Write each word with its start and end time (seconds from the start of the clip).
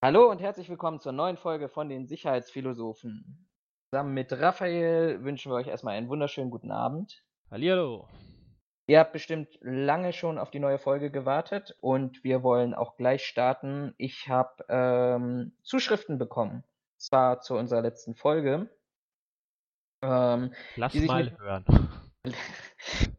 Hallo 0.00 0.30
und 0.30 0.40
herzlich 0.40 0.68
willkommen 0.68 1.00
zur 1.00 1.10
neuen 1.10 1.36
Folge 1.36 1.68
von 1.68 1.88
den 1.88 2.06
Sicherheitsphilosophen. 2.06 3.48
Zusammen 3.90 4.14
mit 4.14 4.32
Raphael 4.32 5.24
wünschen 5.24 5.50
wir 5.50 5.56
euch 5.56 5.66
erstmal 5.66 5.96
einen 5.96 6.08
wunderschönen 6.08 6.52
guten 6.52 6.70
Abend. 6.70 7.24
Hallihallo. 7.50 8.06
Ihr 8.86 9.00
habt 9.00 9.12
bestimmt 9.12 9.58
lange 9.60 10.12
schon 10.12 10.38
auf 10.38 10.52
die 10.52 10.60
neue 10.60 10.78
Folge 10.78 11.10
gewartet 11.10 11.76
und 11.80 12.22
wir 12.22 12.44
wollen 12.44 12.74
auch 12.74 12.96
gleich 12.96 13.24
starten. 13.24 13.92
Ich 13.98 14.28
habe 14.28 14.64
ähm, 14.68 15.50
Zuschriften 15.64 16.16
bekommen, 16.16 16.62
zwar 16.96 17.40
zu 17.40 17.56
unserer 17.56 17.82
letzten 17.82 18.14
Folge. 18.14 18.70
Ähm, 20.02 20.54
Lass 20.76 20.94
mal 20.94 21.36
hören. 21.40 21.64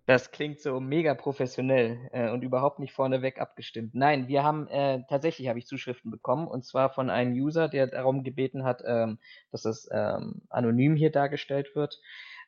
Das 0.05 0.31
klingt 0.31 0.59
so 0.59 0.79
mega 0.79 1.13
professionell 1.13 2.09
äh, 2.11 2.31
und 2.31 2.41
überhaupt 2.41 2.79
nicht 2.79 2.93
vorneweg 2.93 3.39
abgestimmt. 3.39 3.93
Nein, 3.93 4.27
wir 4.27 4.43
haben 4.43 4.67
äh, 4.67 5.03
tatsächlich 5.07 5.47
habe 5.47 5.59
ich 5.59 5.67
Zuschriften 5.67 6.09
bekommen 6.09 6.47
und 6.47 6.65
zwar 6.65 6.91
von 6.91 7.11
einem 7.11 7.33
User, 7.33 7.67
der 7.67 7.85
darum 7.85 8.23
gebeten 8.23 8.63
hat, 8.63 8.81
ähm, 8.85 9.19
dass 9.51 9.61
das 9.61 9.87
ähm, 9.91 10.41
anonym 10.49 10.95
hier 10.95 11.11
dargestellt 11.11 11.75
wird. 11.75 11.99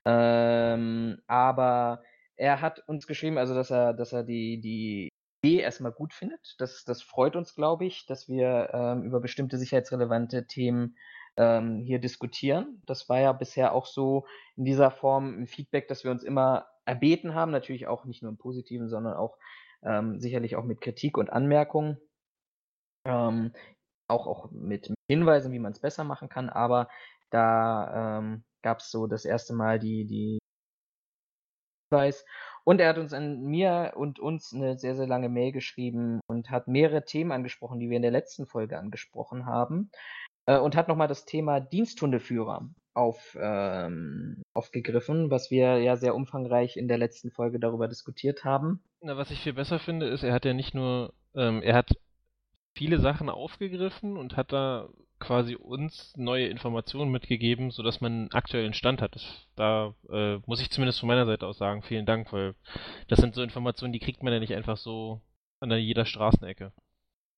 Ähm, 0.05 1.21
aber 1.27 2.02
er 2.35 2.62
hat 2.62 2.79
uns 2.88 3.05
geschrieben, 3.05 3.38
also 3.38 3.54
dass 3.54 3.70
er, 3.70 3.93
dass 3.93 4.13
er 4.13 4.23
die, 4.23 4.59
die 4.59 5.09
Idee 5.43 5.62
erstmal 5.62 5.91
gut 5.91 6.13
findet. 6.13 6.55
Das, 6.57 6.84
das 6.84 7.04
freut 7.04 7.35
uns, 7.35 7.54
glaube 7.54 7.85
ich, 7.85 8.05
dass 8.07 8.27
wir 8.27 8.71
ähm, 8.73 9.04
über 9.04 9.20
bestimmte 9.20 9.57
sicherheitsrelevante 9.57 10.48
Themen 10.48 10.95
ähm, 11.38 11.80
hier 11.80 11.99
diskutieren. 11.99 12.81
Das 12.85 13.09
war 13.09 13.20
ja 13.20 13.31
bisher 13.34 13.73
auch 13.73 13.85
so 13.85 14.26
in 14.55 14.66
dieser 14.66 14.91
Form 14.91 15.41
ein 15.41 15.48
Feedback, 15.48 15.88
dass 15.88 16.04
wir 16.04 16.12
uns 16.12 16.23
immer 16.23 16.67
erbeten 16.85 17.35
haben, 17.35 17.52
natürlich 17.52 17.88
auch 17.88 18.05
nicht 18.05 18.21
nur 18.21 18.31
im 18.31 18.38
Positiven, 18.38 18.90
sondern 18.90 19.13
auch 19.13 19.38
ähm, 19.84 20.20
sicherlich 20.20 20.55
auch 20.55 20.63
mit 20.63 20.81
Kritik 20.81 21.17
und 21.17 21.31
Anmerkungen, 21.31 21.98
ähm, 23.05 23.54
auch, 24.07 24.27
auch 24.27 24.52
mit 24.52 24.94
Hinweisen, 25.09 25.52
wie 25.52 25.59
man 25.59 25.71
es 25.71 25.80
besser 25.80 26.04
machen 26.04 26.30
kann, 26.30 26.49
aber 26.49 26.90
da 27.30 28.20
ähm, 28.20 28.43
gab 28.62 28.79
es 28.79 28.91
so 28.91 29.07
das 29.07 29.26
erste 29.26 29.54
Mal 29.54 29.79
die, 29.79 30.05
die 30.05 30.40
Hinweis 31.91 32.26
und 32.63 32.79
er 32.79 32.90
hat 32.90 32.98
uns 32.98 33.13
an 33.13 33.41
mir 33.41 33.93
und 33.96 34.20
uns 34.20 34.54
eine 34.54 34.77
sehr, 34.77 34.96
sehr 34.96 35.07
lange 35.07 35.29
Mail 35.29 35.52
geschrieben 35.52 36.20
und 36.27 36.49
hat 36.52 36.68
mehrere 36.68 37.05
Themen 37.05 37.32
angesprochen, 37.32 37.79
die 37.79 37.90
wir 37.90 37.98
in 37.98 38.04
der 38.04 38.12
letzten 38.12 38.46
Folge 38.46 38.77
angesprochen 38.77 39.46
haben. 39.46 39.90
Äh, 40.45 40.57
und 40.57 40.75
hat 40.75 40.87
nochmal 40.87 41.07
das 41.07 41.25
Thema 41.25 41.59
Diensthundeführer 41.59 42.70
auf, 42.93 43.37
ähm, 43.39 44.41
aufgegriffen, 44.53 45.31
was 45.31 45.51
wir 45.51 45.77
ja 45.79 45.95
sehr 45.95 46.15
umfangreich 46.15 46.77
in 46.77 46.87
der 46.87 46.97
letzten 46.97 47.31
Folge 47.31 47.59
darüber 47.59 47.87
diskutiert 47.87 48.43
haben. 48.43 48.84
Na, 49.01 49.17
was 49.17 49.31
ich 49.31 49.39
viel 49.39 49.53
besser 49.53 49.79
finde, 49.79 50.07
ist, 50.07 50.23
er 50.23 50.34
hat 50.34 50.45
ja 50.45 50.53
nicht 50.53 50.73
nur, 50.73 51.13
ähm, 51.35 51.62
er 51.62 51.75
hat 51.75 51.91
viele 52.75 52.99
Sachen 52.99 53.29
aufgegriffen 53.29 54.17
und 54.17 54.37
hat 54.37 54.51
da 54.51 54.89
quasi 55.19 55.55
uns 55.55 56.13
neue 56.17 56.47
Informationen 56.47 57.12
mitgegeben, 57.12 57.71
sodass 57.71 58.01
man 58.01 58.12
einen 58.12 58.31
aktuellen 58.31 58.73
Stand 58.73 59.01
hat. 59.01 59.15
Das, 59.15 59.47
da 59.55 59.93
äh, 60.09 60.39
muss 60.45 60.62
ich 60.62 60.71
zumindest 60.71 60.99
von 60.99 61.07
meiner 61.07 61.25
Seite 61.25 61.45
aus 61.45 61.57
sagen, 61.57 61.84
vielen 61.84 62.05
Dank, 62.05 62.34
weil 62.34 62.55
das 63.07 63.19
sind 63.19 63.35
so 63.35 63.43
Informationen, 63.43 63.93
die 63.93 63.99
kriegt 63.99 64.23
man 64.23 64.34
ja 64.34 64.39
nicht 64.39 64.56
einfach 64.56 64.78
so 64.78 65.22
an 65.59 65.72
jeder 65.72 66.06
Straßenecke. 66.06 66.73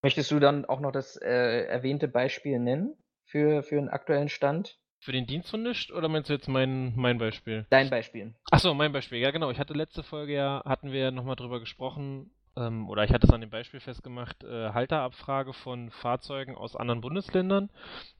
Möchtest 0.04 0.32
du 0.32 0.40
dann 0.40 0.66
auch 0.66 0.82
noch 0.82 0.92
das 0.92 1.16
äh, 1.16 1.64
erwähnte 1.66 2.10
Beispiel 2.10 2.60
nennen 2.60 2.96
für, 3.24 3.64
für 3.64 3.78
einen 3.78 3.88
aktuellen 3.88 4.28
Stand? 4.28 4.78
Für 5.00 5.14
den 5.14 5.26
Diensthund 5.26 5.64
nicht? 5.64 5.92
Oder 5.92 6.10
meinst 6.10 6.30
du 6.30 6.34
jetzt 6.34 6.50
mein, 6.50 6.94
mein 6.96 7.18
Beispiel? 7.18 7.66
Dein 7.70 7.90
Beispiel. 7.90 8.36
Achso, 8.52 8.74
mein 8.74 8.92
Beispiel. 8.92 9.20
Ja, 9.20 9.32
genau. 9.32 9.50
Ich 9.50 9.60
hatte 9.60 9.74
letzte 9.74 10.04
Folge 10.04 10.34
ja, 10.34 10.62
hatten 10.66 10.92
wir 10.92 11.00
ja 11.00 11.12
nochmal 11.12 11.38
drüber 11.38 11.62
gesprochen, 11.62 12.32
ähm, 12.58 12.90
oder 12.90 13.06
ich 13.06 13.12
hatte 13.12 13.28
es 13.28 13.34
an 13.34 13.42
dem 13.42 13.50
Beispiel 13.50 13.80
festgemacht, 13.80 14.44
äh, 14.44 14.74
Halterabfrage 14.74 15.54
von 15.54 15.90
Fahrzeugen 15.90 16.56
aus 16.56 16.76
anderen 16.76 17.02
Bundesländern 17.02 17.70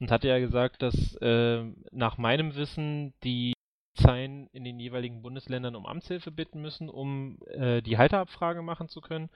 und 0.00 0.10
hatte 0.10 0.28
ja 0.28 0.38
gesagt, 0.38 0.82
dass 0.82 1.16
äh, 1.16 1.64
nach 1.90 2.16
meinem 2.16 2.54
Wissen 2.54 3.12
die 3.22 3.54
Polizei 3.94 4.24
in 4.52 4.64
den 4.64 4.80
jeweiligen 4.80 5.22
Bundesländern 5.22 5.76
um 5.76 5.86
Amtshilfe 5.86 6.30
bitten 6.30 6.60
müssen, 6.60 6.88
um 6.88 7.38
äh, 7.46 7.80
die 7.80 7.96
Halterabfrage 7.96 8.62
machen 8.62 8.88
zu 8.88 9.00
können. 9.00 9.30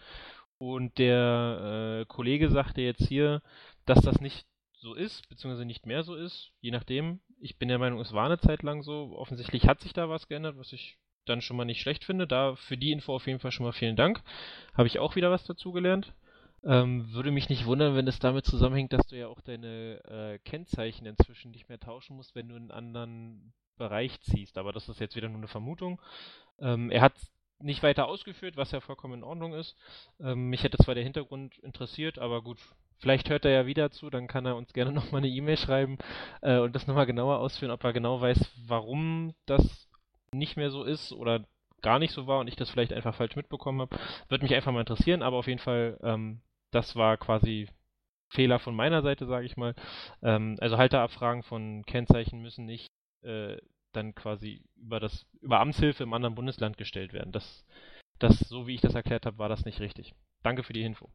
Und 0.59 0.99
der 0.99 2.01
äh, 2.01 2.05
Kollege 2.07 2.51
sagte 2.51 2.81
jetzt 2.81 3.07
hier, 3.07 3.43
dass 3.87 4.01
das 4.01 4.21
nicht 4.21 4.47
so 4.81 4.95
ist, 4.95 5.29
beziehungsweise 5.29 5.65
nicht 5.65 5.87
mehr 5.87 6.03
so 6.03 6.15
ist, 6.15 6.53
je 6.61 6.71
nachdem. 6.71 7.21
Ich 7.41 7.59
bin 7.59 7.69
der 7.69 7.79
Meinung, 7.79 8.01
es 8.01 8.13
war 8.13 8.27
eine 8.27 8.39
Zeit 8.39 8.63
lang 8.63 8.83
so. 8.83 9.13
Offensichtlich 9.17 9.67
hat 9.67 9.81
sich 9.81 9.93
da 9.93 10.09
was 10.09 10.29
geändert, 10.29 10.57
was 10.59 10.73
ich 10.73 10.99
dann 11.27 11.41
schon 11.41 11.57
mal 11.57 11.65
nicht 11.65 11.81
schlecht 11.81 12.05
finde. 12.05 12.27
Da 12.27 12.57
für 12.57 12.77
die 12.77 12.93
Info 12.93 13.15
auf 13.15 13.27
jeden 13.27 13.39
Fall 13.39 13.53
schon 13.53 13.67
mal 13.67 13.73
vielen 13.73 13.97
Dank. 13.97 14.23
Habe 14.75 14.89
ich 14.89 14.99
auch 14.99 15.17
wieder 15.17 15.31
was 15.31 15.45
dazugelernt. 15.45 16.13
Ähm, 16.65 17.13
würde 17.13 17.31
mich 17.31 17.49
nicht 17.49 17.67
wundern, 17.67 17.95
wenn 17.95 18.09
es 18.09 18.19
damit 18.19 18.45
zusammenhängt, 18.45 18.93
dass 18.93 19.07
du 19.07 19.17
ja 19.17 19.29
auch 19.29 19.41
deine 19.41 20.03
äh, 20.05 20.39
Kennzeichen 20.41 21.07
inzwischen 21.07 21.53
nicht 21.53 21.69
mehr 21.69 21.79
tauschen 21.79 22.17
musst, 22.17 22.35
wenn 22.35 22.49
du 22.49 22.57
in 22.57 22.63
einen 22.63 22.71
anderen 22.73 23.53
Bereich 23.77 24.21
ziehst. 24.23 24.59
Aber 24.59 24.73
das 24.73 24.89
ist 24.89 24.99
jetzt 24.99 25.15
wieder 25.15 25.29
nur 25.29 25.39
eine 25.39 25.47
Vermutung. 25.47 26.01
Ähm, 26.59 26.91
er 26.91 27.03
hat 27.03 27.15
nicht 27.61 27.83
weiter 27.83 28.07
ausgeführt, 28.07 28.57
was 28.57 28.71
ja 28.71 28.81
vollkommen 28.81 29.15
in 29.15 29.25
Ordnung 29.25 29.55
ist. 29.55 29.77
Ähm, 30.21 30.49
mich 30.49 30.63
hätte 30.63 30.79
zwar 30.79 30.95
der 30.95 31.05
Hintergrund 31.05 31.59
interessiert, 31.59 32.19
aber 32.19 32.43
gut, 32.43 32.59
vielleicht 32.99 33.31
hört 33.31 33.45
er 33.45 33.53
ja 33.53 33.67
wieder 33.67 33.91
zu, 33.91 34.11
dann 34.11 34.27
kann 34.27 34.47
er 34.47 34.57
uns 34.57 34.73
gerne 34.73 34.93
nochmal 34.93 35.21
eine 35.21 35.29
E-Mail 35.29 35.57
schreiben 35.57 35.99
äh, 36.43 36.59
und 36.59 36.75
das 36.75 36.87
nochmal 36.87 37.07
genauer 37.07 37.39
ausführen, 37.39 37.71
ob 37.73 37.83
er 37.85 37.93
genau 37.93 38.21
weiß, 38.21 38.39
warum 38.67 39.35
das 39.47 39.89
nicht 40.33 40.57
mehr 40.57 40.71
so 40.71 40.85
ist 40.85 41.13
oder 41.13 41.45
gar 41.81 41.99
nicht 41.99 42.13
so 42.13 42.27
war 42.27 42.41
und 42.41 42.49
ich 42.49 42.57
das 42.57 42.71
vielleicht 42.71 42.93
einfach 42.93 43.15
falsch 43.15 43.37
mitbekommen 43.37 43.81
habe. 43.81 43.97
Würde 44.29 44.45
mich 44.45 44.55
einfach 44.55 44.73
mal 44.73 44.81
interessieren, 44.81 45.23
aber 45.23 45.37
auf 45.37 45.47
jeden 45.47 45.61
Fall, 45.61 45.99
ähm, 46.03 46.41
das 46.71 46.97
war 46.97 47.17
quasi 47.17 47.69
Fehler 48.31 48.59
von 48.59 48.75
meiner 48.75 49.03
Seite, 49.03 49.27
sage 49.27 49.47
ich 49.47 49.57
mal. 49.57 49.75
Ähm, 50.23 50.57
also 50.61 50.77
Halterabfragen 50.77 51.43
von 51.43 51.85
Kennzeichen 51.87 52.43
müssen 52.43 52.67
nicht 52.67 52.91
äh, 53.23 53.57
dann 53.93 54.15
quasi 54.15 54.63
über 54.77 55.01
das 55.01 55.27
über 55.41 55.61
Amtshilfe 55.61 56.03
im 56.03 56.13
anderen 56.13 56.35
Bundesland 56.35 56.77
gestellt 56.77 57.13
werden. 57.13 57.33
Das, 57.33 57.65
das, 58.19 58.39
so 58.39 58.67
wie 58.67 58.75
ich 58.75 58.81
das 58.81 58.95
erklärt 58.95 59.27
habe, 59.27 59.39
war 59.39 59.49
das 59.49 59.65
nicht 59.65 59.81
richtig. 59.81 60.15
Danke 60.43 60.63
für 60.63 60.73
die 60.73 60.83
Info. 60.83 61.11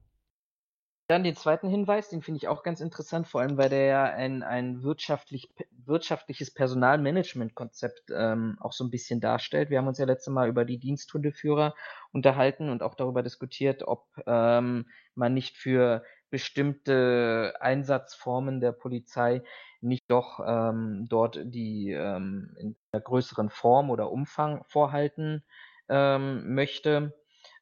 Dann 1.08 1.26
den 1.26 1.36
zweiten 1.36 1.70
Hinweis, 1.70 2.10
den 2.10 2.22
finde 2.22 2.38
ich 2.38 2.48
auch 2.48 2.64
ganz 2.64 2.80
interessant, 2.80 3.28
vor 3.28 3.42
allem 3.42 3.58
weil 3.58 3.70
der 3.70 3.86
ja 3.86 4.04
ein, 4.06 4.42
ein 4.42 4.84
wirtschaftlich, 4.84 5.54
wirtschaftliches 5.86 6.54
Personalmanagementkonzept 6.54 8.10
ähm, 8.16 8.58
auch 8.62 8.72
so 8.72 8.86
ein 8.86 8.90
bisschen 8.90 9.20
darstellt. 9.20 9.70
Wir 9.70 9.80
haben 9.80 9.88
uns 9.88 9.98
ja 9.98 10.06
letztes 10.06 10.34
Mal 10.34 10.48
über 10.48 10.64
die 10.64 10.80
Diensthundeführer 10.80 11.76
unterhalten 12.14 12.70
und 12.70 12.84
auch 12.84 12.96
darüber 12.96 13.22
diskutiert, 13.22 13.84
ob 13.86 14.08
ähm, 14.26 14.88
man 15.14 15.34
nicht 15.34 15.58
für 15.58 16.04
bestimmte 16.30 17.54
Einsatzformen 17.60 18.62
der 18.62 18.72
Polizei 18.72 19.44
nicht 19.84 20.10
doch 20.10 20.40
ähm, 20.46 21.06
dort 21.10 21.40
die 21.44 21.92
ähm, 21.92 22.56
in 22.60 22.76
einer 22.92 23.02
größeren 23.02 23.50
Form 23.50 23.90
oder 23.90 24.12
Umfang 24.12 24.64
vorhalten 24.68 25.44
ähm, 25.90 26.54
möchte. 26.56 27.14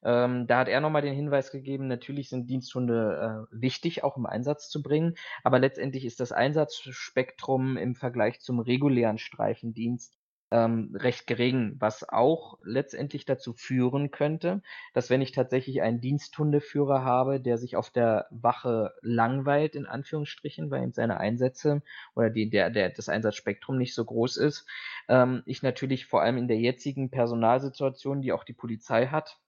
Ähm, 0.04 0.48
da 0.48 0.60
hat 0.60 0.68
er 0.68 0.82
nochmal 0.82 1.02
den 1.02 1.14
Hinweis 1.14 1.52
gegeben, 1.52 1.88
natürlich 1.88 2.30
sind 2.30 2.50
Diensthunde 2.50 3.48
äh, 3.52 3.56
wichtig, 3.62 4.04
auch 4.04 4.18
im 4.18 4.26
Einsatz 4.26 4.70
zu 4.70 4.82
bringen, 4.82 5.16
aber 5.44 5.60
letztendlich 5.60 6.06
ist 6.06 6.20
das 6.20 6.32
Einsatzspektrum 6.32 7.78
im 7.78 7.96
Vergleich 7.96 8.40
zum 8.40 8.60
regulären 8.60 9.20
Streifendienst 9.20 10.21
ähm, 10.52 10.94
recht 10.94 11.28
gering, 11.28 11.76
was 11.80 12.08
auch 12.08 12.60
letztendlich 12.64 13.26
dazu 13.26 13.54
führen 13.54 14.12
könnte, 14.12 14.62
dass 14.94 15.10
wenn 15.10 15.22
ich 15.22 15.32
tatsächlich 15.32 15.82
einen 15.82 16.02
Diensthundeführer 16.02 17.04
habe, 17.04 17.40
der 17.40 17.58
sich 17.58 17.76
auf 17.76 17.90
der 17.90 18.28
Wache 18.30 18.94
langweilt, 19.02 19.76
in 19.76 19.86
Anführungsstrichen, 19.86 20.70
weil 20.70 20.84
eben 20.84 20.94
seine 20.94 21.18
Einsätze 21.18 21.82
oder 22.16 22.30
die, 22.30 22.50
der, 22.50 22.70
der, 22.70 22.90
das 22.90 23.10
Einsatzspektrum 23.10 23.78
nicht 23.78 23.96
so 23.96 24.04
groß 24.06 24.38
ist, 24.38 24.68
ähm, 25.08 25.42
ich 25.46 25.64
natürlich 25.64 26.06
vor 26.06 26.22
allem 26.22 26.38
in 26.38 26.48
der 26.48 26.60
jetzigen 26.60 27.10
Personalsituation, 27.10 28.22
die 28.22 28.34
auch 28.34 28.44
die 28.44 28.54
Polizei 28.54 29.08
hat, 29.08 29.40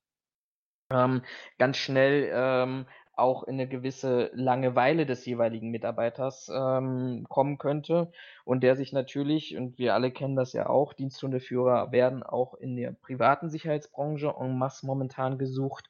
ähm, 0.89 1.21
ganz 1.57 1.77
schnell 1.77 2.29
ähm, 2.33 2.85
auch 3.15 3.43
in 3.43 3.55
eine 3.55 3.67
gewisse 3.67 4.31
Langeweile 4.33 5.05
des 5.05 5.25
jeweiligen 5.25 5.69
Mitarbeiters 5.69 6.49
ähm, 6.53 7.25
kommen 7.29 7.57
könnte 7.57 8.11
und 8.43 8.61
der 8.63 8.75
sich 8.75 8.91
natürlich, 8.91 9.55
und 9.55 9.77
wir 9.77 9.93
alle 9.93 10.11
kennen 10.11 10.35
das 10.35 10.53
ja 10.53 10.67
auch, 10.67 10.93
Diensthundeführer 10.93 11.91
werden 11.91 12.23
auch 12.23 12.55
in 12.55 12.75
der 12.75 12.91
privaten 12.91 13.49
Sicherheitsbranche 13.49 14.33
en 14.39 14.57
masse 14.57 14.85
momentan 14.85 15.37
gesucht, 15.37 15.89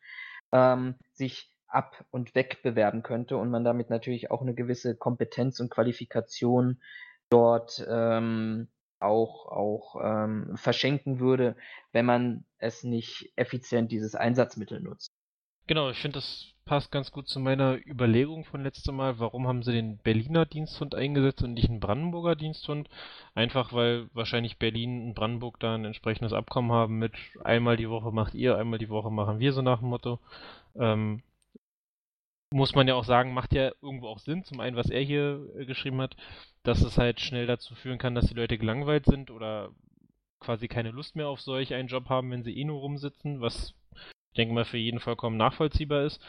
ähm, 0.52 0.96
sich 1.14 1.50
ab 1.68 2.06
und 2.12 2.36
weg 2.36 2.62
bewerben 2.62 3.04
könnte 3.04 3.38
und 3.38 3.50
man 3.50 3.64
damit 3.64 3.90
natürlich 3.90 4.30
auch 4.30 4.42
eine 4.42 4.54
gewisse 4.54 4.96
Kompetenz 4.96 5.60
und 5.60 5.72
Qualifikation 5.72 6.82
dort 7.30 7.84
ähm, 7.90 8.68
auch, 9.00 9.48
auch 9.48 9.96
ähm, 10.02 10.56
verschenken 10.56 11.20
würde, 11.20 11.56
wenn 11.92 12.06
man 12.06 12.46
es 12.58 12.84
nicht 12.84 13.34
effizient 13.36 13.92
dieses 13.92 14.16
Einsatzmittel 14.16 14.80
nutzt. 14.82 15.12
Genau, 15.68 15.90
ich 15.90 15.98
finde, 15.98 16.16
das 16.16 16.54
passt 16.66 16.92
ganz 16.92 17.12
gut 17.12 17.28
zu 17.28 17.40
meiner 17.40 17.78
Überlegung 17.86 18.46
von 18.46 18.64
letztem 18.64 18.96
Mal. 18.96 19.20
Warum 19.20 19.48
haben 19.48 19.64
sie 19.64 19.72
den 19.72 19.98
Berliner 19.98 20.46
Diensthund 20.46 20.96
eingesetzt 20.96 21.42
und 21.44 21.54
nicht 21.54 21.70
einen 21.70 21.80
Brandenburger 21.80 22.36
Diensthund? 22.36 22.90
Einfach 23.36 23.74
weil 23.74 24.10
wahrscheinlich 24.14 24.58
Berlin 24.58 25.08
und 25.08 25.14
Brandenburg 25.14 25.60
da 25.60 25.76
ein 25.76 25.86
entsprechendes 25.86 26.34
Abkommen 26.34 26.72
haben 26.72 27.00
mit 27.00 27.14
einmal 27.44 27.78
die 27.78 27.90
Woche 27.90 28.12
macht 28.12 28.34
ihr, 28.34 28.58
einmal 28.58 28.80
die 28.80 28.90
Woche 28.90 29.12
machen 29.12 29.40
wir, 29.40 29.54
so 29.54 29.62
nach 29.62 29.80
dem 29.80 29.90
Motto. 29.90 30.20
Ähm, 30.76 31.22
muss 32.52 32.76
man 32.76 32.88
ja 32.88 32.96
auch 32.96 33.04
sagen, 33.04 33.34
macht 33.34 33.54
ja 33.54 33.72
irgendwo 33.82 34.08
auch 34.08 34.20
Sinn. 34.20 34.44
Zum 34.44 34.60
einen, 34.60 34.76
was 34.76 34.90
er 34.90 35.02
hier 35.02 35.50
äh, 35.58 35.66
geschrieben 35.66 36.02
hat, 36.02 36.16
dass 36.64 36.82
es 36.82 36.98
halt 36.98 37.20
schnell 37.20 37.48
dazu 37.48 37.76
führen 37.76 37.98
kann, 37.98 38.16
dass 38.16 38.28
die 38.28 38.36
Leute 38.36 38.58
gelangweilt 38.58 39.06
sind 39.06 39.32
oder 39.32 39.72
quasi 40.40 40.68
keine 40.68 40.92
Lust 40.92 41.16
mehr 41.16 41.28
auf 41.30 41.42
solch 41.42 41.74
einen 41.74 41.88
Job 41.88 42.10
haben, 42.10 42.32
wenn 42.32 42.44
sie 42.44 42.58
eh 42.58 42.64
nur 42.66 42.80
rumsitzen, 42.82 43.42
was 43.42 43.74
ich 44.34 44.36
denke 44.36 44.56
mal 44.56 44.66
für 44.66 44.80
jeden 44.80 45.00
vollkommen 45.00 45.38
nachvollziehbar 45.38 46.06
ist. 46.06 46.20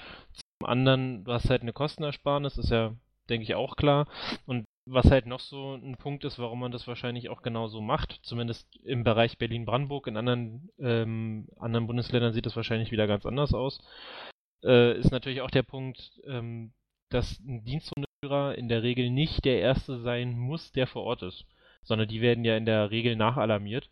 Zum 0.59 0.69
anderen, 0.69 1.25
du 1.25 1.33
hast 1.33 1.49
halt 1.49 1.63
eine 1.63 1.73
Kostenersparnis, 1.73 2.59
ist 2.59 2.69
ja, 2.69 2.95
denke 3.31 3.45
ich, 3.45 3.55
auch 3.55 3.77
klar. 3.77 4.07
Und 4.45 4.67
was 4.85 5.11
halt 5.11 5.25
noch 5.25 5.41
so 5.41 5.73
ein 5.73 5.97
Punkt 5.97 6.23
ist, 6.25 6.39
warum 6.39 6.61
man 6.61 6.71
das 6.71 6.87
wahrscheinlich 6.87 7.31
auch 7.31 7.41
genauso 7.41 7.81
macht, 7.81 8.21
zumindest 8.23 8.69
im 8.85 9.05
Bereich 9.05 9.39
Berlin-Brandenburg, 9.39 10.07
in 10.07 10.19
anderen, 10.19 10.69
ähm, 10.79 11.49
anderen 11.59 11.87
Bundesländern 11.87 12.35
sieht 12.35 12.45
das 12.45 12.57
wahrscheinlich 12.57 12.93
wieder 12.93 13.07
ganz 13.07 13.25
anders 13.25 13.55
aus, 13.55 13.81
äh, 14.63 14.99
ist 14.99 15.11
natürlich 15.11 15.41
auch 15.41 15.51
der 15.51 15.63
Punkt, 15.63 16.21
ähm, 16.27 16.75
dass 17.09 17.41
ein 17.41 17.65
Diensthundeführer 17.65 18.59
in 18.59 18.69
der 18.69 18.83
Regel 18.83 19.09
nicht 19.09 19.47
der 19.47 19.61
Erste 19.61 20.03
sein 20.03 20.37
muss, 20.37 20.73
der 20.73 20.87
vor 20.87 21.05
Ort 21.05 21.23
ist, 21.23 21.47
sondern 21.85 22.09
die 22.09 22.21
werden 22.21 22.45
ja 22.45 22.55
in 22.55 22.67
der 22.67 22.91
Regel 22.91 23.17
nachalarmiert 23.17 23.89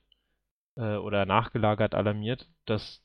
äh, 0.77 0.97
oder 0.97 1.25
nachgelagert 1.25 1.95
alarmiert, 1.95 2.47
dass 2.67 3.02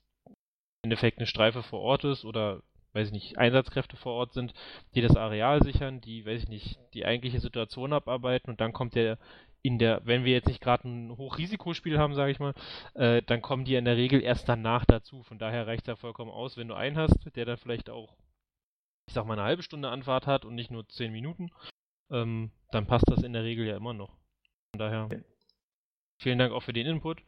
Endeffekt 0.88 1.20
eine 1.20 1.28
Streife 1.28 1.64
vor 1.64 1.82
Ort 1.82 2.04
ist 2.04 2.26
oder 2.26 2.62
weiß 2.94 3.08
ich 3.08 3.14
nicht, 3.14 3.38
Einsatzkräfte 3.38 3.96
vor 3.96 4.14
Ort 4.14 4.34
sind, 4.34 4.54
die 4.96 5.02
das 5.02 5.16
Areal 5.16 5.62
sichern, 5.62 6.02
die, 6.02 6.26
weiß 6.26 6.44
ich 6.44 6.50
nicht, 6.50 6.80
die 6.94 7.06
eigentliche 7.06 7.40
Situation 7.40 7.94
abarbeiten 7.94 8.50
und 8.50 8.60
dann 8.60 8.74
kommt 8.74 8.96
der 8.96 9.18
in 9.62 9.80
der, 9.80 10.02
wenn 10.06 10.24
wir 10.24 10.34
jetzt 10.34 10.48
nicht 10.48 10.62
gerade 10.62 10.88
ein 10.88 11.18
Hochrisikospiel 11.18 11.98
haben, 11.98 12.14
sage 12.14 12.32
ich 12.32 12.40
mal, 12.40 12.54
äh, 12.94 13.22
dann 13.24 13.42
kommen 13.42 13.66
die 13.66 13.76
in 13.76 13.86
der 13.86 13.98
Regel 13.98 14.22
erst 14.22 14.48
danach 14.48 14.86
dazu. 14.86 15.24
Von 15.24 15.40
daher 15.40 15.68
reicht 15.68 15.84
es 15.84 15.88
ja 15.88 15.96
vollkommen 15.96 16.32
aus, 16.32 16.56
wenn 16.58 16.70
du 16.70 16.76
einen 16.76 16.98
hast, 16.98 17.36
der 17.36 17.46
dann 17.46 17.58
vielleicht 17.58 17.90
auch, 17.90 18.16
ich 19.08 19.14
sag 19.14 19.26
mal, 19.26 19.34
eine 19.34 19.44
halbe 19.44 19.64
Stunde 19.64 19.90
Anfahrt 19.90 20.26
hat 20.26 20.46
und 20.46 20.56
nicht 20.56 20.72
nur 20.72 20.88
zehn 20.88 21.12
Minuten, 21.12 21.50
ähm, 22.12 22.52
dann 22.72 22.88
passt 22.88 23.10
das 23.10 23.24
in 23.24 23.34
der 23.34 23.44
Regel 23.44 23.68
ja 23.68 23.76
immer 23.76 23.94
noch. 23.94 24.16
Von 24.72 24.80
daher, 24.80 25.10
vielen 26.20 26.40
Dank 26.40 26.54
auch 26.54 26.64
für 26.64 26.74
den 26.74 26.88
Input. 26.88 27.22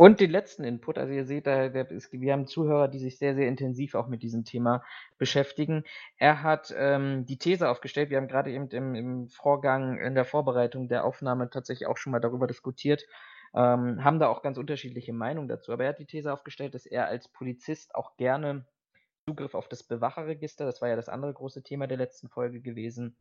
Und 0.00 0.18
den 0.18 0.30
letzten 0.30 0.64
Input, 0.64 0.96
also 0.96 1.12
ihr 1.12 1.26
seht, 1.26 1.46
da, 1.46 1.74
wir 1.74 2.32
haben 2.32 2.46
Zuhörer, 2.46 2.88
die 2.88 2.98
sich 2.98 3.18
sehr, 3.18 3.34
sehr 3.34 3.48
intensiv 3.48 3.94
auch 3.94 4.06
mit 4.06 4.22
diesem 4.22 4.46
Thema 4.46 4.82
beschäftigen. 5.18 5.84
Er 6.16 6.42
hat 6.42 6.74
ähm, 6.74 7.26
die 7.26 7.36
These 7.36 7.68
aufgestellt, 7.68 8.08
wir 8.08 8.16
haben 8.16 8.26
gerade 8.26 8.50
eben 8.50 8.70
im, 8.70 8.94
im, 8.94 9.28
Vorgang, 9.28 9.98
in 9.98 10.14
der 10.14 10.24
Vorbereitung 10.24 10.88
der 10.88 11.04
Aufnahme 11.04 11.50
tatsächlich 11.50 11.86
auch 11.86 11.98
schon 11.98 12.12
mal 12.12 12.18
darüber 12.18 12.46
diskutiert, 12.46 13.04
ähm, 13.52 14.02
haben 14.02 14.18
da 14.18 14.28
auch 14.28 14.40
ganz 14.40 14.56
unterschiedliche 14.56 15.12
Meinungen 15.12 15.48
dazu. 15.48 15.70
Aber 15.70 15.84
er 15.84 15.90
hat 15.90 15.98
die 15.98 16.06
These 16.06 16.32
aufgestellt, 16.32 16.72
dass 16.72 16.86
er 16.86 17.06
als 17.06 17.28
Polizist 17.28 17.94
auch 17.94 18.16
gerne 18.16 18.64
Zugriff 19.26 19.54
auf 19.54 19.68
das 19.68 19.82
Bewacherregister, 19.82 20.64
das 20.64 20.80
war 20.80 20.88
ja 20.88 20.96
das 20.96 21.10
andere 21.10 21.34
große 21.34 21.62
Thema 21.62 21.86
der 21.86 21.98
letzten 21.98 22.30
Folge 22.30 22.62
gewesen, 22.62 23.18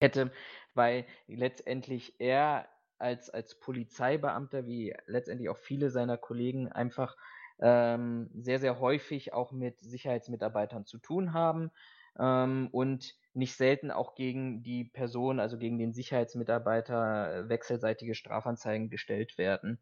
hätte, 0.00 0.30
weil 0.74 1.06
letztendlich 1.26 2.14
er 2.20 2.68
als, 2.98 3.30
als 3.30 3.58
Polizeibeamter, 3.58 4.66
wie 4.66 4.94
letztendlich 5.06 5.48
auch 5.48 5.58
viele 5.58 5.90
seiner 5.90 6.18
Kollegen, 6.18 6.68
einfach 6.68 7.16
ähm, 7.60 8.30
sehr, 8.34 8.58
sehr 8.60 8.80
häufig 8.80 9.32
auch 9.32 9.52
mit 9.52 9.80
Sicherheitsmitarbeitern 9.80 10.84
zu 10.84 10.98
tun 10.98 11.32
haben 11.32 11.70
ähm, 12.18 12.68
und 12.72 13.14
nicht 13.34 13.54
selten 13.56 13.90
auch 13.90 14.14
gegen 14.14 14.62
die 14.62 14.84
Person, 14.84 15.40
also 15.40 15.58
gegen 15.58 15.78
den 15.78 15.92
Sicherheitsmitarbeiter, 15.92 17.34
äh, 17.34 17.48
wechselseitige 17.48 18.14
Strafanzeigen 18.14 18.90
gestellt 18.90 19.38
werden. 19.38 19.80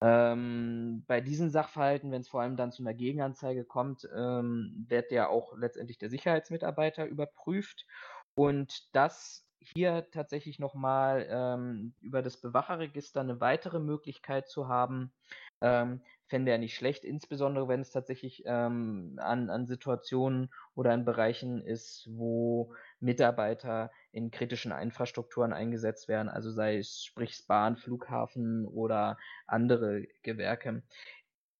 Ähm, 0.00 1.04
bei 1.06 1.20
diesen 1.20 1.50
Sachverhalten, 1.50 2.10
wenn 2.10 2.22
es 2.22 2.28
vor 2.28 2.42
allem 2.42 2.56
dann 2.56 2.72
zu 2.72 2.82
einer 2.82 2.94
Gegenanzeige 2.94 3.64
kommt, 3.64 4.08
ähm, 4.14 4.84
wird 4.88 5.12
ja 5.12 5.28
auch 5.28 5.56
letztendlich 5.56 5.98
der 5.98 6.10
Sicherheitsmitarbeiter 6.10 7.06
überprüft. 7.06 7.86
Und 8.34 8.94
das 8.94 9.46
hier 9.74 10.08
tatsächlich 10.10 10.58
nochmal 10.58 11.26
ähm, 11.30 11.94
über 12.00 12.22
das 12.22 12.40
Bewacherregister 12.40 13.20
eine 13.20 13.40
weitere 13.40 13.80
Möglichkeit 13.80 14.48
zu 14.48 14.68
haben, 14.68 15.12
ähm, 15.60 16.02
fände 16.26 16.50
er 16.50 16.58
nicht 16.58 16.74
schlecht, 16.74 17.04
insbesondere 17.04 17.68
wenn 17.68 17.80
es 17.80 17.90
tatsächlich 17.90 18.42
ähm, 18.46 19.18
an, 19.18 19.50
an 19.50 19.66
Situationen 19.66 20.50
oder 20.74 20.92
an 20.92 21.04
Bereichen 21.04 21.60
ist, 21.60 22.08
wo 22.10 22.74
Mitarbeiter 23.00 23.90
in 24.10 24.30
kritischen 24.30 24.72
Infrastrukturen 24.72 25.52
eingesetzt 25.52 26.08
werden, 26.08 26.28
also 26.28 26.50
sei 26.50 26.78
es 26.78 27.04
sprich 27.04 27.46
Bahn, 27.46 27.76
Flughafen 27.76 28.66
oder 28.66 29.18
andere 29.46 30.06
Gewerke. 30.22 30.82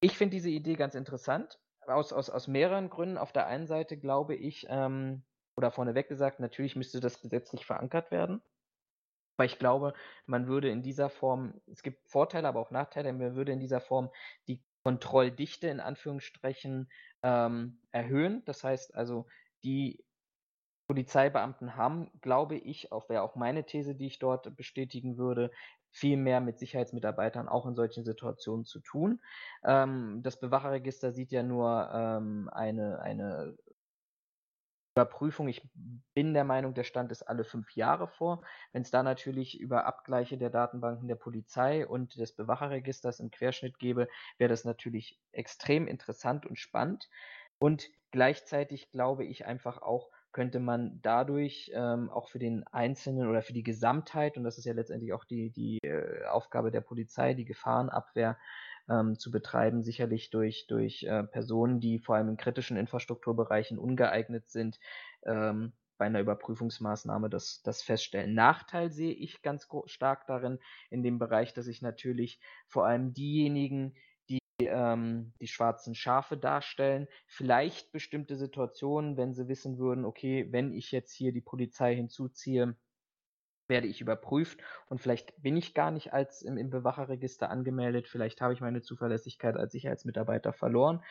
Ich 0.01 0.17
finde 0.17 0.37
diese 0.37 0.51
Idee 0.51 0.75
ganz 0.75 0.95
interessant, 0.95 1.59
aus, 1.87 2.13
aus, 2.13 2.31
aus 2.31 2.49
mehreren 2.49 2.91
Gründen. 2.91 3.19
Auf 3.19 3.33
der 3.33 3.47
einen 3.47 3.67
Seite 3.67 3.97
glaube 3.97 4.35
ich, 4.35 4.67
ähm, 4.69 5.23
oder 5.57 5.71
vorneweg 5.71 6.09
gesagt, 6.09 6.41
natürlich 6.41 6.77
müsste 6.77 7.01
das 7.01 7.21
gesetzlich 7.21 7.67
verankert 7.67 8.11
werden. 8.11 8.43
Weil 9.37 9.47
ich 9.47 9.59
glaube, 9.59 9.95
man 10.27 10.47
würde 10.47 10.71
in 10.71 10.83
dieser 10.83 11.11
Form, 11.11 11.61
es 11.67 11.83
gibt 11.83 12.09
Vorteile, 12.09 12.47
aber 12.49 12.61
auch 12.61 12.71
Nachteile, 12.71 13.13
man 13.13 13.35
würde 13.35 13.53
in 13.53 13.61
dieser 13.61 13.81
Form 13.81 14.11
die 14.47 14.63
Kontrolldichte 14.85 15.67
in 15.69 15.81
Anführungsstrichen 15.81 16.89
ähm, 17.23 17.81
erhöhen. 17.91 18.45
Das 18.45 18.63
heißt 18.63 18.95
also, 18.95 19.27
die 19.65 20.05
Polizeibeamten 20.87 21.77
haben, 21.77 22.11
glaube 22.21 22.57
ich, 22.57 22.93
auch 22.93 23.09
wäre 23.09 23.23
auch 23.23 23.35
meine 23.35 23.65
These, 23.65 23.95
die 23.95 24.07
ich 24.07 24.19
dort 24.19 24.55
bestätigen 24.57 25.17
würde, 25.17 25.51
viel 25.91 26.17
mehr 26.17 26.41
mit 26.41 26.59
Sicherheitsmitarbeitern 26.59 27.49
auch 27.49 27.67
in 27.67 27.75
solchen 27.75 28.05
Situationen 28.05 28.65
zu 28.65 28.81
tun. 28.81 29.21
Ähm, 29.65 30.21
das 30.23 30.39
Bewacherregister 30.39 31.13
sieht 31.13 31.33
ja 31.33 31.43
nur 31.43 31.91
ähm, 31.93 32.51
eine, 32.53 33.01
eine 33.01 33.57
Überprüfung, 34.97 35.49
ich 35.49 35.69
bin 36.15 36.35
der 36.35 36.45
Meinung, 36.45 36.73
der 36.73 36.85
Stand 36.85 37.11
ist 37.11 37.25
alle 37.25 37.43
fünf 37.43 37.75
Jahre 37.75 38.07
vor. 38.07 38.43
Wenn 38.73 38.83
es 38.83 38.93
da 38.93 39.03
natürlich 39.03 39.59
über 39.59 39.87
Abgleiche 39.87 40.39
der 40.39 40.51
Datenbanken 40.51 41.09
der 41.09 41.17
Polizei 41.17 41.85
und 41.85 42.17
des 42.17 42.31
Bewacherregisters 42.33 43.19
im 43.19 43.33
Querschnitt 43.33 43.81
gäbe, 43.81 44.07
wäre 44.39 44.51
das 44.51 44.65
natürlich 44.65 45.19
extrem 45.33 45.89
interessant 45.89 46.47
und 46.47 46.61
spannend. 46.61 47.09
Und 47.59 47.89
gleichzeitig 48.13 48.93
glaube 48.93 49.25
ich 49.25 49.47
einfach 49.47 49.83
auch, 49.83 50.11
könnte 50.31 50.61
man 50.61 51.01
dadurch 51.03 51.73
ähm, 51.75 52.09
auch 52.11 52.29
für 52.29 52.39
den 52.39 52.65
Einzelnen 52.69 53.29
oder 53.29 53.43
für 53.43 53.53
die 53.53 53.63
Gesamtheit, 53.63 54.37
und 54.37 54.45
das 54.45 54.59
ist 54.59 54.65
ja 54.65 54.75
letztendlich 54.75 55.13
auch 55.13 55.25
die, 55.25 55.51
die 55.51 55.79
äh, 55.83 56.25
Aufgabe 56.27 56.71
der 56.71 56.81
Polizei, 56.83 57.35
die 57.35 57.45
Gefahrenabwehr, 57.45 58.37
ähm, 58.89 59.19
zu 59.19 59.31
betreiben, 59.31 59.83
sicherlich 59.83 60.31
durch, 60.31 60.67
durch 60.67 61.05
äh, 61.05 61.25
Personen, 61.25 61.81
die 61.81 61.99
vor 61.99 62.17
allem 62.17 62.29
in 62.29 62.37
kritischen 62.37 62.77
Infrastrukturbereichen 62.77 63.79
ungeeignet 63.79 64.49
sind, 64.49 64.79
ähm, 65.25 65.73
bei 65.97 66.07
einer 66.07 66.21
Überprüfungsmaßnahme 66.21 67.31
das, 67.31 67.63
das 67.63 67.83
feststellen. 67.83 68.35
Nachteil 68.35 68.91
sehe 68.91 69.13
ich 69.13 69.43
ganz 69.43 69.69
stark 69.87 70.27
darin, 70.27 70.59
in 70.91 71.03
dem 71.03 71.19
Bereich, 71.19 71.55
dass 71.55 71.67
ich 71.67 71.83
natürlich 71.83 72.41
vor 72.67 72.87
allem 72.87 73.15
diejenigen, 73.15 73.95
die 74.29 74.41
ähm, 74.61 75.33
die 75.41 75.47
schwarzen 75.47 75.95
Schafe 75.95 76.37
darstellen, 76.37 77.09
vielleicht 77.27 77.93
bestimmte 77.93 78.37
Situationen, 78.37 79.17
wenn 79.17 79.35
sie 79.35 79.49
wissen 79.49 79.79
würden, 79.79 80.05
okay, 80.05 80.49
wenn 80.51 80.73
ich 80.73 80.93
jetzt 80.93 81.13
hier 81.13 81.33
die 81.33 81.41
Polizei 81.41 81.95
hinzuziehe, 81.95 82.77
werde 83.69 83.87
ich 83.87 84.01
überprüft 84.01 84.61
und 84.87 85.01
vielleicht 85.01 85.41
bin 85.43 85.57
ich 85.57 85.75
gar 85.75 85.91
nicht 85.91 86.13
als 86.13 86.43
im, 86.43 86.57
im 86.57 86.71
Bewacherregister 86.71 87.51
angemeldet, 87.51 88.09
vielleicht 88.09 88.41
habe 88.41 88.53
ich 88.53 88.61
meine 88.61 88.83
Zuverlässigkeit 88.83 89.57
als 89.57 89.73
Sicherheitsmitarbeiter 89.73 90.53
verloren. 90.53 91.03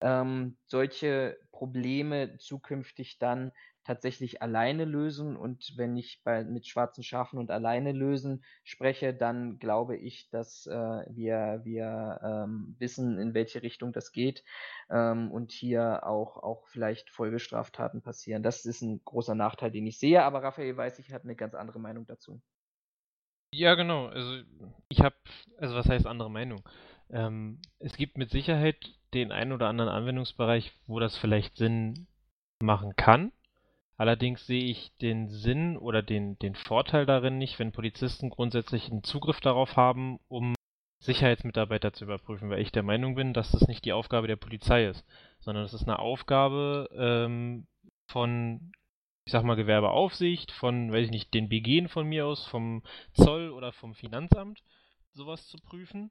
Ähm, 0.00 0.56
solche 0.66 1.38
Probleme 1.52 2.36
zukünftig 2.38 3.18
dann 3.18 3.52
tatsächlich 3.86 4.42
alleine 4.42 4.84
lösen. 4.84 5.36
Und 5.36 5.72
wenn 5.76 5.96
ich 5.96 6.20
bei, 6.24 6.44
mit 6.44 6.66
schwarzen 6.66 7.04
Schafen 7.04 7.38
und 7.38 7.50
alleine 7.50 7.92
lösen 7.92 8.44
spreche, 8.64 9.14
dann 9.14 9.58
glaube 9.58 9.96
ich, 9.96 10.28
dass 10.30 10.66
äh, 10.66 11.04
wir, 11.08 11.60
wir 11.62 12.20
ähm, 12.22 12.74
wissen, 12.78 13.18
in 13.18 13.32
welche 13.32 13.62
Richtung 13.62 13.92
das 13.92 14.10
geht 14.10 14.42
ähm, 14.90 15.30
und 15.30 15.52
hier 15.52 16.04
auch, 16.04 16.36
auch 16.36 16.66
vielleicht 16.66 17.10
Folgestraftaten 17.10 18.02
passieren. 18.02 18.42
Das 18.42 18.64
ist 18.64 18.82
ein 18.82 19.00
großer 19.04 19.36
Nachteil, 19.36 19.70
den 19.70 19.86
ich 19.86 19.98
sehe, 19.98 20.22
aber 20.24 20.42
Raphael 20.42 20.76
weiß, 20.76 20.98
ich 20.98 21.12
habe 21.12 21.24
eine 21.24 21.36
ganz 21.36 21.54
andere 21.54 21.78
Meinung 21.78 22.06
dazu. 22.06 22.42
Ja, 23.52 23.74
genau. 23.76 24.06
Also 24.06 24.42
ich 24.88 25.00
habe, 25.00 25.14
also 25.58 25.76
was 25.76 25.88
heißt 25.88 26.06
andere 26.06 26.30
Meinung? 26.30 26.60
Ähm, 27.08 27.60
es 27.78 27.96
gibt 27.96 28.18
mit 28.18 28.30
Sicherheit 28.30 28.76
den 29.16 29.32
einen 29.32 29.52
oder 29.52 29.68
anderen 29.68 29.90
Anwendungsbereich, 29.90 30.72
wo 30.86 31.00
das 31.00 31.16
vielleicht 31.16 31.56
Sinn 31.56 32.06
machen 32.62 32.94
kann. 32.96 33.32
Allerdings 33.96 34.46
sehe 34.46 34.64
ich 34.64 34.94
den 34.98 35.28
Sinn 35.28 35.76
oder 35.76 36.02
den, 36.02 36.38
den 36.38 36.54
Vorteil 36.54 37.06
darin 37.06 37.38
nicht, 37.38 37.58
wenn 37.58 37.72
Polizisten 37.72 38.28
grundsätzlich 38.28 38.90
einen 38.90 39.02
Zugriff 39.02 39.40
darauf 39.40 39.76
haben, 39.76 40.20
um 40.28 40.54
Sicherheitsmitarbeiter 41.00 41.92
zu 41.92 42.04
überprüfen, 42.04 42.50
weil 42.50 42.60
ich 42.60 42.72
der 42.72 42.82
Meinung 42.82 43.14
bin, 43.14 43.32
dass 43.32 43.52
das 43.52 43.68
nicht 43.68 43.84
die 43.84 43.92
Aufgabe 43.92 44.26
der 44.26 44.36
Polizei 44.36 44.86
ist, 44.86 45.04
sondern 45.40 45.64
das 45.64 45.72
ist 45.72 45.84
eine 45.84 45.98
Aufgabe 45.98 46.90
ähm, 46.94 47.66
von, 48.06 48.72
ich 49.24 49.32
sag 49.32 49.44
mal, 49.44 49.56
Gewerbeaufsicht, 49.56 50.52
von, 50.52 50.92
weiß 50.92 51.06
ich 51.06 51.10
nicht, 51.10 51.32
den 51.32 51.48
BGen 51.48 51.88
von 51.88 52.06
mir 52.06 52.26
aus, 52.26 52.46
vom 52.46 52.82
Zoll 53.12 53.50
oder 53.50 53.72
vom 53.72 53.94
Finanzamt, 53.94 54.62
sowas 55.12 55.46
zu 55.48 55.56
prüfen 55.58 56.10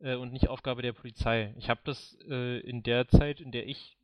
äh, 0.00 0.14
und 0.14 0.32
nicht 0.32 0.48
Aufgabe 0.48 0.82
der 0.82 0.92
Polizei. 0.92 1.54
Ich 1.58 1.70
habe 1.70 1.80
das 1.84 2.16
äh, 2.28 2.60
in 2.60 2.82
der 2.82 3.08
Zeit, 3.08 3.40
in 3.40 3.52
der 3.52 3.66
ich 3.66 3.96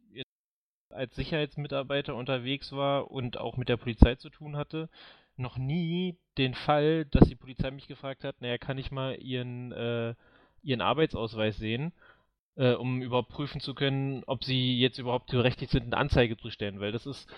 als 0.90 1.14
Sicherheitsmitarbeiter 1.14 2.14
unterwegs 2.14 2.72
war 2.72 3.10
und 3.10 3.38
auch 3.38 3.56
mit 3.56 3.68
der 3.68 3.76
Polizei 3.76 4.16
zu 4.16 4.28
tun 4.28 4.56
hatte, 4.56 4.88
noch 5.36 5.56
nie 5.56 6.18
den 6.36 6.54
Fall, 6.54 7.06
dass 7.06 7.28
die 7.28 7.36
Polizei 7.36 7.70
mich 7.70 7.88
gefragt 7.88 8.24
hat, 8.24 8.40
naja, 8.40 8.58
kann 8.58 8.78
ich 8.78 8.90
mal 8.90 9.14
ihren, 9.20 9.72
äh, 9.72 10.14
ihren 10.62 10.80
Arbeitsausweis 10.80 11.56
sehen, 11.56 11.92
äh, 12.56 12.72
um 12.74 13.02
überprüfen 13.02 13.60
zu 13.60 13.74
können, 13.74 14.22
ob 14.26 14.44
sie 14.44 14.78
jetzt 14.78 14.98
überhaupt 14.98 15.30
berechtigt 15.30 15.72
sind, 15.72 15.84
eine 15.84 15.96
Anzeige 15.96 16.36
zu 16.36 16.50
stellen, 16.50 16.80
weil 16.80 16.92
das 16.92 17.06
ist 17.06 17.28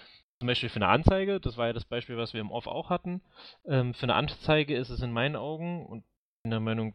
zum 0.40 0.49
Beispiel 0.49 0.71
für 0.71 0.76
eine 0.76 0.88
Anzeige, 0.88 1.38
das 1.38 1.56
war 1.56 1.68
ja 1.68 1.73
das 1.73 1.85
Beispiel, 1.85 2.16
was 2.16 2.32
wir 2.32 2.40
im 2.40 2.50
Off 2.50 2.66
auch 2.66 2.90
hatten, 2.90 3.23
ähm, 3.66 3.94
für 3.94 4.04
eine 4.04 4.14
Anzeige 4.14 4.76
ist 4.76 4.90
es 4.90 5.02
in 5.02 5.12
meinen 5.12 5.37
Augen 5.37 5.87
und 5.87 6.04
in 6.44 6.50
der 6.50 6.61
Meinung, 6.61 6.94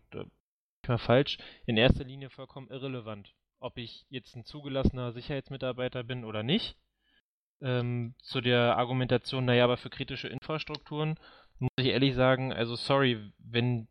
mal 0.87 0.97
falsch, 0.97 1.37
in 1.65 1.77
erster 1.77 2.03
Linie 2.03 2.29
vollkommen 2.29 2.69
irrelevant, 2.69 3.33
ob 3.59 3.77
ich 3.77 4.05
jetzt 4.09 4.35
ein 4.35 4.45
zugelassener 4.45 5.11
Sicherheitsmitarbeiter 5.11 6.03
bin 6.03 6.25
oder 6.25 6.43
nicht. 6.43 6.77
Ähm, 7.59 8.13
zu 8.21 8.39
der 8.41 8.77
Argumentation, 8.77 9.45
naja, 9.45 9.63
aber 9.63 9.77
für 9.77 9.89
kritische 9.89 10.27
Infrastrukturen 10.27 11.15
muss 11.59 11.71
ich 11.79 11.87
ehrlich 11.87 12.13
sagen, 12.15 12.53
also 12.53 12.75
sorry, 12.75 13.31
wenn 13.39 13.87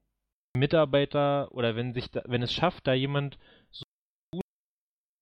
Mitarbeiter 0.57 1.53
oder 1.53 1.77
wenn 1.77 1.93
sich 1.93 2.11
da, 2.11 2.23
wenn 2.27 2.43
es 2.43 2.53
schafft, 2.53 2.87
da 2.87 2.95
jemand 2.95 3.39
so 3.71 3.85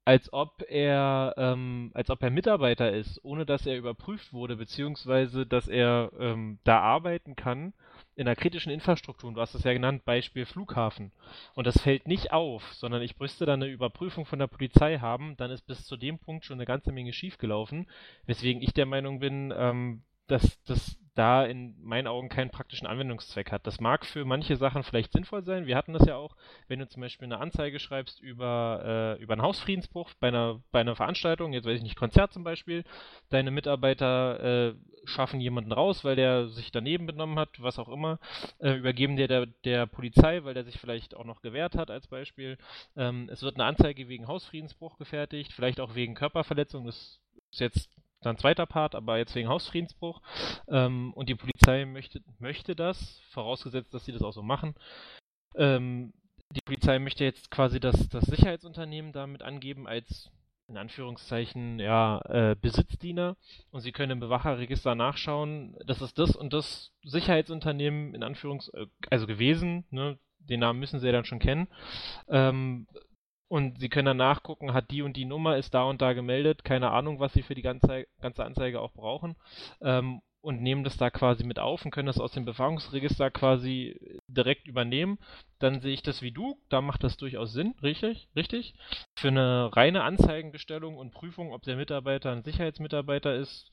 als 0.07 0.33
ob 0.33 0.63
er 0.69 1.35
ähm, 1.39 1.91
als 1.95 2.11
ob 2.11 2.23
er 2.23 2.31
Mitarbeiter 2.31 2.93
ist, 2.93 3.25
ohne 3.25 3.47
dass 3.47 3.67
er 3.67 3.79
überprüft 3.79 4.33
wurde, 4.33 4.57
beziehungsweise 4.57 5.47
dass 5.47 5.67
er 5.67 6.13
ähm, 6.19 6.59
da 6.65 6.81
arbeiten 6.81 7.37
kann 7.37 7.73
in 8.17 8.27
der 8.27 8.37
kritischen 8.37 8.71
Infrastruktur. 8.71 9.33
Du 9.33 9.41
hast 9.41 9.55
es 9.55 9.65
ja 9.65 9.73
genannt, 9.73 10.05
Beispiel 10.05 10.47
Flughafen. 10.47 11.13
Und 11.55 11.67
das 11.67 11.81
fällt 11.81 12.07
nicht 12.07 12.33
auf, 12.33 12.73
sondern 12.75 13.03
ich 13.03 13.19
müsste 13.19 13.47
dann 13.47 13.63
eine 13.63 13.73
Überprüfung 13.73 14.25
von 14.25 14.39
der 14.39 14.47
Polizei 14.47 14.99
haben, 14.99 15.37
dann 15.37 15.51
ist 15.51 15.67
bis 15.67 15.85
zu 15.85 15.97
dem 15.97 16.19
Punkt 16.19 16.45
schon 16.45 16.59
eine 16.59 16.67
ganze 16.67 16.93
Menge 16.93 17.13
schiefgelaufen, 17.13 17.89
weswegen 18.27 18.63
ich 18.63 18.73
der 18.73 18.87
Meinung 18.87 19.19
bin, 19.19 19.53
ähm, 19.57 20.03
dass 20.27 20.63
das 20.65 20.97
da 21.15 21.45
in 21.45 21.75
meinen 21.81 22.09
Augen 22.09 22.29
keinen 22.29 22.51
praktischen 22.51 22.87
Anwendungszweck 22.87 23.53
hat. 23.53 23.67
Das 23.67 23.81
mag 23.81 24.05
für 24.05 24.25
manche 24.25 24.57
Sachen 24.57 24.83
vielleicht 24.83 25.13
sinnvoll 25.13 25.45
sein. 25.45 25.67
Wir 25.67 25.77
hatten 25.77 25.93
das 25.93 26.07
ja 26.07 26.17
auch, 26.17 26.37
wenn 26.67 26.81
du 26.81 26.89
zum 26.89 27.03
Beispiel 27.03 27.27
eine 27.27 27.39
Anzeige 27.39 27.79
schreibst 27.79 28.21
über, 28.21 29.17
äh, 29.19 29.23
über 29.23 29.35
einen 29.35 29.43
Hausfriedensbruch 29.43 30.11
bei 30.19 30.29
einer, 30.29 30.61
bei 30.73 30.81
einer 30.81 30.97
Veranstaltung, 30.97 31.53
jetzt 31.53 31.67
weiß 31.67 31.77
ich 31.77 31.83
nicht, 31.83 31.97
Konzert 31.97 32.33
zum 32.33 32.43
Beispiel, 32.43 32.85
deine 33.31 33.53
Mitarbeiter 33.53 34.73
äh, 34.73 34.75
schaffen 35.05 35.41
jemanden 35.41 35.73
raus, 35.73 36.05
weil 36.05 36.17
der 36.17 36.49
sich 36.49 36.73
daneben 36.73 37.07
benommen 37.07 37.39
hat, 37.39 37.63
was 37.63 37.79
auch 37.79 37.89
immer, 37.89 38.19
äh, 38.59 38.73
übergeben 38.73 39.17
dir 39.17 39.29
der, 39.29 39.47
der 39.47 39.87
Polizei, 39.87 40.43
weil 40.43 40.55
der 40.55 40.65
sich 40.65 40.81
vielleicht 40.81 41.15
auch 41.15 41.25
noch 41.25 41.43
gewehrt 41.43 41.77
hat 41.77 41.91
als 41.91 42.09
Beispiel. 42.09 42.59
Ähm, 42.97 43.29
es 43.31 43.43
wird 43.43 43.57
eine 43.57 43.67
Anzeige 43.67 44.09
wegen 44.09 44.27
Hausfriedensbruch 44.27 44.99
gefertigt, 44.99 45.53
vielleicht 45.53 45.79
auch 45.79 45.95
wegen 45.95 46.15
Körperverletzung, 46.15 46.87
das 46.87 47.21
ist 47.53 47.61
jetzt 47.61 48.04
dann 48.25 48.39
zweiter 48.39 48.67
Part, 48.67 48.95
aber 48.95 49.19
jetzt 49.19 49.35
wegen 49.35 49.49
Hausfriedensbruch. 49.49 50.21
Ähm, 50.69 51.13
und 51.15 51.29
die 51.29 51.35
Polizei 51.35 51.85
möchte, 51.85 52.21
möchte 52.39 52.75
das, 52.77 53.21
vorausgesetzt, 53.31 53.95
dass 53.95 54.05
sie 54.05 54.13
das 54.13 54.23
auch 54.23 54.33
so 54.33 54.43
machen. 54.43 54.75
Ähm, 55.57 56.13
die 56.51 56.61
Polizei 56.65 56.99
möchte 56.99 57.25
jetzt 57.25 57.51
quasi 57.51 57.81
das, 57.81 58.09
das 58.09 58.25
Sicherheitsunternehmen 58.25 59.13
damit 59.13 59.43
angeben 59.43 59.87
als 59.87 60.31
in 60.67 60.77
Anführungszeichen 60.79 61.79
ja 61.79 62.21
äh, 62.29 62.57
Besitzdiener 62.59 63.37
und 63.71 63.81
sie 63.83 63.93
können 63.93 64.13
im 64.13 64.21
Bewacherregister 64.21 64.95
nachschauen, 64.95 65.77
das 65.87 66.01
ist 66.01 66.19
das 66.19 66.35
und 66.35 66.53
das 66.53 66.93
Sicherheitsunternehmen 67.05 68.15
in 68.15 68.23
Anführungs 68.23 68.69
äh, 68.69 68.87
also 69.11 69.27
gewesen, 69.27 69.85
ne? 69.91 70.19
den 70.39 70.61
Namen 70.61 70.81
müssen 70.81 71.01
sie 71.01 71.07
ja 71.07 71.13
dann 71.13 71.25
schon 71.25 71.39
kennen. 71.39 71.69
Ähm, 72.29 72.87
und 73.49 73.79
Sie 73.79 73.89
können 73.89 74.07
dann 74.07 74.17
nachgucken, 74.17 74.73
hat 74.73 74.91
die 74.91 75.03
und 75.03 75.17
die 75.17 75.25
Nummer, 75.25 75.57
ist 75.57 75.75
da 75.75 75.85
und 75.85 76.01
da 76.03 76.13
gemeldet, 76.13 76.65
keine 76.65 76.91
Ahnung, 76.91 77.21
was 77.21 77.33
Sie 77.33 77.43
für 77.43 77.55
die 77.55 77.63
ganze, 77.63 78.07
ganze 78.21 78.45
Anzeige 78.45 78.81
auch 78.81 78.93
brauchen. 78.93 79.37
Ähm, 79.81 80.21
und 80.45 80.61
nehmen 80.61 80.85
das 80.85 80.99
da 80.99 81.09
quasi 81.09 81.43
mit 81.43 81.59
auf 81.59 81.87
und 81.87 81.91
können 81.91 82.07
das 82.07 82.21
aus 82.21 82.33
dem 82.33 82.45
Befragungsregister 82.45 83.31
quasi 83.31 83.99
direkt 84.29 84.69
übernehmen. 84.69 85.19
Dann 85.59 85.81
sehe 85.81 85.95
ich 85.95 86.03
das 86.03 86.21
wie 86.21 86.33
du, 86.33 86.61
da 86.69 86.83
macht 86.83 87.03
das 87.03 87.17
durchaus 87.17 87.55
Sinn, 87.55 87.75
richtig? 87.83 88.29
Richtig? 88.37 88.75
Für 89.17 89.29
eine 89.29 89.75
reine 89.75 90.03
Anzeigenbestellung 90.03 90.99
und 90.99 91.13
Prüfung, 91.13 91.55
ob 91.55 91.63
der 91.63 91.77
Mitarbeiter 91.77 92.31
ein 92.31 92.43
Sicherheitsmitarbeiter 92.43 93.35
ist, 93.35 93.71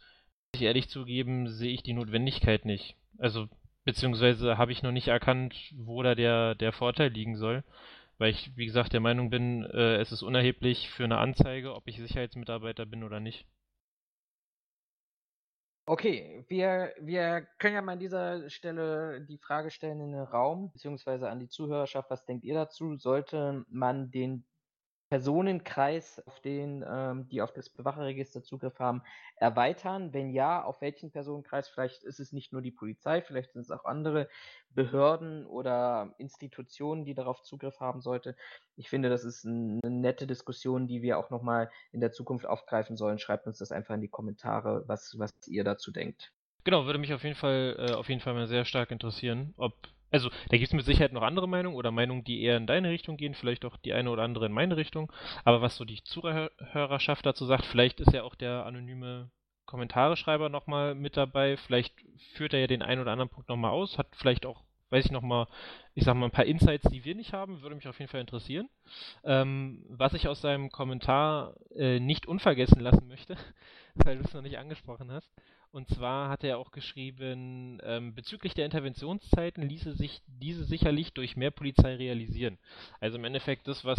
muss 0.54 0.62
ich 0.62 0.68
ehrlich 0.68 0.88
zugeben, 0.88 1.50
sehe 1.50 1.74
ich 1.74 1.84
die 1.84 1.94
Notwendigkeit 1.94 2.64
nicht. 2.64 2.96
Also, 3.18 3.50
beziehungsweise 3.84 4.58
habe 4.58 4.72
ich 4.72 4.82
noch 4.82 4.94
nicht 4.94 5.10
erkannt, 5.10 5.74
wo 5.76 6.02
da 6.04 6.16
der, 6.16 6.56
der 6.56 6.72
Vorteil 6.72 7.10
liegen 7.10 7.36
soll 7.36 7.66
weil 8.22 8.30
ich, 8.30 8.56
wie 8.56 8.68
gesagt, 8.68 8.94
der 8.94 9.00
Meinung 9.00 9.32
bin, 9.32 9.64
äh, 9.64 9.96
es 9.96 10.12
ist 10.12 10.22
unerheblich 10.22 10.92
für 10.92 11.06
eine 11.06 11.18
Anzeige, 11.18 11.74
ob 11.74 11.88
ich 11.88 11.98
Sicherheitsmitarbeiter 11.98 12.86
bin 12.86 13.04
oder 13.04 13.20
nicht. 13.20 13.48
Okay, 15.88 16.46
wir, 16.48 16.94
wir 17.02 17.48
können 17.58 17.74
ja 17.74 17.82
mal 17.82 17.94
an 17.94 18.00
dieser 18.00 18.48
Stelle 18.52 19.26
die 19.28 19.40
Frage 19.40 19.72
stellen 19.72 20.00
in 20.02 20.12
den 20.12 20.22
Raum, 20.22 20.72
beziehungsweise 20.72 21.30
an 21.30 21.40
die 21.40 21.50
Zuhörerschaft, 21.50 22.12
was 22.12 22.24
denkt 22.26 22.44
ihr 22.44 22.54
dazu? 22.54 22.96
Sollte 22.98 23.66
man 23.68 24.12
den 24.12 24.46
Personenkreis, 25.12 26.26
auf 26.26 26.40
den 26.40 26.86
ähm, 26.88 27.28
die 27.28 27.42
auf 27.42 27.52
das 27.52 27.68
Bewacherregister 27.68 28.44
Zugriff 28.44 28.80
haben, 28.80 29.04
erweitern? 29.36 30.14
Wenn 30.14 30.30
ja, 30.30 30.64
auf 30.64 30.80
welchen 30.80 31.12
Personenkreis? 31.12 31.68
Vielleicht 31.68 32.04
ist 32.04 32.22
es 32.22 32.32
nicht 32.32 32.54
nur 32.54 32.62
die 32.62 32.72
Polizei, 32.72 33.22
vielleicht 33.22 33.52
sind 33.52 33.64
es 33.64 33.72
auch 33.72 33.84
andere 33.84 34.30
Behörden 34.70 35.46
oder 35.46 36.16
Institutionen, 36.18 37.04
die 37.04 37.14
darauf 37.14 37.44
Zugriff 37.44 37.82
haben 37.82 38.00
sollte. 38.00 38.38
Ich 38.78 38.88
finde, 38.88 39.10
das 39.10 39.26
ist 39.26 39.46
eine 39.46 39.82
nette 39.84 40.28
Diskussion, 40.28 40.88
die 40.88 41.02
wir 41.02 41.18
auch 41.18 41.30
nochmal 41.30 41.70
in 41.92 42.00
der 42.00 42.14
Zukunft 42.14 42.46
aufgreifen 42.46 42.96
sollen. 42.96 43.20
Schreibt 43.20 43.48
uns 43.48 43.58
das 43.58 43.74
einfach 43.74 43.96
in 43.96 44.02
die 44.02 44.08
Kommentare, 44.08 44.86
was, 44.88 45.20
was 45.20 45.34
ihr 45.46 45.66
dazu 45.66 45.92
denkt. 45.92 46.32
Genau, 46.64 46.86
würde 46.86 47.00
mich 47.00 47.14
auf 47.14 47.24
jeden 47.24 47.36
Fall, 47.36 47.76
äh, 47.78 47.94
auf 47.96 48.08
jeden 48.08 48.22
Fall 48.22 48.34
mal 48.34 48.48
sehr 48.48 48.64
stark 48.64 48.92
interessieren, 48.92 49.54
ob 49.58 49.74
also 50.12 50.30
da 50.50 50.58
gibt 50.58 50.68
es 50.68 50.74
mit 50.74 50.86
Sicherheit 50.86 51.14
noch 51.14 51.22
andere 51.22 51.48
Meinungen 51.48 51.78
oder 51.78 51.92
Meinungen, 51.92 52.24
die 52.24 52.42
eher 52.42 52.58
in 52.58 52.68
deine 52.68 52.90
Richtung 52.90 53.18
gehen, 53.18 53.34
vielleicht 53.34 53.66
auch 53.66 53.78
die 53.78 53.94
eine 53.94 54.12
oder 54.12 54.24
andere 54.24 54.46
in 54.46 54.52
meine 54.52 54.78
Richtung. 54.78 55.12
Aber 55.46 55.62
was 55.62 55.78
so 55.78 55.86
die 55.86 56.04
Zuhörerschaft 56.04 57.26
dazu 57.26 57.46
sagt, 57.46 57.66
vielleicht 57.66 58.00
ist 58.02 58.14
ja 58.14 58.24
auch 58.24 58.36
der 58.36 58.66
anonyme 58.66 59.30
Kommentareschreiber 59.66 60.50
nochmal 60.50 60.96
mit 60.96 61.16
dabei. 61.16 61.56
Vielleicht 61.56 61.94
führt 62.34 62.54
er 62.54 62.60
ja 62.60 62.68
den 62.68 62.82
einen 62.82 63.02
oder 63.02 63.14
anderen 63.14 63.30
Punkt 63.30 63.48
nochmal 63.48 63.72
aus, 63.72 63.98
hat 63.98 64.08
vielleicht 64.12 64.46
auch, 64.46 64.62
weiß 64.90 65.06
ich 65.06 65.12
nochmal, 65.12 65.48
ich 65.94 66.04
sag 66.04 66.16
mal, 66.16 66.26
ein 66.26 66.32
paar 66.32 66.46
Insights, 66.46 66.90
die 66.92 67.06
wir 67.06 67.16
nicht 67.16 67.32
haben, 67.32 67.62
würde 67.62 67.76
mich 67.76 67.88
auf 67.88 67.98
jeden 67.98 68.12
Fall 68.12 68.20
interessieren. 68.20 68.70
Ähm, 69.24 69.86
was 69.88 70.14
ich 70.14 70.28
aus 70.28 70.42
seinem 70.42 70.72
Kommentar 70.72 71.54
äh, 71.74 72.02
nicht 72.02 72.28
unvergessen 72.28 72.82
lassen 72.82 73.08
möchte, 73.08 73.38
weil 73.96 74.18
du 74.18 74.26
es 74.26 74.34
noch 74.34 74.42
nicht 74.42 74.58
angesprochen 74.58 75.10
hast, 75.10 75.32
und 75.72 75.90
zwar 75.90 76.30
hat 76.30 76.44
er 76.44 76.58
auch 76.58 76.72
geschrieben, 76.72 77.80
ähm, 77.84 78.14
bezüglich 78.14 78.54
der 78.54 78.66
Interventionszeiten 78.66 79.68
ließe 79.68 79.94
sich 79.94 80.22
diese 80.28 80.66
sicherlich 80.66 81.14
durch 81.14 81.36
mehr 81.36 81.52
Polizei 81.52 81.96
realisieren. 81.96 82.58
Also 83.00 83.18
im 83.18 83.24
Endeffekt 83.26 83.68
das, 83.68 83.86
was 83.86 83.98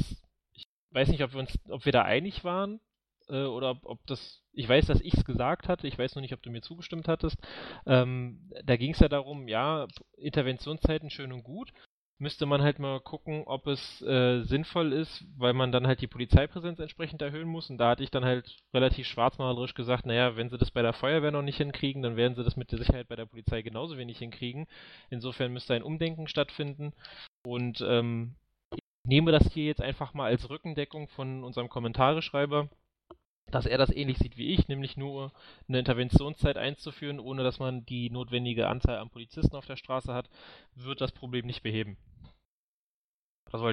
ich 0.52 0.64
weiß 0.90 1.08
nicht, 1.08 1.22
ob 1.22 1.32
wir 1.32 1.40
uns, 1.40 1.58
ob 1.68 1.84
wir 1.86 1.92
da 1.92 2.02
einig 2.02 2.44
waren 2.44 2.80
äh, 3.28 3.44
oder 3.44 3.70
ob, 3.70 3.86
ob, 3.86 4.06
das. 4.06 4.42
Ich 4.52 4.68
weiß, 4.68 4.86
dass 4.86 5.00
ich 5.00 5.14
es 5.14 5.24
gesagt 5.24 5.68
hatte. 5.68 5.88
Ich 5.88 5.98
weiß 5.98 6.14
noch 6.14 6.20
nicht, 6.20 6.34
ob 6.34 6.42
du 6.42 6.50
mir 6.50 6.60
zugestimmt 6.60 7.08
hattest. 7.08 7.38
Ähm, 7.86 8.50
da 8.64 8.76
ging 8.76 8.92
es 8.92 9.00
ja 9.00 9.08
darum, 9.08 9.48
ja, 9.48 9.88
Interventionszeiten 10.18 11.08
schön 11.08 11.32
und 11.32 11.42
gut 11.42 11.72
müsste 12.22 12.46
man 12.46 12.62
halt 12.62 12.78
mal 12.78 13.00
gucken, 13.00 13.42
ob 13.46 13.66
es 13.66 14.00
äh, 14.02 14.42
sinnvoll 14.44 14.92
ist, 14.92 15.24
weil 15.36 15.52
man 15.54 15.72
dann 15.72 15.88
halt 15.88 16.00
die 16.00 16.06
Polizeipräsenz 16.06 16.78
entsprechend 16.78 17.20
erhöhen 17.20 17.48
muss. 17.48 17.68
Und 17.68 17.78
da 17.78 17.90
hatte 17.90 18.04
ich 18.04 18.12
dann 18.12 18.24
halt 18.24 18.62
relativ 18.72 19.08
schwarzmalerisch 19.08 19.74
gesagt, 19.74 20.06
naja, 20.06 20.36
wenn 20.36 20.48
sie 20.48 20.56
das 20.56 20.70
bei 20.70 20.82
der 20.82 20.92
Feuerwehr 20.92 21.32
noch 21.32 21.42
nicht 21.42 21.56
hinkriegen, 21.56 22.00
dann 22.00 22.16
werden 22.16 22.36
sie 22.36 22.44
das 22.44 22.56
mit 22.56 22.70
der 22.70 22.78
Sicherheit 22.78 23.08
bei 23.08 23.16
der 23.16 23.26
Polizei 23.26 23.62
genauso 23.62 23.98
wenig 23.98 24.18
hinkriegen. 24.18 24.68
Insofern 25.10 25.52
müsste 25.52 25.74
ein 25.74 25.82
Umdenken 25.82 26.28
stattfinden. 26.28 26.92
Und 27.44 27.84
ähm, 27.86 28.36
ich 28.72 28.80
nehme 29.04 29.32
das 29.32 29.52
hier 29.52 29.64
jetzt 29.64 29.82
einfach 29.82 30.14
mal 30.14 30.26
als 30.26 30.48
Rückendeckung 30.48 31.08
von 31.08 31.42
unserem 31.42 31.68
Kommentareschreiber 31.68 32.68
dass 33.50 33.66
er 33.66 33.78
das 33.78 33.90
ähnlich 33.90 34.18
sieht 34.18 34.36
wie 34.36 34.54
ich, 34.54 34.68
nämlich 34.68 34.96
nur 34.96 35.32
eine 35.68 35.78
Interventionszeit 35.78 36.56
einzuführen, 36.56 37.20
ohne 37.20 37.42
dass 37.42 37.58
man 37.58 37.84
die 37.84 38.10
notwendige 38.10 38.68
Anzahl 38.68 38.98
an 38.98 39.10
Polizisten 39.10 39.56
auf 39.56 39.66
der 39.66 39.76
Straße 39.76 40.14
hat, 40.14 40.30
wird 40.74 41.00
das 41.00 41.12
Problem 41.12 41.46
nicht 41.46 41.62
beheben. 41.62 41.96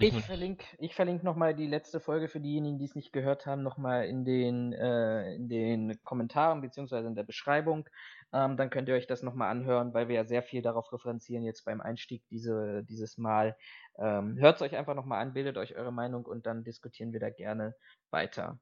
ich, 0.02 0.14
ich 0.14 0.26
verlinke, 0.26 0.66
ich 0.78 0.94
verlinke 0.94 1.26
nochmal 1.26 1.56
die 1.56 1.68
letzte 1.68 2.02
Folge 2.02 2.28
für 2.28 2.42
diejenigen, 2.42 2.78
die 2.78 2.86
es 2.86 2.96
nicht 2.96 3.14
gehört 3.14 3.46
haben, 3.46 3.64
nochmal 3.64 4.06
in 4.08 4.26
den, 4.26 4.74
äh, 4.74 5.36
in 5.36 5.48
den 5.48 6.04
Kommentaren 6.04 6.60
bzw. 6.60 7.08
in 7.08 7.16
der 7.16 7.24
Beschreibung. 7.24 7.88
Ähm, 8.34 8.58
dann 8.58 8.70
könnt 8.70 8.90
ihr 8.90 8.96
euch 8.96 9.08
das 9.08 9.24
nochmal 9.24 9.50
anhören, 9.50 9.94
weil 9.94 10.10
wir 10.10 10.16
ja 10.16 10.26
sehr 10.26 10.44
viel 10.44 10.62
darauf 10.62 10.92
referenzieren 10.92 11.44
jetzt 11.44 11.64
beim 11.64 11.80
Einstieg 11.80 12.24
diese, 12.30 12.84
dieses 12.84 13.18
Mal. 13.18 13.56
Ähm, 13.98 14.38
Hört 14.38 14.58
es 14.58 14.62
euch 14.62 14.76
einfach 14.76 14.96
nochmal 14.96 15.22
an, 15.22 15.34
bildet 15.34 15.58
euch 15.58 15.76
eure 15.76 15.94
Meinung 15.94 16.26
und 16.26 16.46
dann 16.46 16.66
diskutieren 16.66 17.14
wir 17.14 17.22
da 17.22 17.30
gerne 17.30 17.74
weiter. 18.12 18.60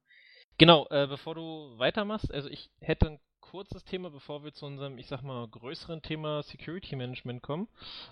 Genau, 0.58 0.88
äh, 0.90 1.08
bevor 1.08 1.36
du 1.36 1.78
weitermachst, 1.78 2.34
also 2.34 2.50
ich 2.50 2.70
hätte 2.80 3.08
ein 3.08 3.20
kurzes 3.42 3.86
Thema, 3.86 4.10
bevor 4.10 4.44
wir 4.44 4.54
zu 4.54 4.66
unserem, 4.66 4.98
ich 4.98 5.08
sag 5.08 5.22
mal, 5.22 5.48
größeren 5.48 6.02
Thema 6.02 6.44
Security 6.44 6.96
Management 6.96 7.42
kommen. 7.42 7.68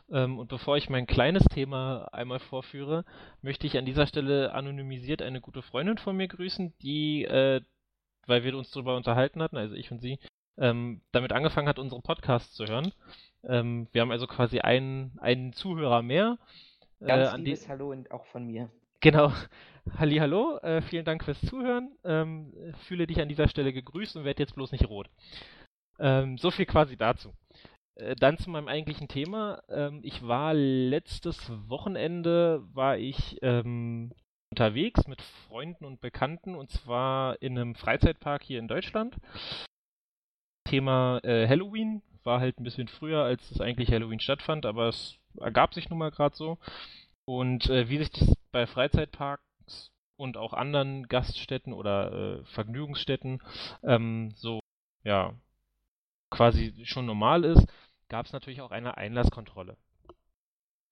Ähm, 0.10 0.40
und 0.40 0.48
bevor 0.48 0.78
ich 0.78 0.90
mein 0.90 1.08
kleines 1.08 1.44
Thema 1.46 2.08
einmal 2.14 2.40
vorführe, 2.40 3.04
möchte 3.42 3.68
ich 3.68 3.78
an 3.78 3.86
dieser 3.86 4.08
Stelle 4.08 4.54
anonymisiert 4.54 5.22
eine 5.22 5.42
gute 5.42 5.62
Freundin 5.62 5.98
von 5.98 6.16
mir 6.16 6.28
grüßen, 6.28 6.74
die 6.82 7.26
äh, 7.26 7.62
weil 8.28 8.44
wir 8.44 8.58
uns 8.58 8.72
darüber 8.72 8.96
unterhalten 8.96 9.42
hatten, 9.42 9.58
also 9.58 9.76
ich 9.76 9.92
und 9.92 10.00
sie, 10.00 10.20
ähm, 10.58 11.02
damit 11.12 11.32
angefangen 11.32 11.68
hat, 11.68 11.80
unsere 11.80 12.02
Podcasts 12.02 12.54
zu 12.54 12.66
hören. 12.66 12.92
Ähm, 13.44 13.88
wir 13.92 14.02
haben 14.02 14.12
also 14.12 14.28
quasi 14.28 14.60
einen, 14.60 15.18
einen 15.20 15.54
Zuhörer 15.54 16.02
mehr. 16.02 16.38
Ganz 17.00 17.34
äh, 17.34 17.38
liebes 17.38 17.68
Hallo 17.68 17.92
und 17.92 18.12
auch 18.12 18.26
von 18.28 18.46
mir. 18.46 18.70
Genau. 19.06 19.32
Halli, 20.00 20.16
hallo, 20.16 20.58
äh, 20.64 20.82
vielen 20.82 21.06
Dank 21.06 21.24
fürs 21.24 21.40
Zuhören. 21.42 21.96
Ähm, 22.04 22.52
fühle 22.88 23.06
dich 23.06 23.22
an 23.22 23.30
dieser 23.30 23.48
Stelle 23.48 23.72
gegrüßt 23.72 24.16
und 24.16 24.26
werde 24.26 24.42
jetzt 24.42 24.56
bloß 24.56 24.72
nicht 24.72 24.90
rot. 24.90 25.12
Ähm, 26.00 26.40
so 26.40 26.50
viel 26.50 26.66
quasi 26.66 26.98
dazu. 26.98 27.32
Äh, 28.00 28.16
dann 28.16 28.40
zu 28.40 28.50
meinem 28.50 28.68
eigentlichen 28.68 29.08
Thema. 29.08 29.62
Ähm, 29.70 30.00
ich 30.02 30.28
war 30.28 30.56
letztes 30.56 31.52
Wochenende, 31.70 32.64
war 32.74 32.98
ich 32.98 33.38
ähm, 33.44 34.12
unterwegs 34.50 35.06
mit 35.06 35.22
Freunden 35.22 35.86
und 35.86 36.02
Bekannten 36.02 36.56
und 36.56 36.72
zwar 36.72 37.40
in 37.44 37.60
einem 37.60 37.76
Freizeitpark 37.76 38.42
hier 38.42 38.58
in 38.58 38.68
Deutschland. 38.68 39.18
Thema 40.68 41.20
äh, 41.24 41.48
Halloween 41.48 42.02
war 42.24 42.40
halt 42.40 42.60
ein 42.60 42.64
bisschen 42.64 42.88
früher, 42.88 43.24
als 43.24 43.52
es 43.52 43.62
eigentlich 43.62 43.92
Halloween 43.92 44.20
stattfand, 44.20 44.66
aber 44.66 44.88
es 44.88 45.20
ergab 45.40 45.76
sich 45.76 45.92
nun 45.92 46.00
mal 46.00 46.10
gerade 46.10 46.36
so. 46.36 46.58
Und 47.26 47.70
äh, 47.70 47.90
wie 47.90 47.98
sich 47.98 48.12
das 48.12 48.36
bei 48.52 48.68
Freizeitparks 48.68 49.92
und 50.16 50.38
auch 50.38 50.54
anderen 50.54 51.08
Gaststätten 51.08 51.74
oder 51.74 52.12
äh, 52.12 52.44
Vergnügungsstätten 52.46 53.42
ähm, 53.84 54.32
so 54.36 54.60
ja 55.04 55.34
quasi 56.30 56.86
schon 56.86 57.06
normal 57.06 57.44
ist, 57.44 57.68
gab 58.10 58.26
es 58.26 58.34
natürlich 58.34 58.62
auch 58.62 58.72
eine 58.72 58.98
Einlasskontrolle. 58.98 59.78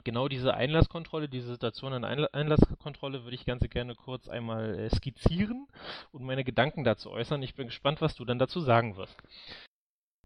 Genau 0.03 0.27
diese 0.27 0.53
Einlasskontrolle, 0.53 1.29
diese 1.29 1.47
Situation 1.47 1.93
an 1.93 2.03
Einlasskontrolle 2.03 3.23
würde 3.23 3.35
ich 3.35 3.45
ganz 3.45 3.63
gerne 3.69 3.95
kurz 3.95 4.27
einmal 4.27 4.77
äh, 4.77 4.89
skizzieren 4.89 5.67
und 6.11 6.23
meine 6.23 6.43
Gedanken 6.43 6.83
dazu 6.83 7.09
äußern. 7.09 7.41
Ich 7.41 7.55
bin 7.55 7.67
gespannt, 7.67 8.01
was 8.01 8.15
du 8.15 8.25
dann 8.25 8.39
dazu 8.39 8.59
sagen 8.59 8.97
wirst. 8.97 9.15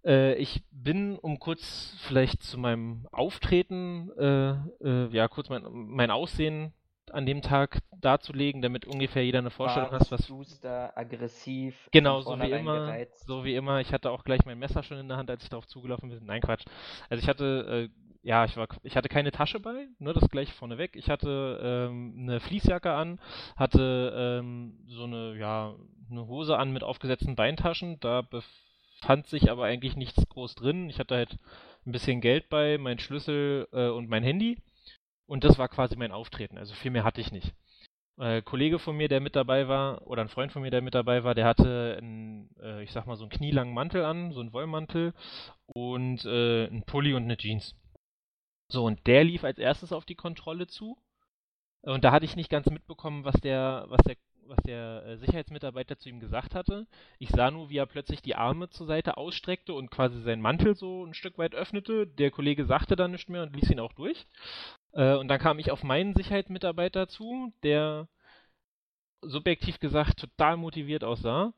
Äh, 0.07 0.35
ich 0.35 0.63
bin, 0.71 1.19
um 1.19 1.37
kurz 1.37 1.95
vielleicht 2.07 2.41
zu 2.41 2.57
meinem 2.57 3.05
Auftreten, 3.11 4.09
äh, 4.17 4.51
äh, 4.81 5.09
ja, 5.11 5.27
kurz 5.27 5.49
mein, 5.49 5.63
mein 5.69 6.09
Aussehen 6.11 6.73
an 7.11 7.25
dem 7.25 7.41
Tag 7.41 7.79
darzulegen, 8.01 8.61
damit 8.61 8.85
ungefähr 8.85 9.23
jeder 9.23 9.39
eine 9.39 9.49
Vorstellung 9.49 9.91
hat, 9.91 10.11
was. 10.11 10.27
Duster, 10.27 10.97
aggressiv. 10.97 11.89
Genau, 11.91 12.21
so 12.21 12.39
wie 12.39 12.51
immer. 12.51 12.79
Gereizt. 12.79 13.25
So 13.25 13.43
wie 13.43 13.55
immer. 13.55 13.79
Ich 13.81 13.93
hatte 13.93 14.11
auch 14.11 14.23
gleich 14.23 14.45
mein 14.45 14.59
Messer 14.59 14.83
schon 14.83 14.97
in 14.97 15.07
der 15.07 15.17
Hand, 15.17 15.29
als 15.29 15.43
ich 15.43 15.49
darauf 15.49 15.67
zugelaufen 15.67 16.09
bin. 16.09 16.25
Nein, 16.25 16.41
Quatsch. 16.41 16.65
Also 17.09 17.21
ich 17.21 17.29
hatte, 17.29 17.89
äh, 17.89 18.27
ja, 18.27 18.45
ich 18.45 18.57
war, 18.57 18.67
ich 18.83 18.97
hatte 18.97 19.09
keine 19.09 19.31
Tasche 19.31 19.59
bei, 19.59 19.87
nur 19.99 20.13
das 20.13 20.29
gleich 20.29 20.53
vorneweg. 20.53 20.95
Ich 20.95 21.09
hatte 21.09 21.59
ähm, 21.61 22.15
eine 22.19 22.39
Fließjacke 22.39 22.91
an, 22.91 23.19
hatte 23.55 24.39
ähm, 24.41 24.77
so 24.87 25.03
eine, 25.03 25.37
ja, 25.37 25.75
eine 26.09 26.27
Hose 26.27 26.57
an 26.57 26.71
mit 26.73 26.83
aufgesetzten 26.83 27.35
Beintaschen. 27.35 27.99
Da 27.99 28.21
befand 29.01 29.27
sich 29.27 29.49
aber 29.49 29.65
eigentlich 29.65 29.95
nichts 29.95 30.27
groß 30.29 30.55
drin. 30.55 30.89
Ich 30.89 30.99
hatte 30.99 31.15
halt 31.15 31.37
ein 31.85 31.91
bisschen 31.91 32.21
Geld 32.21 32.49
bei, 32.49 32.77
mein 32.77 32.99
Schlüssel 32.99 33.67
äh, 33.71 33.87
und 33.89 34.09
mein 34.09 34.23
Handy. 34.23 34.57
Und 35.25 35.43
das 35.43 35.57
war 35.57 35.67
quasi 35.69 35.95
mein 35.95 36.11
Auftreten. 36.11 36.57
Also 36.57 36.73
viel 36.73 36.91
mehr 36.91 37.03
hatte 37.03 37.21
ich 37.21 37.31
nicht. 37.31 37.53
Ein 38.17 38.37
äh, 38.37 38.41
Kollege 38.41 38.79
von 38.79 38.97
mir, 38.97 39.09
der 39.09 39.19
mit 39.19 39.35
dabei 39.35 39.67
war, 39.67 40.07
oder 40.07 40.21
ein 40.21 40.29
Freund 40.29 40.51
von 40.51 40.61
mir, 40.61 40.71
der 40.71 40.81
mit 40.81 40.95
dabei 40.95 41.23
war, 41.23 41.35
der 41.35 41.45
hatte 41.45 41.97
einen, 41.97 42.49
äh, 42.59 42.83
ich 42.83 42.91
sag 42.91 43.05
mal, 43.05 43.15
so 43.15 43.23
einen 43.23 43.31
knielangen 43.31 43.73
Mantel 43.73 44.03
an, 44.03 44.31
so 44.31 44.39
einen 44.39 44.53
Wollmantel 44.53 45.13
und 45.67 46.25
äh, 46.25 46.67
einen 46.67 46.83
Pulli 46.83 47.13
und 47.13 47.23
eine 47.23 47.37
Jeans. 47.37 47.75
So, 48.69 48.83
und 48.85 49.05
der 49.07 49.23
lief 49.23 49.43
als 49.43 49.59
erstes 49.59 49.93
auf 49.93 50.05
die 50.05 50.15
Kontrolle 50.15 50.67
zu. 50.67 50.97
Und 51.81 52.03
da 52.03 52.11
hatte 52.11 52.25
ich 52.25 52.35
nicht 52.35 52.49
ganz 52.49 52.69
mitbekommen, 52.69 53.23
was 53.23 53.39
der, 53.41 53.85
was 53.87 54.01
der, 54.03 54.17
was 54.47 54.57
der 54.65 55.03
äh, 55.05 55.17
Sicherheitsmitarbeiter 55.17 55.97
zu 55.97 56.09
ihm 56.09 56.19
gesagt 56.19 56.55
hatte. 56.55 56.87
Ich 57.19 57.29
sah 57.29 57.51
nur, 57.51 57.69
wie 57.69 57.77
er 57.77 57.85
plötzlich 57.85 58.21
die 58.21 58.35
Arme 58.35 58.69
zur 58.69 58.87
Seite 58.87 59.17
ausstreckte 59.17 59.73
und 59.73 59.91
quasi 59.91 60.21
seinen 60.21 60.41
Mantel 60.41 60.75
so 60.75 61.05
ein 61.05 61.13
Stück 61.13 61.37
weit 61.37 61.55
öffnete. 61.55 62.07
Der 62.07 62.31
Kollege 62.31 62.65
sagte 62.65 62.95
dann 62.95 63.11
nichts 63.11 63.29
mehr 63.29 63.43
und 63.43 63.55
ließ 63.55 63.69
ihn 63.69 63.79
auch 63.79 63.93
durch. 63.93 64.25
Äh, 64.93 65.15
und 65.15 65.27
dann 65.27 65.39
kam 65.39 65.59
ich 65.59 65.71
auf 65.71 65.83
meinen 65.83 66.15
Sicherheitsmitarbeiter 66.15 67.07
zu, 67.07 67.53
der 67.63 68.07
subjektiv 69.21 69.79
gesagt 69.79 70.19
total 70.19 70.57
motiviert 70.57 71.03
aussah. 71.03 71.53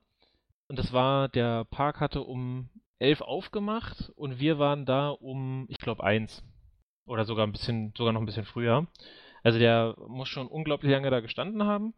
Und 0.67 0.77
das 0.79 0.93
war, 0.93 1.29
der 1.29 1.65
Park 1.65 1.99
hatte 1.99 2.21
um 2.21 2.69
elf 2.99 3.21
aufgemacht 3.21 4.11
und 4.15 4.39
wir 4.39 4.59
waren 4.59 4.85
da 4.85 5.09
um, 5.09 5.65
ich 5.69 5.77
glaube, 5.77 6.03
eins. 6.03 6.43
Oder 7.05 7.25
sogar 7.25 7.47
ein 7.47 7.51
bisschen, 7.51 7.93
sogar 7.97 8.13
noch 8.13 8.21
ein 8.21 8.25
bisschen 8.25 8.45
früher. 8.45 8.85
Also 9.43 9.59
der 9.59 9.95
muss 10.07 10.27
schon 10.27 10.47
unglaublich 10.47 10.91
lange 10.91 11.09
da 11.09 11.19
gestanden 11.19 11.63
haben. 11.63 11.93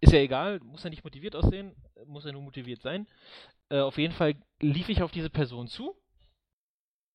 Ist 0.00 0.12
ja 0.12 0.20
egal, 0.20 0.60
muss 0.60 0.84
ja 0.84 0.90
nicht 0.90 1.04
motiviert 1.04 1.36
aussehen, 1.36 1.74
muss 2.06 2.24
ja 2.24 2.32
nur 2.32 2.42
motiviert 2.42 2.82
sein. 2.82 3.06
Äh, 3.68 3.80
auf 3.80 3.98
jeden 3.98 4.14
Fall 4.14 4.34
lief 4.60 4.88
ich 4.88 5.02
auf 5.02 5.10
diese 5.10 5.30
Person 5.30 5.68
zu 5.68 5.96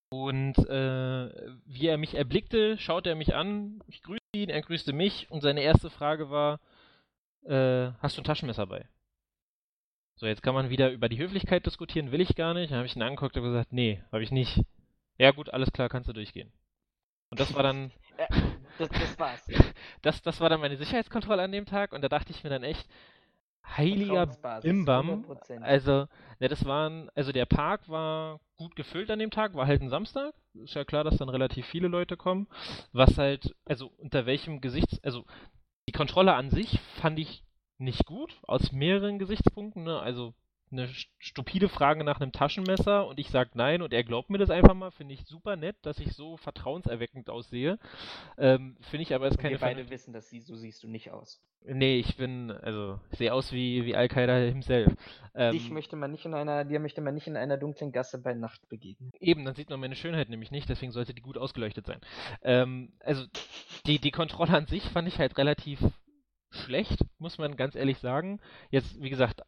und 0.10 0.58
äh, 0.58 1.30
wie 1.66 1.88
er 1.88 1.98
mich 1.98 2.16
erblickte, 2.16 2.78
schaute 2.78 3.10
er 3.10 3.16
mich 3.16 3.36
an, 3.36 3.84
ich 3.88 4.02
grüßte 4.02 4.20
ihn, 4.34 4.50
er 4.50 4.62
grüßte 4.62 4.92
mich 4.92 5.30
und 5.30 5.42
seine 5.42 5.62
erste 5.62 5.90
Frage 5.90 6.30
war, 6.30 6.60
äh, 7.46 7.92
hast 8.00 8.18
du 8.18 8.22
ein 8.22 8.26
Taschenmesser 8.26 8.66
bei? 8.66 8.88
So, 10.16 10.26
jetzt 10.26 10.44
kann 10.44 10.56
man 10.56 10.70
wieder 10.70 10.92
über 10.92 11.08
die 11.08 11.20
Höflichkeit 11.20 11.66
diskutieren, 11.66 12.12
will 12.12 12.20
ich 12.20 12.36
gar 12.36 12.54
nicht. 12.54 12.72
Dann 12.72 12.80
habe 12.80 12.88
ich 12.88 12.96
ihn 12.96 13.02
angeguckt 13.02 13.38
und 13.38 13.44
gesagt, 13.44 13.72
nee, 13.72 14.04
habe 14.12 14.24
ich 14.24 14.32
nicht. 14.32 14.62
Ja 15.18 15.32
gut, 15.32 15.50
alles 15.50 15.72
klar, 15.72 15.88
kannst 15.88 16.10
du 16.10 16.14
durchgehen. 16.14 16.52
Und 17.30 17.40
das 17.40 17.54
war 17.54 17.64
dann... 17.64 17.92
das, 18.80 18.90
das 18.90 19.20
war's. 19.20 19.48
Das, 20.02 20.22
das 20.22 20.40
war 20.40 20.50
dann 20.50 20.62
meine 20.62 20.78
Sicherheitskontrolle 20.78 21.44
an 21.44 21.52
dem 21.52 21.66
Tag 21.66 21.92
und 21.92 22.02
da 22.02 22.10
dachte 22.10 22.32
ich 22.32 22.44
mir 22.44 22.50
dann 22.50 22.64
echt, 22.64 22.88
heiliger 23.78 24.28
Bimbam. 24.62 25.26
Also, 25.62 26.08
ja, 26.40 26.48
das 26.48 26.66
waren, 26.66 27.10
also 27.16 27.32
der 27.32 27.46
Park 27.46 27.88
war 27.90 28.40
gut 28.58 28.76
gefüllt 28.76 29.12
an 29.12 29.20
dem 29.20 29.32
Tag, 29.32 29.54
war 29.56 29.68
halt 29.68 29.82
ein 29.82 29.90
Samstag. 29.90 30.34
Ist 30.54 30.74
ja 30.74 30.84
klar, 30.86 31.04
dass 31.04 31.18
dann 31.18 31.30
relativ 31.30 31.66
viele 31.66 31.88
Leute 31.88 32.18
kommen. 32.18 32.48
Was 32.92 33.18
halt, 33.18 33.56
also 33.66 33.92
unter 33.98 34.26
welchem 34.26 34.62
Gesichts, 34.62 35.04
also 35.04 35.26
die 35.88 35.94
Kontrolle 35.94 36.34
an 36.34 36.50
sich 36.50 36.80
fand 37.02 37.20
ich 37.20 37.44
nicht 37.78 38.06
gut, 38.06 38.36
aus 38.44 38.72
mehreren 38.72 39.20
Gesichtspunkten. 39.20 39.84
Ne? 39.84 40.00
Also 40.00 40.34
eine 40.72 40.88
stupide 41.18 41.70
Frage 41.70 42.04
nach 42.04 42.20
einem 42.20 42.32
Taschenmesser 42.32 43.08
und 43.08 43.20
ich 43.20 43.30
sage 43.30 43.52
nein 43.54 43.82
und 43.82 43.94
er 43.94 44.04
glaubt 44.04 44.30
mir 44.30 44.38
das 44.38 44.50
einfach 44.50 44.74
mal, 44.74 44.92
finde 44.92 45.14
ich 45.14 45.26
super 45.26 45.56
nett, 45.56 45.78
dass 45.82 46.00
ich 46.00 46.14
so 46.14 46.38
vertrauenserweckend 46.38 47.30
aussehe. 47.30 47.80
Ähm, 48.38 48.78
finde 48.82 49.04
ich 49.04 49.14
aber 49.14 49.28
ist 49.28 49.38
keine. 49.38 49.56
Wir 49.56 49.60
beide 49.60 49.90
wissen, 49.90 50.14
dass 50.14 50.30
sie 50.30 50.42
so 50.42 50.56
siehst 50.56 50.84
du 50.84 50.88
nicht 50.88 51.12
aus. 51.12 51.42
Nee, 51.66 52.00
ich 52.00 52.16
bin, 52.16 52.52
also, 52.52 53.00
ich 53.12 53.18
sehe 53.18 53.34
aus 53.34 53.52
wie, 53.52 53.84
wie 53.86 53.96
Al-Qaida 53.96 54.38
himself. 54.38 54.94
Ähm, 55.36 55.52
Dich 55.52 55.70
möchte 55.70 55.98
man 55.98 56.12
nicht 56.12 56.26
in 56.26 56.34
einer, 56.34 56.64
dir 56.64 56.80
möchte 56.80 57.02
man 57.02 57.14
nicht 57.14 57.28
in 57.28 57.36
einer 57.36 57.58
dunklen 57.58 57.92
Gasse 57.92 58.18
bei 58.18 58.34
Nacht 58.34 58.70
begegnen. 58.70 59.12
Eben, 59.20 59.44
dann 59.44 59.56
sieht 59.56 59.70
man 59.70 59.80
meine 59.80 59.96
Schönheit 59.96 60.30
nämlich 60.30 60.52
nicht, 60.52 60.70
deswegen 60.70 60.94
sollte 60.94 61.14
die 61.14 61.22
gut 61.22 61.38
ausgeleuchtet 61.38 61.86
sein. 61.86 62.00
Ähm, 62.44 62.94
also, 63.02 63.26
die, 63.86 64.00
die 64.00 64.12
Kontrolle 64.12 64.54
an 64.54 64.68
sich 64.68 64.84
fand 64.84 65.08
ich 65.10 65.20
halt 65.20 65.38
relativ 65.38 65.80
schlecht, 66.50 67.02
muss 67.18 67.38
man 67.38 67.58
ganz 67.58 67.76
ehrlich 67.76 67.98
sagen. 68.00 68.40
Jetzt, 68.72 69.02
wie 69.02 69.10
gesagt, 69.10 69.42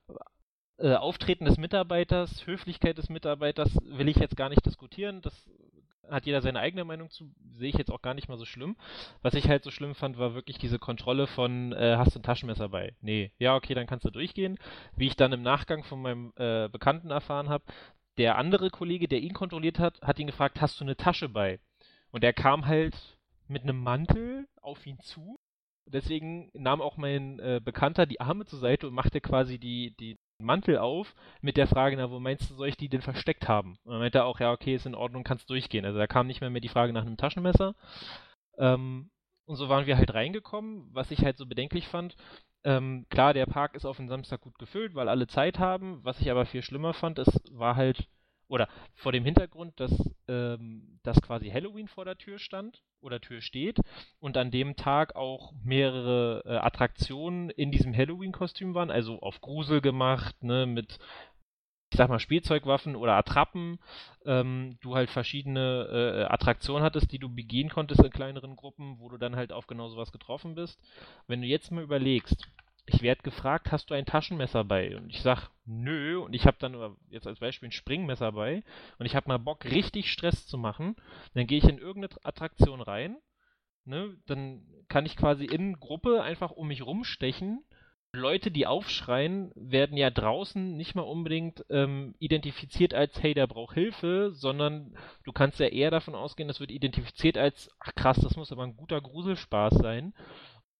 äh, 0.81 0.95
Auftreten 0.95 1.45
des 1.45 1.57
Mitarbeiters, 1.57 2.45
Höflichkeit 2.45 2.97
des 2.97 3.09
Mitarbeiters 3.09 3.75
will 3.85 4.09
ich 4.09 4.17
jetzt 4.17 4.35
gar 4.35 4.49
nicht 4.49 4.65
diskutieren. 4.65 5.21
Das 5.21 5.33
hat 6.09 6.25
jeder 6.25 6.41
seine 6.41 6.59
eigene 6.59 6.83
Meinung 6.83 7.09
zu, 7.09 7.31
sehe 7.53 7.69
ich 7.69 7.77
jetzt 7.77 7.91
auch 7.91 8.01
gar 8.01 8.13
nicht 8.13 8.27
mal 8.27 8.37
so 8.37 8.45
schlimm. 8.45 8.75
Was 9.21 9.33
ich 9.33 9.47
halt 9.47 9.63
so 9.63 9.71
schlimm 9.71 9.95
fand, 9.95 10.17
war 10.17 10.33
wirklich 10.33 10.57
diese 10.57 10.79
Kontrolle 10.79 11.27
von, 11.27 11.71
äh, 11.73 11.95
hast 11.97 12.15
du 12.15 12.19
ein 12.19 12.23
Taschenmesser 12.23 12.69
bei? 12.69 12.95
Nee, 13.01 13.31
ja, 13.39 13.55
okay, 13.55 13.73
dann 13.73 13.87
kannst 13.87 14.05
du 14.05 14.09
durchgehen. 14.09 14.57
Wie 14.95 15.07
ich 15.07 15.15
dann 15.15 15.31
im 15.31 15.41
Nachgang 15.41 15.83
von 15.83 16.01
meinem 16.01 16.33
äh, 16.35 16.67
Bekannten 16.69 17.11
erfahren 17.11 17.49
habe, 17.49 17.63
der 18.17 18.37
andere 18.37 18.69
Kollege, 18.69 19.07
der 19.07 19.21
ihn 19.21 19.33
kontrolliert 19.33 19.79
hat, 19.79 20.01
hat 20.01 20.19
ihn 20.19 20.27
gefragt, 20.27 20.59
hast 20.59 20.79
du 20.79 20.83
eine 20.83 20.97
Tasche 20.97 21.29
bei? 21.29 21.59
Und 22.11 22.23
er 22.23 22.33
kam 22.33 22.65
halt 22.65 22.95
mit 23.47 23.63
einem 23.63 23.81
Mantel 23.81 24.47
auf 24.61 24.85
ihn 24.85 24.99
zu. 24.99 25.39
Deswegen 25.85 26.49
nahm 26.53 26.81
auch 26.81 26.97
mein 26.97 27.39
äh, 27.39 27.61
Bekannter 27.63 28.05
die 28.05 28.21
Arme 28.21 28.45
zur 28.45 28.59
Seite 28.59 28.87
und 28.87 28.93
machte 28.93 29.21
quasi 29.21 29.59
die, 29.59 29.95
die 29.97 30.17
Mantel 30.43 30.77
auf 30.77 31.15
mit 31.41 31.57
der 31.57 31.67
Frage, 31.67 31.97
na, 31.97 32.09
wo 32.11 32.19
meinst 32.19 32.49
du, 32.49 32.55
soll 32.55 32.67
ich 32.67 32.77
die 32.77 32.89
denn 32.89 33.01
versteckt 33.01 33.47
haben? 33.47 33.77
Und 33.83 33.91
dann 33.93 33.99
meinte 33.99 34.19
er 34.19 34.25
auch, 34.25 34.39
ja, 34.39 34.51
okay, 34.51 34.75
ist 34.75 34.85
in 34.85 34.95
Ordnung, 34.95 35.23
kannst 35.23 35.49
durchgehen. 35.49 35.85
Also 35.85 35.99
da 35.99 36.07
kam 36.07 36.27
nicht 36.27 36.41
mehr, 36.41 36.49
mehr 36.49 36.61
die 36.61 36.69
Frage 36.69 36.93
nach 36.93 37.05
einem 37.05 37.17
Taschenmesser. 37.17 37.75
Ähm, 38.57 39.09
und 39.45 39.55
so 39.55 39.69
waren 39.69 39.85
wir 39.85 39.97
halt 39.97 40.13
reingekommen, 40.13 40.89
was 40.93 41.11
ich 41.11 41.23
halt 41.23 41.37
so 41.37 41.45
bedenklich 41.45 41.87
fand. 41.87 42.15
Ähm, 42.63 43.05
klar, 43.09 43.33
der 43.33 43.47
Park 43.47 43.75
ist 43.75 43.85
auf 43.85 43.97
den 43.97 44.07
Samstag 44.07 44.41
gut 44.41 44.57
gefüllt, 44.59 44.95
weil 44.95 45.09
alle 45.09 45.27
Zeit 45.27 45.59
haben. 45.59 45.99
Was 46.03 46.21
ich 46.21 46.29
aber 46.29 46.45
viel 46.45 46.61
schlimmer 46.61 46.93
fand, 46.93 47.19
es 47.19 47.27
war 47.51 47.75
halt 47.75 48.07
oder 48.51 48.67
vor 48.95 49.13
dem 49.13 49.23
Hintergrund, 49.23 49.79
dass, 49.79 49.91
ähm, 50.27 50.99
dass 51.03 51.21
quasi 51.21 51.49
Halloween 51.49 51.87
vor 51.87 52.03
der 52.03 52.17
Tür 52.17 52.37
stand 52.37 52.83
oder 52.99 53.21
Tür 53.21 53.41
steht 53.41 53.79
und 54.19 54.35
an 54.35 54.51
dem 54.51 54.75
Tag 54.75 55.15
auch 55.15 55.53
mehrere 55.63 56.43
äh, 56.45 56.57
Attraktionen 56.57 57.49
in 57.49 57.71
diesem 57.71 57.95
Halloween-Kostüm 57.95 58.73
waren, 58.73 58.91
also 58.91 59.21
auf 59.21 59.39
Grusel 59.39 59.79
gemacht, 59.79 60.43
ne, 60.43 60.65
mit 60.65 60.99
ich 61.93 61.97
sag 61.97 62.07
mal, 62.07 62.19
Spielzeugwaffen 62.19 62.95
oder 62.95 63.13
Attrappen, 63.15 63.77
ähm, 64.25 64.77
du 64.81 64.95
halt 64.95 65.09
verschiedene 65.09 65.87
äh, 65.91 66.33
Attraktionen 66.33 66.83
hattest, 66.83 67.11
die 67.11 67.19
du 67.19 67.27
begehen 67.27 67.69
konntest 67.69 68.01
in 68.01 68.11
kleineren 68.11 68.55
Gruppen, 68.55 68.97
wo 68.99 69.09
du 69.09 69.17
dann 69.17 69.35
halt 69.35 69.51
auf 69.51 69.67
genau 69.67 69.89
sowas 69.89 70.13
getroffen 70.13 70.55
bist. 70.55 70.79
Wenn 71.27 71.41
du 71.41 71.47
jetzt 71.47 71.69
mal 71.69 71.83
überlegst, 71.83 72.47
ich 72.93 73.01
werde 73.01 73.23
gefragt, 73.23 73.71
hast 73.71 73.89
du 73.89 73.93
ein 73.93 74.05
Taschenmesser 74.05 74.63
bei? 74.63 74.95
Und 74.97 75.09
ich 75.09 75.21
sag, 75.21 75.49
nö. 75.65 76.19
Und 76.19 76.33
ich 76.33 76.45
habe 76.45 76.57
dann 76.59 76.95
jetzt 77.09 77.27
als 77.27 77.39
Beispiel 77.39 77.69
ein 77.69 77.73
Springmesser 77.73 78.31
bei. 78.31 78.63
Und 78.99 79.05
ich 79.05 79.15
habe 79.15 79.27
mal 79.27 79.37
Bock, 79.37 79.65
richtig 79.65 80.11
Stress 80.11 80.47
zu 80.47 80.57
machen. 80.57 80.95
Dann 81.33 81.47
gehe 81.47 81.57
ich 81.57 81.69
in 81.69 81.77
irgendeine 81.77 82.23
Attraktion 82.23 82.81
rein. 82.81 83.17
Ne? 83.85 84.17
Dann 84.27 84.63
kann 84.87 85.05
ich 85.05 85.17
quasi 85.17 85.45
in 85.45 85.79
Gruppe 85.79 86.21
einfach 86.21 86.51
um 86.51 86.67
mich 86.67 86.85
rumstechen. 86.85 87.63
Leute, 88.13 88.51
die 88.51 88.67
aufschreien, 88.67 89.53
werden 89.55 89.95
ja 89.95 90.09
draußen 90.09 90.75
nicht 90.75 90.95
mal 90.95 91.03
unbedingt 91.03 91.63
ähm, 91.69 92.13
identifiziert 92.19 92.93
als, 92.93 93.23
hey, 93.23 93.33
der 93.33 93.47
braucht 93.47 93.73
Hilfe, 93.73 94.31
sondern 94.33 94.97
du 95.23 95.31
kannst 95.31 95.59
ja 95.59 95.67
eher 95.67 95.91
davon 95.91 96.13
ausgehen, 96.13 96.49
das 96.49 96.59
wird 96.59 96.71
identifiziert 96.71 97.37
als, 97.37 97.69
ach 97.79 97.95
krass, 97.95 98.19
das 98.19 98.35
muss 98.35 98.51
aber 98.51 98.63
ein 98.63 98.75
guter 98.75 98.99
Gruselspaß 98.99 99.75
sein. 99.75 100.13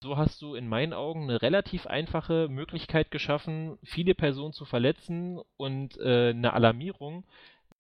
So 0.04 0.18
hast 0.18 0.42
du 0.42 0.56
in 0.56 0.68
meinen 0.68 0.94
Augen 0.94 1.24
eine 1.24 1.44
relativ 1.44 1.86
einfache 1.86 2.48
Möglichkeit 2.50 3.12
geschaffen, 3.12 3.78
viele 3.84 4.16
Personen 4.16 4.52
zu 4.52 4.66
verletzen 4.66 5.40
und 5.58 5.96
äh, 6.00 6.30
eine 6.30 6.54
Alarmierung 6.54 7.24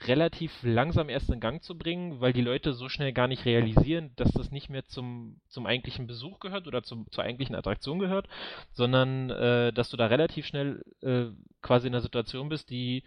relativ 0.03 0.51
langsam 0.61 1.09
erst 1.09 1.29
in 1.31 1.39
Gang 1.39 1.63
zu 1.63 1.75
bringen, 1.77 2.21
weil 2.21 2.33
die 2.33 2.41
Leute 2.41 2.73
so 2.73 2.89
schnell 2.89 3.11
gar 3.11 3.27
nicht 3.27 3.45
realisieren, 3.45 4.11
dass 4.17 4.31
das 4.31 4.51
nicht 4.51 4.69
mehr 4.69 4.85
zum, 4.85 5.39
zum 5.47 5.65
eigentlichen 5.65 6.05
Besuch 6.05 6.39
gehört 6.39 6.67
oder 6.67 6.83
zum, 6.83 7.09
zur 7.09 7.23
eigentlichen 7.23 7.55
Attraktion 7.55 7.97
gehört, 7.97 8.27
sondern 8.71 9.31
äh, 9.31 9.73
dass 9.73 9.89
du 9.89 9.97
da 9.97 10.05
relativ 10.05 10.45
schnell 10.45 10.83
äh, 11.01 11.25
quasi 11.61 11.87
in 11.87 11.93
einer 11.93 12.01
Situation 12.01 12.49
bist, 12.49 12.69
die 12.69 13.03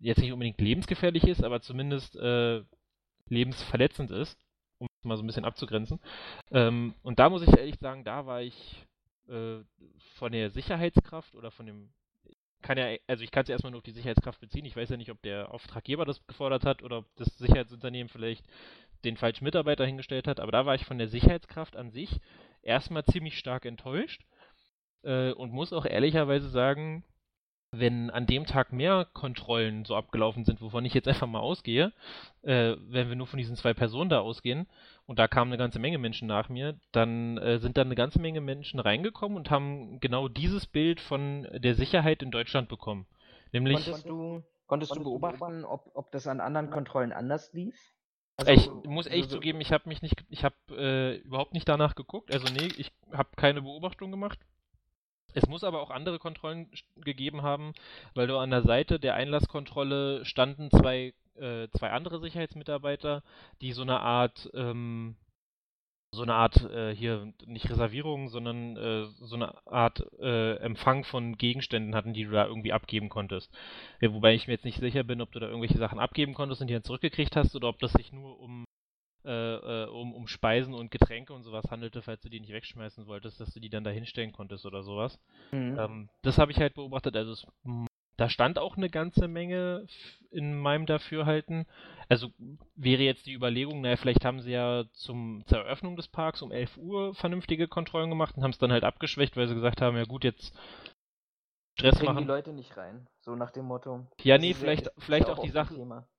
jetzt 0.00 0.20
nicht 0.20 0.32
unbedingt 0.32 0.60
lebensgefährlich 0.60 1.24
ist, 1.24 1.44
aber 1.44 1.62
zumindest 1.62 2.16
äh, 2.16 2.62
lebensverletzend 3.28 4.10
ist 4.10 4.38
mal 5.04 5.16
so 5.16 5.22
ein 5.22 5.26
bisschen 5.26 5.44
abzugrenzen. 5.44 6.00
Ähm, 6.50 6.94
und 7.02 7.18
da 7.18 7.28
muss 7.30 7.42
ich 7.42 7.56
ehrlich 7.56 7.78
sagen, 7.78 8.04
da 8.04 8.26
war 8.26 8.42
ich 8.42 8.86
äh, 9.28 9.58
von 10.16 10.32
der 10.32 10.50
Sicherheitskraft 10.50 11.34
oder 11.34 11.50
von 11.50 11.66
dem 11.66 11.90
kann 12.62 12.78
ja, 12.78 12.96
also 13.06 13.22
ich 13.22 13.30
kann 13.30 13.42
es 13.42 13.48
ja 13.48 13.52
erstmal 13.52 13.72
nur 13.72 13.78
auf 13.78 13.84
die 13.84 13.92
Sicherheitskraft 13.92 14.40
beziehen. 14.40 14.64
Ich 14.64 14.74
weiß 14.74 14.88
ja 14.88 14.96
nicht, 14.96 15.10
ob 15.10 15.20
der 15.20 15.52
Auftraggeber 15.52 16.06
das 16.06 16.26
gefordert 16.26 16.64
hat 16.64 16.82
oder 16.82 16.98
ob 16.98 17.06
das 17.16 17.36
Sicherheitsunternehmen 17.36 18.08
vielleicht 18.08 18.46
den 19.04 19.18
falschen 19.18 19.44
Mitarbeiter 19.44 19.84
hingestellt 19.84 20.26
hat, 20.26 20.40
aber 20.40 20.50
da 20.50 20.64
war 20.64 20.74
ich 20.74 20.86
von 20.86 20.96
der 20.96 21.08
Sicherheitskraft 21.08 21.76
an 21.76 21.90
sich 21.90 22.20
erstmal 22.62 23.04
ziemlich 23.04 23.38
stark 23.38 23.66
enttäuscht 23.66 24.24
äh, 25.02 25.32
und 25.32 25.52
muss 25.52 25.74
auch 25.74 25.84
ehrlicherweise 25.84 26.48
sagen, 26.48 27.04
wenn 27.78 28.10
an 28.10 28.26
dem 28.26 28.46
Tag 28.46 28.72
mehr 28.72 29.06
Kontrollen 29.12 29.84
so 29.84 29.96
abgelaufen 29.96 30.44
sind, 30.44 30.60
wovon 30.60 30.84
ich 30.84 30.94
jetzt 30.94 31.08
einfach 31.08 31.26
mal 31.26 31.40
ausgehe, 31.40 31.92
äh, 32.42 32.76
wenn 32.88 33.08
wir 33.08 33.16
nur 33.16 33.26
von 33.26 33.38
diesen 33.38 33.56
zwei 33.56 33.74
Personen 33.74 34.10
da 34.10 34.20
ausgehen, 34.20 34.66
und 35.06 35.18
da 35.18 35.28
kamen 35.28 35.52
eine 35.52 35.58
ganze 35.58 35.78
Menge 35.78 35.98
Menschen 35.98 36.28
nach 36.28 36.48
mir, 36.48 36.78
dann 36.92 37.36
äh, 37.38 37.58
sind 37.58 37.76
dann 37.76 37.88
eine 37.88 37.94
ganze 37.94 38.20
Menge 38.20 38.40
Menschen 38.40 38.80
reingekommen 38.80 39.36
und 39.36 39.50
haben 39.50 40.00
genau 40.00 40.28
dieses 40.28 40.66
Bild 40.66 41.00
von 41.00 41.46
der 41.52 41.74
Sicherheit 41.74 42.22
in 42.22 42.30
Deutschland 42.30 42.68
bekommen. 42.68 43.06
Nämlich. 43.52 43.84
Konntest 43.84 44.08
du, 44.08 44.42
konntest 44.66 44.96
du 44.96 45.04
beobachten, 45.04 45.64
ob, 45.64 45.90
ob 45.94 46.10
das 46.10 46.26
an 46.26 46.40
anderen 46.40 46.70
Kontrollen 46.70 47.12
anders 47.12 47.52
lief? 47.52 47.76
Also, 48.36 48.50
ich 48.50 48.88
muss 48.88 49.06
echt 49.06 49.24
also, 49.24 49.36
zugeben, 49.36 49.60
ich 49.60 49.72
habe 49.72 49.88
mich 49.88 50.02
nicht, 50.02 50.24
ich 50.28 50.42
habe 50.42 50.56
äh, 50.70 51.16
überhaupt 51.18 51.54
nicht 51.54 51.68
danach 51.68 51.94
geguckt. 51.94 52.34
Also 52.34 52.52
nee, 52.52 52.68
ich 52.78 52.90
habe 53.12 53.28
keine 53.36 53.62
Beobachtung 53.62 54.10
gemacht. 54.10 54.40
Es 55.34 55.48
muss 55.48 55.64
aber 55.64 55.82
auch 55.82 55.90
andere 55.90 56.18
Kontrollen 56.18 56.70
gegeben 56.96 57.42
haben, 57.42 57.72
weil 58.14 58.28
du 58.28 58.38
an 58.38 58.50
der 58.50 58.62
Seite 58.62 59.00
der 59.00 59.14
Einlasskontrolle 59.14 60.24
standen 60.24 60.70
zwei, 60.70 61.12
äh, 61.34 61.68
zwei 61.76 61.90
andere 61.90 62.20
Sicherheitsmitarbeiter, 62.20 63.22
die 63.60 63.72
so 63.72 63.82
eine 63.82 63.98
Art, 64.00 64.48
ähm, 64.54 65.16
so 66.12 66.22
eine 66.22 66.34
Art, 66.34 66.62
äh, 66.70 66.94
hier 66.94 67.32
nicht 67.46 67.68
Reservierung, 67.68 68.28
sondern 68.28 68.76
äh, 68.76 69.06
so 69.20 69.34
eine 69.34 69.66
Art 69.66 70.06
äh, 70.20 70.54
Empfang 70.58 71.02
von 71.02 71.36
Gegenständen 71.36 71.96
hatten, 71.96 72.14
die 72.14 72.24
du 72.24 72.30
da 72.30 72.46
irgendwie 72.46 72.72
abgeben 72.72 73.08
konntest. 73.08 73.52
Ja, 74.00 74.14
wobei 74.14 74.34
ich 74.34 74.46
mir 74.46 74.52
jetzt 74.52 74.64
nicht 74.64 74.78
sicher 74.78 75.02
bin, 75.02 75.20
ob 75.20 75.32
du 75.32 75.40
da 75.40 75.48
irgendwelche 75.48 75.78
Sachen 75.78 75.98
abgeben 75.98 76.34
konntest 76.34 76.60
und 76.60 76.68
die 76.68 76.74
dann 76.74 76.84
zurückgekriegt 76.84 77.34
hast 77.34 77.56
oder 77.56 77.68
ob 77.68 77.80
das 77.80 77.92
sich 77.92 78.12
nur 78.12 78.38
um 78.38 78.64
äh, 79.24 79.84
äh, 79.84 79.88
um, 79.88 80.14
um 80.14 80.26
Speisen 80.26 80.74
und 80.74 80.90
Getränke 80.90 81.32
und 81.32 81.42
sowas 81.42 81.70
handelte, 81.70 82.02
falls 82.02 82.20
du 82.22 82.28
die 82.28 82.40
nicht 82.40 82.52
wegschmeißen 82.52 83.06
wolltest, 83.06 83.40
dass 83.40 83.52
du 83.52 83.60
die 83.60 83.70
dann 83.70 83.84
da 83.84 83.90
hinstellen 83.90 84.32
konntest 84.32 84.66
oder 84.66 84.82
sowas. 84.82 85.18
Mhm. 85.52 85.78
Ähm, 85.78 86.08
das 86.22 86.38
habe 86.38 86.52
ich 86.52 86.58
halt 86.58 86.74
beobachtet. 86.74 87.16
Also 87.16 87.32
es, 87.32 87.46
da 88.16 88.28
stand 88.28 88.58
auch 88.58 88.76
eine 88.76 88.90
ganze 88.90 89.26
Menge 89.26 89.86
in 90.30 90.56
meinem 90.56 90.86
Dafürhalten. 90.86 91.66
Also 92.08 92.30
wäre 92.76 93.02
jetzt 93.02 93.26
die 93.26 93.32
Überlegung, 93.32 93.80
naja, 93.80 93.96
vielleicht 93.96 94.24
haben 94.24 94.40
sie 94.40 94.52
ja 94.52 94.84
zum, 94.92 95.42
zur 95.46 95.58
Eröffnung 95.58 95.96
des 95.96 96.08
Parks 96.08 96.42
um 96.42 96.52
11 96.52 96.76
Uhr 96.76 97.14
vernünftige 97.14 97.66
Kontrollen 97.66 98.10
gemacht 98.10 98.36
und 98.36 98.42
haben 98.42 98.50
es 98.50 98.58
dann 98.58 98.72
halt 98.72 98.84
abgeschwächt, 98.84 99.36
weil 99.36 99.48
sie 99.48 99.54
gesagt 99.54 99.80
haben, 99.80 99.96
ja 99.96 100.04
gut, 100.04 100.22
jetzt 100.22 100.54
Stress 101.74 102.02
machen. 102.02 102.18
die 102.18 102.24
Leute 102.24 102.52
nicht 102.52 102.76
rein, 102.76 103.06
so 103.20 103.34
nach 103.34 103.50
dem 103.50 103.66
Motto. 103.66 104.06
Ja, 104.22 104.38
nee, 104.38 104.54
vielleicht, 104.54 104.90
vielleicht 104.98 105.28
auch, 105.28 105.38
auch 105.38 105.42
die 105.42 105.50
Sache. 105.50 105.74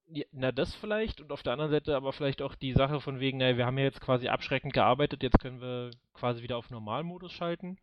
Ja, 0.07 0.25
na, 0.31 0.51
das 0.51 0.75
vielleicht 0.75 1.21
und 1.21 1.31
auf 1.31 1.41
der 1.41 1.53
anderen 1.53 1.71
Seite 1.71 1.95
aber 1.95 2.13
vielleicht 2.13 2.41
auch 2.41 2.55
die 2.55 2.73
Sache 2.73 3.01
von 3.01 3.19
wegen, 3.19 3.39
naja, 3.39 3.57
wir 3.57 3.65
haben 3.65 3.77
ja 3.77 3.85
jetzt 3.85 4.01
quasi 4.01 4.27
abschreckend 4.27 4.73
gearbeitet, 4.73 5.23
jetzt 5.23 5.39
können 5.39 5.61
wir 5.61 5.91
quasi 6.13 6.43
wieder 6.43 6.57
auf 6.57 6.69
Normalmodus 6.69 7.31
schalten. 7.31 7.77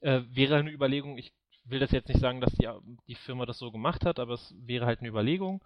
Äh, 0.00 0.22
wäre 0.30 0.56
eine 0.56 0.70
Überlegung, 0.70 1.18
ich 1.18 1.32
will 1.64 1.80
das 1.80 1.90
jetzt 1.90 2.08
nicht 2.08 2.20
sagen, 2.20 2.40
dass 2.40 2.52
die, 2.54 2.68
die 3.08 3.14
Firma 3.14 3.44
das 3.44 3.58
so 3.58 3.70
gemacht 3.70 4.06
hat, 4.06 4.18
aber 4.18 4.34
es 4.34 4.54
wäre 4.58 4.86
halt 4.86 5.00
eine 5.00 5.08
Überlegung. 5.08 5.62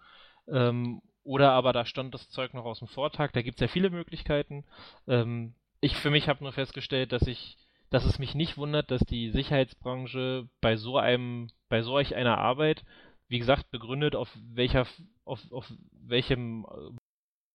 Ähm, 0.47 1.01
oder 1.23 1.51
aber 1.51 1.71
da 1.71 1.85
stand 1.85 2.13
das 2.13 2.29
Zeug 2.29 2.53
noch 2.53 2.65
aus 2.65 2.79
dem 2.79 2.87
Vortag, 2.87 3.31
da 3.31 3.41
gibt 3.41 3.57
es 3.57 3.61
ja 3.61 3.67
viele 3.67 3.89
Möglichkeiten. 3.89 4.65
Ähm, 5.07 5.53
ich 5.79 5.95
für 5.95 6.09
mich 6.09 6.27
habe 6.27 6.43
nur 6.43 6.53
festgestellt, 6.53 7.11
dass 7.11 7.23
ich, 7.27 7.57
dass 7.91 8.05
es 8.05 8.17
mich 8.17 8.33
nicht 8.33 8.57
wundert, 8.57 8.89
dass 8.89 9.01
die 9.01 9.29
Sicherheitsbranche 9.29 10.49
bei 10.61 10.77
so 10.77 10.97
einem, 10.97 11.49
bei 11.69 11.83
solch 11.83 12.15
einer 12.15 12.39
Arbeit 12.39 12.83
wie 13.31 13.39
gesagt, 13.39 13.71
begründet 13.71 14.13
auf 14.13 14.29
welcher, 14.53 14.85
auf, 15.23 15.39
auf 15.51 15.71
welchem, 15.93 16.65
äh, 16.65 16.97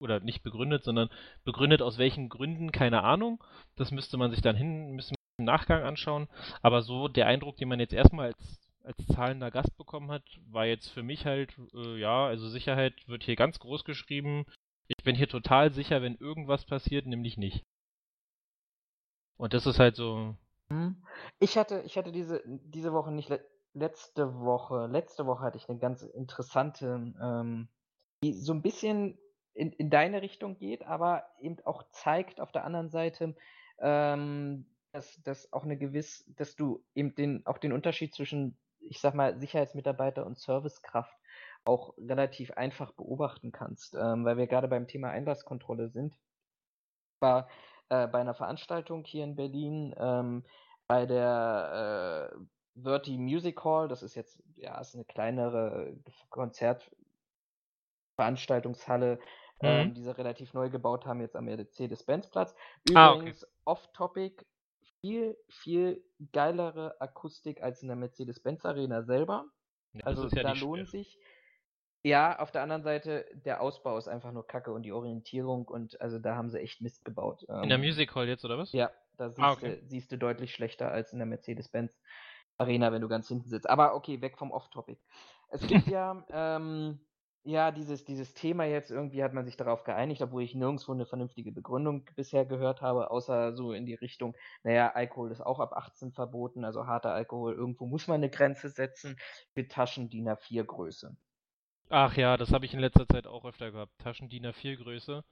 oder 0.00 0.20
nicht 0.20 0.42
begründet, 0.42 0.84
sondern 0.84 1.10
begründet 1.44 1.82
aus 1.82 1.98
welchen 1.98 2.30
Gründen, 2.30 2.72
keine 2.72 3.02
Ahnung. 3.02 3.44
Das 3.76 3.90
müsste 3.90 4.16
man 4.16 4.30
sich 4.30 4.40
dann 4.40 4.56
hin, 4.56 4.92
müssen 4.92 5.14
im 5.38 5.44
Nachgang 5.44 5.82
anschauen. 5.82 6.28
Aber 6.62 6.80
so 6.80 7.08
der 7.08 7.26
Eindruck, 7.26 7.58
den 7.58 7.68
man 7.68 7.78
jetzt 7.78 7.92
erstmal 7.92 8.28
als, 8.28 8.58
als 8.84 9.06
zahlender 9.08 9.50
Gast 9.50 9.76
bekommen 9.76 10.10
hat, 10.10 10.24
war 10.50 10.64
jetzt 10.64 10.88
für 10.88 11.02
mich 11.02 11.26
halt, 11.26 11.54
äh, 11.74 11.98
ja, 11.98 12.26
also 12.26 12.48
Sicherheit 12.48 12.94
wird 13.06 13.24
hier 13.24 13.36
ganz 13.36 13.58
groß 13.58 13.84
geschrieben. 13.84 14.46
Ich 14.88 15.04
bin 15.04 15.14
hier 15.14 15.28
total 15.28 15.74
sicher, 15.74 16.00
wenn 16.00 16.16
irgendwas 16.16 16.64
passiert, 16.64 17.04
nämlich 17.04 17.36
nicht. 17.36 17.64
Und 19.36 19.54
das 19.54 19.66
ist 19.66 19.78
halt 19.78 19.96
so. 19.96 20.34
Hm. 20.68 20.96
Ich 21.38 21.56
hatte, 21.56 21.82
ich 21.84 21.96
hatte 21.96 22.12
diese, 22.12 22.42
diese 22.46 22.92
Woche 22.92 23.12
nicht 23.12 23.30
letzte 23.74 24.40
Woche, 24.40 24.86
letzte 24.86 25.26
Woche 25.26 25.44
hatte 25.44 25.58
ich 25.58 25.68
eine 25.68 25.78
ganz 25.78 26.02
interessante, 26.02 27.14
ähm, 27.22 27.68
die 28.22 28.32
so 28.32 28.52
ein 28.52 28.62
bisschen 28.62 29.18
in, 29.54 29.72
in 29.72 29.90
deine 29.90 30.22
Richtung 30.22 30.56
geht, 30.56 30.84
aber 30.86 31.24
eben 31.40 31.56
auch 31.64 31.84
zeigt 31.90 32.40
auf 32.40 32.52
der 32.52 32.64
anderen 32.64 32.90
Seite, 32.90 33.36
ähm, 33.78 34.66
dass, 34.92 35.22
dass 35.22 35.52
auch 35.52 35.64
eine 35.64 35.76
gewiss, 35.76 36.24
dass 36.36 36.56
du 36.56 36.84
eben 36.94 37.14
den, 37.14 37.44
auch 37.46 37.58
den 37.58 37.72
Unterschied 37.72 38.14
zwischen, 38.14 38.56
ich 38.80 39.00
sag 39.00 39.14
mal, 39.14 39.38
Sicherheitsmitarbeiter 39.38 40.24
und 40.24 40.38
Servicekraft 40.38 41.14
auch 41.64 41.94
relativ 41.98 42.52
einfach 42.52 42.92
beobachten 42.92 43.52
kannst, 43.52 43.94
ähm, 43.94 44.24
weil 44.24 44.38
wir 44.38 44.46
gerade 44.46 44.68
beim 44.68 44.86
Thema 44.86 45.10
Einlasskontrolle 45.10 45.90
sind. 45.90 46.18
War 47.20 47.48
äh, 47.88 48.06
bei 48.06 48.20
einer 48.20 48.34
Veranstaltung 48.34 49.04
hier 49.04 49.24
in 49.24 49.36
Berlin 49.36 49.94
ähm, 49.98 50.44
bei 50.86 51.06
der 51.06 52.30
äh, 52.32 52.36
Verti 52.82 53.16
Music 53.18 53.64
Hall, 53.64 53.88
das 53.88 54.02
ist 54.02 54.14
jetzt, 54.14 54.42
ja, 54.54 54.78
ist 54.80 54.94
eine 54.94 55.04
kleinere 55.04 55.94
Konzertveranstaltungshalle, 56.30 59.16
mhm. 59.16 59.20
ähm, 59.62 59.92
die 59.94 60.02
sie 60.02 60.16
relativ 60.16 60.54
neu 60.54 60.70
gebaut 60.70 61.04
haben, 61.06 61.20
jetzt 61.20 61.34
am 61.36 61.44
Mercedes-Benz-Platz. 61.46 62.54
Übrigens, 62.88 63.44
ah, 63.44 63.48
okay. 63.48 63.60
off-topic, 63.64 64.46
viel, 65.00 65.36
viel 65.48 66.04
geilere 66.32 67.00
Akustik 67.00 67.62
als 67.62 67.82
in 67.82 67.88
der 67.88 67.96
Mercedes-Benz-Arena 67.96 69.02
selber. 69.02 69.46
Ja, 69.92 70.04
also 70.04 70.28
da 70.28 70.52
lohnt 70.52 70.88
sich. 70.88 71.18
Ja, 72.06 72.38
auf 72.38 72.52
der 72.52 72.62
anderen 72.62 72.84
Seite, 72.84 73.26
der 73.44 73.60
Ausbau 73.60 73.98
ist 73.98 74.06
einfach 74.06 74.30
nur 74.30 74.46
Kacke 74.46 74.70
und 74.70 74.84
die 74.84 74.92
Orientierung 74.92 75.66
und 75.66 76.00
also 76.00 76.20
da 76.20 76.36
haben 76.36 76.50
sie 76.50 76.60
echt 76.60 76.80
Mist 76.80 77.04
gebaut. 77.04 77.42
In 77.48 77.68
der 77.68 77.78
ähm, 77.78 77.80
Music 77.80 78.14
Hall 78.14 78.28
jetzt, 78.28 78.44
oder 78.44 78.58
was? 78.58 78.70
Ja, 78.70 78.92
da 79.16 79.30
siehst, 79.30 79.40
ah, 79.40 79.50
okay. 79.50 79.80
du, 79.80 79.88
siehst 79.88 80.12
du 80.12 80.16
deutlich 80.16 80.54
schlechter 80.54 80.88
als 80.88 81.12
in 81.12 81.18
der 81.18 81.26
Mercedes-Benz. 81.26 81.98
Arena, 82.58 82.92
wenn 82.92 83.02
du 83.02 83.08
ganz 83.08 83.26
hinten 83.26 83.48
sitzt. 83.48 83.68
Aber 83.68 83.96
okay, 83.96 84.20
weg 84.20 84.38
vom 84.38 84.52
Off-Topic. 84.52 85.00
Es 85.48 85.66
gibt 85.66 85.88
ja, 85.88 86.24
ähm, 86.30 87.00
ja, 87.42 87.72
dieses, 87.72 88.04
dieses 88.04 88.34
Thema 88.34 88.66
jetzt, 88.66 88.92
irgendwie 88.92 89.24
hat 89.24 89.34
man 89.34 89.44
sich 89.44 89.56
darauf 89.56 89.82
geeinigt, 89.82 90.22
obwohl 90.22 90.44
ich 90.44 90.54
nirgendwo 90.54 90.92
eine 90.92 91.06
vernünftige 91.06 91.50
Begründung 91.50 92.04
bisher 92.14 92.46
gehört 92.46 92.82
habe, 92.82 93.10
außer 93.10 93.56
so 93.56 93.72
in 93.72 93.84
die 93.84 93.94
Richtung, 93.94 94.36
naja, 94.62 94.92
Alkohol 94.94 95.32
ist 95.32 95.40
auch 95.44 95.58
ab 95.58 95.72
18 95.72 96.12
verboten, 96.12 96.64
also 96.64 96.86
harter 96.86 97.12
Alkohol, 97.12 97.54
irgendwo 97.54 97.86
muss 97.86 98.06
man 98.06 98.18
eine 98.18 98.30
Grenze 98.30 98.68
setzen 98.68 99.16
für 99.54 99.66
Taschen 99.66 100.08
DIN 100.08 100.28
A4 100.28 100.62
Größe. 100.62 101.16
Ach 101.88 102.16
ja, 102.16 102.36
das 102.36 102.52
habe 102.52 102.64
ich 102.64 102.74
in 102.74 102.80
letzter 102.80 103.06
Zeit 103.06 103.26
auch 103.26 103.44
öfter 103.44 103.70
gehabt. 103.70 103.92
Taschen 103.98 104.28
DIN 104.28 104.46
A4 104.46 104.76
Größe. 104.76 105.24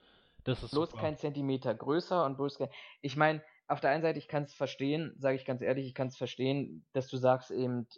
Das 0.45 0.63
ist 0.63 0.73
bloß 0.73 0.91
super. 0.91 1.03
kein 1.03 1.17
Zentimeter 1.17 1.75
größer 1.75 2.25
und 2.25 2.37
bloß 2.37 2.59
kein. 2.59 2.69
Ich 3.01 3.17
meine, 3.17 3.43
auf 3.67 3.81
der 3.81 3.91
einen 3.91 4.03
Seite, 4.03 4.19
ich 4.19 4.29
kann 4.29 4.45
es 4.45 4.55
verstehen, 4.55 5.15
sage 5.19 5.37
ich 5.37 5.45
ganz 5.45 5.63
ehrlich, 5.63 5.87
ich 5.87 5.95
kann 5.95 6.09
es 6.09 6.17
verstehen, 6.17 6.85
dass 6.93 7.09
du 7.09 7.17
sagst 7.17 7.51
eben, 7.51 7.89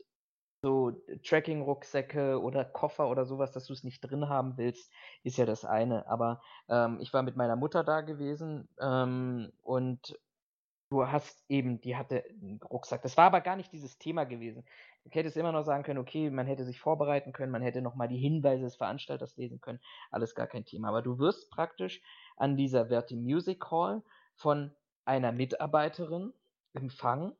so 0.62 0.92
Tracking-Rucksäcke 1.22 2.40
oder 2.40 2.64
Koffer 2.64 3.08
oder 3.08 3.24
sowas, 3.26 3.52
dass 3.52 3.66
du 3.66 3.72
es 3.72 3.84
nicht 3.84 4.00
drin 4.00 4.28
haben 4.28 4.56
willst, 4.56 4.90
ist 5.22 5.36
ja 5.36 5.46
das 5.46 5.64
eine. 5.64 6.08
Aber 6.08 6.40
ähm, 6.68 6.98
ich 7.00 7.12
war 7.12 7.22
mit 7.22 7.36
meiner 7.36 7.56
Mutter 7.56 7.84
da 7.84 8.00
gewesen 8.00 8.68
ähm, 8.80 9.52
und 9.62 10.18
du 10.90 11.06
hast 11.06 11.44
eben, 11.48 11.80
die 11.80 11.96
hatte 11.96 12.24
einen 12.28 12.60
Rucksack. 12.62 13.02
Das 13.02 13.16
war 13.16 13.26
aber 13.26 13.40
gar 13.40 13.56
nicht 13.56 13.72
dieses 13.72 13.98
Thema 13.98 14.24
gewesen. 14.24 14.64
Du 15.04 15.10
hättest 15.10 15.36
immer 15.36 15.52
noch 15.52 15.64
sagen 15.64 15.84
können, 15.84 16.00
okay, 16.00 16.30
man 16.30 16.46
hätte 16.46 16.64
sich 16.64 16.80
vorbereiten 16.80 17.32
können, 17.32 17.52
man 17.52 17.62
hätte 17.62 17.80
nochmal 17.80 18.08
die 18.08 18.18
Hinweise 18.18 18.64
des 18.64 18.76
Veranstalters 18.76 19.36
lesen 19.36 19.60
können. 19.60 19.80
Alles 20.10 20.34
gar 20.34 20.46
kein 20.46 20.64
Thema. 20.64 20.88
Aber 20.88 21.02
du 21.02 21.18
wirst 21.18 21.50
praktisch 21.50 22.00
an 22.36 22.56
dieser 22.56 22.86
Verti 22.86 23.16
Music 23.16 23.70
Hall 23.70 24.02
von 24.34 24.74
einer 25.04 25.32
Mitarbeiterin 25.32 26.32
empfangen 26.74 27.32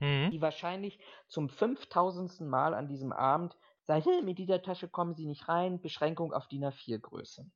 mhm. 0.00 0.30
die 0.30 0.40
wahrscheinlich 0.40 0.98
zum 1.28 1.48
5000. 1.48 2.40
Mal 2.40 2.74
an 2.74 2.88
diesem 2.88 3.12
Abend 3.12 3.56
sagt, 3.82 4.06
hey, 4.06 4.22
mit 4.22 4.38
dieser 4.38 4.62
Tasche 4.62 4.88
kommen 4.88 5.14
Sie 5.14 5.26
nicht 5.26 5.48
rein, 5.48 5.80
Beschränkung 5.80 6.32
auf 6.32 6.48
DIN 6.48 6.64
A4 6.64 6.98
Größe. 6.98 7.46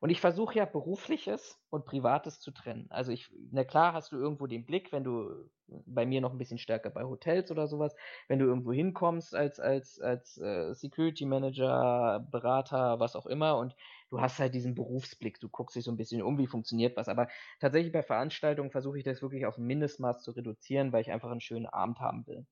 Und 0.00 0.08
ich 0.08 0.20
versuche 0.20 0.56
ja 0.56 0.64
berufliches 0.64 1.62
und 1.68 1.84
privates 1.84 2.40
zu 2.40 2.52
trennen. 2.52 2.86
Also 2.90 3.12
ich, 3.12 3.30
na 3.52 3.64
klar 3.64 3.92
hast 3.92 4.12
du 4.12 4.16
irgendwo 4.16 4.46
den 4.46 4.64
Blick, 4.64 4.92
wenn 4.92 5.04
du 5.04 5.50
bei 5.66 6.06
mir 6.06 6.22
noch 6.22 6.32
ein 6.32 6.38
bisschen 6.38 6.58
stärker 6.58 6.90
bei 6.90 7.04
Hotels 7.04 7.50
oder 7.50 7.68
sowas, 7.68 7.94
wenn 8.26 8.38
du 8.38 8.46
irgendwo 8.46 8.72
hinkommst 8.72 9.34
als 9.34 9.60
als 9.60 10.00
als 10.00 10.38
äh, 10.38 10.74
Security 10.74 11.26
Manager, 11.26 12.26
Berater, 12.30 12.98
was 12.98 13.14
auch 13.14 13.26
immer 13.26 13.58
und 13.58 13.76
du 14.08 14.20
hast 14.20 14.38
halt 14.38 14.54
diesen 14.54 14.74
Berufsblick, 14.74 15.38
du 15.38 15.48
guckst 15.50 15.76
dich 15.76 15.84
so 15.84 15.92
ein 15.92 15.98
bisschen 15.98 16.22
um, 16.22 16.38
wie 16.38 16.46
funktioniert 16.46 16.96
was. 16.96 17.08
Aber 17.08 17.28
tatsächlich 17.60 17.92
bei 17.92 18.02
Veranstaltungen 18.02 18.70
versuche 18.70 18.98
ich 18.98 19.04
das 19.04 19.22
wirklich 19.22 19.44
auf 19.46 19.58
ein 19.58 19.66
Mindestmaß 19.66 20.22
zu 20.22 20.32
reduzieren, 20.32 20.92
weil 20.92 21.02
ich 21.02 21.12
einfach 21.12 21.30
einen 21.30 21.40
schönen 21.42 21.66
Abend 21.66 22.00
haben 22.00 22.26
will. 22.26 22.46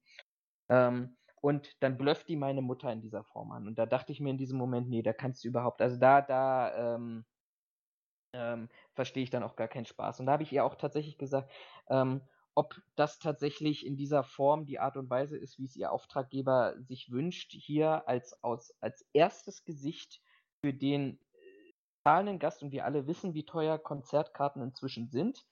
Ähm, 0.69 1.17
und 1.41 1.83
dann 1.83 1.99
blöfft 1.99 2.29
die 2.29 2.37
meine 2.37 2.63
Mutter 2.63 2.93
in 2.93 3.01
dieser 3.01 3.25
Form 3.25 3.53
an. 3.53 3.67
Und 3.67 3.79
da 3.79 3.87
dachte 3.87 4.13
ich 4.13 4.21
mir 4.21 4.31
in 4.31 4.39
diesem 4.39 4.59
Moment, 4.59 4.89
nee, 4.89 5.03
da 5.03 5.13
kannst 5.13 5.45
du 5.45 5.49
überhaupt, 5.49 5.81
also 5.83 5.97
da, 5.97 6.21
da, 6.21 6.97
ähm, 6.97 7.25
ähm, 8.39 8.69
verstehe 8.95 9.23
ich 9.23 9.31
dann 9.31 9.43
auch 9.43 9.57
gar 9.57 9.69
keinen 9.69 9.87
Spaß. 9.87 10.21
Und 10.21 10.27
da 10.27 10.33
habe 10.33 10.43
ich 10.43 10.53
ihr 10.53 10.65
auch 10.65 10.77
tatsächlich 10.77 11.19
gesagt, 11.19 11.51
ähm, 11.89 12.23
ob 12.55 12.75
das 12.97 13.19
tatsächlich 13.19 13.87
in 13.87 13.97
dieser 13.97 14.25
Form 14.25 14.65
die 14.65 14.79
Art 14.79 14.97
und 14.97 15.11
Weise 15.11 15.37
ist, 15.37 15.59
wie 15.59 15.65
es 15.65 15.77
ihr 15.77 15.93
Auftraggeber 15.93 16.75
sich 16.81 17.11
wünscht, 17.11 17.53
hier 17.53 18.09
als, 18.09 18.43
als, 18.43 18.75
als 18.81 19.07
erstes 19.13 19.65
Gesicht 19.65 20.21
für 20.61 20.73
den 20.73 21.21
zahlenden 22.03 22.39
Gast, 22.39 22.63
und 22.63 22.73
wir 22.73 22.85
alle 22.85 23.07
wissen, 23.07 23.35
wie 23.35 23.45
teuer 23.45 23.79
Konzertkarten 23.79 24.63
inzwischen 24.63 25.09
sind, 25.09 25.45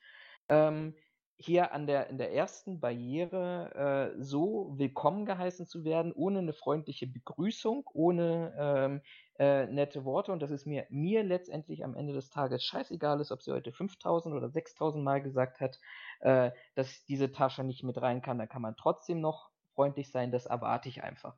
ähm, 0.48 0.94
hier 1.38 1.72
an 1.72 1.86
der, 1.86 2.08
in 2.08 2.18
der 2.18 2.32
ersten 2.32 2.80
Barriere 2.80 4.14
äh, 4.16 4.22
so 4.22 4.72
willkommen 4.76 5.26
geheißen 5.26 5.66
zu 5.66 5.84
werden, 5.84 6.12
ohne 6.12 6.38
eine 6.38 6.54
freundliche 6.54 7.06
Begrüßung, 7.06 7.84
ohne 7.92 8.54
ähm, 8.58 9.00
äh, 9.38 9.66
nette 9.66 10.04
Worte. 10.04 10.32
Und 10.32 10.40
das 10.40 10.50
ist 10.50 10.66
mir, 10.66 10.86
mir 10.88 11.22
letztendlich 11.22 11.84
am 11.84 11.94
Ende 11.94 12.14
des 12.14 12.30
Tages 12.30 12.64
scheißegal 12.64 13.20
ist, 13.20 13.32
ob 13.32 13.42
sie 13.42 13.52
heute 13.52 13.72
5000 13.72 14.34
oder 14.34 14.48
6000 14.48 15.04
Mal 15.04 15.22
gesagt 15.22 15.60
hat, 15.60 15.78
äh, 16.20 16.52
dass 16.74 17.04
diese 17.04 17.30
Tasche 17.32 17.64
nicht 17.64 17.82
mit 17.82 18.00
rein 18.00 18.22
kann. 18.22 18.38
Da 18.38 18.46
kann 18.46 18.62
man 18.62 18.76
trotzdem 18.76 19.20
noch 19.20 19.50
freundlich 19.74 20.10
sein. 20.10 20.32
Das 20.32 20.46
erwarte 20.46 20.88
ich 20.88 21.02
einfach. 21.02 21.36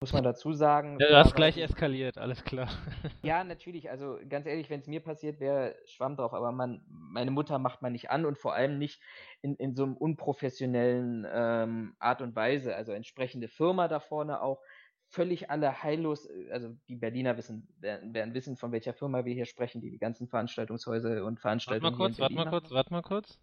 Muss 0.00 0.12
man 0.12 0.22
dazu 0.22 0.52
sagen. 0.52 0.96
Ja, 1.00 1.08
du 1.08 1.16
hast 1.16 1.34
gleich 1.34 1.56
eskaliert, 1.58 2.18
alles 2.18 2.44
klar. 2.44 2.68
ja, 3.22 3.42
natürlich. 3.42 3.90
Also 3.90 4.18
ganz 4.28 4.46
ehrlich, 4.46 4.70
wenn 4.70 4.78
es 4.78 4.86
mir 4.86 5.00
passiert 5.00 5.40
wäre, 5.40 5.74
schwamm 5.86 6.16
drauf. 6.16 6.34
Aber 6.34 6.52
man, 6.52 6.82
meine 6.88 7.32
Mutter 7.32 7.58
macht 7.58 7.82
man 7.82 7.92
nicht 7.92 8.08
an 8.08 8.24
und 8.24 8.38
vor 8.38 8.54
allem 8.54 8.78
nicht 8.78 9.00
in, 9.42 9.56
in 9.56 9.74
so 9.74 9.82
einem 9.82 9.96
unprofessionellen 9.96 11.26
ähm, 11.28 11.96
Art 11.98 12.22
und 12.22 12.36
Weise. 12.36 12.76
Also 12.76 12.92
entsprechende 12.92 13.48
Firma 13.48 13.88
da 13.88 13.98
vorne 13.98 14.40
auch. 14.40 14.62
Völlig 15.10 15.50
alle 15.50 15.82
heillos, 15.82 16.28
also 16.52 16.76
die 16.88 16.96
Berliner 16.96 17.36
wissen, 17.38 17.66
werden, 17.80 18.12
werden 18.12 18.34
wissen, 18.34 18.56
von 18.56 18.72
welcher 18.72 18.92
Firma 18.92 19.24
wir 19.24 19.32
hier 19.32 19.46
sprechen, 19.46 19.80
die 19.80 19.90
die 19.90 19.98
ganzen 19.98 20.28
Veranstaltungshäuser 20.28 21.24
und 21.24 21.40
Veranstaltungen. 21.40 21.98
Warte 21.98 21.98
mal 21.98 22.08
kurz, 22.08 22.20
warte 22.20 22.34
mal 22.34 22.50
kurz, 22.50 22.70
warte 22.70 22.92
mal 22.92 23.02
kurz. 23.02 23.38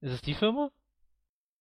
Ist 0.00 0.12
es 0.12 0.22
die 0.22 0.34
Firma? 0.34 0.70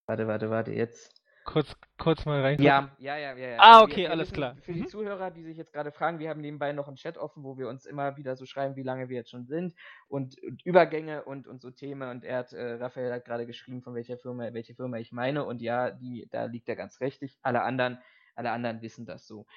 Warte, 0.06 0.28
warte, 0.28 0.50
warte, 0.52 0.72
jetzt 0.72 1.17
kurz, 1.48 1.76
kurz 1.98 2.26
mal 2.26 2.42
rein. 2.42 2.62
Ja, 2.62 2.92
ja, 3.00 3.18
ja, 3.18 3.36
ja. 3.36 3.58
Ah, 3.60 3.82
okay, 3.82 4.04
wir, 4.04 4.12
alles 4.12 4.32
klar. 4.32 4.56
Für 4.62 4.74
die 4.74 4.82
mhm. 4.82 4.88
Zuhörer, 4.88 5.32
die 5.32 5.44
sich 5.44 5.58
jetzt 5.58 5.74
gerade 5.74 5.92
fragen, 5.92 6.20
wir 6.20 6.30
haben 6.30 6.42
nebenbei 6.42 6.74
noch 6.74 6.88
einen 6.88 6.98
Chat 6.98 7.18
offen, 7.18 7.44
wo 7.44 7.58
wir 7.58 7.70
uns 7.70 7.86
immer 7.86 8.18
wieder 8.18 8.36
so 8.36 8.46
schreiben, 8.46 8.76
wie 8.76 8.84
lange 8.84 9.10
wir 9.10 9.16
jetzt 9.16 9.32
schon 9.32 9.46
sind 9.46 9.74
und, 10.08 10.40
und 10.44 10.64
Übergänge 10.66 11.24
und, 11.24 11.48
und 11.48 11.62
so 11.62 11.72
Themen. 11.72 12.10
Und 12.10 12.24
er 12.24 12.40
hat, 12.40 12.54
äh, 12.54 12.74
Raphael 12.74 13.14
hat 13.14 13.26
gerade 13.26 13.48
geschrieben, 13.48 13.82
von 13.82 13.96
welcher 13.96 14.18
Firma, 14.18 14.54
welche 14.54 14.76
Firma 14.76 14.98
ich 14.98 15.12
meine. 15.12 15.46
Und 15.46 15.62
ja, 15.62 15.90
die, 15.90 16.28
da 16.30 16.46
liegt 16.46 16.70
er 16.70 16.76
ganz 16.76 17.00
richtig. 17.02 17.38
Alle 17.42 17.64
anderen, 17.64 17.98
alle 18.36 18.52
anderen 18.52 18.82
wissen 18.82 19.06
das 19.06 19.26
so. 19.26 19.48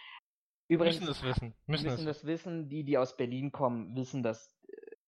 Übrigens, 0.68 1.00
müssen 1.00 1.08
das 1.08 1.22
wissen. 1.24 1.54
Müssen, 1.66 1.90
müssen 1.90 2.06
das 2.06 2.24
wissen. 2.24 2.68
Die, 2.68 2.84
die 2.84 2.96
aus 2.96 3.16
Berlin 3.16 3.50
kommen, 3.50 3.96
wissen 3.96 4.22
das 4.22 4.56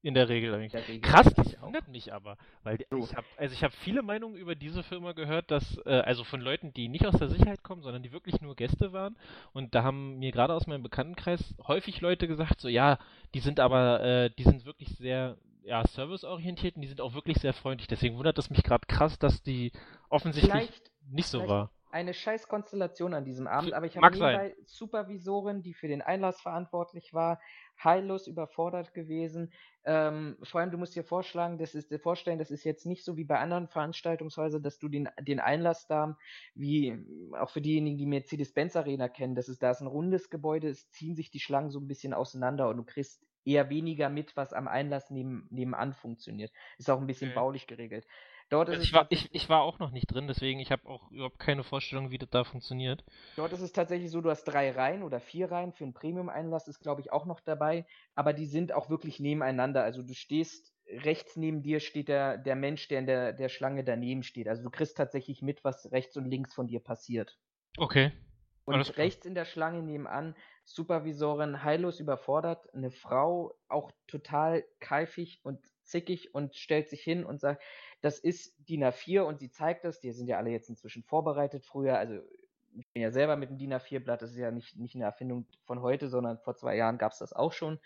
in 0.03 0.15
der 0.15 0.29
Regel 0.29 0.55
eigentlich. 0.55 0.73
Der 0.73 0.87
Regel 0.87 1.01
Krass, 1.01 1.33
das 1.35 1.61
wundert 1.61 1.89
mich 1.89 2.13
aber, 2.13 2.37
weil 2.65 2.79
so. 2.91 2.99
ich 2.99 3.15
habe 3.15 3.27
also 3.37 3.55
ich 3.55 3.63
habe 3.63 3.75
viele 3.75 4.03
Meinungen 4.03 4.37
über 4.37 4.55
diese 4.55 4.83
Firma 4.83 5.13
gehört, 5.13 5.51
dass 5.51 5.79
äh, 5.87 6.01
also 6.01 6.25
von 6.25 6.41
Leuten, 6.41 6.73
die 6.73 6.89
nicht 6.89 7.07
aus 7.07 7.19
der 7.19 7.29
Sicherheit 7.29 7.63
kommen, 7.63 7.83
sondern 7.83 8.03
die 8.03 8.13
wirklich 8.13 8.41
nur 8.41 8.57
Gäste 8.57 8.93
waren 8.93 9.17
und 9.53 9.75
da 9.75 9.83
haben 9.85 10.19
mir 10.19 10.33
gerade 10.33 10.55
aus 10.55 10.67
meinem 10.67 10.83
Bekanntenkreis 10.83 11.55
häufig 11.67 12.01
Leute 12.01 12.29
gesagt, 12.29 12.61
so 12.61 12.69
ja, 12.69 12.99
die 13.35 13.41
sind 13.41 13.61
aber 13.61 14.03
äh, 14.03 14.31
die 14.37 14.45
sind 14.45 14.65
wirklich 14.65 14.89
sehr 14.97 15.37
ja, 15.65 15.87
serviceorientiert 15.87 16.77
und 16.77 16.83
die 16.83 16.89
sind 16.89 17.01
auch 17.01 17.15
wirklich 17.15 17.39
sehr 17.39 17.53
freundlich. 17.53 17.89
Deswegen 17.89 18.17
wundert 18.17 18.39
es 18.39 18.51
mich 18.51 18.63
gerade 18.63 18.87
krass, 18.87 19.19
dass 19.19 19.43
die 19.43 19.73
offensichtlich 20.09 20.53
vielleicht, 20.53 20.91
nicht 21.11 21.29
so 21.29 21.47
war. 21.49 21.71
Eine 21.91 22.15
scheiß 22.15 22.49
Konstellation 22.49 23.15
an 23.15 23.25
diesem 23.25 23.47
Abend, 23.47 23.75
aber 23.75 23.87
ich 23.87 23.97
habe 23.97 24.11
nebenbei 24.11 24.57
Supervisorin, 24.65 25.63
die 25.63 25.75
für 25.75 25.89
den 25.89 26.03
Einlass 26.03 26.41
verantwortlich 26.41 27.13
war, 27.13 27.39
heillos 27.79 28.27
überfordert 28.27 28.95
gewesen. 28.95 29.53
Ähm, 29.85 30.37
vor 30.43 30.61
allem, 30.61 30.71
du 30.71 30.79
musst 30.79 30.95
dir 30.95 31.05
vorschlagen, 31.05 31.59
das 31.59 31.75
ist, 31.75 31.93
vorstellen, 32.03 32.39
das 32.39 32.51
ist 32.51 32.65
jetzt 32.65 32.87
nicht 32.87 33.05
so 33.05 33.17
wie 33.17 33.25
bei 33.25 33.39
anderen 33.39 33.69
Veranstaltungshäusern, 33.69 34.63
dass 34.63 34.79
du 34.79 34.89
den, 34.89 35.09
den 35.21 35.41
Einlass 35.41 35.87
da, 35.87 36.17
wie 36.55 36.99
auch 37.39 37.51
für 37.51 37.61
diejenigen, 37.61 37.99
die 37.99 38.07
Mercedes-Benz 38.07 38.77
Arena 38.77 39.09
kennen, 39.09 39.35
das 39.35 39.49
ist, 39.49 39.63
da 39.63 39.71
ist 39.71 39.81
ein 39.81 39.87
rundes 39.87 40.31
Gebäude, 40.31 40.69
es 40.69 40.91
ziehen 40.91 41.17
sich 41.17 41.31
die 41.31 41.41
Schlangen 41.41 41.71
so 41.71 41.81
ein 41.81 41.89
bisschen 41.89 42.15
auseinander 42.15 42.69
und 42.69 42.77
du 42.77 42.85
kriegst 42.85 43.25
eher 43.45 43.71
weniger 43.71 44.09
mit, 44.09 44.37
was 44.37 44.53
am 44.53 44.69
Einlass 44.69 45.11
neben, 45.11 45.47
nebenan 45.51 45.93
funktioniert. 45.95 46.53
Ist 46.79 46.91
auch 46.91 47.01
ein 47.01 47.07
bisschen 47.07 47.31
okay. 47.31 47.35
baulich 47.35 47.67
geregelt. 47.67 48.07
Dort 48.49 48.69
also 48.69 48.83
ich, 48.83 48.93
war, 48.93 49.07
ich, 49.11 49.35
ich 49.35 49.49
war 49.49 49.63
auch 49.63 49.79
noch 49.79 49.91
nicht 49.91 50.07
drin, 50.07 50.27
deswegen 50.27 50.61
ich 50.61 50.71
habe 50.71 50.89
auch 50.89 51.11
überhaupt 51.11 51.39
keine 51.39 51.65
Vorstellung, 51.65 52.11
wie 52.11 52.19
das 52.19 52.31
da 52.31 52.45
funktioniert. 52.45 53.05
Dort 53.37 53.53
ist 53.53 53.61
es 53.61 53.73
tatsächlich 53.73 54.11
so, 54.11 54.21
du 54.21 54.31
hast 54.31 54.45
drei 54.45 54.71
Reihen 54.71 55.03
oder 55.03 55.21
vier 55.21 55.51
Reihen 55.51 55.73
für 55.73 55.85
einen 55.85 55.95
Premium-Einlass, 55.95 56.69
ist 56.69 56.81
glaube 56.81 57.01
ich 57.01 57.13
auch 57.13 57.27
noch 57.27 57.41
dabei, 57.41 57.87
aber 58.15 58.33
die 58.33 58.47
sind 58.47 58.73
auch 58.73 58.91
wirklich 58.91 59.21
nebeneinander. 59.21 59.83
Also 59.83 60.03
du 60.03 60.15
stehst, 60.15 60.73
rechts 60.87 61.37
neben 61.37 61.63
dir 61.63 61.81
steht 61.81 62.09
der, 62.09 62.39
der 62.39 62.57
Mensch, 62.57 62.89
der 62.89 62.99
in 62.99 63.07
der, 63.07 63.33
der 63.33 63.49
Schlange 63.49 63.85
daneben 63.85 64.23
steht. 64.23 64.49
Also 64.49 64.63
du 64.63 64.71
kriegst 64.71 64.97
tatsächlich 64.97 65.43
mit, 65.43 65.65
was 65.65 65.91
rechts 65.93 66.17
und 66.17 66.27
links 66.27 66.55
von 66.55 66.67
dir 66.67 66.81
passiert. 66.81 67.39
Okay. 67.77 68.13
Und 68.65 68.75
Alles 68.75 68.97
rechts 68.97 69.27
in 69.27 69.35
der 69.35 69.45
Schlange 69.45 69.83
nebenan, 69.83 70.37
Supervisorin 70.65 71.65
heillos 71.65 71.99
überfordert, 71.99 72.73
eine 72.75 72.91
Frau 72.91 73.55
auch 73.69 73.91
total 74.07 74.65
keifig 74.79 75.41
und 75.43 75.61
zickig 75.85 76.35
und 76.35 76.55
stellt 76.57 76.89
sich 76.89 77.03
hin 77.03 77.25
und 77.25 77.41
sagt, 77.41 77.63
das 78.01 78.19
ist 78.19 78.55
DIN 78.69 78.85
A4 78.85 79.23
und 79.23 79.39
sie 79.39 79.51
zeigt 79.51 79.85
das. 79.85 80.01
Die 80.01 80.13
sind 80.13 80.27
ja 80.29 80.39
alle 80.39 80.51
jetzt 80.51 80.69
inzwischen 80.69 81.03
vorbereitet 81.03 81.65
früher. 81.65 81.99
Also 81.99 82.21
ich 82.75 82.91
bin 82.93 83.03
ja 83.03 83.11
selber 83.11 83.37
mit 83.37 83.51
dem 83.51 83.59
DIN 83.59 83.75
A4-Blatt. 83.75 84.23
Das 84.23 84.31
ist 84.31 84.39
ja 84.39 84.51
nicht, 84.51 84.77
nicht 84.77 84.95
eine 84.95 85.05
Erfindung 85.05 85.47
von 85.65 85.83
heute, 85.83 86.09
sondern 86.09 86.39
vor 86.39 86.57
zwei 86.57 86.77
Jahren 86.77 86.99
gab 86.99 87.13
es 87.13 87.19
das 87.19 87.33
auch 87.33 87.53
schon. 87.53 87.79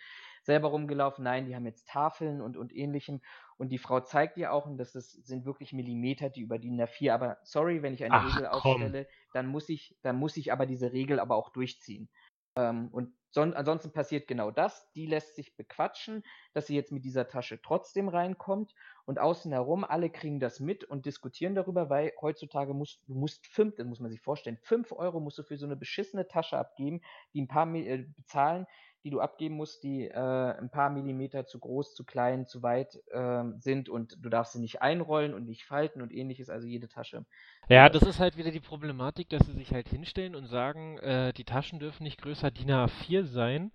Selber 0.42 0.68
rumgelaufen. 0.68 1.24
Nein, 1.24 1.46
die 1.46 1.56
haben 1.56 1.66
jetzt 1.66 1.88
Tafeln 1.88 2.40
und, 2.40 2.56
und 2.56 2.74
ähnlichem. 2.74 3.20
Und 3.58 3.70
die 3.70 3.78
Frau 3.78 4.00
zeigt 4.00 4.36
dir 4.36 4.52
auch, 4.52 4.66
und 4.66 4.78
das 4.78 4.94
ist, 4.94 5.26
sind 5.26 5.44
wirklich 5.44 5.72
Millimeter, 5.72 6.30
die 6.30 6.42
über 6.42 6.58
DIN 6.58 6.80
A4. 6.80 7.12
Aber 7.12 7.38
sorry, 7.42 7.82
wenn 7.82 7.94
ich 7.94 8.04
eine 8.04 8.14
Ach, 8.14 8.36
Regel 8.36 8.46
ausstelle, 8.46 9.08
dann 9.32 9.46
muss 9.46 9.68
ich, 9.68 9.96
dann 10.02 10.16
muss 10.16 10.36
ich 10.36 10.52
aber 10.52 10.66
diese 10.66 10.92
Regel 10.92 11.18
aber 11.18 11.36
auch 11.36 11.50
durchziehen. 11.50 12.08
Ähm, 12.56 12.88
und 12.92 13.12
son 13.36 13.52
ansonsten 13.52 13.92
passiert 13.92 14.26
genau 14.28 14.50
das. 14.50 14.90
Die 14.92 15.04
lässt 15.04 15.36
sich 15.36 15.56
bequatschen, 15.56 16.24
dass 16.54 16.66
sie 16.66 16.74
jetzt 16.74 16.90
mit 16.90 17.04
dieser 17.04 17.28
Tasche 17.28 17.60
trotzdem 17.60 18.08
reinkommt 18.08 18.74
und 19.04 19.18
außen 19.18 19.52
herum 19.52 19.84
alle 19.84 20.08
kriegen 20.08 20.40
das 20.40 20.58
mit 20.58 20.84
und 20.84 21.04
diskutieren 21.04 21.54
darüber, 21.54 21.90
weil 21.90 22.12
heutzutage 22.22 22.72
musst 22.72 23.02
du 23.06 23.14
musst 23.14 23.46
fünf, 23.46 23.76
das 23.76 23.86
muss 23.86 24.00
man 24.00 24.10
sich 24.10 24.22
vorstellen, 24.22 24.58
fünf 24.62 24.90
Euro 24.90 25.20
musst 25.20 25.36
du 25.36 25.42
für 25.42 25.58
so 25.58 25.66
eine 25.66 25.76
beschissene 25.76 26.26
Tasche 26.26 26.56
abgeben, 26.56 27.02
die 27.34 27.42
ein 27.42 27.48
paar 27.48 27.72
äh, 27.74 28.06
bezahlen, 28.16 28.66
die 29.06 29.10
du 29.10 29.20
abgeben 29.20 29.54
musst, 29.54 29.84
die 29.84 30.08
äh, 30.08 30.12
ein 30.58 30.68
paar 30.68 30.90
Millimeter 30.90 31.46
zu 31.46 31.60
groß, 31.60 31.94
zu 31.94 32.04
klein, 32.04 32.44
zu 32.44 32.64
weit 32.64 33.00
äh, 33.12 33.44
sind 33.60 33.88
und 33.88 34.16
du 34.20 34.28
darfst 34.28 34.54
sie 34.54 34.58
nicht 34.58 34.82
einrollen 34.82 35.32
und 35.32 35.46
nicht 35.46 35.64
falten 35.64 36.02
und 36.02 36.12
ähnliches, 36.12 36.50
also 36.50 36.66
jede 36.66 36.88
Tasche. 36.88 37.24
Ja, 37.68 37.88
das 37.88 38.02
ist 38.02 38.18
halt 38.18 38.36
wieder 38.36 38.50
die 38.50 38.58
Problematik, 38.58 39.28
dass 39.28 39.46
sie 39.46 39.52
sich 39.52 39.72
halt 39.72 39.88
hinstellen 39.88 40.34
und 40.34 40.46
sagen, 40.46 40.98
äh, 40.98 41.32
die 41.32 41.44
Taschen 41.44 41.78
dürfen 41.78 42.02
nicht 42.02 42.20
größer 42.20 42.50
DIN 42.50 42.72
A4 42.72 43.26
sein 43.26 43.70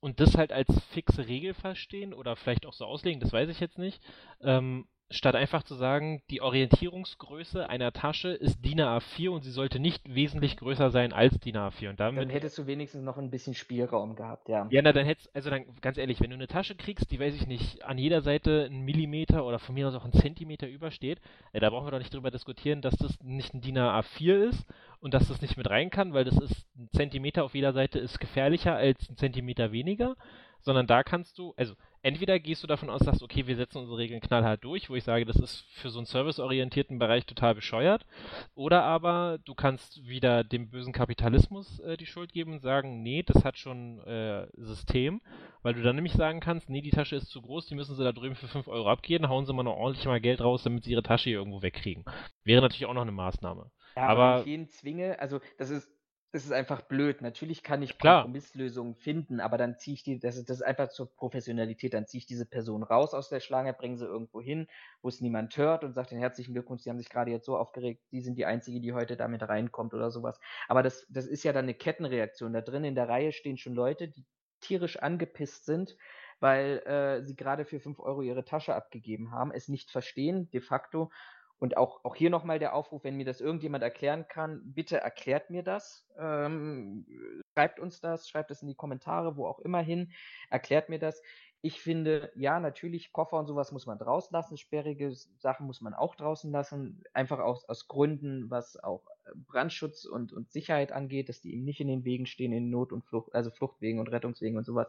und 0.00 0.20
das 0.20 0.36
halt 0.36 0.52
als 0.52 0.68
fixe 0.90 1.28
Regel 1.28 1.54
verstehen 1.54 2.12
oder 2.12 2.36
vielleicht 2.36 2.66
auch 2.66 2.74
so 2.74 2.84
auslegen, 2.84 3.20
das 3.20 3.32
weiß 3.32 3.48
ich 3.48 3.60
jetzt 3.60 3.78
nicht. 3.78 4.02
Ähm, 4.42 4.86
statt 5.14 5.34
einfach 5.34 5.62
zu 5.62 5.74
sagen, 5.74 6.22
die 6.30 6.42
Orientierungsgröße 6.42 7.68
einer 7.68 7.92
Tasche 7.92 8.28
ist 8.30 8.64
DIN 8.64 8.80
A4 8.80 9.30
und 9.30 9.42
sie 9.42 9.50
sollte 9.50 9.78
nicht 9.78 10.02
wesentlich 10.12 10.56
größer 10.56 10.90
sein 10.90 11.12
als 11.12 11.38
DIN 11.40 11.56
A4. 11.56 11.90
Und 11.90 12.00
damit, 12.00 12.22
dann 12.22 12.30
hättest 12.30 12.58
du 12.58 12.66
wenigstens 12.66 13.02
noch 13.02 13.16
ein 13.16 13.30
bisschen 13.30 13.54
Spielraum 13.54 14.16
gehabt, 14.16 14.48
ja. 14.48 14.66
Ja, 14.70 14.82
na, 14.82 14.92
dann 14.92 15.06
hättest, 15.06 15.34
also 15.34 15.50
dann, 15.50 15.64
ganz 15.80 15.98
ehrlich, 15.98 16.20
wenn 16.20 16.30
du 16.30 16.36
eine 16.36 16.46
Tasche 16.46 16.74
kriegst, 16.74 17.10
die, 17.10 17.20
weiß 17.20 17.34
ich 17.34 17.46
nicht, 17.46 17.84
an 17.84 17.98
jeder 17.98 18.22
Seite 18.22 18.64
einen 18.64 18.84
Millimeter 18.84 19.44
oder 19.44 19.58
von 19.58 19.74
mir 19.74 19.88
aus 19.88 19.94
auch 19.94 20.04
einen 20.04 20.12
Zentimeter 20.12 20.68
übersteht, 20.68 21.20
äh, 21.52 21.60
da 21.60 21.70
brauchen 21.70 21.86
wir 21.86 21.92
doch 21.92 21.98
nicht 21.98 22.12
drüber 22.12 22.30
diskutieren, 22.30 22.82
dass 22.82 22.96
das 22.96 23.18
nicht 23.22 23.54
ein 23.54 23.60
DIN 23.60 23.78
A4 23.78 24.48
ist 24.48 24.66
und 25.00 25.14
dass 25.14 25.28
das 25.28 25.42
nicht 25.42 25.56
mit 25.56 25.68
rein 25.70 25.90
kann, 25.90 26.14
weil 26.14 26.24
das 26.24 26.36
ist, 26.38 26.66
ein 26.76 26.88
Zentimeter 26.92 27.44
auf 27.44 27.54
jeder 27.54 27.72
Seite 27.72 27.98
ist 27.98 28.20
gefährlicher 28.20 28.74
als 28.74 29.08
ein 29.08 29.16
Zentimeter 29.16 29.70
weniger, 29.70 30.16
sondern 30.64 30.86
da 30.86 31.02
kannst 31.02 31.38
du, 31.38 31.52
also 31.56 31.74
entweder 32.02 32.38
gehst 32.38 32.62
du 32.62 32.66
davon 32.66 32.90
aus, 32.90 33.02
sagst, 33.02 33.22
okay, 33.22 33.46
wir 33.46 33.56
setzen 33.56 33.78
unsere 33.78 33.98
Regeln 33.98 34.20
knallhart 34.20 34.64
durch, 34.64 34.88
wo 34.88 34.94
ich 34.94 35.04
sage, 35.04 35.26
das 35.26 35.36
ist 35.36 35.66
für 35.74 35.90
so 35.90 35.98
einen 35.98 36.06
serviceorientierten 36.06 36.98
Bereich 36.98 37.26
total 37.26 37.54
bescheuert, 37.54 38.06
oder 38.54 38.82
aber 38.82 39.38
du 39.44 39.54
kannst 39.54 40.06
wieder 40.06 40.42
dem 40.42 40.70
bösen 40.70 40.92
Kapitalismus 40.92 41.80
äh, 41.80 41.96
die 41.96 42.06
Schuld 42.06 42.32
geben 42.32 42.54
und 42.54 42.60
sagen, 42.60 43.02
nee, 43.02 43.22
das 43.22 43.44
hat 43.44 43.58
schon 43.58 44.00
äh, 44.00 44.46
System, 44.56 45.20
weil 45.62 45.74
du 45.74 45.82
dann 45.82 45.96
nämlich 45.96 46.14
sagen 46.14 46.40
kannst, 46.40 46.70
nee, 46.70 46.80
die 46.80 46.90
Tasche 46.90 47.16
ist 47.16 47.28
zu 47.28 47.42
groß, 47.42 47.66
die 47.66 47.74
müssen 47.74 47.94
sie 47.96 48.04
da 48.04 48.12
drüben 48.12 48.34
für 48.34 48.48
5 48.48 48.66
Euro 48.68 48.90
abgeben, 48.90 49.28
hauen 49.28 49.44
sie 49.44 49.52
mal 49.52 49.62
noch 49.62 49.76
ordentlich 49.76 50.06
mal 50.06 50.20
Geld 50.20 50.40
raus, 50.40 50.62
damit 50.62 50.84
sie 50.84 50.92
ihre 50.92 51.02
Tasche 51.02 51.30
hier 51.30 51.38
irgendwo 51.38 51.62
wegkriegen. 51.62 52.04
Wäre 52.42 52.62
natürlich 52.62 52.86
auch 52.86 52.94
noch 52.94 53.02
eine 53.02 53.12
Maßnahme. 53.12 53.70
Ja, 53.96 54.08
aber, 54.08 54.22
aber 54.22 54.40
ich 54.40 54.46
jeden 54.46 54.68
zwinge, 54.68 55.18
also 55.20 55.40
das 55.58 55.70
ist 55.70 55.93
das 56.34 56.44
ist 56.44 56.50
einfach 56.50 56.80
blöd. 56.82 57.22
Natürlich 57.22 57.62
kann 57.62 57.80
ich 57.80 57.96
Klar. 57.96 58.24
Kompromisslösungen 58.24 58.96
finden, 58.96 59.38
aber 59.38 59.56
dann 59.56 59.78
ziehe 59.78 59.94
ich 59.94 60.02
die, 60.02 60.18
das 60.18 60.36
ist, 60.36 60.50
das 60.50 60.56
ist 60.56 60.62
einfach 60.64 60.88
zur 60.88 61.14
Professionalität, 61.14 61.94
dann 61.94 62.08
ziehe 62.08 62.18
ich 62.18 62.26
diese 62.26 62.44
Person 62.44 62.82
raus 62.82 63.14
aus 63.14 63.28
der 63.28 63.38
Schlange, 63.38 63.72
bringe 63.72 63.96
sie 63.98 64.04
irgendwo 64.04 64.40
hin, 64.40 64.66
wo 65.00 65.06
es 65.06 65.20
niemand 65.20 65.56
hört 65.56 65.84
und 65.84 65.92
sage 65.92 66.08
den 66.08 66.18
herzlichen 66.18 66.52
Glückwunsch, 66.52 66.82
die 66.82 66.90
haben 66.90 66.98
sich 66.98 67.08
gerade 67.08 67.30
jetzt 67.30 67.46
so 67.46 67.56
aufgeregt, 67.56 68.02
die 68.10 68.20
sind 68.20 68.36
die 68.36 68.46
Einzige, 68.46 68.80
die 68.80 68.92
heute 68.92 69.16
damit 69.16 69.48
reinkommt 69.48 69.94
oder 69.94 70.10
sowas. 70.10 70.40
Aber 70.66 70.82
das, 70.82 71.06
das 71.08 71.26
ist 71.28 71.44
ja 71.44 71.52
dann 71.52 71.66
eine 71.66 71.74
Kettenreaktion. 71.74 72.52
Da 72.52 72.62
drin 72.62 72.82
in 72.82 72.96
der 72.96 73.08
Reihe 73.08 73.30
stehen 73.30 73.56
schon 73.56 73.74
Leute, 73.74 74.08
die 74.08 74.24
tierisch 74.58 74.96
angepisst 74.96 75.66
sind, 75.66 75.96
weil 76.40 76.78
äh, 76.78 77.22
sie 77.22 77.36
gerade 77.36 77.64
für 77.64 77.78
5 77.78 78.00
Euro 78.00 78.22
ihre 78.22 78.44
Tasche 78.44 78.74
abgegeben 78.74 79.30
haben, 79.30 79.52
es 79.52 79.68
nicht 79.68 79.92
verstehen, 79.92 80.50
de 80.50 80.60
facto, 80.60 81.12
und 81.58 81.76
auch, 81.76 82.04
auch 82.04 82.16
hier 82.16 82.30
nochmal 82.30 82.58
der 82.58 82.74
Aufruf, 82.74 83.04
wenn 83.04 83.16
mir 83.16 83.24
das 83.24 83.40
irgendjemand 83.40 83.82
erklären 83.82 84.26
kann, 84.28 84.60
bitte 84.64 84.98
erklärt 84.98 85.50
mir 85.50 85.62
das. 85.62 86.06
Ähm, 86.18 87.06
schreibt 87.54 87.80
uns 87.80 88.00
das, 88.00 88.28
schreibt 88.28 88.50
es 88.50 88.62
in 88.62 88.68
die 88.68 88.74
Kommentare, 88.74 89.36
wo 89.36 89.46
auch 89.46 89.60
immer 89.60 89.80
hin, 89.80 90.12
erklärt 90.50 90.88
mir 90.88 90.98
das. 90.98 91.22
Ich 91.62 91.80
finde, 91.80 92.30
ja, 92.34 92.60
natürlich, 92.60 93.10
Koffer 93.12 93.38
und 93.38 93.46
sowas 93.46 93.72
muss 93.72 93.86
man 93.86 93.98
draußen 93.98 94.34
lassen, 94.34 94.58
sperrige 94.58 95.10
Sachen 95.38 95.66
muss 95.66 95.80
man 95.80 95.94
auch 95.94 96.14
draußen 96.14 96.52
lassen, 96.52 97.02
einfach 97.14 97.38
aus, 97.38 97.66
aus 97.66 97.88
Gründen, 97.88 98.50
was 98.50 98.76
auch 98.84 99.06
äh, 99.24 99.30
Brandschutz 99.34 100.04
und, 100.04 100.34
und 100.34 100.52
Sicherheit 100.52 100.92
angeht, 100.92 101.30
dass 101.30 101.40
die 101.40 101.54
ihm 101.54 101.64
nicht 101.64 101.80
in 101.80 101.88
den 101.88 102.04
Wegen 102.04 102.26
stehen, 102.26 102.52
in 102.52 102.68
Not- 102.68 102.92
und 102.92 103.06
Flucht, 103.06 103.34
also 103.34 103.50
Fluchtwegen 103.50 103.98
und 103.98 104.08
Rettungswegen 104.08 104.58
und 104.58 104.64
sowas. 104.64 104.88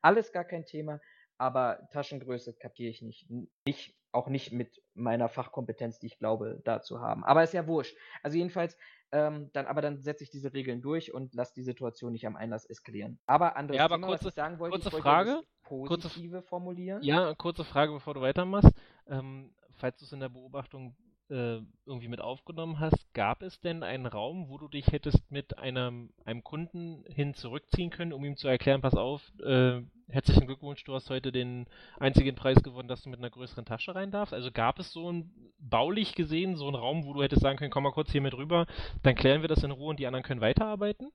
Alles 0.00 0.32
gar 0.32 0.44
kein 0.44 0.64
Thema, 0.64 0.98
aber 1.44 1.86
Taschengröße 1.90 2.54
kapiere 2.54 2.88
ich 2.88 3.02
nicht. 3.02 3.28
Nicht 3.66 3.94
auch 4.12 4.28
nicht 4.28 4.50
mit 4.50 4.80
meiner 4.94 5.28
Fachkompetenz, 5.28 5.98
die 5.98 6.06
ich 6.06 6.18
glaube, 6.18 6.62
da 6.64 6.80
zu 6.80 7.00
haben. 7.00 7.22
Aber 7.22 7.44
ist 7.44 7.52
ja 7.52 7.66
wurscht. 7.66 7.94
Also 8.22 8.38
jedenfalls, 8.38 8.78
ähm, 9.12 9.50
dann, 9.52 9.66
aber 9.66 9.82
dann 9.82 9.98
setze 10.00 10.24
ich 10.24 10.30
diese 10.30 10.54
Regeln 10.54 10.80
durch 10.80 11.12
und 11.12 11.34
lasse 11.34 11.52
die 11.54 11.62
Situation 11.62 12.12
nicht 12.12 12.26
am 12.26 12.34
Einlass 12.36 12.64
eskalieren. 12.64 13.18
Aber 13.26 13.56
anderes 13.56 13.76
ja, 13.76 13.84
aber 13.84 13.96
Thema, 13.96 14.06
kurze, 14.06 14.24
was 14.24 14.30
ich 14.30 14.36
sagen 14.36 14.58
wollte, 14.58 14.80
kurze 14.80 14.96
ich 14.96 15.02
Frage, 15.02 15.42
positive 15.64 16.36
kurze, 16.36 16.48
formulieren. 16.48 17.02
Ja, 17.02 17.34
kurze 17.34 17.64
Frage, 17.64 17.92
bevor 17.92 18.14
du 18.14 18.22
weitermachst. 18.22 18.72
Ähm, 19.06 19.52
falls 19.74 19.98
du 19.98 20.06
es 20.06 20.12
in 20.12 20.20
der 20.20 20.30
Beobachtung 20.30 20.96
äh, 21.34 21.60
irgendwie 21.84 22.06
mit 22.08 22.20
aufgenommen 22.20 22.78
hast, 22.78 23.12
gab 23.12 23.42
es 23.42 23.60
denn 23.60 23.82
einen 23.82 24.06
Raum, 24.06 24.48
wo 24.48 24.56
du 24.56 24.68
dich 24.68 24.86
hättest 24.92 25.30
mit 25.32 25.58
einem, 25.58 26.10
einem 26.24 26.44
Kunden 26.44 27.04
hin 27.08 27.34
zurückziehen 27.34 27.90
können, 27.90 28.12
um 28.12 28.24
ihm 28.24 28.36
zu 28.36 28.46
erklären, 28.46 28.80
pass 28.80 28.94
auf, 28.94 29.20
äh, 29.40 29.80
herzlichen 30.08 30.46
Glückwunsch, 30.46 30.84
du 30.84 30.94
hast 30.94 31.10
heute 31.10 31.32
den 31.32 31.66
einzigen 31.98 32.36
Preis 32.36 32.62
gewonnen, 32.62 32.88
dass 32.88 33.02
du 33.02 33.10
mit 33.10 33.18
einer 33.18 33.30
größeren 33.30 33.64
Tasche 33.64 33.96
rein 33.96 34.12
darfst? 34.12 34.32
Also 34.32 34.52
gab 34.52 34.78
es 34.78 34.92
so 34.92 35.10
ein, 35.10 35.32
baulich 35.58 36.14
gesehen, 36.14 36.56
so 36.56 36.68
einen 36.68 36.76
Raum, 36.76 37.04
wo 37.04 37.12
du 37.12 37.22
hättest 37.22 37.42
sagen 37.42 37.58
können, 37.58 37.72
komm 37.72 37.82
mal 37.82 37.92
kurz 37.92 38.12
hier 38.12 38.20
mit 38.20 38.34
rüber, 38.34 38.66
dann 39.02 39.16
klären 39.16 39.42
wir 39.42 39.48
das 39.48 39.64
in 39.64 39.72
Ruhe 39.72 39.90
und 39.90 39.98
die 39.98 40.06
anderen 40.06 40.24
können 40.24 40.40
weiterarbeiten? 40.40 41.10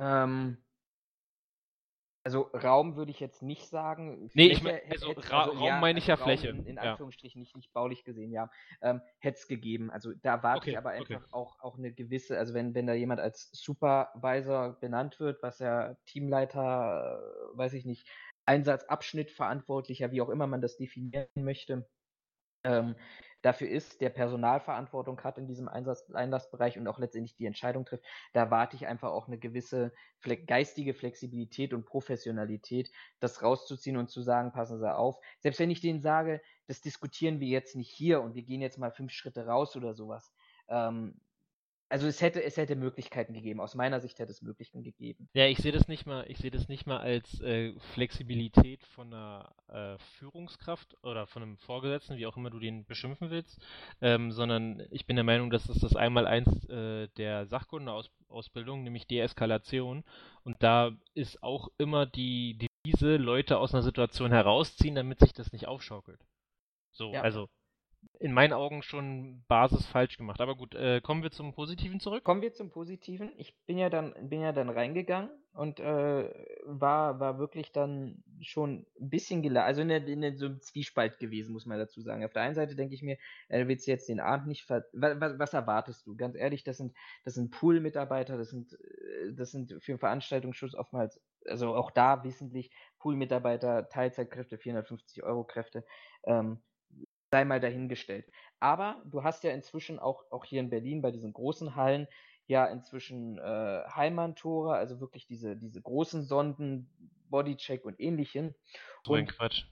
Ähm, 0.00 0.58
also 2.26 2.50
Raum 2.52 2.96
würde 2.96 3.12
ich 3.12 3.20
jetzt 3.20 3.40
nicht 3.40 3.68
sagen. 3.68 4.28
Nee, 4.34 4.48
ich 4.48 4.60
meine, 4.60 4.82
also, 4.90 5.10
also, 5.10 5.20
Raum 5.32 5.62
ja, 5.62 5.78
meine 5.78 6.00
ich 6.00 6.10
also 6.10 6.20
ja 6.20 6.24
Fläche. 6.24 6.48
In, 6.48 6.66
in 6.66 6.76
Anführungsstrichen 6.76 7.38
ja. 7.38 7.42
nicht, 7.42 7.54
nicht 7.54 7.72
baulich 7.72 8.02
gesehen, 8.02 8.32
ja. 8.32 8.50
Ähm, 8.82 9.00
hätte 9.20 9.38
es 9.38 9.46
gegeben. 9.46 9.92
Also 9.92 10.12
da 10.12 10.42
warte 10.42 10.62
okay, 10.62 10.70
ich 10.72 10.78
aber 10.78 10.90
einfach 10.90 11.14
okay. 11.14 11.24
auch, 11.30 11.60
auch 11.60 11.78
eine 11.78 11.92
gewisse, 11.92 12.36
also 12.36 12.52
wenn, 12.52 12.74
wenn 12.74 12.88
da 12.88 12.94
jemand 12.94 13.20
als 13.20 13.48
Supervisor 13.52 14.72
benannt 14.80 15.20
wird, 15.20 15.40
was 15.40 15.60
ja 15.60 15.94
Teamleiter, 16.06 17.20
äh, 17.54 17.58
weiß 17.58 17.74
ich 17.74 17.84
nicht, 17.84 18.08
Einsatzabschnitt 18.44 19.30
verantwortlicher, 19.30 20.10
wie 20.10 20.20
auch 20.20 20.28
immer 20.28 20.48
man 20.48 20.60
das 20.60 20.76
definieren 20.76 21.28
möchte, 21.36 21.88
ähm, 22.64 22.96
dafür 23.46 23.68
ist, 23.68 24.00
der 24.00 24.10
Personalverantwortung 24.10 25.22
hat 25.22 25.38
in 25.38 25.46
diesem 25.46 25.68
Einsatz, 25.68 26.10
Einlassbereich 26.10 26.78
und 26.78 26.88
auch 26.88 26.98
letztendlich 26.98 27.36
die 27.36 27.46
Entscheidung 27.46 27.84
trifft, 27.84 28.04
da 28.32 28.40
erwarte 28.40 28.74
ich 28.74 28.88
einfach 28.88 29.12
auch 29.12 29.28
eine 29.28 29.38
gewisse 29.38 29.92
geistige 30.46 30.94
Flexibilität 30.94 31.72
und 31.72 31.86
Professionalität, 31.86 32.90
das 33.20 33.42
rauszuziehen 33.42 33.96
und 33.96 34.10
zu 34.10 34.20
sagen, 34.20 34.50
passen 34.50 34.80
Sie 34.80 34.92
auf. 34.92 35.20
Selbst 35.38 35.60
wenn 35.60 35.70
ich 35.70 35.80
denen 35.80 36.00
sage, 36.00 36.42
das 36.66 36.80
diskutieren 36.80 37.38
wir 37.38 37.46
jetzt 37.46 37.76
nicht 37.76 37.90
hier 37.90 38.20
und 38.20 38.34
wir 38.34 38.42
gehen 38.42 38.60
jetzt 38.60 38.78
mal 38.78 38.90
fünf 38.90 39.12
Schritte 39.12 39.46
raus 39.46 39.76
oder 39.76 39.94
sowas, 39.94 40.34
ähm, 40.68 41.20
also 41.88 42.06
es 42.06 42.20
hätte, 42.20 42.42
es 42.42 42.56
hätte 42.56 42.74
Möglichkeiten 42.74 43.32
gegeben. 43.32 43.60
Aus 43.60 43.74
meiner 43.74 44.00
Sicht 44.00 44.18
hätte 44.18 44.32
es 44.32 44.42
Möglichkeiten 44.42 44.82
gegeben. 44.82 45.28
Ja, 45.34 45.46
ich 45.46 45.58
sehe 45.58 45.72
das 45.72 45.86
nicht 45.86 46.06
mal, 46.06 46.24
ich 46.28 46.38
sehe 46.38 46.50
das 46.50 46.68
nicht 46.68 46.86
mal 46.86 46.98
als 46.98 47.40
äh, 47.40 47.72
Flexibilität 47.94 48.82
von 48.84 49.12
einer 49.12 49.54
äh, 49.68 49.98
Führungskraft 50.18 50.96
oder 51.02 51.26
von 51.26 51.42
einem 51.42 51.56
Vorgesetzten, 51.58 52.16
wie 52.16 52.26
auch 52.26 52.36
immer 52.36 52.50
du 52.50 52.58
den 52.58 52.84
beschimpfen 52.86 53.30
willst, 53.30 53.60
ähm, 54.00 54.32
sondern 54.32 54.84
ich 54.90 55.06
bin 55.06 55.16
der 55.16 55.24
Meinung, 55.24 55.50
dass 55.50 55.64
das 55.64 55.96
einmal 55.96 56.26
eins 56.26 56.68
äh, 56.68 57.08
der 57.16 57.46
Sachkundeausbildung, 57.46 58.82
nämlich 58.82 59.06
Deeskalation. 59.06 60.04
Und 60.42 60.62
da 60.62 60.90
ist 61.14 61.42
auch 61.42 61.68
immer 61.78 62.06
die 62.06 62.58
Devise, 62.58 63.16
Leute 63.16 63.58
aus 63.58 63.74
einer 63.74 63.82
Situation 63.82 64.32
herausziehen, 64.32 64.94
damit 64.94 65.20
sich 65.20 65.32
das 65.32 65.52
nicht 65.52 65.68
aufschaukelt. 65.68 66.20
So, 66.92 67.12
ja. 67.12 67.20
also 67.20 67.48
in 68.18 68.32
meinen 68.32 68.52
Augen 68.52 68.82
schon 68.82 69.44
Basis 69.48 69.86
falsch 69.86 70.16
gemacht. 70.16 70.40
Aber 70.40 70.56
gut, 70.56 70.74
äh, 70.74 71.00
kommen 71.00 71.22
wir 71.22 71.30
zum 71.30 71.54
Positiven 71.54 72.00
zurück. 72.00 72.24
Kommen 72.24 72.42
wir 72.42 72.52
zum 72.52 72.70
Positiven. 72.70 73.32
Ich 73.36 73.56
bin 73.66 73.78
ja 73.78 73.90
dann, 73.90 74.14
bin 74.28 74.40
ja 74.40 74.52
dann 74.52 74.68
reingegangen 74.68 75.30
und 75.52 75.80
äh, 75.80 76.30
war, 76.64 77.18
war 77.18 77.38
wirklich 77.38 77.72
dann 77.72 78.22
schon 78.42 78.86
ein 79.00 79.08
bisschen 79.08 79.42
geladen, 79.42 79.66
also 79.66 79.80
in, 79.80 79.88
der, 79.88 80.06
in 80.06 80.36
so 80.36 80.46
einem 80.46 80.60
Zwiespalt 80.60 81.18
gewesen, 81.18 81.52
muss 81.52 81.64
man 81.64 81.78
dazu 81.78 82.02
sagen. 82.02 82.24
Auf 82.24 82.32
der 82.32 82.42
einen 82.42 82.54
Seite 82.54 82.76
denke 82.76 82.94
ich 82.94 83.02
mir, 83.02 83.16
äh, 83.48 83.66
willst 83.66 83.86
du 83.86 83.90
jetzt 83.90 84.08
den 84.08 84.20
Abend 84.20 84.48
nicht 84.48 84.64
ver 84.64 84.84
was, 84.92 85.38
was, 85.38 85.54
erwartest 85.54 86.06
du? 86.06 86.14
Ganz 86.14 86.36
ehrlich, 86.36 86.62
das 86.62 86.76
sind, 86.76 86.94
das 87.24 87.34
sind 87.34 87.50
Pool-Mitarbeiter, 87.50 88.36
das 88.36 88.50
sind, 88.50 88.74
äh, 88.74 89.32
das 89.32 89.50
sind 89.50 89.74
für 89.80 89.98
Veranstaltungsschutz 89.98 90.74
oftmals, 90.74 91.22
also 91.46 91.74
auch 91.74 91.90
da 91.90 92.22
wissentlich 92.22 92.70
Pool-Mitarbeiter, 92.98 93.88
Teilzeitkräfte, 93.88 94.58
450 94.58 95.22
Euro 95.22 95.44
Kräfte. 95.44 95.84
Ähm, 96.24 96.60
sei 97.30 97.44
mal 97.44 97.60
dahingestellt. 97.60 98.26
Aber 98.60 99.02
du 99.04 99.22
hast 99.22 99.44
ja 99.44 99.50
inzwischen 99.50 99.98
auch, 99.98 100.24
auch 100.30 100.44
hier 100.44 100.60
in 100.60 100.70
Berlin 100.70 101.02
bei 101.02 101.10
diesen 101.10 101.32
großen 101.32 101.76
Hallen 101.76 102.06
ja 102.46 102.66
inzwischen 102.66 103.38
äh, 103.38 103.82
Heimantore, 103.88 104.74
also 104.74 105.00
wirklich 105.00 105.26
diese, 105.26 105.56
diese 105.56 105.82
großen 105.82 106.24
Sonden, 106.24 106.88
Bodycheck 107.28 107.84
und 107.84 108.00
ähnlichen. 108.00 108.54
So 109.04 109.14
ein 109.14 109.26
Quatsch. 109.26 109.64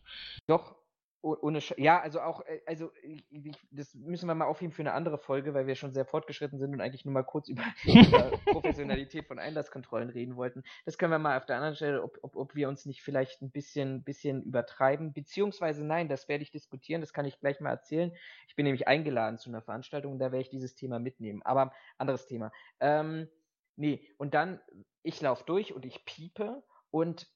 Doch, 0.46 0.76
ohne 1.24 1.60
Sch 1.60 1.74
ja, 1.78 2.00
also 2.00 2.20
auch, 2.20 2.42
äh, 2.42 2.60
also 2.66 2.92
ich, 3.02 3.56
das 3.70 3.94
müssen 3.94 4.28
wir 4.28 4.34
mal 4.34 4.44
aufheben 4.44 4.72
für 4.72 4.82
eine 4.82 4.92
andere 4.92 5.18
Folge, 5.18 5.54
weil 5.54 5.66
wir 5.66 5.74
schon 5.74 5.92
sehr 5.92 6.04
fortgeschritten 6.04 6.58
sind 6.58 6.74
und 6.74 6.80
eigentlich 6.80 7.04
nur 7.04 7.14
mal 7.14 7.22
kurz 7.22 7.48
über, 7.48 7.62
über 7.86 8.30
Professionalität 8.46 9.26
von 9.26 9.38
Einlasskontrollen 9.38 10.10
reden 10.10 10.36
wollten. 10.36 10.62
Das 10.84 10.98
können 10.98 11.12
wir 11.12 11.18
mal 11.18 11.38
auf 11.38 11.46
der 11.46 11.56
anderen 11.56 11.76
Stelle, 11.76 12.02
ob, 12.02 12.18
ob, 12.22 12.36
ob 12.36 12.54
wir 12.54 12.68
uns 12.68 12.84
nicht 12.84 13.02
vielleicht 13.02 13.40
ein 13.40 13.50
bisschen, 13.50 14.04
bisschen 14.04 14.42
übertreiben, 14.42 15.12
beziehungsweise 15.12 15.84
nein, 15.84 16.08
das 16.08 16.28
werde 16.28 16.42
ich 16.42 16.50
diskutieren, 16.50 17.00
das 17.00 17.12
kann 17.12 17.24
ich 17.24 17.40
gleich 17.40 17.60
mal 17.60 17.70
erzählen. 17.70 18.12
Ich 18.46 18.54
bin 18.54 18.64
nämlich 18.64 18.86
eingeladen 18.86 19.38
zu 19.38 19.48
einer 19.48 19.62
Veranstaltung 19.62 20.12
und 20.12 20.18
da 20.18 20.26
werde 20.26 20.42
ich 20.42 20.50
dieses 20.50 20.74
Thema 20.74 20.98
mitnehmen. 20.98 21.42
Aber 21.42 21.72
anderes 21.96 22.26
Thema. 22.26 22.52
Ähm, 22.80 23.28
nee, 23.76 24.06
und 24.18 24.34
dann, 24.34 24.60
ich 25.02 25.20
laufe 25.22 25.44
durch 25.46 25.72
und 25.72 25.86
ich 25.86 26.04
piepe 26.04 26.62
und 26.90 27.28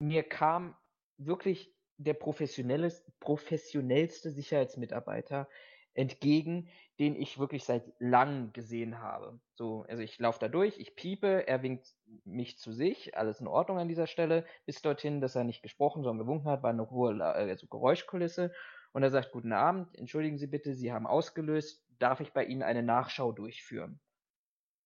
mir 0.00 0.24
kam 0.24 0.76
wirklich 1.18 1.75
der 1.98 2.14
professionellste 2.14 4.30
Sicherheitsmitarbeiter 4.30 5.48
entgegen, 5.94 6.68
den 6.98 7.16
ich 7.16 7.38
wirklich 7.38 7.64
seit 7.64 7.84
langem 7.98 8.52
gesehen 8.52 9.00
habe. 9.00 9.40
So, 9.54 9.84
also 9.88 10.02
ich 10.02 10.18
laufe 10.18 10.38
da 10.38 10.48
durch, 10.48 10.78
ich 10.78 10.94
piepe, 10.94 11.46
er 11.48 11.62
winkt 11.62 11.94
mich 12.24 12.58
zu 12.58 12.72
sich, 12.72 13.16
alles 13.16 13.40
in 13.40 13.46
Ordnung 13.46 13.78
an 13.78 13.88
dieser 13.88 14.06
Stelle, 14.06 14.44
bis 14.66 14.82
dorthin, 14.82 15.22
dass 15.22 15.36
er 15.36 15.44
nicht 15.44 15.62
gesprochen, 15.62 16.02
sondern 16.02 16.26
gewunken 16.26 16.48
hat, 16.50 16.62
war 16.62 16.70
eine 16.70 16.90
hohe 16.90 17.22
also 17.24 17.66
Geräuschkulisse. 17.66 18.52
und 18.92 19.02
er 19.02 19.10
sagt, 19.10 19.32
guten 19.32 19.52
Abend, 19.52 19.96
entschuldigen 19.96 20.38
Sie 20.38 20.46
bitte, 20.48 20.74
Sie 20.74 20.92
haben 20.92 21.06
ausgelöst, 21.06 21.86
darf 21.98 22.20
ich 22.20 22.32
bei 22.32 22.44
Ihnen 22.44 22.62
eine 22.62 22.82
Nachschau 22.82 23.32
durchführen? 23.32 24.00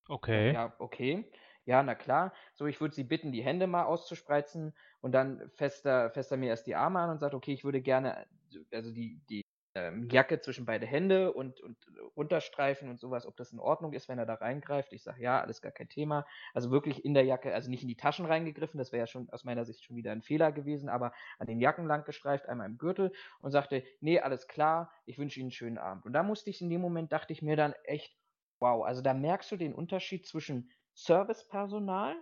Okay. 0.09 0.53
Ja, 0.53 0.75
okay. 0.79 1.31
Ja, 1.65 1.83
na 1.83 1.95
klar. 1.95 2.33
So, 2.55 2.65
ich 2.65 2.81
würde 2.81 2.95
Sie 2.95 3.03
bitten, 3.03 3.31
die 3.31 3.43
Hände 3.43 3.67
mal 3.67 3.83
auszuspreizen 3.83 4.73
und 4.99 5.11
dann 5.11 5.49
fasst 5.51 5.85
er, 5.85 6.11
mir 6.37 6.47
erst 6.49 6.67
die 6.67 6.75
Arme 6.75 6.99
an 6.99 7.11
und 7.11 7.19
sagt, 7.19 7.33
okay, 7.35 7.53
ich 7.53 7.63
würde 7.63 7.81
gerne, 7.81 8.25
also 8.71 8.91
die, 8.91 9.21
die 9.29 9.41
ähm, 9.75 10.09
Jacke 10.11 10.41
zwischen 10.41 10.65
beide 10.65 10.85
Hände 10.85 11.31
und, 11.33 11.61
und 11.61 11.77
runterstreifen 12.17 12.89
und 12.89 12.99
sowas, 12.99 13.25
ob 13.25 13.37
das 13.37 13.53
in 13.53 13.59
Ordnung 13.59 13.93
ist, 13.93 14.09
wenn 14.09 14.17
er 14.19 14.25
da 14.25 14.33
reingreift. 14.33 14.91
Ich 14.91 15.03
sage, 15.03 15.21
ja, 15.21 15.39
alles 15.39 15.61
gar 15.61 15.71
kein 15.71 15.87
Thema. 15.87 16.25
Also 16.53 16.71
wirklich 16.71 17.05
in 17.05 17.13
der 17.13 17.23
Jacke, 17.23 17.53
also 17.53 17.69
nicht 17.69 17.83
in 17.83 17.87
die 17.87 17.95
Taschen 17.95 18.25
reingegriffen, 18.25 18.77
das 18.79 18.91
wäre 18.91 19.01
ja 19.03 19.07
schon 19.07 19.29
aus 19.29 19.43
meiner 19.45 19.63
Sicht 19.63 19.83
schon 19.85 19.95
wieder 19.95 20.11
ein 20.11 20.23
Fehler 20.23 20.51
gewesen, 20.51 20.89
aber 20.89 21.13
an 21.37 21.47
den 21.47 21.59
Jacken 21.61 21.85
lang 21.85 22.03
gestreift, 22.03 22.49
einmal 22.49 22.67
im 22.67 22.77
Gürtel 22.79 23.13
und 23.39 23.51
sagte, 23.51 23.83
nee, 24.01 24.19
alles 24.19 24.47
klar, 24.47 24.91
ich 25.05 25.17
wünsche 25.19 25.39
Ihnen 25.39 25.45
einen 25.47 25.51
schönen 25.51 25.77
Abend. 25.77 26.05
Und 26.05 26.13
da 26.13 26.23
musste 26.23 26.49
ich 26.49 26.59
in 26.61 26.69
dem 26.69 26.81
Moment, 26.81 27.11
dachte 27.13 27.31
ich 27.33 27.41
mir 27.41 27.55
dann 27.55 27.73
echt, 27.83 28.17
wow, 28.59 28.83
also 28.85 29.01
da 29.01 29.13
merkst 29.13 29.51
du 29.51 29.57
den 29.57 29.73
Unterschied 29.73 30.25
zwischen 30.27 30.71
Servicepersonal 30.93 32.15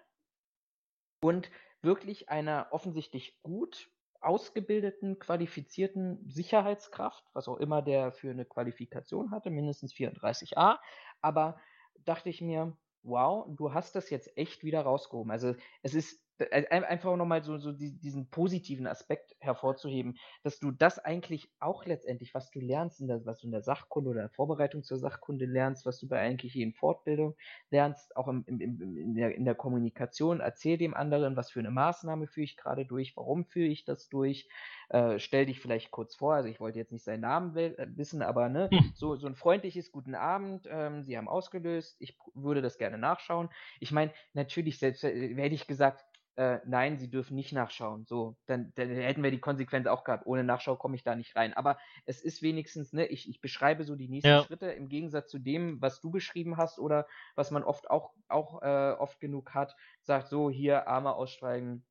und 1.21 1.49
wirklich 1.81 2.29
einer 2.29 2.67
offensichtlich 2.71 3.41
gut 3.41 3.89
ausgebildeten, 4.21 5.19
qualifizierten 5.19 6.27
Sicherheitskraft, 6.29 7.23
was 7.33 7.47
auch 7.47 7.57
immer 7.57 7.81
der 7.81 8.11
für 8.11 8.29
eine 8.29 8.45
Qualifikation 8.45 9.31
hatte, 9.31 9.49
mindestens 9.49 9.93
34a. 9.93 10.77
Aber 11.21 11.59
dachte 12.03 12.29
ich 12.29 12.41
mir, 12.41 12.77
wow, 13.03 13.45
du 13.49 13.73
hast 13.73 13.95
das 13.95 14.09
jetzt 14.09 14.35
echt 14.37 14.63
wieder 14.63 14.81
rausgehoben. 14.81 15.31
Also 15.31 15.55
es 15.83 15.93
ist 15.93 16.21
einfach 16.51 17.15
nochmal 17.15 17.43
so, 17.43 17.57
so 17.57 17.71
diesen 17.71 18.29
positiven 18.29 18.87
Aspekt 18.87 19.35
hervorzuheben, 19.39 20.17
dass 20.43 20.59
du 20.59 20.71
das 20.71 20.99
eigentlich 20.99 21.51
auch 21.59 21.85
letztendlich, 21.85 22.33
was 22.33 22.51
du 22.51 22.59
lernst, 22.59 23.01
in 23.01 23.07
der, 23.07 23.25
was 23.25 23.39
du 23.39 23.47
in 23.47 23.51
der 23.51 23.61
Sachkunde 23.61 24.09
oder 24.09 24.21
der 24.21 24.29
Vorbereitung 24.29 24.83
zur 24.83 24.97
Sachkunde 24.97 25.45
lernst, 25.45 25.85
was 25.85 25.99
du 25.99 26.07
bei 26.07 26.19
eigentlich 26.19 26.53
jeden 26.53 26.73
Fortbildung 26.73 27.35
lernst, 27.69 28.15
auch 28.15 28.27
im, 28.27 28.43
im, 28.47 28.61
im, 28.61 28.97
in, 28.97 29.15
der, 29.15 29.35
in 29.35 29.45
der 29.45 29.55
Kommunikation, 29.55 30.39
erzähl 30.39 30.77
dem 30.77 30.93
anderen, 30.93 31.35
was 31.35 31.51
für 31.51 31.59
eine 31.59 31.71
Maßnahme 31.71 32.27
führe 32.27 32.45
ich 32.45 32.57
gerade 32.57 32.85
durch, 32.85 33.15
warum 33.15 33.45
führe 33.45 33.67
ich 33.67 33.85
das 33.85 34.09
durch, 34.09 34.47
äh, 34.89 35.19
stell 35.19 35.45
dich 35.45 35.59
vielleicht 35.59 35.91
kurz 35.91 36.15
vor, 36.15 36.33
also 36.33 36.49
ich 36.49 36.59
wollte 36.59 36.79
jetzt 36.79 36.91
nicht 36.91 37.03
seinen 37.03 37.21
Namen 37.21 37.55
äh, 37.55 37.87
wissen, 37.95 38.21
aber 38.21 38.49
ne, 38.49 38.69
hm. 38.71 38.91
so, 38.95 39.15
so 39.15 39.27
ein 39.27 39.35
freundliches 39.35 39.91
Guten 39.91 40.15
Abend, 40.15 40.67
ähm, 40.69 41.03
Sie 41.03 41.17
haben 41.17 41.27
ausgelöst, 41.27 41.97
ich 41.99 42.17
würde 42.33 42.61
das 42.61 42.77
gerne 42.77 42.97
nachschauen. 42.97 43.49
Ich 43.79 43.91
meine, 43.91 44.11
natürlich, 44.33 44.79
selbst 44.79 45.03
äh, 45.03 45.35
hätte 45.35 45.55
ich 45.55 45.67
gesagt, 45.67 46.05
äh, 46.39 46.61
nein, 46.65 46.97
sie 46.97 47.09
dürfen 47.09 47.35
nicht 47.35 47.51
nachschauen. 47.51 48.05
So, 48.05 48.37
dann, 48.45 48.71
dann, 48.75 48.87
hätten 48.87 49.21
wir 49.23 49.29
die 49.29 49.41
Konsequenz 49.41 49.87
auch 49.87 50.05
gehabt. 50.05 50.25
Ohne 50.25 50.45
Nachschau 50.45 50.77
komme 50.77 50.95
ich 50.95 51.03
da 51.03 51.13
nicht 51.13 51.35
rein. 51.35 51.53
Aber 51.53 51.77
es 52.05 52.21
ist 52.21 52.41
wenigstens, 52.41 52.93
ne, 52.93 53.07
ich, 53.07 53.27
ich 53.27 53.41
beschreibe 53.41 53.83
so 53.83 53.97
die 53.97 54.07
nächsten 54.07 54.29
ja. 54.29 54.43
Schritte 54.43 54.67
im 54.67 54.87
Gegensatz 54.87 55.29
zu 55.29 55.37
dem, 55.37 55.81
was 55.81 55.99
du 55.99 56.11
beschrieben 56.11 56.55
hast 56.55 56.79
oder 56.79 57.07
was 57.35 57.51
man 57.51 57.63
oft 57.63 57.89
auch, 57.91 58.13
auch 58.29 58.61
äh, 58.61 58.91
oft 58.97 59.19
genug 59.19 59.53
hat, 59.53 59.75
sagt 60.01 60.29
so, 60.29 60.49
hier 60.49 60.87
Arme 60.87 61.13
aussteigen, 61.13 61.85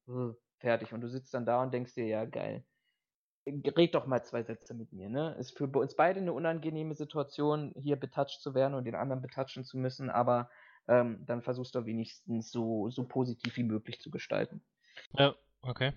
fertig. 0.56 0.94
Und 0.94 1.02
du 1.02 1.08
sitzt 1.08 1.34
dann 1.34 1.44
da 1.44 1.62
und 1.62 1.74
denkst 1.74 1.92
dir, 1.92 2.06
ja, 2.06 2.24
geil. 2.24 2.64
Red 3.46 3.94
doch 3.94 4.06
mal 4.06 4.24
zwei 4.24 4.42
Sätze 4.42 4.72
mit 4.72 4.94
mir, 4.94 5.10
ne? 5.10 5.36
Ist 5.38 5.58
für 5.58 5.66
uns 5.66 5.94
beide 5.94 6.20
eine 6.20 6.32
unangenehme 6.32 6.94
Situation, 6.94 7.72
hier 7.76 7.96
betatscht 7.96 8.40
zu 8.40 8.54
werden 8.54 8.72
und 8.72 8.84
den 8.84 8.94
anderen 8.94 9.20
betatschen 9.20 9.64
zu 9.64 9.76
müssen, 9.76 10.08
aber 10.08 10.48
ähm, 10.88 11.24
dann 11.26 11.42
versuchst 11.42 11.74
du 11.74 11.86
wenigstens 11.86 12.50
so, 12.50 12.90
so 12.90 13.04
positiv 13.04 13.56
wie 13.56 13.62
möglich 13.62 14.00
zu 14.00 14.10
gestalten. 14.10 14.62
Ja, 15.12 15.34
okay. 15.62 15.92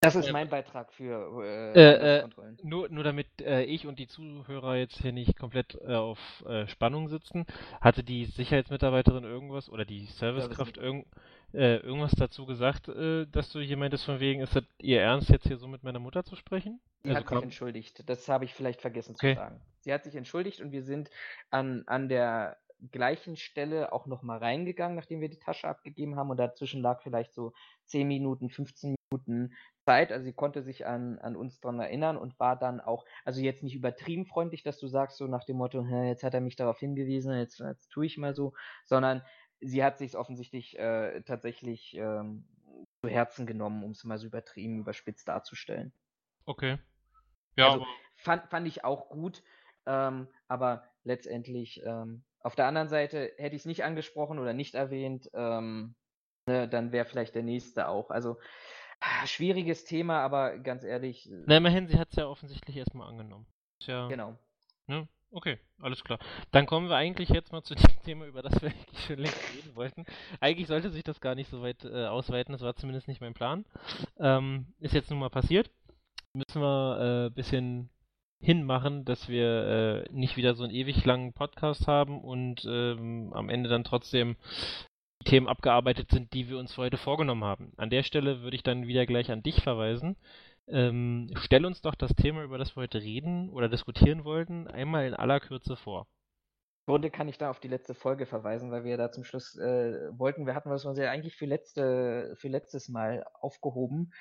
Das 0.00 0.14
ist 0.14 0.30
mein 0.30 0.48
Beitrag 0.48 0.92
für 0.92 1.42
äh, 1.42 1.72
äh, 1.72 2.18
äh, 2.20 2.28
nur, 2.62 2.88
nur 2.88 3.02
damit 3.02 3.26
äh, 3.40 3.64
ich 3.64 3.84
und 3.84 3.98
die 3.98 4.06
Zuhörer 4.06 4.76
jetzt 4.76 4.98
hier 4.98 5.12
nicht 5.12 5.36
komplett 5.36 5.74
äh, 5.74 5.94
auf 5.94 6.18
äh, 6.46 6.68
Spannung 6.68 7.08
sitzen, 7.08 7.46
hatte 7.80 8.04
die 8.04 8.26
Sicherheitsmitarbeiterin 8.26 9.24
irgendwas 9.24 9.68
oder 9.68 9.84
die 9.84 10.06
Servicekraft 10.06 10.76
irgend, 10.76 11.06
irgendwas 11.50 12.12
dazu 12.12 12.44
gesagt, 12.44 12.88
dass 12.88 13.50
du 13.52 13.60
hier 13.60 13.78
meintest 13.78 14.04
von 14.04 14.20
wegen, 14.20 14.42
ist 14.42 14.54
das 14.54 14.64
ihr 14.76 15.00
Ernst 15.00 15.30
jetzt 15.30 15.46
hier 15.46 15.56
so 15.56 15.66
mit 15.66 15.82
meiner 15.82 15.98
Mutter 15.98 16.22
zu 16.22 16.36
sprechen? 16.36 16.78
Sie 17.02 17.08
also 17.08 17.20
hat 17.20 17.28
sich 17.28 17.42
entschuldigt. 17.42 18.02
Das 18.06 18.28
habe 18.28 18.44
ich 18.44 18.52
vielleicht 18.52 18.82
vergessen 18.82 19.14
okay. 19.14 19.32
zu 19.32 19.40
sagen. 19.40 19.60
Sie 19.80 19.90
hat 19.90 20.04
sich 20.04 20.14
entschuldigt 20.14 20.60
und 20.60 20.72
wir 20.72 20.82
sind 20.82 21.08
an, 21.48 21.84
an 21.86 22.10
der 22.10 22.58
gleichen 22.92 23.36
Stelle 23.36 23.92
auch 23.92 24.06
nochmal 24.06 24.38
reingegangen, 24.38 24.96
nachdem 24.96 25.20
wir 25.20 25.28
die 25.28 25.38
Tasche 25.38 25.68
abgegeben 25.68 26.16
haben. 26.16 26.30
Und 26.30 26.36
dazwischen 26.36 26.82
lag 26.82 27.02
vielleicht 27.02 27.34
so 27.34 27.52
10 27.86 28.06
Minuten, 28.06 28.50
15 28.50 28.94
Minuten 29.10 29.54
Zeit. 29.84 30.12
Also 30.12 30.24
sie 30.24 30.32
konnte 30.32 30.62
sich 30.62 30.86
an, 30.86 31.18
an 31.18 31.36
uns 31.36 31.60
dran 31.60 31.80
erinnern 31.80 32.16
und 32.16 32.38
war 32.38 32.58
dann 32.58 32.80
auch, 32.80 33.04
also 33.24 33.40
jetzt 33.40 33.62
nicht 33.62 33.74
übertrieben 33.74 34.26
freundlich, 34.26 34.62
dass 34.62 34.78
du 34.78 34.86
sagst, 34.86 35.16
so 35.18 35.26
nach 35.26 35.44
dem 35.44 35.56
Motto, 35.56 35.84
jetzt 35.84 36.22
hat 36.22 36.34
er 36.34 36.40
mich 36.40 36.56
darauf 36.56 36.78
hingewiesen, 36.78 37.34
jetzt, 37.34 37.58
jetzt 37.60 37.90
tue 37.90 38.06
ich 38.06 38.18
mal 38.18 38.34
so, 38.34 38.54
sondern 38.84 39.22
sie 39.60 39.82
hat 39.82 39.98
sich 39.98 40.16
offensichtlich 40.16 40.78
äh, 40.78 41.22
tatsächlich 41.22 41.96
ähm, 41.96 42.46
zu 43.02 43.08
Herzen 43.08 43.46
genommen, 43.46 43.82
um 43.82 43.90
es 43.92 44.04
mal 44.04 44.18
so 44.18 44.26
übertrieben, 44.26 44.80
überspitzt 44.80 45.26
darzustellen. 45.26 45.92
Okay. 46.44 46.78
Ja. 47.56 47.72
Also 47.72 47.86
fand, 48.16 48.48
fand 48.50 48.66
ich 48.68 48.84
auch 48.84 49.08
gut, 49.08 49.42
ähm, 49.86 50.28
aber 50.46 50.84
letztendlich 51.02 51.82
ähm, 51.84 52.24
auf 52.48 52.54
der 52.54 52.64
anderen 52.64 52.88
Seite 52.88 53.34
hätte 53.36 53.54
ich 53.54 53.60
es 53.60 53.66
nicht 53.66 53.84
angesprochen 53.84 54.38
oder 54.38 54.54
nicht 54.54 54.74
erwähnt, 54.74 55.28
ähm, 55.34 55.94
ne, 56.46 56.66
dann 56.66 56.92
wäre 56.92 57.04
vielleicht 57.04 57.34
der 57.34 57.42
nächste 57.42 57.88
auch. 57.88 58.08
Also 58.08 58.38
ah, 59.00 59.26
schwieriges 59.26 59.84
Thema, 59.84 60.22
aber 60.22 60.56
ganz 60.58 60.82
ehrlich. 60.82 61.30
Äh 61.30 61.44
Na, 61.44 61.58
immerhin, 61.58 61.88
sie 61.88 61.98
hat 61.98 62.08
es 62.08 62.16
ja 62.16 62.26
offensichtlich 62.26 62.74
erstmal 62.78 63.06
angenommen. 63.06 63.44
Ja, 63.82 64.08
genau. 64.08 64.38
Ne? 64.86 65.06
Okay, 65.30 65.58
alles 65.82 66.02
klar. 66.02 66.18
Dann 66.50 66.64
kommen 66.64 66.88
wir 66.88 66.96
eigentlich 66.96 67.28
jetzt 67.28 67.52
mal 67.52 67.62
zu 67.62 67.74
dem 67.74 67.84
Thema, 68.02 68.24
über 68.24 68.40
das 68.40 68.62
wir 68.62 68.70
eigentlich 68.70 69.04
schon 69.04 69.18
längst 69.18 69.54
reden 69.54 69.76
wollten. 69.76 70.06
Eigentlich 70.40 70.68
sollte 70.68 70.88
sich 70.88 71.04
das 71.04 71.20
gar 71.20 71.34
nicht 71.34 71.50
so 71.50 71.60
weit 71.60 71.84
äh, 71.84 72.06
ausweiten, 72.06 72.52
das 72.52 72.62
war 72.62 72.76
zumindest 72.76 73.08
nicht 73.08 73.20
mein 73.20 73.34
Plan. 73.34 73.66
Ähm, 74.18 74.72
ist 74.80 74.94
jetzt 74.94 75.10
nun 75.10 75.18
mal 75.18 75.28
passiert. 75.28 75.70
Müssen 76.32 76.62
wir 76.62 76.96
ein 76.98 77.26
äh, 77.26 77.30
bisschen 77.30 77.90
hinmachen, 78.40 79.04
dass 79.04 79.28
wir 79.28 80.06
äh, 80.08 80.12
nicht 80.12 80.36
wieder 80.36 80.54
so 80.54 80.64
einen 80.64 80.72
ewig 80.72 81.04
langen 81.04 81.32
Podcast 81.32 81.86
haben 81.86 82.20
und 82.20 82.64
ähm, 82.68 83.32
am 83.32 83.48
Ende 83.48 83.68
dann 83.68 83.84
trotzdem 83.84 84.36
die 85.22 85.30
Themen 85.30 85.48
abgearbeitet 85.48 86.10
sind, 86.10 86.32
die 86.32 86.48
wir 86.48 86.58
uns 86.58 86.74
für 86.74 86.82
heute 86.82 86.96
vorgenommen 86.96 87.44
haben. 87.44 87.72
An 87.76 87.90
der 87.90 88.04
Stelle 88.04 88.42
würde 88.42 88.56
ich 88.56 88.62
dann 88.62 88.86
wieder 88.86 89.06
gleich 89.06 89.30
an 89.30 89.42
dich 89.42 89.62
verweisen. 89.62 90.16
Ähm, 90.68 91.30
stell 91.36 91.64
uns 91.64 91.80
doch 91.80 91.94
das 91.94 92.14
Thema, 92.14 92.44
über 92.44 92.58
das 92.58 92.76
wir 92.76 92.82
heute 92.82 93.00
reden 93.00 93.50
oder 93.50 93.68
diskutieren 93.68 94.24
wollten, 94.24 94.68
einmal 94.68 95.06
in 95.06 95.14
aller 95.14 95.40
Kürze 95.40 95.76
vor. 95.76 96.06
Grunde 96.88 97.10
kann 97.10 97.28
ich 97.28 97.36
da 97.36 97.50
auf 97.50 97.60
die 97.60 97.68
letzte 97.68 97.94
Folge 97.94 98.24
verweisen, 98.24 98.70
weil 98.70 98.82
wir 98.82 98.96
da 98.96 99.12
zum 99.12 99.22
Schluss 99.22 99.54
äh, 99.58 100.08
wollten, 100.18 100.46
wir 100.46 100.54
hatten 100.54 100.70
was 100.70 100.86
uns 100.86 100.98
ja 100.98 101.10
eigentlich 101.10 101.36
für, 101.36 101.44
letzte, 101.44 102.34
für 102.38 102.48
letztes 102.48 102.88
Mal 102.88 103.26
aufgehoben, 103.40 104.14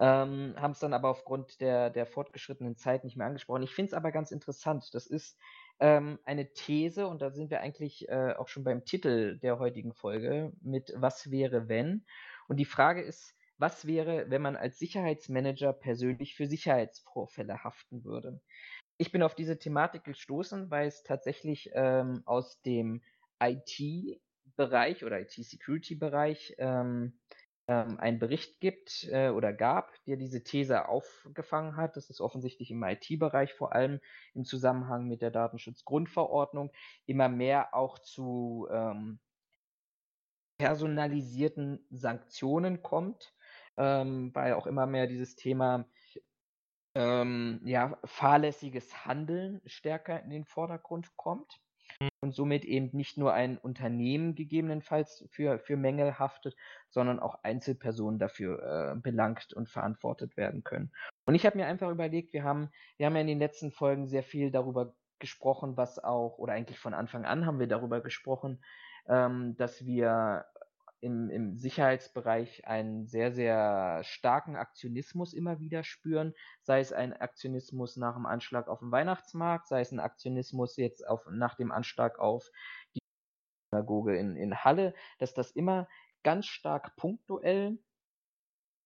ähm, 0.00 0.54
haben 0.56 0.70
es 0.70 0.78
dann 0.78 0.94
aber 0.94 1.10
aufgrund 1.10 1.60
der, 1.60 1.90
der 1.90 2.06
fortgeschrittenen 2.06 2.78
Zeit 2.78 3.04
nicht 3.04 3.18
mehr 3.18 3.26
angesprochen. 3.26 3.62
Ich 3.62 3.74
finde 3.74 3.88
es 3.88 3.92
aber 3.92 4.10
ganz 4.10 4.30
interessant. 4.30 4.88
Das 4.94 5.06
ist 5.06 5.38
ähm, 5.80 6.18
eine 6.24 6.50
These, 6.54 7.08
und 7.08 7.20
da 7.20 7.30
sind 7.30 7.50
wir 7.50 7.60
eigentlich 7.60 8.08
äh, 8.08 8.32
auch 8.38 8.48
schon 8.48 8.64
beim 8.64 8.86
Titel 8.86 9.38
der 9.40 9.58
heutigen 9.58 9.92
Folge 9.92 10.54
mit 10.62 10.94
Was 10.96 11.30
wäre 11.30 11.68
wenn? 11.68 12.06
Und 12.48 12.56
die 12.56 12.64
Frage 12.64 13.02
ist, 13.02 13.34
was 13.58 13.86
wäre, 13.86 14.30
wenn 14.30 14.40
man 14.40 14.56
als 14.56 14.78
Sicherheitsmanager 14.78 15.74
persönlich 15.74 16.34
für 16.34 16.46
Sicherheitsvorfälle 16.46 17.62
haften 17.62 18.02
würde? 18.02 18.40
Ich 18.96 19.10
bin 19.10 19.22
auf 19.22 19.34
diese 19.34 19.58
Thematik 19.58 20.04
gestoßen, 20.04 20.70
weil 20.70 20.86
es 20.86 21.02
tatsächlich 21.02 21.70
ähm, 21.74 22.22
aus 22.26 22.60
dem 22.62 23.02
IT-Bereich 23.40 25.04
oder 25.04 25.20
IT-Security-Bereich 25.20 26.54
ähm, 26.58 27.18
ähm, 27.66 27.98
einen 27.98 28.18
Bericht 28.18 28.60
gibt 28.60 29.08
äh, 29.10 29.30
oder 29.30 29.52
gab, 29.52 29.92
der 30.04 30.16
diese 30.16 30.44
These 30.44 30.88
aufgefangen 30.88 31.76
hat. 31.76 31.96
Das 31.96 32.10
ist 32.10 32.20
offensichtlich 32.20 32.70
im 32.70 32.84
IT-Bereich 32.84 33.54
vor 33.54 33.72
allem 33.72 34.00
im 34.34 34.44
Zusammenhang 34.44 35.06
mit 35.08 35.22
der 35.22 35.30
Datenschutzgrundverordnung 35.30 36.70
immer 37.06 37.28
mehr 37.28 37.74
auch 37.74 37.98
zu 37.98 38.68
ähm, 38.70 39.18
personalisierten 40.58 41.84
Sanktionen 41.90 42.82
kommt, 42.82 43.34
ähm, 43.76 44.30
weil 44.34 44.52
auch 44.52 44.66
immer 44.66 44.86
mehr 44.86 45.06
dieses 45.06 45.34
Thema 45.34 45.86
ähm, 46.94 47.60
ja, 47.64 47.98
fahrlässiges 48.04 49.04
Handeln 49.04 49.60
stärker 49.66 50.22
in 50.22 50.30
den 50.30 50.44
Vordergrund 50.44 51.16
kommt 51.16 51.60
und 52.20 52.34
somit 52.34 52.64
eben 52.64 52.90
nicht 52.92 53.18
nur 53.18 53.32
ein 53.32 53.58
Unternehmen 53.58 54.34
gegebenenfalls 54.34 55.26
für, 55.30 55.58
für 55.58 55.76
Mängel 55.76 56.18
haftet, 56.18 56.56
sondern 56.90 57.20
auch 57.20 57.42
Einzelpersonen 57.42 58.18
dafür 58.18 58.94
äh, 58.94 59.00
belangt 59.00 59.52
und 59.52 59.68
verantwortet 59.68 60.36
werden 60.36 60.64
können. 60.64 60.92
Und 61.26 61.34
ich 61.34 61.46
habe 61.46 61.58
mir 61.58 61.66
einfach 61.66 61.90
überlegt, 61.90 62.32
wir 62.32 62.44
haben, 62.44 62.70
wir 62.96 63.06
haben 63.06 63.14
ja 63.14 63.20
in 63.20 63.26
den 63.26 63.38
letzten 63.38 63.70
Folgen 63.70 64.06
sehr 64.06 64.22
viel 64.22 64.50
darüber 64.50 64.94
gesprochen, 65.18 65.76
was 65.76 66.02
auch, 66.02 66.38
oder 66.38 66.52
eigentlich 66.52 66.78
von 66.78 66.94
Anfang 66.94 67.24
an 67.24 67.46
haben 67.46 67.60
wir 67.60 67.68
darüber 67.68 68.00
gesprochen, 68.00 68.62
ähm, 69.08 69.56
dass 69.56 69.84
wir 69.84 70.46
im, 71.04 71.28
im 71.28 71.56
Sicherheitsbereich 71.58 72.66
einen 72.66 73.06
sehr, 73.06 73.30
sehr 73.30 74.02
starken 74.04 74.56
Aktionismus 74.56 75.34
immer 75.34 75.60
wieder 75.60 75.84
spüren, 75.84 76.32
sei 76.62 76.80
es 76.80 76.94
ein 76.94 77.12
Aktionismus 77.12 77.96
nach 77.96 78.14
dem 78.14 78.24
Anschlag 78.24 78.68
auf 78.68 78.78
dem 78.78 78.90
Weihnachtsmarkt, 78.90 79.68
sei 79.68 79.82
es 79.82 79.92
ein 79.92 80.00
Aktionismus 80.00 80.76
jetzt 80.78 81.06
auf, 81.06 81.26
nach 81.30 81.56
dem 81.56 81.72
Anschlag 81.72 82.18
auf 82.18 82.50
die 82.94 83.00
Synagoge 83.70 84.16
in, 84.16 84.36
in 84.36 84.64
Halle, 84.64 84.94
dass 85.18 85.34
das 85.34 85.50
immer 85.50 85.88
ganz 86.22 86.46
stark 86.46 86.96
punktuell 86.96 87.78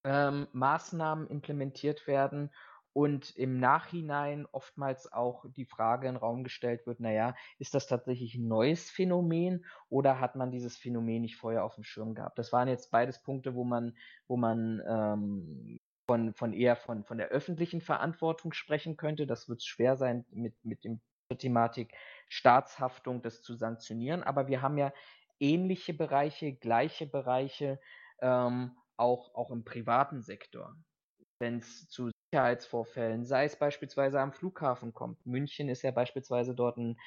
ähm, 0.05 0.49
Maßnahmen 0.53 1.29
implementiert 1.29 2.09
werden 2.09 2.51
und 2.99 3.31
im 3.37 3.61
Nachhinein 3.61 4.45
oftmals 4.51 5.13
auch 5.13 5.45
die 5.55 5.67
Frage 5.67 6.09
in 6.09 6.15
den 6.15 6.21
Raum 6.21 6.43
gestellt 6.43 6.85
wird, 6.85 6.99
naja, 6.99 7.37
ist 7.61 7.75
das 7.75 7.87
tatsächlich 7.87 8.35
ein 8.35 8.49
neues 8.49 8.91
Phänomen 8.91 9.65
oder 9.89 10.19
hat 10.19 10.35
man 10.35 10.51
dieses 10.51 10.77
Phänomen 10.77 11.23
nicht 11.23 11.37
vorher 11.37 11.63
auf 11.63 11.77
dem 11.77 11.85
Schirm 11.85 12.17
gehabt? 12.17 12.41
Das 12.41 12.53
waren 12.53 12.67
jetzt 12.67 12.91
beides 12.91 13.23
Punkte, 13.23 13.55
wo 13.55 13.63
man, 13.63 13.97
wo 14.27 14.37
man 14.37 14.83
ähm, 14.85 15.79
von, 16.09 16.35
von 16.35 16.53
eher 16.53 16.75
von, 16.75 17.05
von 17.05 17.19
der 17.19 17.29
öffentlichen 17.29 17.81
Verantwortung 17.81 18.53
sprechen 18.53 18.97
könnte. 18.97 19.29
Das 19.29 19.49
wird 19.49 19.63
schwer 19.63 19.97
sein, 19.97 20.25
mit, 20.33 20.57
mit 20.65 20.83
dem 20.83 21.01
Thematik 21.39 21.95
Staatshaftung 22.29 23.23
das 23.23 23.43
zu 23.43 23.55
sanktionieren. 23.55 24.25
Aber 24.25 24.49
wir 24.49 24.61
haben 24.61 24.77
ja 24.77 24.93
ähnliche 25.39 25.95
Bereiche, 25.95 26.53
gleiche 26.53 27.07
Bereiche 27.07 27.79
ähm, 28.21 28.77
auch, 28.97 29.37
auch 29.37 29.53
im 29.53 29.63
privaten 29.63 30.21
Sektor. 30.21 30.75
Wenn 31.39 31.59
es 31.59 31.89
zu 31.89 32.11
Sicherheitsvorfällen, 32.31 33.25
sei 33.25 33.45
es 33.45 33.57
beispielsweise 33.57 34.21
am 34.21 34.33
Flughafen 34.33 34.93
kommt. 34.93 35.25
München 35.25 35.69
ist 35.69 35.83
ja 35.83 35.91
beispielsweise 35.91 36.55
dort 36.55 36.77
ein 36.77 36.99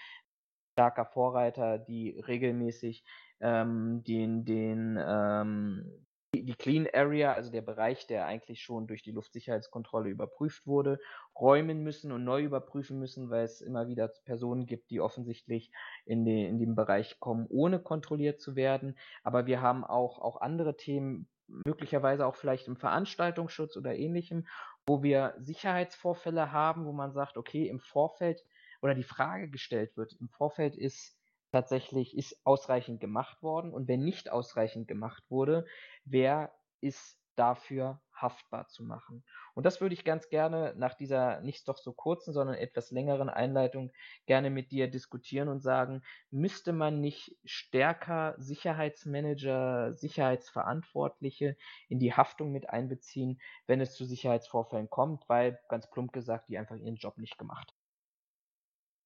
starker 0.73 1.05
Vorreiter, 1.05 1.77
die 1.77 2.19
regelmäßig 2.19 3.03
ähm, 3.39 4.03
den, 4.03 4.45
den, 4.45 4.97
ähm, 4.99 6.05
die 6.33 6.55
Clean 6.55 6.87
Area, 6.91 7.33
also 7.33 7.51
der 7.51 7.61
Bereich, 7.61 8.07
der 8.07 8.25
eigentlich 8.25 8.63
schon 8.63 8.87
durch 8.87 9.03
die 9.03 9.11
Luftsicherheitskontrolle 9.11 10.09
überprüft 10.09 10.65
wurde, 10.65 10.99
räumen 11.39 11.83
müssen 11.83 12.11
und 12.11 12.23
neu 12.23 12.41
überprüfen 12.43 12.97
müssen, 12.97 13.29
weil 13.29 13.43
es 13.43 13.61
immer 13.61 13.87
wieder 13.87 14.07
Personen 14.25 14.65
gibt, 14.65 14.89
die 14.89 15.01
offensichtlich 15.01 15.71
in, 16.05 16.25
den, 16.25 16.47
in 16.47 16.59
den 16.59 16.73
Bereich 16.73 17.19
kommen, 17.19 17.45
ohne 17.49 17.79
kontrolliert 17.79 18.39
zu 18.41 18.55
werden. 18.55 18.97
Aber 19.23 19.45
wir 19.45 19.61
haben 19.61 19.83
auch, 19.83 20.19
auch 20.19 20.39
andere 20.41 20.77
Themen, 20.77 21.29
möglicherweise 21.65 22.25
auch 22.25 22.35
vielleicht 22.35 22.67
im 22.67 22.77
Veranstaltungsschutz 22.77 23.75
oder 23.77 23.95
ähnlichem, 23.95 24.47
wo 24.85 25.03
wir 25.03 25.35
Sicherheitsvorfälle 25.39 26.51
haben, 26.51 26.85
wo 26.85 26.91
man 26.91 27.13
sagt, 27.13 27.37
okay, 27.37 27.67
im 27.67 27.79
Vorfeld 27.79 28.43
oder 28.81 28.95
die 28.95 29.03
Frage 29.03 29.49
gestellt 29.49 29.95
wird, 29.95 30.13
im 30.19 30.29
Vorfeld 30.29 30.75
ist 30.75 31.17
tatsächlich, 31.51 32.17
ist 32.17 32.39
ausreichend 32.45 32.99
gemacht 32.99 33.43
worden 33.43 33.73
und 33.73 33.87
wenn 33.87 34.03
nicht 34.03 34.31
ausreichend 34.31 34.87
gemacht 34.87 35.23
wurde, 35.29 35.65
wer 36.05 36.53
ist 36.79 37.20
dafür 37.35 38.01
haftbar 38.13 38.67
zu 38.67 38.83
machen. 38.83 39.23
Und 39.53 39.65
das 39.65 39.81
würde 39.81 39.93
ich 39.93 40.03
ganz 40.03 40.29
gerne 40.29 40.73
nach 40.77 40.93
dieser 40.93 41.41
nicht 41.41 41.67
doch 41.67 41.77
so 41.77 41.91
kurzen, 41.91 42.33
sondern 42.33 42.55
etwas 42.55 42.91
längeren 42.91 43.29
Einleitung 43.29 43.91
gerne 44.25 44.49
mit 44.49 44.71
dir 44.71 44.89
diskutieren 44.89 45.49
und 45.49 45.61
sagen, 45.61 46.03
müsste 46.29 46.73
man 46.73 47.01
nicht 47.01 47.35
stärker 47.43 48.35
Sicherheitsmanager, 48.37 49.93
Sicherheitsverantwortliche 49.93 51.57
in 51.89 51.99
die 51.99 52.13
Haftung 52.13 52.51
mit 52.51 52.69
einbeziehen, 52.69 53.41
wenn 53.65 53.81
es 53.81 53.95
zu 53.95 54.05
Sicherheitsvorfällen 54.05 54.89
kommt, 54.89 55.27
weil 55.27 55.59
ganz 55.67 55.89
plump 55.89 56.13
gesagt, 56.13 56.49
die 56.49 56.57
einfach 56.57 56.75
ihren 56.75 56.95
Job 56.95 57.17
nicht 57.17 57.37
gemacht. 57.37 57.73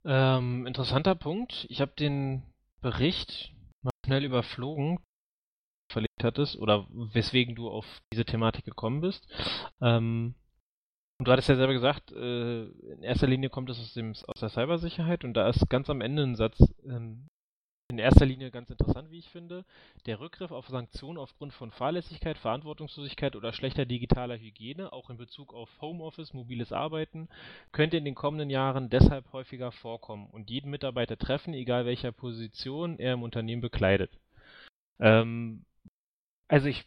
Ähm, 0.03 0.67
interessanter 0.67 1.15
Punkt. 1.15 1.65
Ich 1.69 1.81
habe 1.81 1.93
den 1.97 2.43
Bericht 2.81 3.53
mal 3.81 3.91
schnell 4.05 4.23
überflogen 4.23 4.99
verlegt 5.95 6.23
hattest 6.23 6.57
oder 6.57 6.87
weswegen 6.89 7.55
du 7.55 7.69
auf 7.69 7.85
diese 8.11 8.25
Thematik 8.25 8.65
gekommen 8.65 8.99
bist. 8.99 9.25
Ähm, 9.81 10.35
und 11.17 11.27
du 11.27 11.31
hattest 11.31 11.47
ja 11.47 11.55
selber 11.55 11.73
gesagt, 11.73 12.11
äh, 12.11 12.65
in 12.65 13.01
erster 13.01 13.27
Linie 13.27 13.49
kommt 13.49 13.69
es 13.69 13.79
aus, 13.79 13.93
dem, 13.93 14.11
aus 14.27 14.39
der 14.41 14.49
Cybersicherheit 14.49 15.23
und 15.23 15.33
da 15.33 15.47
ist 15.47 15.69
ganz 15.69 15.89
am 15.89 16.01
Ende 16.01 16.23
ein 16.23 16.35
Satz 16.35 16.57
ähm, 16.85 17.29
in 17.87 17.99
erster 17.99 18.25
Linie 18.25 18.51
ganz 18.51 18.69
interessant, 18.69 19.11
wie 19.11 19.19
ich 19.19 19.29
finde. 19.29 19.63
Der 20.05 20.19
Rückgriff 20.19 20.51
auf 20.51 20.67
Sanktionen 20.67 21.19
aufgrund 21.19 21.53
von 21.53 21.71
Fahrlässigkeit, 21.71 22.37
Verantwortungslosigkeit 22.37 23.35
oder 23.35 23.53
schlechter 23.53 23.85
digitaler 23.85 24.37
Hygiene, 24.37 24.91
auch 24.91 25.09
in 25.09 25.17
Bezug 25.17 25.53
auf 25.53 25.69
Homeoffice, 25.81 26.33
mobiles 26.33 26.73
Arbeiten, 26.73 27.29
könnte 27.71 27.97
in 27.97 28.03
den 28.03 28.15
kommenden 28.15 28.49
Jahren 28.49 28.89
deshalb 28.89 29.31
häufiger 29.31 29.71
vorkommen 29.71 30.27
und 30.31 30.49
jeden 30.49 30.71
Mitarbeiter 30.71 31.17
treffen, 31.17 31.53
egal 31.53 31.85
welcher 31.85 32.11
Position 32.11 32.97
er 32.97 33.13
im 33.13 33.23
Unternehmen 33.23 33.61
bekleidet. 33.61 34.11
Ähm, 34.99 35.63
also 36.47 36.67
ich 36.67 36.85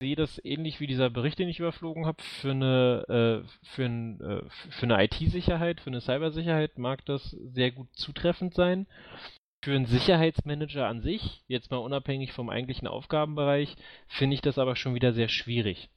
sehe 0.00 0.16
das 0.16 0.42
ähnlich 0.44 0.80
wie 0.80 0.86
dieser 0.86 1.08
Bericht, 1.10 1.38
den 1.38 1.48
ich 1.48 1.58
überflogen 1.58 2.06
habe. 2.06 2.22
Für 2.22 2.50
eine, 2.50 3.44
äh, 3.76 3.82
ein, 3.82 4.20
äh, 4.20 4.42
eine 4.82 5.04
IT-Sicherheit, 5.04 5.80
für 5.80 5.88
eine 5.90 6.00
Cybersicherheit 6.00 6.78
mag 6.78 7.04
das 7.06 7.30
sehr 7.30 7.70
gut 7.70 7.88
zutreffend 7.94 8.54
sein. 8.54 8.86
Für 9.64 9.74
einen 9.74 9.86
Sicherheitsmanager 9.86 10.86
an 10.86 11.00
sich, 11.00 11.42
jetzt 11.48 11.70
mal 11.70 11.78
unabhängig 11.78 12.32
vom 12.32 12.50
eigentlichen 12.50 12.86
Aufgabenbereich, 12.86 13.74
finde 14.06 14.34
ich 14.34 14.42
das 14.42 14.58
aber 14.58 14.76
schon 14.76 14.94
wieder 14.94 15.12
sehr 15.12 15.28
schwierig. 15.28 15.88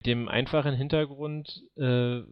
Mit 0.00 0.06
dem 0.06 0.28
einfachen 0.28 0.74
Hintergrund, 0.74 1.62
äh, 1.76 2.22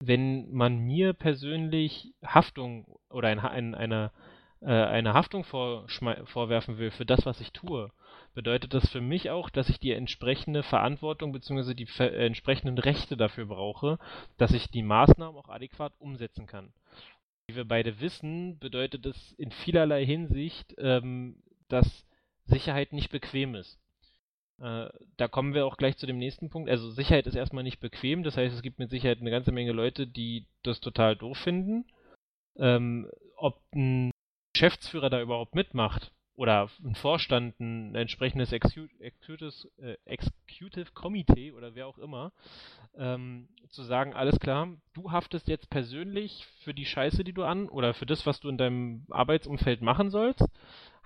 wenn 0.00 0.52
man 0.52 0.78
mir 0.78 1.12
persönlich 1.12 2.14
Haftung 2.24 2.98
oder 3.10 3.28
ein, 3.28 3.38
ein, 3.40 3.74
eine, 3.74 4.10
äh, 4.60 4.66
eine 4.66 5.14
Haftung 5.14 5.44
vorwerfen 5.44 6.78
will 6.78 6.90
für 6.90 7.06
das, 7.06 7.24
was 7.26 7.40
ich 7.40 7.52
tue, 7.52 7.90
bedeutet 8.34 8.74
das 8.74 8.88
für 8.90 9.00
mich 9.00 9.30
auch, 9.30 9.50
dass 9.50 9.68
ich 9.68 9.80
die 9.80 9.92
entsprechende 9.92 10.62
Verantwortung 10.62 11.32
bzw. 11.32 11.74
die 11.74 11.88
äh, 11.98 12.26
entsprechenden 12.26 12.78
Rechte 12.78 13.16
dafür 13.16 13.46
brauche, 13.46 13.98
dass 14.36 14.52
ich 14.52 14.68
die 14.68 14.82
Maßnahmen 14.82 15.36
auch 15.36 15.48
adäquat 15.48 15.92
umsetzen 15.98 16.46
kann. 16.46 16.72
Wie 17.46 17.56
wir 17.56 17.66
beide 17.66 18.00
wissen, 18.00 18.58
bedeutet 18.58 19.06
das 19.06 19.32
in 19.32 19.50
vielerlei 19.50 20.04
Hinsicht, 20.04 20.74
ähm, 20.78 21.42
dass 21.68 22.06
Sicherheit 22.44 22.92
nicht 22.92 23.10
bequem 23.10 23.54
ist. 23.54 23.78
Äh, 24.60 24.88
da 25.16 25.28
kommen 25.28 25.54
wir 25.54 25.66
auch 25.66 25.76
gleich 25.76 25.96
zu 25.96 26.06
dem 26.06 26.18
nächsten 26.18 26.50
Punkt. 26.50 26.68
Also 26.68 26.90
Sicherheit 26.90 27.26
ist 27.26 27.36
erstmal 27.36 27.64
nicht 27.64 27.80
bequem, 27.80 28.22
das 28.22 28.36
heißt, 28.36 28.54
es 28.54 28.62
gibt 28.62 28.78
mit 28.78 28.90
Sicherheit 28.90 29.20
eine 29.20 29.30
ganze 29.30 29.52
Menge 29.52 29.72
Leute, 29.72 30.06
die 30.06 30.46
das 30.62 30.80
total 30.80 31.16
doof 31.16 31.38
finden. 31.38 31.86
Ähm, 32.56 33.08
ob 33.36 33.60
ein 33.74 34.10
Geschäftsführer 34.52 35.10
da 35.10 35.20
überhaupt 35.20 35.54
mitmacht, 35.54 36.10
oder 36.38 36.70
ein 36.84 36.94
Vorstand, 36.94 37.58
ein 37.58 37.96
entsprechendes 37.96 38.52
Executive, 38.52 39.52
äh, 39.82 39.96
Executive 40.04 40.92
Committee 40.94 41.50
oder 41.50 41.74
wer 41.74 41.88
auch 41.88 41.98
immer, 41.98 42.30
ähm, 42.96 43.48
zu 43.70 43.82
sagen, 43.82 44.14
alles 44.14 44.38
klar, 44.38 44.68
du 44.94 45.10
haftest 45.10 45.48
jetzt 45.48 45.68
persönlich 45.68 46.46
für 46.60 46.72
die 46.72 46.86
Scheiße, 46.86 47.24
die 47.24 47.32
du 47.32 47.42
an 47.42 47.68
oder 47.68 47.92
für 47.92 48.06
das, 48.06 48.24
was 48.24 48.38
du 48.38 48.48
in 48.48 48.56
deinem 48.56 49.04
Arbeitsumfeld 49.10 49.82
machen 49.82 50.10
sollst, 50.10 50.44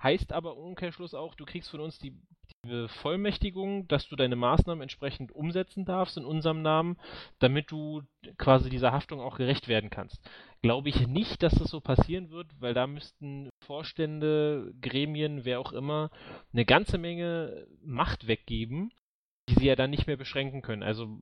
heißt 0.03 0.31
aber 0.33 0.51
im 0.51 0.59
Umkehrschluss 0.59 1.15
auch, 1.15 1.33
du 1.33 1.45
kriegst 1.45 1.71
von 1.71 1.79
uns 1.79 1.97
die, 1.97 2.13
die 2.65 2.87
Vollmächtigung, 2.87 3.87
dass 3.87 4.07
du 4.07 4.15
deine 4.15 4.35
Maßnahmen 4.35 4.81
entsprechend 4.81 5.31
umsetzen 5.31 5.85
darfst 5.85 6.17
in 6.17 6.25
unserem 6.25 6.61
Namen, 6.61 6.97
damit 7.39 7.71
du 7.71 8.03
quasi 8.37 8.69
dieser 8.69 8.91
Haftung 8.91 9.19
auch 9.19 9.37
gerecht 9.37 9.67
werden 9.67 9.89
kannst 9.89 10.21
glaube 10.63 10.89
ich 10.89 11.07
nicht, 11.07 11.43
dass 11.43 11.53
das 11.53 11.69
so 11.69 11.81
passieren 11.81 12.31
wird, 12.31 12.47
weil 12.59 12.73
da 12.73 12.87
müssten 12.87 13.49
Vorstände, 13.65 14.73
Gremien, 14.81 15.45
wer 15.45 15.59
auch 15.59 15.73
immer, 15.73 16.09
eine 16.53 16.65
ganze 16.65 16.97
Menge 16.97 17.67
Macht 17.83 18.27
weggeben, 18.27 18.91
die 19.49 19.55
sie 19.55 19.67
ja 19.67 19.75
dann 19.75 19.91
nicht 19.91 20.07
mehr 20.07 20.17
beschränken 20.17 20.61
können. 20.61 20.81
Also 20.81 21.19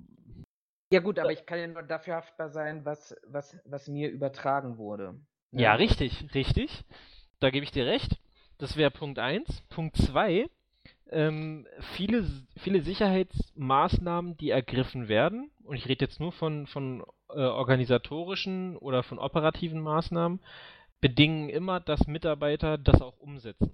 ja 0.93 0.99
gut, 0.99 1.17
aber 1.19 1.31
ich 1.31 1.45
kann 1.45 1.59
ja 1.59 1.67
nur 1.67 1.83
dafür 1.83 2.15
haftbar 2.15 2.49
sein, 2.49 2.85
was, 2.85 3.15
was, 3.25 3.57
was 3.65 3.87
mir 3.87 4.09
übertragen 4.09 4.77
wurde. 4.77 5.19
Ja, 5.51 5.61
ja 5.61 5.73
richtig, 5.73 6.33
richtig. 6.35 6.83
Da 7.39 7.49
gebe 7.49 7.63
ich 7.63 7.71
dir 7.71 7.85
recht. 7.85 8.19
Das 8.59 8.77
wäre 8.77 8.91
Punkt 8.91 9.17
1. 9.17 9.63
Punkt 9.69 9.97
2. 9.97 10.47
Ähm, 11.11 11.67
viele, 11.95 12.25
viele 12.57 12.81
Sicherheitsmaßnahmen, 12.81 14.37
die 14.37 14.49
ergriffen 14.49 15.07
werden, 15.09 15.51
und 15.63 15.75
ich 15.75 15.87
rede 15.87 16.05
jetzt 16.05 16.19
nur 16.19 16.31
von, 16.31 16.67
von 16.67 17.03
äh, 17.29 17.39
organisatorischen 17.39 18.77
oder 18.77 19.03
von 19.03 19.19
operativen 19.19 19.81
Maßnahmen 19.81 20.39
bedingen 21.01 21.49
immer, 21.49 21.79
dass 21.79 22.07
Mitarbeiter 22.07 22.77
das 22.77 23.01
auch 23.01 23.17
umsetzen. 23.19 23.71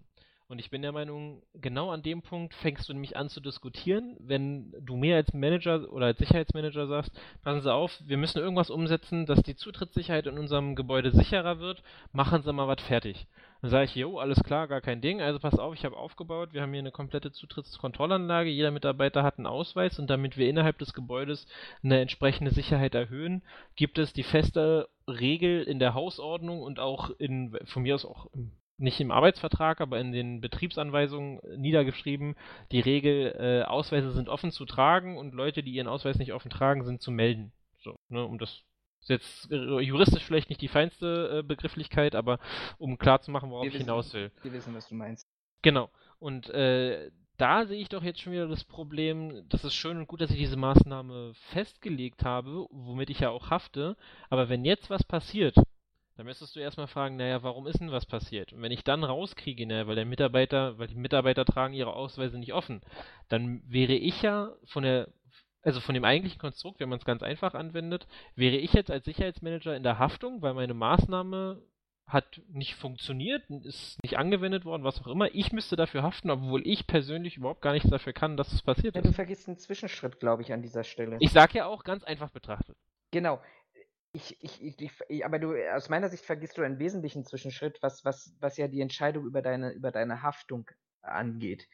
Und 0.49 0.59
ich 0.59 0.69
bin 0.69 0.81
der 0.81 0.93
Meinung, 0.93 1.43
genau 1.55 1.91
an 1.91 2.03
dem 2.03 2.21
Punkt 2.21 2.53
fängst 2.53 2.87
du 2.87 2.93
nämlich 2.93 3.17
an 3.17 3.27
zu 3.27 3.41
diskutieren, 3.41 4.15
wenn 4.19 4.73
du 4.79 4.95
mir 4.95 5.17
als 5.17 5.33
Manager 5.33 5.91
oder 5.91 6.05
als 6.05 6.19
Sicherheitsmanager 6.19 6.87
sagst, 6.87 7.11
passen 7.43 7.61
Sie 7.61 7.73
auf, 7.73 7.91
wir 8.05 8.15
müssen 8.15 8.39
irgendwas 8.39 8.69
umsetzen, 8.69 9.25
dass 9.25 9.43
die 9.43 9.57
Zutrittssicherheit 9.57 10.25
in 10.25 10.39
unserem 10.39 10.75
Gebäude 10.75 11.11
sicherer 11.11 11.59
wird, 11.59 11.83
machen 12.13 12.43
Sie 12.43 12.53
mal 12.53 12.69
was 12.69 12.81
fertig. 12.81 13.27
Dann 13.61 13.71
sage 13.71 13.85
ich, 13.85 13.95
jo, 13.95 14.19
alles 14.19 14.43
klar, 14.43 14.67
gar 14.67 14.81
kein 14.81 15.01
Ding, 15.01 15.21
also 15.21 15.39
pass 15.39 15.57
auf, 15.57 15.73
ich 15.73 15.85
habe 15.85 15.97
aufgebaut, 15.97 16.53
wir 16.53 16.61
haben 16.61 16.71
hier 16.71 16.79
eine 16.79 16.91
komplette 16.91 17.31
Zutrittskontrollanlage, 17.31 18.49
jeder 18.49 18.71
Mitarbeiter 18.71 19.23
hat 19.23 19.37
einen 19.37 19.47
Ausweis. 19.47 19.99
Und 19.99 20.09
damit 20.09 20.37
wir 20.37 20.49
innerhalb 20.49 20.77
des 20.77 20.93
Gebäudes 20.93 21.47
eine 21.83 21.99
entsprechende 21.99 22.51
Sicherheit 22.51 22.95
erhöhen, 22.95 23.43
gibt 23.75 23.97
es 23.97 24.13
die 24.13 24.23
feste 24.23 24.89
Regel 25.07 25.63
in 25.63 25.79
der 25.79 25.93
Hausordnung 25.93 26.61
und 26.61 26.79
auch 26.79 27.09
in, 27.17 27.57
von 27.65 27.83
mir 27.83 27.95
aus 27.95 28.05
auch 28.05 28.27
nicht 28.77 28.99
im 28.99 29.11
Arbeitsvertrag, 29.11 29.81
aber 29.81 29.99
in 29.99 30.11
den 30.11 30.39
Betriebsanweisungen 30.39 31.39
niedergeschrieben, 31.57 32.35
die 32.71 32.79
Regel, 32.79 33.35
äh, 33.39 33.63
Ausweise 33.63 34.11
sind 34.11 34.29
offen 34.29 34.51
zu 34.51 34.65
tragen 34.65 35.17
und 35.17 35.33
Leute, 35.33 35.63
die 35.63 35.71
ihren 35.71 35.87
Ausweis 35.87 36.17
nicht 36.17 36.33
offen 36.33 36.51
tragen, 36.51 36.83
sind 36.83 37.01
zu 37.01 37.09
melden. 37.09 37.51
So, 37.79 37.95
ne, 38.09 38.23
um 38.23 38.37
das 38.37 38.63
ist 39.09 39.49
jetzt 39.49 39.51
äh, 39.51 39.79
juristisch 39.79 40.23
vielleicht 40.23 40.49
nicht 40.49 40.61
die 40.61 40.67
feinste 40.67 41.39
äh, 41.39 41.43
Begrifflichkeit, 41.43 42.15
aber 42.15 42.39
um 42.77 42.97
klarzumachen, 42.97 43.49
worauf 43.49 43.63
wir 43.63 43.69
ich 43.69 43.75
wissen, 43.75 43.85
hinaus 43.85 44.13
will. 44.13 44.31
Wir 44.43 44.53
wissen, 44.53 44.73
was 44.73 44.87
du 44.87 44.95
meinst. 44.95 45.27
Genau. 45.61 45.89
Und 46.19 46.49
äh, 46.49 47.11
da 47.37 47.65
sehe 47.65 47.79
ich 47.79 47.89
doch 47.89 48.03
jetzt 48.03 48.21
schon 48.21 48.33
wieder 48.33 48.47
das 48.47 48.63
Problem, 48.63 49.47
das 49.49 49.63
ist 49.63 49.75
schön 49.75 49.97
und 49.97 50.07
gut, 50.07 50.21
dass 50.21 50.31
ich 50.31 50.37
diese 50.37 50.57
Maßnahme 50.57 51.33
festgelegt 51.51 52.23
habe, 52.23 52.67
womit 52.71 53.09
ich 53.09 53.19
ja 53.19 53.29
auch 53.29 53.51
hafte, 53.51 53.95
aber 54.29 54.49
wenn 54.49 54.65
jetzt 54.65 54.89
was 54.89 55.03
passiert, 55.03 55.55
dann 56.15 56.25
müsstest 56.25 56.55
du 56.55 56.59
erstmal 56.59 56.87
fragen, 56.87 57.15
naja, 57.15 57.43
warum 57.43 57.67
ist 57.67 57.79
denn 57.79 57.91
was 57.91 58.07
passiert? 58.07 58.51
Und 58.51 58.63
wenn 58.63 58.71
ich 58.71 58.83
dann 58.83 59.03
rauskriege, 59.03 59.67
naja, 59.67 59.85
weil 59.85 59.95
der 59.95 60.05
Mitarbeiter, 60.05 60.79
weil 60.79 60.87
die 60.87 60.95
Mitarbeiter 60.95 61.45
tragen 61.45 61.75
ihre 61.75 61.93
Ausweise 61.93 62.39
nicht 62.39 62.53
offen, 62.53 62.81
dann 63.29 63.61
wäre 63.67 63.93
ich 63.93 64.23
ja 64.23 64.51
von 64.65 64.81
der, 64.81 65.09
also 65.67 65.81
von 65.81 65.93
dem 65.93 66.05
eigentlichen 66.05 66.39
Konstrukt, 66.39 66.79
wenn 66.79 66.87
man 66.87 66.97
es 66.97 67.03
ganz 67.03 67.21
einfach 67.23 67.53
anwendet, 67.53 68.07
wäre 68.35 68.55
ich 68.55 68.71
jetzt 68.71 68.89
als 68.89 69.03
Sicherheitsmanager 69.03 69.75
in 69.75 69.83
der 69.83 69.99
Haftung, 69.99 70.41
weil 70.41 70.53
meine 70.53 70.73
Maßnahme 70.73 71.61
hat 72.07 72.41
nicht 72.47 72.75
funktioniert, 72.75 73.43
ist 73.65 74.01
nicht 74.01 74.17
angewendet 74.17 74.63
worden, 74.63 74.85
was 74.85 75.01
auch 75.01 75.07
immer. 75.07 75.27
Ich 75.35 75.51
müsste 75.51 75.75
dafür 75.75 76.03
haften, 76.03 76.29
obwohl 76.29 76.65
ich 76.65 76.87
persönlich 76.87 77.35
überhaupt 77.35 77.61
gar 77.61 77.73
nichts 77.73 77.89
dafür 77.89 78.13
kann, 78.13 78.37
dass 78.37 78.53
es 78.53 78.61
passiert 78.61 78.95
ja, 78.95 79.01
ist. 79.01 79.09
Du 79.09 79.13
vergisst 79.13 79.49
einen 79.49 79.57
Zwischenschritt, 79.57 80.21
glaube 80.21 80.41
ich, 80.41 80.53
an 80.53 80.61
dieser 80.61 80.85
Stelle. 80.85 81.17
Ich 81.19 81.33
sage 81.33 81.57
ja 81.57 81.65
auch 81.65 81.83
ganz 81.83 82.05
einfach 82.05 82.29
betrachtet. 82.29 82.77
Genau. 83.11 83.41
Ich, 84.13 84.41
ich, 84.41 84.63
ich, 84.63 84.91
ich, 85.09 85.25
aber 85.25 85.37
du, 85.37 85.53
aus 85.75 85.89
meiner 85.89 86.07
Sicht 86.07 86.23
vergisst 86.23 86.57
du 86.57 86.61
einen 86.61 86.79
wesentlichen 86.79 87.25
Zwischenschritt, 87.25 87.77
was, 87.81 88.05
was, 88.05 88.33
was 88.39 88.55
ja 88.55 88.69
die 88.69 88.79
Entscheidung 88.79 89.25
über 89.25 89.41
deine, 89.41 89.73
über 89.73 89.91
deine 89.91 90.21
Haftung 90.21 90.71
angeht. 91.01 91.67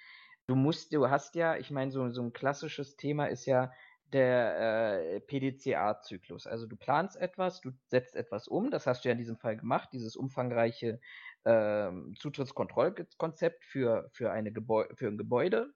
Du 0.48 0.56
musst, 0.56 0.94
du 0.94 1.10
hast 1.10 1.36
ja, 1.36 1.56
ich 1.56 1.72
meine, 1.72 1.92
so, 1.92 2.10
so 2.10 2.22
ein 2.22 2.34
klassisches 2.34 2.98
Thema 2.98 3.28
ist 3.28 3.46
ja, 3.46 3.72
der 4.14 5.16
äh, 5.16 5.20
PDCA-Zyklus. 5.22 6.48
Also 6.48 6.68
du 6.68 6.76
planst 6.76 7.18
etwas, 7.18 7.62
du 7.62 7.72
setzt 7.88 8.16
etwas 8.16 8.48
um, 8.48 8.70
das 8.70 8.86
hast 8.86 9.04
du 9.04 9.10
ja 9.10 9.14
in 9.14 9.18
diesem 9.18 9.38
Fall 9.38 9.58
gemacht, 9.58 9.90
dieses 9.92 10.16
umfangreiche 10.16 11.00
äh, 11.44 11.92
Zutrittskontrollkonzept 12.20 13.66
für, 13.66 14.10
für, 14.14 14.32
eine 14.32 14.54
für 14.96 15.08
ein 15.08 15.18
Gebäude. 15.18 15.74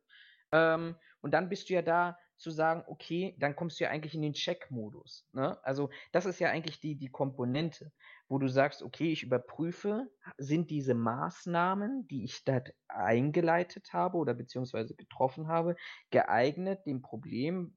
Ähm, 0.52 0.96
und 1.22 1.34
dann 1.34 1.50
bist 1.50 1.70
du 1.70 1.74
ja 1.74 1.82
da 1.82 2.18
zu 2.38 2.52
sagen, 2.52 2.84
okay, 2.88 3.36
dann 3.40 3.56
kommst 3.56 3.80
du 3.80 3.86
ja 3.86 3.90
eigentlich 3.90 4.14
in 4.14 4.22
den 4.22 4.34
Check-Modus. 4.34 5.28
Ne? 5.34 5.58
Also 5.64 5.90
das 6.12 6.28
ist 6.28 6.40
ja 6.40 6.50
eigentlich 6.50 6.80
die, 6.80 6.96
die 6.96 7.10
Komponente, 7.10 7.92
wo 8.30 8.38
du 8.38 8.48
sagst, 8.50 8.84
okay, 8.84 9.12
ich 9.12 9.24
überprüfe, 9.24 10.10
sind 10.38 10.70
diese 10.70 10.94
Maßnahmen, 10.94 12.08
die 12.08 12.26
ich 12.26 12.44
dort 12.44 12.74
eingeleitet 12.88 13.94
habe 13.94 14.18
oder 14.18 14.34
beziehungsweise 14.34 14.96
getroffen 14.96 15.48
habe, 15.48 15.76
geeignet, 16.10 16.86
dem 16.86 17.02
Problem, 17.02 17.76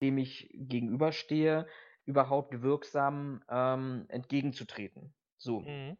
dem 0.00 0.18
ich 0.18 0.48
gegenüberstehe, 0.52 1.66
überhaupt 2.04 2.62
wirksam 2.62 3.42
ähm, 3.50 4.06
entgegenzutreten. 4.08 5.12
So. 5.36 5.60
Mhm. 5.60 5.96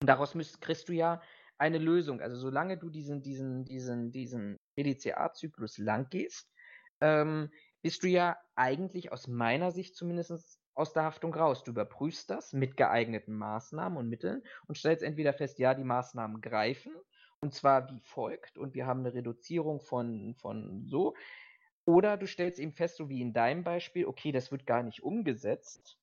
Und 0.00 0.06
daraus 0.06 0.34
müsst, 0.34 0.60
kriegst 0.60 0.88
du 0.88 0.92
ja 0.92 1.20
eine 1.56 1.78
Lösung. 1.78 2.20
Also 2.20 2.36
solange 2.36 2.78
du 2.78 2.90
diesen, 2.90 3.22
diesen, 3.22 3.64
diesen, 3.64 4.12
diesen 4.12 4.58
EDCA-Zyklus 4.76 5.78
lang 5.78 6.08
gehst, 6.10 6.52
ähm, 7.00 7.50
bist 7.82 8.02
du 8.02 8.08
ja 8.08 8.36
eigentlich 8.54 9.12
aus 9.12 9.26
meiner 9.26 9.72
Sicht 9.72 9.96
zumindest 9.96 10.57
aus 10.78 10.92
der 10.92 11.02
Haftung 11.02 11.34
raus. 11.34 11.64
Du 11.64 11.72
überprüfst 11.72 12.30
das 12.30 12.52
mit 12.52 12.76
geeigneten 12.76 13.34
Maßnahmen 13.34 13.98
und 13.98 14.08
Mitteln 14.08 14.42
und 14.68 14.78
stellst 14.78 15.02
entweder 15.02 15.32
fest, 15.32 15.58
ja, 15.58 15.74
die 15.74 15.84
Maßnahmen 15.84 16.40
greifen, 16.40 16.92
und 17.40 17.52
zwar 17.52 17.90
wie 17.90 18.00
folgt, 18.00 18.56
und 18.56 18.74
wir 18.74 18.86
haben 18.86 19.00
eine 19.00 19.12
Reduzierung 19.12 19.80
von, 19.80 20.34
von 20.36 20.86
so, 20.86 21.14
oder 21.84 22.16
du 22.16 22.26
stellst 22.26 22.60
eben 22.60 22.72
fest, 22.72 22.96
so 22.96 23.08
wie 23.08 23.20
in 23.20 23.32
deinem 23.32 23.64
Beispiel, 23.64 24.06
okay, 24.06 24.30
das 24.30 24.52
wird 24.52 24.66
gar 24.66 24.82
nicht 24.82 25.02
umgesetzt. 25.02 25.98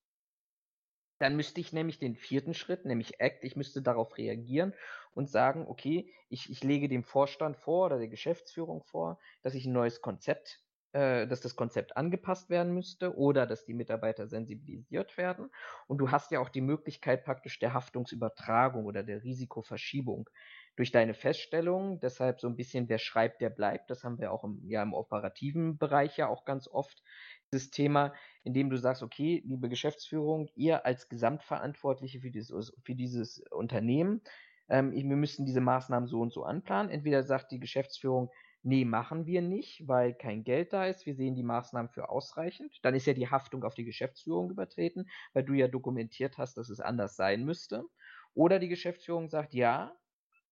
Dann 1.20 1.38
müsste 1.38 1.62
ich 1.62 1.72
nämlich 1.72 2.00
den 2.00 2.16
vierten 2.16 2.54
Schritt, 2.54 2.84
nämlich 2.84 3.22
Act, 3.22 3.46
ich 3.46 3.56
müsste 3.56 3.82
darauf 3.82 4.18
reagieren 4.18 4.74
und 5.14 5.30
sagen, 5.30 5.66
okay, 5.68 6.12
ich, 6.28 6.50
ich 6.50 6.64
lege 6.64 6.90
dem 6.90 7.04
Vorstand 7.04 7.56
vor 7.56 7.86
oder 7.86 8.00
der 8.00 8.10
Geschäftsführung 8.10 8.84
vor, 8.84 9.20
dass 9.42 9.54
ich 9.54 9.66
ein 9.66 9.74
neues 9.74 10.02
Konzept, 10.02 10.65
äh, 10.96 11.28
dass 11.28 11.42
das 11.42 11.58
Konzept 11.58 11.98
angepasst 11.98 12.50
werden 12.50 12.74
müsste 12.74 13.18
oder 13.18 13.46
dass 13.46 13.66
die 13.66 13.74
Mitarbeiter 13.74 14.28
sensibilisiert 14.28 15.18
werden. 15.18 15.50
Und 15.88 15.98
du 15.98 16.10
hast 16.10 16.32
ja 16.32 16.40
auch 16.40 16.48
die 16.48 16.62
Möglichkeit 16.62 17.26
praktisch 17.26 17.60
der 17.60 17.74
Haftungsübertragung 17.74 18.86
oder 18.86 19.04
der 19.04 19.22
Risikoverschiebung 19.22 20.30
durch 20.78 20.94
deine 20.94 21.14
Feststellung. 21.14 22.00
Deshalb 22.00 22.40
so 22.40 22.48
ein 22.48 22.56
bisschen, 22.56 22.88
wer 22.88 22.98
schreibt, 22.98 23.42
der 23.42 23.50
bleibt. 23.50 23.90
Das 23.90 24.06
haben 24.06 24.20
wir 24.20 24.32
auch 24.32 24.46
im, 24.46 24.62
ja, 24.70 24.82
im 24.84 24.94
operativen 24.94 25.78
Bereich 25.78 26.16
ja 26.16 26.30
auch 26.30 26.46
ganz 26.46 26.70
oft. 26.70 27.04
Dieses 27.52 27.72
Thema, 27.72 28.14
in 28.46 28.54
dem 28.54 28.70
du 28.70 28.78
sagst, 28.78 29.04
okay, 29.04 29.44
liebe 29.46 29.68
Geschäftsführung, 29.68 30.50
ihr 30.56 30.86
als 30.86 31.10
Gesamtverantwortliche 31.10 32.22
für 32.22 32.32
dieses, 32.32 32.74
für 32.84 32.96
dieses 32.96 33.44
Unternehmen, 33.52 34.22
ähm, 34.70 34.94
wir 34.94 35.04
müssen 35.18 35.46
diese 35.46 35.62
Maßnahmen 35.62 36.08
so 36.08 36.22
und 36.22 36.32
so 36.32 36.44
anplanen. 36.44 36.90
Entweder 36.90 37.24
sagt 37.24 37.52
die 37.52 37.60
Geschäftsführung, 37.60 38.32
nee, 38.66 38.84
machen 38.84 39.28
wir 39.28 39.42
nicht, 39.42 39.88
weil 39.88 40.14
kein 40.14 40.44
Geld 40.44 40.74
da 40.74 40.86
ist, 40.88 41.06
wir 41.06 41.16
sehen 41.16 41.36
die 41.36 41.44
Maßnahmen 41.44 41.90
für 41.90 42.10
ausreichend. 42.10 42.80
Dann 42.82 42.96
ist 42.96 43.06
ja 43.06 43.14
die 43.14 43.30
Haftung 43.30 43.64
auf 43.64 43.76
die 43.76 43.86
Geschäftsführung 43.86 44.50
übertreten, 44.50 45.08
weil 45.34 45.44
du 45.44 45.54
ja 45.54 45.68
dokumentiert 45.68 46.38
hast, 46.38 46.58
dass 46.58 46.70
es 46.70 46.80
anders 46.80 47.16
sein 47.16 47.46
müsste. 47.46 47.86
Oder 48.34 48.60
die 48.60 48.68
Geschäftsführung 48.68 49.30
sagt, 49.30 49.54
ja, 49.54 49.96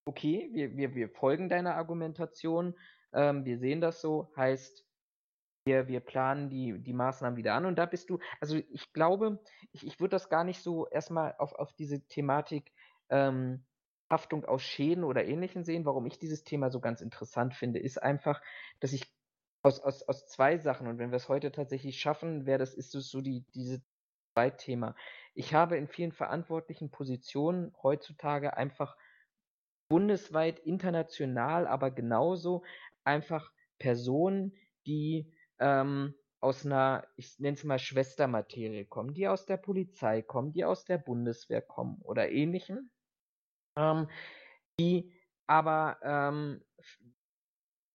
okay, 0.05 0.49
wir, 0.53 0.77
wir, 0.77 0.93
wir 0.93 1.09
folgen 1.09 1.49
deiner 1.49 1.75
Argumentation, 1.75 2.75
ähm, 3.13 3.45
wir 3.45 3.57
sehen 3.57 3.81
das 3.81 3.99
so, 3.99 4.31
heißt, 4.37 4.85
wir, 5.65 5.87
wir 5.87 5.99
planen 5.99 6.49
die, 6.49 6.77
die 6.79 6.93
Maßnahmen 6.93 7.37
wieder 7.37 7.55
an 7.55 7.65
und 7.65 7.77
da 7.77 7.85
bist 7.85 8.09
du, 8.09 8.19
also 8.39 8.57
ich 8.57 8.93
glaube, 8.93 9.39
ich, 9.71 9.87
ich 9.87 9.99
würde 9.99 10.11
das 10.11 10.29
gar 10.29 10.43
nicht 10.43 10.61
so 10.61 10.87
erstmal 10.87 11.35
auf, 11.39 11.53
auf 11.53 11.73
diese 11.73 12.05
Thematik 12.07 12.71
ähm, 13.09 13.65
Haftung 14.13 14.45
aus 14.45 14.61
Schäden 14.61 15.03
oder 15.03 15.25
Ähnlichem 15.25 15.63
sehen. 15.63 15.85
Warum 15.85 16.05
ich 16.05 16.19
dieses 16.19 16.43
Thema 16.43 16.69
so 16.69 16.79
ganz 16.79 17.01
interessant 17.01 17.55
finde, 17.55 17.79
ist 17.79 18.01
einfach, 18.01 18.41
dass 18.79 18.93
ich 18.93 19.11
aus, 19.63 19.79
aus, 19.79 20.03
aus 20.03 20.27
zwei 20.27 20.57
Sachen, 20.59 20.87
und 20.87 20.99
wenn 20.99 21.09
wir 21.09 21.17
es 21.17 21.29
heute 21.29 21.51
tatsächlich 21.51 21.99
schaffen, 21.99 22.45
wäre 22.45 22.59
das, 22.59 22.75
ist 22.75 22.93
es 22.93 23.09
so 23.09 23.21
die, 23.21 23.43
diese 23.55 23.81
zwei 24.35 24.51
Thema. 24.51 24.95
Ich 25.33 25.55
habe 25.55 25.77
in 25.77 25.87
vielen 25.87 26.11
verantwortlichen 26.11 26.91
Positionen 26.91 27.73
heutzutage 27.81 28.55
einfach 28.55 28.95
bundesweit, 29.89 30.59
international, 30.59 31.65
aber 31.65 31.89
genauso 31.89 32.63
einfach 33.03 33.51
Personen, 33.79 34.53
die 34.85 35.33
ähm, 35.59 36.13
aus 36.39 36.65
einer, 36.65 37.07
ich 37.15 37.39
nenne 37.39 37.55
es 37.55 37.63
mal 37.63 37.79
Schwestermaterie 37.79 38.85
kommen, 38.85 39.13
die 39.13 39.27
aus 39.27 39.45
der 39.45 39.57
Polizei 39.57 40.21
kommen, 40.21 40.51
die 40.51 40.65
aus 40.65 40.83
der 40.83 40.97
Bundeswehr 40.97 41.61
kommen 41.61 41.97
oder 42.01 42.29
ähnlichem, 42.29 42.91
ähm, 43.75 44.07
die 44.79 45.13
aber, 45.47 45.99
ähm, 46.03 46.63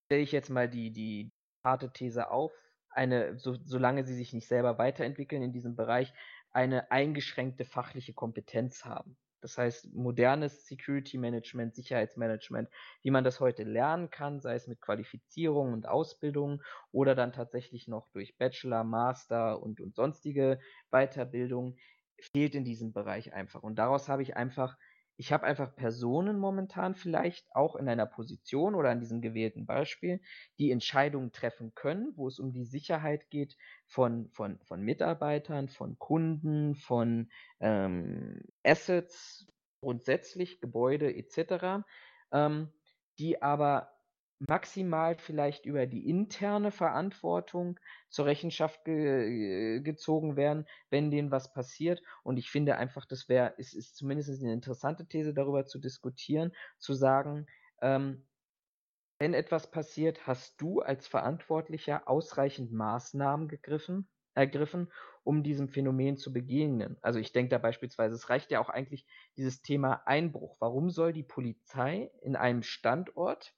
stelle 0.05 0.21
ich 0.21 0.31
jetzt 0.31 0.49
mal 0.49 0.69
die, 0.69 0.91
die 0.91 1.31
harte 1.63 1.91
These 1.91 2.31
auf, 2.31 2.51
eine, 2.89 3.37
so, 3.37 3.55
solange 3.63 4.05
sie 4.05 4.15
sich 4.15 4.33
nicht 4.33 4.47
selber 4.47 4.77
weiterentwickeln 4.77 5.43
in 5.43 5.53
diesem 5.53 5.75
Bereich, 5.75 6.13
eine 6.51 6.91
eingeschränkte 6.91 7.65
fachliche 7.65 8.13
Kompetenz 8.13 8.85
haben. 8.85 9.17
Das 9.41 9.57
heißt, 9.57 9.93
modernes 9.93 10.65
Security 10.65 11.17
Management, 11.17 11.75
Sicherheitsmanagement, 11.75 12.69
wie 13.03 13.11
man 13.11 13.23
das 13.23 13.39
heute 13.39 13.63
lernen 13.63 14.09
kann, 14.09 14.41
sei 14.41 14.55
es 14.55 14.67
mit 14.67 14.81
Qualifizierung 14.81 15.71
und 15.71 15.87
Ausbildung 15.87 16.61
oder 16.91 17.15
dann 17.15 17.31
tatsächlich 17.31 17.87
noch 17.87 18.09
durch 18.09 18.37
Bachelor, 18.37 18.83
Master 18.83 19.61
und, 19.61 19.79
und 19.79 19.95
sonstige 19.95 20.59
Weiterbildung, 20.91 21.77
fehlt 22.19 22.53
in 22.53 22.65
diesem 22.65 22.91
Bereich 22.91 23.33
einfach. 23.33 23.63
Und 23.63 23.75
daraus 23.75 24.09
habe 24.09 24.23
ich 24.23 24.35
einfach 24.35 24.77
ich 25.19 25.33
habe 25.33 25.45
einfach 25.45 25.75
Personen 25.75 26.39
momentan 26.39 26.95
vielleicht 26.95 27.53
auch 27.53 27.75
in 27.75 27.89
einer 27.89 28.05
Position 28.05 28.73
oder 28.73 28.89
an 28.89 29.01
diesem 29.01 29.19
gewählten 29.19 29.65
Beispiel, 29.65 30.21
die 30.59 30.71
Entscheidungen 30.71 31.33
treffen 31.33 31.73
können, 31.75 32.13
wo 32.15 32.29
es 32.29 32.39
um 32.39 32.53
die 32.53 32.63
Sicherheit 32.63 33.29
geht 33.29 33.57
von, 33.85 34.29
von, 34.29 34.59
von 34.61 34.81
Mitarbeitern, 34.81 35.67
von 35.67 35.99
Kunden, 35.99 36.75
von 36.75 37.29
ähm, 37.59 38.39
Assets, 38.63 39.45
grundsätzlich 39.81 40.61
Gebäude 40.61 41.13
etc., 41.13 41.83
ähm, 42.31 42.71
die 43.17 43.41
aber 43.41 43.91
maximal 44.39 45.17
vielleicht 45.17 45.65
über 45.65 45.85
die 45.85 46.09
interne 46.09 46.71
Verantwortung 46.71 47.79
zur 48.09 48.25
Rechenschaft 48.25 48.85
ge 48.85 49.77
äh, 49.77 49.81
gezogen 49.81 50.37
werden, 50.37 50.65
wenn 50.89 51.11
denen 51.11 51.31
was 51.31 51.51
passiert. 51.53 52.01
Und 52.23 52.37
ich 52.37 52.49
finde 52.49 52.77
einfach, 52.77 53.05
das 53.05 53.27
wäre, 53.27 53.53
es 53.57 53.73
ist 53.73 53.95
zumindest 53.97 54.41
eine 54.41 54.53
interessante 54.53 55.07
These 55.07 55.33
darüber 55.33 55.65
zu 55.65 55.79
diskutieren, 55.79 56.53
zu 56.77 56.93
sagen, 56.93 57.47
ähm, 57.81 58.25
wenn 59.19 59.33
etwas 59.33 59.69
passiert, 59.69 60.25
hast 60.27 60.61
du 60.61 60.79
als 60.79 61.05
Verantwortlicher 61.05 62.07
ausreichend 62.07 62.71
Maßnahmen 62.71 63.49
gegriffen, 63.49 64.07
ergriffen, 64.33 64.89
um 65.23 65.43
diesem 65.43 65.67
Phänomen 65.67 66.15
zu 66.15 66.31
begegnen. 66.31 66.97
Also 67.01 67.19
ich 67.19 67.33
denke 67.33 67.49
da 67.49 67.57
beispielsweise, 67.57 68.15
es 68.15 68.29
reicht 68.29 68.49
ja 68.51 68.61
auch 68.61 68.69
eigentlich 68.69 69.05
dieses 69.35 69.61
Thema 69.61 70.03
Einbruch. 70.05 70.55
Warum 70.59 70.89
soll 70.89 71.11
die 71.11 71.23
Polizei 71.23 72.09
in 72.21 72.37
einem 72.37 72.63
Standort 72.63 73.53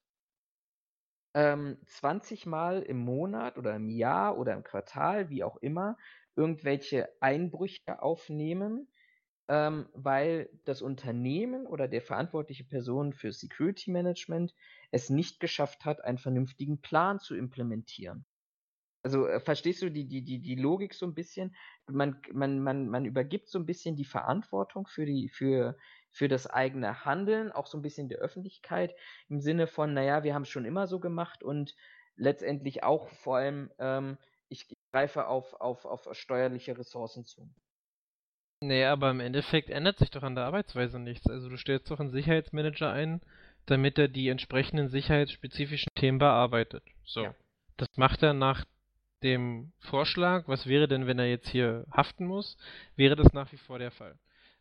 ähm, 1.34 1.78
20 1.86 2.46
Mal 2.46 2.82
im 2.82 2.98
Monat 2.98 3.58
oder 3.58 3.76
im 3.76 3.90
Jahr 3.90 4.38
oder 4.38 4.54
im 4.54 4.64
Quartal, 4.64 5.30
wie 5.30 5.44
auch 5.44 5.58
immer, 5.58 5.98
irgendwelche 6.36 7.10
Einbrüche 7.22 8.02
aufnehmen, 8.02 8.88
ähm, 9.48 9.90
weil 9.94 10.50
das 10.66 10.82
Unternehmen 10.82 11.66
oder 11.68 11.88
der 11.88 12.02
verantwortliche 12.02 12.64
Person 12.64 13.14
für 13.14 13.32
Security 13.32 13.92
Management 13.92 14.54
es 14.92 15.10
nicht 15.10 15.40
geschafft 15.40 15.86
hat, 15.86 16.04
einen 16.04 16.18
vernünftigen 16.18 16.82
Plan 16.82 17.20
zu 17.20 17.36
implementieren. 17.36 18.26
Also 19.04 19.28
äh, 19.28 19.40
verstehst 19.40 19.82
du 19.82 19.90
die, 19.90 20.08
die, 20.08 20.24
die, 20.24 20.40
die 20.40 20.56
Logik 20.56 20.94
so 20.94 21.06
ein 21.06 21.16
bisschen? 21.16 21.56
Man, 21.88 22.22
man, 22.32 22.60
man, 22.62 22.88
man 22.88 23.06
übergibt 23.06 23.50
so 23.50 23.58
ein 23.58 23.66
bisschen 23.66 23.96
die 23.96 24.06
Verantwortung 24.06 24.86
für, 24.86 25.06
die, 25.06 25.30
für, 25.30 25.78
für 26.12 26.28
das 26.28 26.48
eigene 26.48 27.06
Handeln, 27.06 27.52
auch 27.52 27.68
so 27.68 27.78
ein 27.78 27.82
bisschen 27.82 28.10
der 28.10 28.20
Öffentlichkeit, 28.20 28.94
im 29.30 29.40
Sinne 29.40 29.68
von, 29.68 29.94
naja, 29.94 30.24
wir 30.24 30.34
haben 30.34 30.44
es 30.44 30.50
schon 30.50 30.66
immer 30.66 30.88
so 30.88 31.00
gemacht 31.00 31.44
und 31.44 31.76
letztendlich 32.16 32.84
auch 32.84 33.10
vor 33.10 33.38
allem, 33.38 33.72
ähm, 33.80 34.18
ich 34.50 34.68
greife 34.92 35.28
auf, 35.28 35.54
auf, 35.54 35.86
auf 35.86 36.08
steuerliche 36.12 36.78
Ressourcen 36.78 37.26
zu. 37.26 37.50
Nee, 38.64 38.86
aber 38.86 39.10
im 39.10 39.22
Endeffekt 39.22 39.70
ändert 39.70 39.98
sich 39.98 40.12
doch 40.12 40.22
an 40.22 40.36
der 40.36 40.46
Arbeitsweise 40.46 41.00
nichts. 41.00 41.28
Also 41.28 41.50
du 41.50 41.58
stellst 41.58 41.90
doch 41.90 42.00
einen 42.00 42.12
Sicherheitsmanager 42.12 42.92
ein, 42.92 43.22
damit 43.66 43.98
er 43.98 44.08
die 44.08 44.30
entsprechenden 44.30 44.90
sicherheitsspezifischen 44.90 45.90
Themen 45.96 46.20
bearbeitet. 46.20 46.84
So. 47.04 47.24
Ja. 47.24 47.36
Das 47.78 47.88
macht 47.96 48.22
er 48.22 48.34
nach 48.34 48.66
dem 49.24 49.72
Vorschlag, 49.80 50.48
was 50.48 50.68
wäre 50.68 50.88
denn, 50.88 51.08
wenn 51.08 51.20
er 51.20 51.28
jetzt 51.28 51.48
hier 51.48 51.86
haften 51.92 52.26
muss, 52.26 52.58
wäre 52.96 53.16
das 53.16 53.34
nach 53.34 53.52
wie 53.52 53.58
vor 53.58 53.80
der 53.80 53.92
Fall. 53.92 54.18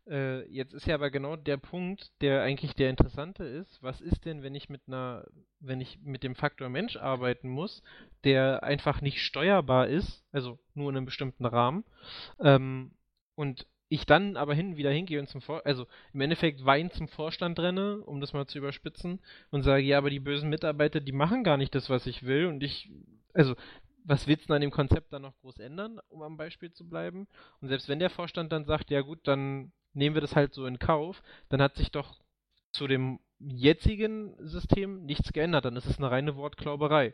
Äh, 0.07 0.47
jetzt 0.51 0.73
ist 0.73 0.87
ja 0.87 0.95
aber 0.95 1.11
genau 1.11 1.35
der 1.35 1.57
Punkt, 1.57 2.11
der 2.21 2.41
eigentlich 2.41 2.73
der 2.75 2.89
interessante 2.89 3.43
ist. 3.43 3.81
Was 3.83 4.01
ist 4.01 4.25
denn, 4.25 4.43
wenn 4.43 4.55
ich 4.55 4.69
mit 4.69 4.81
einer, 4.87 5.25
wenn 5.59 5.79
ich 5.79 5.99
mit 6.01 6.23
dem 6.23 6.35
Faktor 6.35 6.69
Mensch 6.69 6.97
arbeiten 6.97 7.49
muss, 7.49 7.83
der 8.23 8.63
einfach 8.63 9.01
nicht 9.01 9.21
steuerbar 9.21 9.87
ist, 9.87 10.23
also 10.31 10.59
nur 10.73 10.89
in 10.89 10.97
einem 10.97 11.05
bestimmten 11.05 11.45
Rahmen, 11.45 11.83
ähm, 12.39 12.91
und 13.35 13.67
ich 13.89 14.05
dann 14.05 14.37
aber 14.37 14.53
hin 14.53 14.77
wieder 14.77 14.91
hingehe 14.91 15.19
und 15.19 15.27
zum 15.27 15.41
Vor 15.41 15.65
also 15.65 15.85
im 16.13 16.21
Endeffekt 16.21 16.63
Wein 16.65 16.91
zum 16.91 17.07
Vorstand 17.07 17.59
renne, 17.59 17.97
um 17.97 18.21
das 18.21 18.33
mal 18.33 18.47
zu 18.47 18.57
überspitzen, 18.57 19.19
und 19.51 19.63
sage, 19.63 19.83
ja, 19.83 19.97
aber 19.97 20.09
die 20.09 20.19
bösen 20.19 20.49
Mitarbeiter, 20.49 20.99
die 20.99 21.11
machen 21.11 21.43
gar 21.43 21.57
nicht 21.57 21.75
das, 21.75 21.89
was 21.89 22.07
ich 22.07 22.23
will, 22.23 22.45
und 22.45 22.63
ich, 22.63 22.89
also 23.33 23.55
was 24.03 24.27
willst 24.27 24.49
du 24.49 24.53
an 24.53 24.61
dem 24.61 24.71
Konzept 24.71 25.13
dann 25.13 25.21
noch 25.23 25.37
groß 25.41 25.59
ändern, 25.59 25.99
um 26.09 26.23
am 26.23 26.37
Beispiel 26.37 26.71
zu 26.71 26.87
bleiben? 26.89 27.27
Und 27.59 27.67
selbst 27.67 27.87
wenn 27.87 27.99
der 27.99 28.09
Vorstand 28.09 28.51
dann 28.51 28.65
sagt, 28.65 28.89
ja 28.89 29.01
gut, 29.01 29.19
dann 29.23 29.71
nehmen 29.93 30.15
wir 30.15 30.21
das 30.21 30.35
halt 30.35 30.53
so 30.53 30.65
in 30.65 30.79
Kauf, 30.79 31.21
dann 31.49 31.61
hat 31.61 31.75
sich 31.75 31.91
doch 31.91 32.19
zu 32.71 32.87
dem 32.87 33.19
jetzigen 33.39 34.35
System 34.39 35.05
nichts 35.05 35.33
geändert, 35.33 35.65
dann 35.65 35.75
ist 35.75 35.87
es 35.87 35.97
eine 35.97 36.11
reine 36.11 36.35
Wortklauberei. 36.35 37.13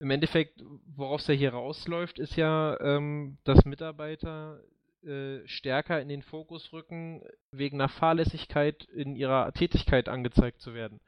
Im 0.00 0.10
Endeffekt, 0.10 0.62
worauf 0.94 1.20
es 1.22 1.26
ja 1.26 1.34
hier 1.34 1.52
rausläuft, 1.52 2.18
ist 2.18 2.36
ja, 2.36 2.78
ähm, 2.80 3.38
dass 3.44 3.64
Mitarbeiter 3.64 4.60
äh, 5.04 5.46
stärker 5.46 6.00
in 6.00 6.08
den 6.08 6.22
Fokus 6.22 6.72
rücken, 6.72 7.22
wegen 7.50 7.80
einer 7.80 7.88
Fahrlässigkeit 7.88 8.84
in 8.84 9.16
ihrer 9.16 9.52
Tätigkeit 9.52 10.08
angezeigt 10.08 10.60
zu 10.60 10.74
werden. 10.74 11.00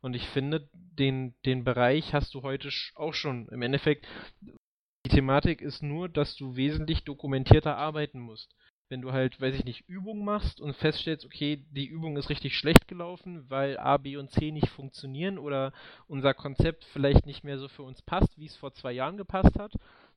Und 0.00 0.14
ich 0.14 0.26
finde, 0.28 0.68
den, 0.72 1.34
den 1.44 1.64
Bereich 1.64 2.14
hast 2.14 2.34
du 2.34 2.42
heute 2.42 2.70
auch 2.94 3.14
schon. 3.14 3.48
Im 3.48 3.62
Endeffekt, 3.62 4.06
die 4.40 5.10
Thematik 5.10 5.60
ist 5.60 5.82
nur, 5.82 6.08
dass 6.08 6.36
du 6.36 6.56
wesentlich 6.56 7.04
dokumentierter 7.04 7.76
arbeiten 7.76 8.20
musst. 8.20 8.54
Wenn 8.88 9.02
du 9.02 9.12
halt, 9.12 9.40
weiß 9.40 9.54
ich 9.54 9.64
nicht, 9.64 9.88
Übungen 9.88 10.24
machst 10.24 10.60
und 10.60 10.74
feststellst, 10.74 11.24
okay, 11.26 11.62
die 11.72 11.86
Übung 11.86 12.16
ist 12.16 12.30
richtig 12.30 12.56
schlecht 12.56 12.88
gelaufen, 12.88 13.44
weil 13.50 13.78
A, 13.78 13.98
B 13.98 14.16
und 14.16 14.30
C 14.30 14.50
nicht 14.50 14.68
funktionieren 14.68 15.38
oder 15.38 15.72
unser 16.06 16.32
Konzept 16.32 16.84
vielleicht 16.84 17.26
nicht 17.26 17.44
mehr 17.44 17.58
so 17.58 17.68
für 17.68 17.82
uns 17.82 18.00
passt, 18.00 18.38
wie 18.38 18.46
es 18.46 18.56
vor 18.56 18.72
zwei 18.72 18.92
Jahren 18.92 19.18
gepasst 19.18 19.58
hat, 19.58 19.74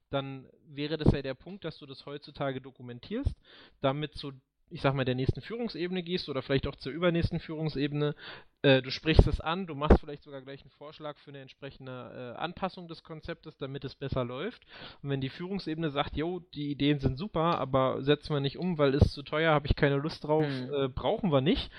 dann 0.09 0.45
wäre 0.67 0.97
das 0.97 1.11
ja 1.11 1.21
der 1.21 1.33
Punkt, 1.33 1.65
dass 1.65 1.79
du 1.79 1.85
das 1.85 2.05
heutzutage 2.05 2.61
dokumentierst, 2.61 3.35
damit 3.81 4.13
so 4.15 4.31
ich 4.71 4.81
sag 4.81 4.93
mal, 4.93 5.05
der 5.05 5.15
nächsten 5.15 5.41
Führungsebene 5.41 6.01
gehst 6.01 6.29
oder 6.29 6.41
vielleicht 6.41 6.67
auch 6.67 6.75
zur 6.75 6.91
übernächsten 6.91 7.39
Führungsebene, 7.39 8.15
äh, 8.61 8.81
du 8.81 8.89
sprichst 8.89 9.27
es 9.27 9.39
an, 9.39 9.67
du 9.67 9.75
machst 9.75 9.99
vielleicht 9.99 10.23
sogar 10.23 10.41
gleich 10.41 10.61
einen 10.61 10.71
Vorschlag 10.71 11.17
für 11.19 11.31
eine 11.31 11.39
entsprechende 11.41 12.35
äh, 12.35 12.39
Anpassung 12.39 12.87
des 12.87 13.03
Konzeptes, 13.03 13.57
damit 13.57 13.83
es 13.83 13.95
besser 13.95 14.23
läuft. 14.23 14.65
Und 15.03 15.09
wenn 15.09 15.21
die 15.21 15.29
Führungsebene 15.29 15.91
sagt, 15.91 16.15
jo, 16.15 16.39
die 16.53 16.71
Ideen 16.71 16.99
sind 16.99 17.17
super, 17.17 17.59
aber 17.59 18.01
setzen 18.01 18.33
wir 18.33 18.39
nicht 18.39 18.57
um, 18.57 18.77
weil 18.77 18.95
es 18.95 19.11
zu 19.11 19.23
teuer, 19.23 19.53
habe 19.53 19.67
ich 19.67 19.75
keine 19.75 19.97
Lust 19.97 20.23
drauf, 20.23 20.47
mhm. 20.47 20.73
äh, 20.73 20.87
brauchen 20.87 21.31
wir 21.31 21.41
nicht, 21.41 21.69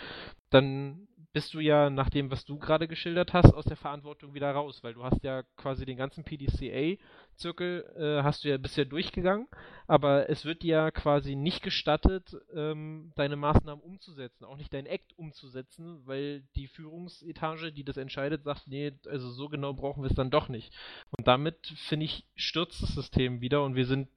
dann 0.51 1.09
bist 1.33 1.55
du 1.55 1.61
ja 1.61 1.89
nach 1.89 2.11
dem, 2.11 2.31
was 2.31 2.45
du 2.45 2.59
gerade 2.59 2.87
geschildert 2.87 3.33
hast, 3.33 3.55
aus 3.55 3.65
der 3.65 3.77
Verantwortung 3.77 4.35
wieder 4.35 4.51
raus, 4.51 4.83
weil 4.83 4.95
du 4.95 5.03
hast 5.03 5.25
ja 5.25 5.43
quasi 5.57 5.87
den 5.87 5.97
ganzen 5.97 6.25
PDCA-Zirkel 6.25 7.85
äh, 7.97 8.23
hast 8.23 8.45
du 8.45 8.49
ja 8.49 8.59
bisher 8.59 8.85
durchgegangen, 8.85 9.49
aber 9.87 10.29
es 10.29 10.45
wird 10.45 10.63
dir 10.63 10.77
ja 10.77 10.91
quasi 10.91 11.35
nicht 11.35 11.63
gestattet, 11.63 12.37
ähm, 12.55 13.13
deine 13.17 13.37
Maßnahmen 13.37 13.83
umzusetzen, 13.83 14.45
auch 14.45 14.57
nicht 14.57 14.75
dein 14.75 14.87
Act 14.87 15.19
umzusetzen, 15.19 16.03
weil 16.05 16.43
die 16.55 16.67
Führungsetage, 16.67 17.73
die 17.73 17.85
das 17.85 17.97
entscheidet, 17.97 18.45
sagt, 18.45 18.69
nee, 18.69 18.93
also 19.07 19.31
so 19.31 19.49
genau 19.49 19.73
brauchen 19.73 20.03
wir 20.03 20.11
es 20.11 20.17
dann 20.17 20.31
doch 20.31 20.49
nicht. 20.49 20.75
Und 21.17 21.27
damit, 21.27 21.67
finde 21.89 22.05
ich, 22.05 22.27
stürzt 22.37 22.83
das 22.83 22.95
System 22.95 23.41
wieder 23.41 23.65
und 23.65 23.75
wir 23.75 23.87
sind 23.87 24.09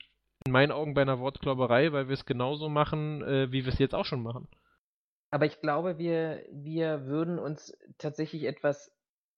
in 0.46 0.52
meinen 0.52 0.72
Augen 0.72 0.94
bei 0.94 1.02
einer 1.02 1.20
Wortklauberei, 1.20 1.92
weil 1.92 2.08
wir 2.08 2.14
es 2.14 2.26
genauso 2.26 2.70
machen, 2.70 3.24
äh, 3.24 3.52
wie 3.52 3.66
wir 3.66 3.72
es 3.72 3.80
jetzt 3.80 3.96
auch 3.96 4.06
schon 4.06 4.22
machen. 4.22 4.48
Aber 5.32 5.46
ich 5.46 5.60
glaube, 5.60 5.98
wir, 5.98 6.44
wir 6.52 7.06
würden 7.06 7.40
uns 7.40 7.78
tatsächlich 7.98 8.44
etwas 8.44 8.92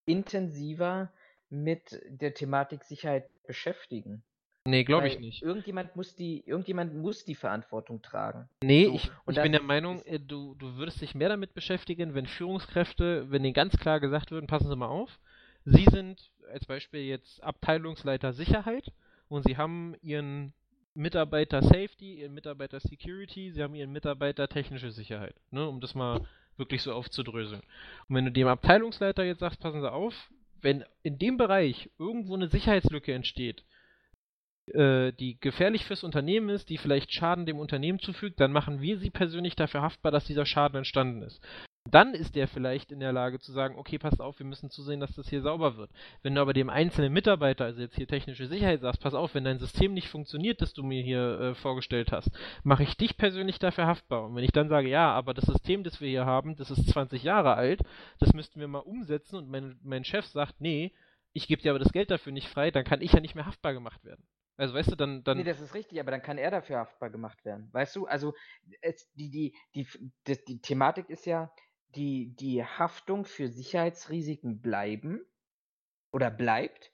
intensiver 0.05 1.11
mit 1.49 2.01
der 2.07 2.33
Thematik 2.33 2.83
Sicherheit 2.83 3.29
beschäftigen. 3.45 4.23
Nee, 4.67 4.83
glaube 4.83 5.07
ich 5.07 5.19
nicht. 5.19 5.41
Irgendjemand 5.41 5.95
muss 5.95 6.13
die, 6.13 6.43
irgendjemand 6.45 6.93
muss 6.93 7.23
die 7.23 7.35
Verantwortung 7.35 8.01
tragen. 8.01 8.49
Nee, 8.61 8.85
so. 8.85 8.95
ich, 8.95 9.11
ich 9.29 9.41
bin 9.41 9.53
der 9.53 9.63
Meinung, 9.63 10.01
äh, 10.03 10.19
du, 10.19 10.55
du 10.55 10.75
würdest 10.75 11.01
dich 11.01 11.15
mehr 11.15 11.29
damit 11.29 11.53
beschäftigen, 11.53 12.13
wenn 12.13 12.27
Führungskräfte, 12.27 13.31
wenn 13.31 13.43
denen 13.43 13.53
ganz 13.53 13.77
klar 13.77 14.01
gesagt 14.01 14.31
würden, 14.31 14.47
passen 14.47 14.67
Sie 14.67 14.75
mal 14.75 14.87
auf, 14.87 15.19
Sie 15.63 15.85
sind 15.85 16.31
als 16.51 16.65
Beispiel 16.65 17.01
jetzt 17.01 17.41
Abteilungsleiter 17.43 18.33
Sicherheit 18.33 18.91
und 19.29 19.43
Sie 19.45 19.55
haben 19.55 19.95
Ihren 20.01 20.53
Mitarbeiter 20.97 21.61
Safety, 21.61 22.21
ihren 22.21 22.33
Mitarbeiter 22.33 22.79
Security, 22.79 23.51
sie 23.51 23.61
haben 23.61 23.75
ihren 23.75 23.91
Mitarbeiter 23.91 24.47
technische 24.47 24.91
Sicherheit, 24.91 25.35
ne, 25.51 25.67
um 25.67 25.79
das 25.79 25.93
mal 25.93 26.25
wirklich 26.57 26.81
so 26.81 26.91
aufzudröseln. 26.91 27.61
Und 28.09 28.15
wenn 28.15 28.25
du 28.25 28.31
dem 28.31 28.47
Abteilungsleiter 28.47 29.23
jetzt 29.23 29.39
sagst, 29.39 29.59
passen 29.59 29.81
Sie 29.81 29.91
auf, 29.91 30.13
wenn 30.61 30.83
in 31.03 31.19
dem 31.19 31.37
Bereich 31.37 31.91
irgendwo 31.99 32.33
eine 32.33 32.47
Sicherheitslücke 32.47 33.13
entsteht, 33.13 33.63
äh, 34.73 35.13
die 35.13 35.39
gefährlich 35.39 35.85
fürs 35.85 36.03
Unternehmen 36.03 36.49
ist, 36.49 36.69
die 36.69 36.79
vielleicht 36.79 37.13
Schaden 37.13 37.45
dem 37.45 37.59
Unternehmen 37.59 37.99
zufügt, 37.99 38.39
dann 38.39 38.51
machen 38.51 38.81
wir 38.81 38.97
sie 38.97 39.11
persönlich 39.11 39.55
dafür 39.55 39.83
haftbar, 39.83 40.11
dass 40.11 40.25
dieser 40.25 40.47
Schaden 40.47 40.77
entstanden 40.77 41.21
ist. 41.21 41.39
Dann 41.91 42.13
ist 42.13 42.35
der 42.35 42.47
vielleicht 42.47 42.91
in 42.91 42.99
der 42.99 43.13
Lage 43.13 43.39
zu 43.39 43.51
sagen, 43.51 43.77
okay, 43.77 43.97
pass 43.97 44.19
auf, 44.19 44.39
wir 44.39 44.45
müssen 44.45 44.69
zusehen, 44.69 44.99
dass 44.99 45.15
das 45.15 45.29
hier 45.29 45.41
sauber 45.41 45.77
wird. 45.77 45.91
Wenn 46.23 46.35
du 46.35 46.41
aber 46.41 46.53
dem 46.53 46.69
einzelnen 46.69 47.13
Mitarbeiter, 47.13 47.65
also 47.65 47.81
jetzt 47.81 47.95
hier 47.95 48.07
technische 48.07 48.47
Sicherheit 48.47 48.81
sagst, 48.81 49.01
pass 49.01 49.13
auf, 49.13 49.33
wenn 49.35 49.43
dein 49.43 49.59
System 49.59 49.93
nicht 49.93 50.09
funktioniert, 50.09 50.61
das 50.61 50.73
du 50.73 50.83
mir 50.83 51.01
hier 51.01 51.39
äh, 51.39 51.55
vorgestellt 51.55 52.11
hast, 52.11 52.29
mache 52.63 52.83
ich 52.83 52.97
dich 52.97 53.17
persönlich 53.17 53.59
dafür 53.59 53.87
haftbar. 53.87 54.25
Und 54.25 54.35
wenn 54.35 54.43
ich 54.43 54.51
dann 54.51 54.69
sage, 54.69 54.89
ja, 54.89 55.11
aber 55.11 55.33
das 55.33 55.45
System, 55.45 55.83
das 55.83 56.01
wir 56.01 56.09
hier 56.09 56.25
haben, 56.25 56.55
das 56.55 56.71
ist 56.71 56.89
20 56.89 57.23
Jahre 57.23 57.55
alt, 57.55 57.81
das 58.19 58.33
müssten 58.33 58.59
wir 58.59 58.67
mal 58.67 58.79
umsetzen 58.79 59.37
und 59.37 59.49
mein, 59.49 59.79
mein 59.83 60.03
Chef 60.03 60.25
sagt, 60.25 60.59
nee, 60.59 60.93
ich 61.33 61.47
gebe 61.47 61.61
dir 61.61 61.71
aber 61.71 61.79
das 61.79 61.91
Geld 61.91 62.11
dafür 62.11 62.31
nicht 62.31 62.47
frei, 62.47 62.71
dann 62.71 62.83
kann 62.83 63.01
ich 63.01 63.13
ja 63.13 63.19
nicht 63.19 63.35
mehr 63.35 63.45
haftbar 63.45 63.73
gemacht 63.73 64.03
werden. 64.03 64.25
Also 64.57 64.73
weißt 64.73 64.91
du, 64.91 64.95
dann, 64.95 65.23
dann. 65.23 65.37
Nee, 65.37 65.43
das 65.43 65.61
ist 65.61 65.75
richtig, 65.75 65.99
aber 65.99 66.09
dann 66.09 66.23
kann 66.23 66.39
er 66.39 66.49
dafür 66.49 66.77
haftbar 66.79 67.11
gemacht 67.11 67.45
werden. 67.45 67.69
Weißt 67.73 67.95
du, 67.95 68.07
also 68.07 68.33
es, 68.81 69.07
die, 69.13 69.29
die, 69.29 69.55
die, 69.75 69.87
die, 70.25 70.45
die 70.47 70.61
Thematik 70.61 71.09
ist 71.09 71.27
ja, 71.27 71.53
die, 71.95 72.35
die 72.35 72.63
Haftung 72.63 73.25
für 73.25 73.49
Sicherheitsrisiken 73.49 74.61
bleiben 74.61 75.25
oder 76.11 76.29
bleibt. 76.29 76.91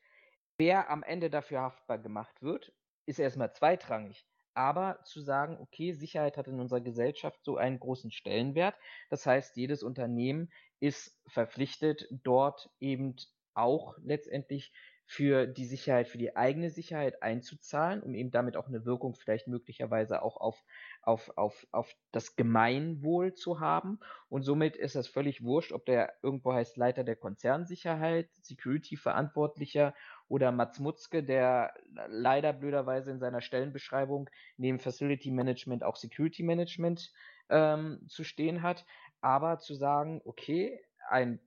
Wer 0.57 0.89
am 0.89 1.03
Ende 1.03 1.29
dafür 1.29 1.61
haftbar 1.61 1.97
gemacht 1.97 2.41
wird, 2.41 2.73
ist 3.05 3.19
erstmal 3.19 3.53
zweitrangig. 3.53 4.25
Aber 4.55 5.03
zu 5.03 5.19
sagen, 5.19 5.57
okay, 5.59 5.93
Sicherheit 5.93 6.37
hat 6.37 6.47
in 6.47 6.59
unserer 6.59 6.81
Gesellschaft 6.81 7.43
so 7.43 7.57
einen 7.57 7.79
großen 7.79 8.11
Stellenwert. 8.11 8.75
Das 9.09 9.25
heißt, 9.25 9.57
jedes 9.57 9.81
Unternehmen 9.81 10.51
ist 10.79 11.19
verpflichtet, 11.27 12.07
dort 12.11 12.69
eben 12.79 13.15
auch 13.55 13.95
letztendlich 14.03 14.71
für 15.05 15.45
die 15.47 15.65
Sicherheit, 15.65 16.07
für 16.07 16.17
die 16.17 16.35
eigene 16.35 16.69
Sicherheit 16.69 17.21
einzuzahlen, 17.21 18.01
um 18.01 18.15
eben 18.15 18.31
damit 18.31 18.55
auch 18.55 18.67
eine 18.67 18.85
Wirkung 18.85 19.15
vielleicht 19.15 19.47
möglicherweise 19.47 20.21
auch 20.21 20.37
auf, 20.37 20.63
auf, 21.01 21.31
auf, 21.37 21.67
auf 21.71 21.93
das 22.11 22.35
Gemeinwohl 22.35 23.33
zu 23.33 23.59
haben. 23.59 23.99
Und 24.29 24.43
somit 24.43 24.75
ist 24.75 24.95
das 24.95 25.07
völlig 25.07 25.43
wurscht, 25.43 25.71
ob 25.71 25.85
der 25.85 26.13
irgendwo 26.23 26.53
heißt 26.53 26.77
Leiter 26.77 27.03
der 27.03 27.15
Konzernsicherheit, 27.15 28.29
Security-Verantwortlicher 28.41 29.93
oder 30.27 30.51
Mats 30.51 30.79
Mutzke, 30.79 31.23
der 31.23 31.73
leider 32.07 32.53
blöderweise 32.53 33.11
in 33.11 33.19
seiner 33.19 33.41
Stellenbeschreibung 33.41 34.29
neben 34.57 34.79
Facility 34.79 35.31
Management 35.31 35.83
auch 35.83 35.97
Security 35.97 36.43
Management 36.43 37.11
ähm, 37.49 37.99
zu 38.07 38.23
stehen 38.23 38.63
hat. 38.63 38.85
Aber 39.21 39.59
zu 39.59 39.75
sagen, 39.75 40.21
okay, 40.25 40.79
ein 41.07 41.39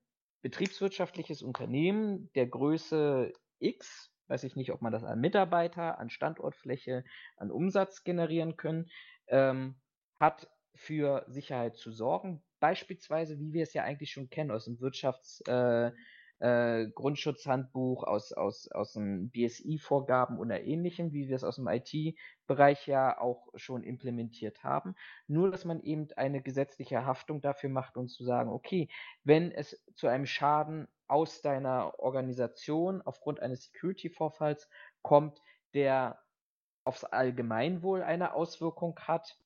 betriebswirtschaftliches 0.43 1.43
Unternehmen 1.43 2.31
der 2.35 2.47
Größe 2.47 3.33
X, 3.61 4.13
weiß 4.29 4.45
ich 4.45 4.57
nicht, 4.57 4.73
ob 4.73 4.83
man 4.83 4.93
das 4.93 5.05
an 5.05 5.21
Mitarbeiter, 5.21 5.99
an 5.99 6.11
Standortfläche, 6.11 7.05
an 7.37 7.51
Umsatz 7.51 8.05
generieren 8.05 8.57
können, 8.57 8.91
ähm, 9.29 9.81
hat 10.21 10.49
für 10.75 11.25
Sicherheit 11.29 11.77
zu 11.77 11.91
sorgen. 11.91 12.45
Beispielsweise, 12.61 13.39
wie 13.39 13.53
wir 13.53 13.63
es 13.63 13.75
ja 13.75 13.83
eigentlich 13.85 14.11
schon 14.13 14.31
kennen 14.31 14.51
aus 14.51 14.65
dem 14.65 14.79
Wirtschafts- 14.79 15.43
äh, 15.49 15.93
äh, 16.39 16.87
Grundschutzhandbuch, 16.95 18.05
aus, 18.05 18.33
aus, 18.33 18.69
aus 18.71 18.93
dem 18.93 19.31
BSI-Vorgaben 19.31 20.39
oder 20.39 20.63
ähnlichem, 20.63 21.13
wie 21.13 21.29
wir 21.29 21.37
es 21.37 21.45
aus 21.45 21.57
dem 21.57 21.69
IT-Bereich 21.69 22.87
ja 22.87 23.19
auch 23.19 23.49
schon 23.55 23.83
implementiert 23.83 24.63
haben. 24.63 24.95
Nur, 25.27 25.51
dass 25.51 25.65
man 25.65 25.81
eben 25.83 26.09
eine 26.17 26.43
gesetzliche 26.43 27.07
Haftung 27.07 27.41
dafür 27.41 27.71
macht 27.71 27.97
und 27.97 28.09
zu 28.09 28.25
sagen, 28.25 28.51
okay, 28.51 28.89
wenn 29.25 29.51
es 29.51 29.83
zu 29.95 30.09
einem 30.09 30.27
Schaden 30.27 30.89
aus 31.09 31.41
deiner 31.41 31.99
Organisation 31.99 33.01
aufgrund 33.03 33.41
eines 33.41 33.65
Security-Vorfalls 33.65 34.69
kommt, 35.03 35.41
der 35.75 36.19
aufs 36.85 37.05
Allgemeinwohl 37.05 38.03
eine 38.03 38.35
Auswirkung 38.35 38.99
hat, 39.01 39.39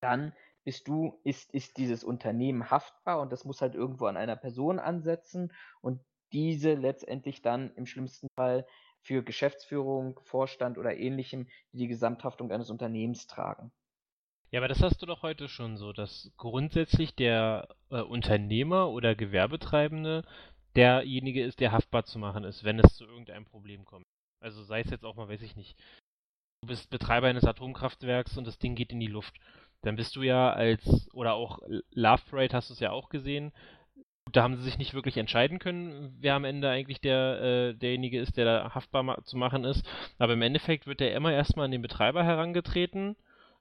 dann 0.00 0.32
bist 0.66 0.88
du, 0.88 1.20
ist, 1.22 1.54
ist 1.54 1.76
dieses 1.76 2.02
Unternehmen 2.02 2.72
haftbar 2.72 3.20
und 3.20 3.30
das 3.30 3.44
muss 3.44 3.62
halt 3.62 3.76
irgendwo 3.76 4.06
an 4.06 4.16
einer 4.16 4.34
Person 4.34 4.80
ansetzen 4.80 5.52
und 5.80 6.00
diese 6.32 6.74
letztendlich 6.74 7.40
dann 7.40 7.72
im 7.76 7.86
schlimmsten 7.86 8.26
Fall 8.36 8.66
für 9.00 9.22
Geschäftsführung, 9.22 10.18
Vorstand 10.24 10.76
oder 10.76 10.96
ähnlichem 10.96 11.46
die 11.70 11.86
Gesamthaftung 11.86 12.50
eines 12.50 12.68
Unternehmens 12.68 13.28
tragen. 13.28 13.70
Ja, 14.50 14.58
aber 14.58 14.66
das 14.66 14.82
hast 14.82 15.00
du 15.00 15.06
doch 15.06 15.22
heute 15.22 15.48
schon 15.48 15.76
so, 15.76 15.92
dass 15.92 16.32
grundsätzlich 16.36 17.14
der 17.14 17.68
äh, 17.90 18.00
Unternehmer 18.00 18.90
oder 18.90 19.14
Gewerbetreibende 19.14 20.24
derjenige 20.74 21.44
ist, 21.44 21.60
der 21.60 21.70
haftbar 21.70 22.04
zu 22.06 22.18
machen 22.18 22.42
ist, 22.42 22.64
wenn 22.64 22.80
es 22.80 22.96
zu 22.96 23.04
irgendeinem 23.04 23.44
Problem 23.44 23.84
kommt. 23.84 24.04
Also 24.42 24.64
sei 24.64 24.80
es 24.80 24.90
jetzt 24.90 25.04
auch 25.04 25.14
mal, 25.14 25.28
weiß 25.28 25.42
ich 25.42 25.54
nicht, 25.54 25.78
du 26.62 26.66
bist 26.66 26.90
Betreiber 26.90 27.28
eines 27.28 27.44
Atomkraftwerks 27.44 28.36
und 28.36 28.48
das 28.48 28.58
Ding 28.58 28.74
geht 28.74 28.90
in 28.90 28.98
die 28.98 29.06
Luft 29.06 29.38
dann 29.86 29.96
bist 29.96 30.16
du 30.16 30.22
ja 30.22 30.52
als, 30.52 31.08
oder 31.12 31.34
auch 31.34 31.60
Love 31.92 32.22
Parade 32.28 32.54
hast 32.54 32.70
du 32.70 32.74
es 32.74 32.80
ja 32.80 32.90
auch 32.90 33.08
gesehen, 33.08 33.52
da 34.32 34.42
haben 34.42 34.56
sie 34.56 34.62
sich 34.62 34.78
nicht 34.78 34.94
wirklich 34.94 35.16
entscheiden 35.16 35.58
können, 35.58 36.16
wer 36.18 36.34
am 36.34 36.44
Ende 36.44 36.68
eigentlich 36.68 37.00
der, 37.00 37.40
äh, 37.40 37.74
derjenige 37.74 38.20
ist, 38.20 38.36
der 38.36 38.44
da 38.44 38.74
haftbar 38.74 39.02
ma 39.04 39.22
zu 39.24 39.36
machen 39.36 39.64
ist. 39.64 39.86
Aber 40.18 40.32
im 40.32 40.42
Endeffekt 40.42 40.86
wird 40.86 41.00
der 41.00 41.14
immer 41.14 41.32
erstmal 41.32 41.66
an 41.66 41.70
den 41.70 41.82
Betreiber 41.82 42.24
herangetreten 42.24 43.16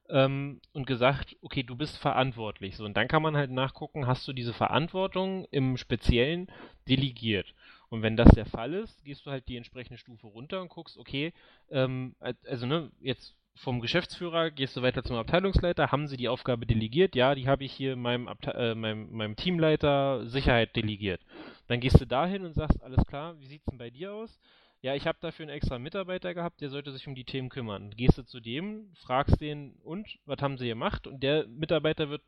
ähm, 0.10 0.60
und 0.74 0.88
gesagt, 0.88 1.38
okay, 1.42 1.62
du 1.62 1.76
bist 1.76 1.98
verantwortlich. 1.98 2.76
So, 2.76 2.86
und 2.86 2.98
dann 2.98 3.08
kann 3.08 3.22
man 3.22 3.38
halt 3.38 3.52
nachgucken, 3.52 4.08
hast 4.08 4.28
du 4.28 4.34
diese 4.34 4.54
Verantwortung 4.54 5.46
im 5.52 5.78
Speziellen 5.78 6.48
delegiert. 6.88 7.54
Und 7.90 8.02
wenn 8.02 8.18
das 8.18 8.32
der 8.32 8.48
Fall 8.48 8.74
ist, 8.74 9.04
gehst 9.06 9.26
du 9.26 9.32
halt 9.32 9.48
die 9.48 9.58
entsprechende 9.58 10.00
Stufe 10.00 10.26
runter 10.26 10.62
und 10.62 10.70
guckst, 10.70 10.98
okay, 10.98 11.32
ähm, 11.70 12.16
also 12.20 12.66
ne, 12.66 12.90
jetzt 13.00 13.36
vom 13.56 13.80
Geschäftsführer 13.80 14.52
gehst 14.52 14.76
du 14.76 14.82
weiter 14.82 15.04
zum 15.04 15.16
Abteilungsleiter. 15.16 15.92
Haben 15.92 16.08
sie 16.08 16.18
die 16.18 16.28
Aufgabe 16.28 16.66
delegiert? 16.66 17.16
Ja, 17.16 17.36
die 17.36 17.48
habe 17.48 17.64
ich 17.64 17.72
hier 17.72 17.96
meinem, 17.96 18.28
Abte 18.28 18.54
äh, 18.54 18.76
meinem, 18.76 19.12
meinem 19.12 19.36
Teamleiter 19.36 20.26
Sicherheit 20.28 20.76
delegiert. 20.76 21.22
Dann 21.68 21.80
gehst 21.80 22.00
du 22.00 22.06
dahin 22.06 22.46
und 22.46 22.54
sagst, 22.54 22.84
alles 22.84 23.06
klar, 23.08 23.40
wie 23.40 23.48
sieht 23.48 23.62
es 23.62 23.66
denn 23.66 23.78
bei 23.78 23.90
dir 23.90 24.14
aus? 24.14 24.40
Ja, 24.82 24.94
ich 24.94 25.08
habe 25.08 25.18
dafür 25.22 25.46
einen 25.46 25.56
extra 25.56 25.80
Mitarbeiter 25.80 26.34
gehabt, 26.34 26.62
der 26.62 26.70
sollte 26.70 26.92
sich 26.92 27.08
um 27.08 27.16
die 27.16 27.24
Themen 27.24 27.50
kümmern. 27.50 27.92
Gehst 27.92 28.18
du 28.18 28.24
zu 28.24 28.40
dem, 28.40 28.92
fragst 28.94 29.42
den, 29.42 29.76
und, 29.84 30.20
was 30.26 30.42
haben 30.42 30.58
sie 30.58 30.68
gemacht? 30.68 31.08
Und 31.08 31.24
der 31.24 31.48
Mitarbeiter 31.48 32.10
wird, 32.10 32.22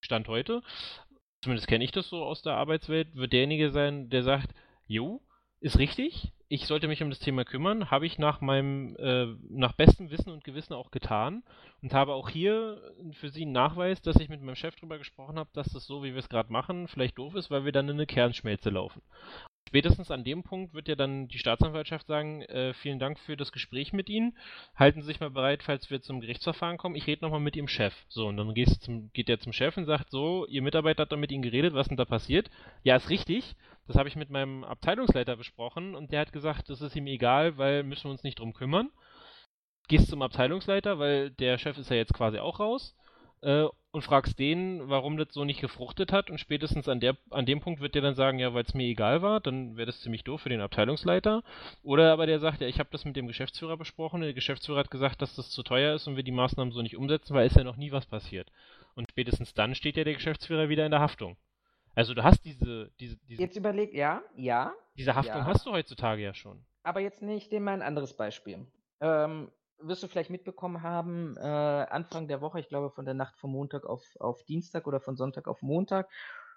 Stand 0.00 0.28
heute, 0.28 0.62
zumindest 1.40 1.68
kenne 1.68 1.84
ich 1.84 1.92
das 1.92 2.08
so 2.08 2.22
aus 2.22 2.42
der 2.42 2.54
Arbeitswelt, 2.54 3.14
wird 3.14 3.32
derjenige 3.32 3.70
sein, 3.70 4.10
der 4.10 4.24
sagt, 4.24 4.50
jo, 4.86 5.22
ist 5.60 5.78
richtig, 5.78 6.32
ich 6.48 6.66
sollte 6.66 6.86
mich 6.86 7.02
um 7.02 7.10
das 7.10 7.18
Thema 7.18 7.44
kümmern, 7.44 7.90
habe 7.90 8.06
ich 8.06 8.18
nach 8.18 8.40
meinem, 8.40 8.96
äh, 8.96 9.26
nach 9.48 9.72
bestem 9.72 10.10
Wissen 10.10 10.30
und 10.30 10.44
Gewissen 10.44 10.74
auch 10.74 10.90
getan 10.90 11.42
und 11.82 11.92
habe 11.92 12.14
auch 12.14 12.28
hier 12.28 12.80
für 13.12 13.30
Sie 13.30 13.42
einen 13.42 13.52
Nachweis, 13.52 14.00
dass 14.00 14.20
ich 14.20 14.28
mit 14.28 14.42
meinem 14.42 14.54
Chef 14.54 14.76
darüber 14.76 14.98
gesprochen 14.98 15.38
habe, 15.38 15.50
dass 15.52 15.68
das 15.68 15.86
so, 15.86 16.04
wie 16.04 16.12
wir 16.12 16.20
es 16.20 16.28
gerade 16.28 16.52
machen, 16.52 16.86
vielleicht 16.88 17.18
doof 17.18 17.34
ist, 17.34 17.50
weil 17.50 17.64
wir 17.64 17.72
dann 17.72 17.88
in 17.88 17.96
eine 17.96 18.06
Kernschmelze 18.06 18.70
laufen. 18.70 19.02
Spätestens 19.68 20.12
an 20.12 20.22
dem 20.22 20.44
Punkt 20.44 20.74
wird 20.74 20.86
ja 20.86 20.94
dann 20.94 21.26
die 21.26 21.38
Staatsanwaltschaft 21.38 22.06
sagen, 22.06 22.42
äh, 22.42 22.72
vielen 22.74 23.00
Dank 23.00 23.18
für 23.18 23.36
das 23.36 23.50
Gespräch 23.50 23.92
mit 23.92 24.08
Ihnen. 24.08 24.36
Halten 24.76 25.00
Sie 25.00 25.08
sich 25.08 25.18
mal 25.18 25.30
bereit, 25.30 25.64
falls 25.64 25.90
wir 25.90 26.00
zum 26.00 26.20
Gerichtsverfahren 26.20 26.78
kommen. 26.78 26.94
Ich 26.94 27.06
rede 27.08 27.24
nochmal 27.24 27.40
mit 27.40 27.56
Ihrem 27.56 27.66
Chef. 27.66 27.92
So, 28.08 28.28
und 28.28 28.36
dann 28.36 28.54
zum, 28.80 29.10
geht 29.12 29.28
er 29.28 29.40
zum 29.40 29.52
Chef 29.52 29.76
und 29.76 29.86
sagt, 29.86 30.10
so, 30.10 30.46
Ihr 30.46 30.62
Mitarbeiter 30.62 31.02
hat 31.02 31.12
da 31.12 31.16
mit 31.16 31.32
Ihnen 31.32 31.42
geredet, 31.42 31.74
was 31.74 31.88
denn 31.88 31.96
da 31.96 32.04
passiert? 32.04 32.48
Ja, 32.84 32.94
ist 32.94 33.10
richtig. 33.10 33.56
Das 33.88 33.96
habe 33.96 34.08
ich 34.08 34.16
mit 34.16 34.30
meinem 34.30 34.62
Abteilungsleiter 34.62 35.36
besprochen 35.36 35.96
und 35.96 36.12
der 36.12 36.20
hat 36.20 36.32
gesagt, 36.32 36.70
das 36.70 36.80
ist 36.80 36.96
ihm 36.96 37.06
egal, 37.06 37.56
weil 37.56 37.82
müssen 37.82 38.04
wir 38.04 38.10
uns 38.10 38.24
nicht 38.24 38.38
drum 38.38 38.52
kümmern. 38.52 38.90
Gehst 39.88 40.08
zum 40.08 40.22
Abteilungsleiter, 40.22 40.98
weil 40.98 41.30
der 41.30 41.58
Chef 41.58 41.78
ist 41.78 41.90
ja 41.90 41.96
jetzt 41.96 42.14
quasi 42.14 42.38
auch 42.38 42.58
raus 42.58 42.96
äh, 43.42 43.66
und 43.90 44.02
fragst 44.02 44.38
den, 44.38 44.88
warum 44.90 45.16
das 45.16 45.28
so 45.32 45.44
nicht 45.44 45.62
gefruchtet 45.62 46.12
hat 46.12 46.30
und 46.30 46.38
spätestens 46.38 46.86
an, 46.88 47.00
der, 47.00 47.16
an 47.30 47.46
dem 47.46 47.60
Punkt 47.60 47.80
wird 47.80 47.94
der 47.94 48.02
dann 48.02 48.14
sagen, 48.14 48.38
ja, 48.38 48.52
weil 48.52 48.64
es 48.64 48.74
mir 48.74 48.84
egal 48.84 49.22
war, 49.22 49.40
dann 49.40 49.76
wäre 49.76 49.86
das 49.86 50.00
ziemlich 50.02 50.22
doof 50.22 50.42
für 50.42 50.50
den 50.50 50.60
Abteilungsleiter. 50.60 51.42
Oder 51.82 52.12
aber 52.12 52.26
der 52.26 52.38
sagt, 52.38 52.60
ja, 52.60 52.66
ich 52.66 52.78
habe 52.78 52.90
das 52.92 53.06
mit 53.06 53.16
dem 53.16 53.26
Geschäftsführer 53.26 53.78
besprochen, 53.78 54.20
der 54.20 54.34
Geschäftsführer 54.34 54.80
hat 54.80 54.90
gesagt, 54.90 55.22
dass 55.22 55.34
das 55.34 55.48
zu 55.48 55.62
teuer 55.62 55.94
ist 55.94 56.06
und 56.06 56.16
wir 56.16 56.24
die 56.24 56.32
Maßnahmen 56.32 56.72
so 56.72 56.82
nicht 56.82 56.96
umsetzen, 56.96 57.34
weil 57.34 57.46
ist 57.46 57.56
ja 57.56 57.64
noch 57.64 57.76
nie 57.76 57.90
was 57.90 58.04
passiert. 58.04 58.52
Und 58.94 59.10
spätestens 59.10 59.54
dann 59.54 59.74
steht 59.74 59.96
ja 59.96 60.04
der 60.04 60.14
Geschäftsführer 60.14 60.68
wieder 60.68 60.84
in 60.84 60.90
der 60.90 61.00
Haftung. 61.00 61.36
Also 61.94 62.12
du 62.12 62.22
hast 62.22 62.44
diese, 62.44 62.90
diese, 63.00 63.16
diese 63.28 63.40
Jetzt 63.40 63.56
überleg, 63.56 63.94
ja, 63.94 64.22
ja. 64.36 64.74
Diese 64.98 65.14
Haftung 65.14 65.38
ja. 65.38 65.46
hast 65.46 65.64
du 65.64 65.72
heutzutage 65.72 66.22
ja 66.22 66.34
schon. 66.34 66.62
Aber 66.82 67.00
jetzt 67.00 67.22
nehme 67.22 67.38
ich 67.38 67.48
dir 67.48 67.60
mal 67.60 67.72
ein 67.72 67.82
anderes 67.82 68.14
Beispiel. 68.14 68.66
Ähm, 69.00 69.50
wirst 69.78 70.02
du 70.02 70.08
vielleicht 70.08 70.30
mitbekommen 70.30 70.82
haben, 70.82 71.36
äh, 71.36 71.40
Anfang 71.40 72.28
der 72.28 72.40
Woche, 72.40 72.60
ich 72.60 72.68
glaube 72.68 72.90
von 72.90 73.04
der 73.04 73.14
Nacht 73.14 73.36
von 73.36 73.50
Montag 73.50 73.86
auf, 73.86 74.02
auf 74.18 74.42
Dienstag 74.44 74.86
oder 74.86 75.00
von 75.00 75.16
Sonntag 75.16 75.48
auf 75.48 75.62
Montag, 75.62 76.08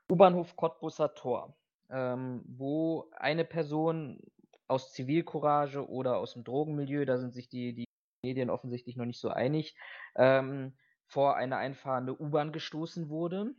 U-Bahnhof 0.10 0.56
Cottbusser 0.56 1.14
Tor, 1.14 1.56
ähm, 1.90 2.44
wo 2.48 3.10
eine 3.16 3.46
Person 3.46 4.20
aus 4.68 4.94
Zivilcourage 4.94 5.88
oder 5.88 6.18
aus 6.18 6.34
dem 6.34 6.44
Drogenmilieu, 6.44 7.06
da 7.06 7.18
sind 7.18 7.34
sich 7.34 7.50
die, 7.50 7.74
die 7.74 7.86
Medien 8.24 8.50
offensichtlich 8.50 8.96
noch 8.96 9.06
nicht 9.06 9.20
so 9.20 9.30
einig, 9.30 9.76
ähm, 10.16 10.78
vor 11.08 11.36
eine 11.36 11.58
einfahrende 11.58 12.20
U-Bahn 12.20 12.52
gestoßen 12.52 13.10
wurde. 13.10 13.56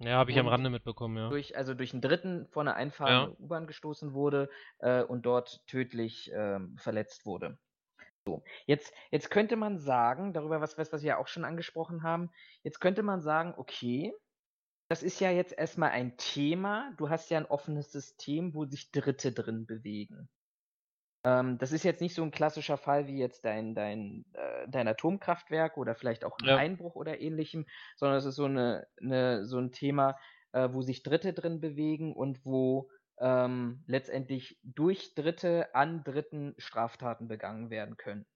Ja, 0.00 0.18
habe 0.18 0.30
ich 0.30 0.38
am 0.38 0.46
Rande 0.46 0.70
mitbekommen, 0.70 1.16
ja. 1.16 1.28
Durch, 1.28 1.56
also 1.56 1.74
durch 1.74 1.92
einen 1.92 2.02
Dritten 2.02 2.46
vor 2.50 2.62
eine 2.62 2.74
einfahrende 2.74 3.32
ja. 3.32 3.36
U-Bahn 3.40 3.66
gestoßen 3.66 4.12
wurde 4.12 4.48
äh, 4.78 5.02
und 5.02 5.26
dort 5.26 5.66
tödlich 5.66 6.32
äh, 6.32 6.60
verletzt 6.76 7.26
wurde. 7.26 7.58
So, 8.28 8.42
jetzt, 8.66 8.92
jetzt 9.10 9.30
könnte 9.30 9.56
man 9.56 9.78
sagen, 9.78 10.34
darüber, 10.34 10.60
was, 10.60 10.76
was, 10.76 10.92
was 10.92 11.00
wir 11.00 11.08
ja 11.08 11.16
auch 11.16 11.28
schon 11.28 11.46
angesprochen 11.46 12.02
haben, 12.02 12.30
jetzt 12.62 12.78
könnte 12.78 13.02
man 13.02 13.22
sagen, 13.22 13.54
okay, 13.56 14.12
das 14.90 15.02
ist 15.02 15.18
ja 15.18 15.30
jetzt 15.30 15.56
erstmal 15.56 15.92
ein 15.92 16.18
Thema, 16.18 16.92
du 16.98 17.08
hast 17.08 17.30
ja 17.30 17.38
ein 17.38 17.46
offenes 17.46 17.90
System, 17.90 18.52
wo 18.52 18.66
sich 18.66 18.90
Dritte 18.90 19.32
drin 19.32 19.64
bewegen. 19.64 20.28
Ähm, 21.24 21.56
das 21.56 21.72
ist 21.72 21.84
jetzt 21.84 22.02
nicht 22.02 22.14
so 22.14 22.22
ein 22.22 22.30
klassischer 22.30 22.76
Fall 22.76 23.06
wie 23.06 23.16
jetzt 23.16 23.46
dein, 23.46 23.74
dein, 23.74 24.26
äh, 24.34 24.68
dein 24.68 24.88
Atomkraftwerk 24.88 25.78
oder 25.78 25.94
vielleicht 25.94 26.22
auch 26.22 26.36
ein 26.38 26.48
ja. 26.48 26.56
Einbruch 26.58 26.96
oder 26.96 27.18
ähnlichem, 27.18 27.64
sondern 27.96 28.18
es 28.18 28.26
ist 28.26 28.36
so, 28.36 28.44
eine, 28.44 28.86
eine, 29.00 29.46
so 29.46 29.56
ein 29.56 29.72
Thema, 29.72 30.18
äh, 30.52 30.68
wo 30.70 30.82
sich 30.82 31.02
Dritte 31.02 31.32
drin 31.32 31.60
bewegen 31.60 32.12
und 32.12 32.44
wo 32.44 32.90
ähm, 33.20 33.82
letztendlich 33.86 34.58
durch 34.62 35.14
Dritte 35.14 35.74
an 35.74 36.04
Dritten 36.04 36.54
Straftaten 36.58 37.28
begangen 37.28 37.70
werden 37.70 37.96
können. 37.96 38.26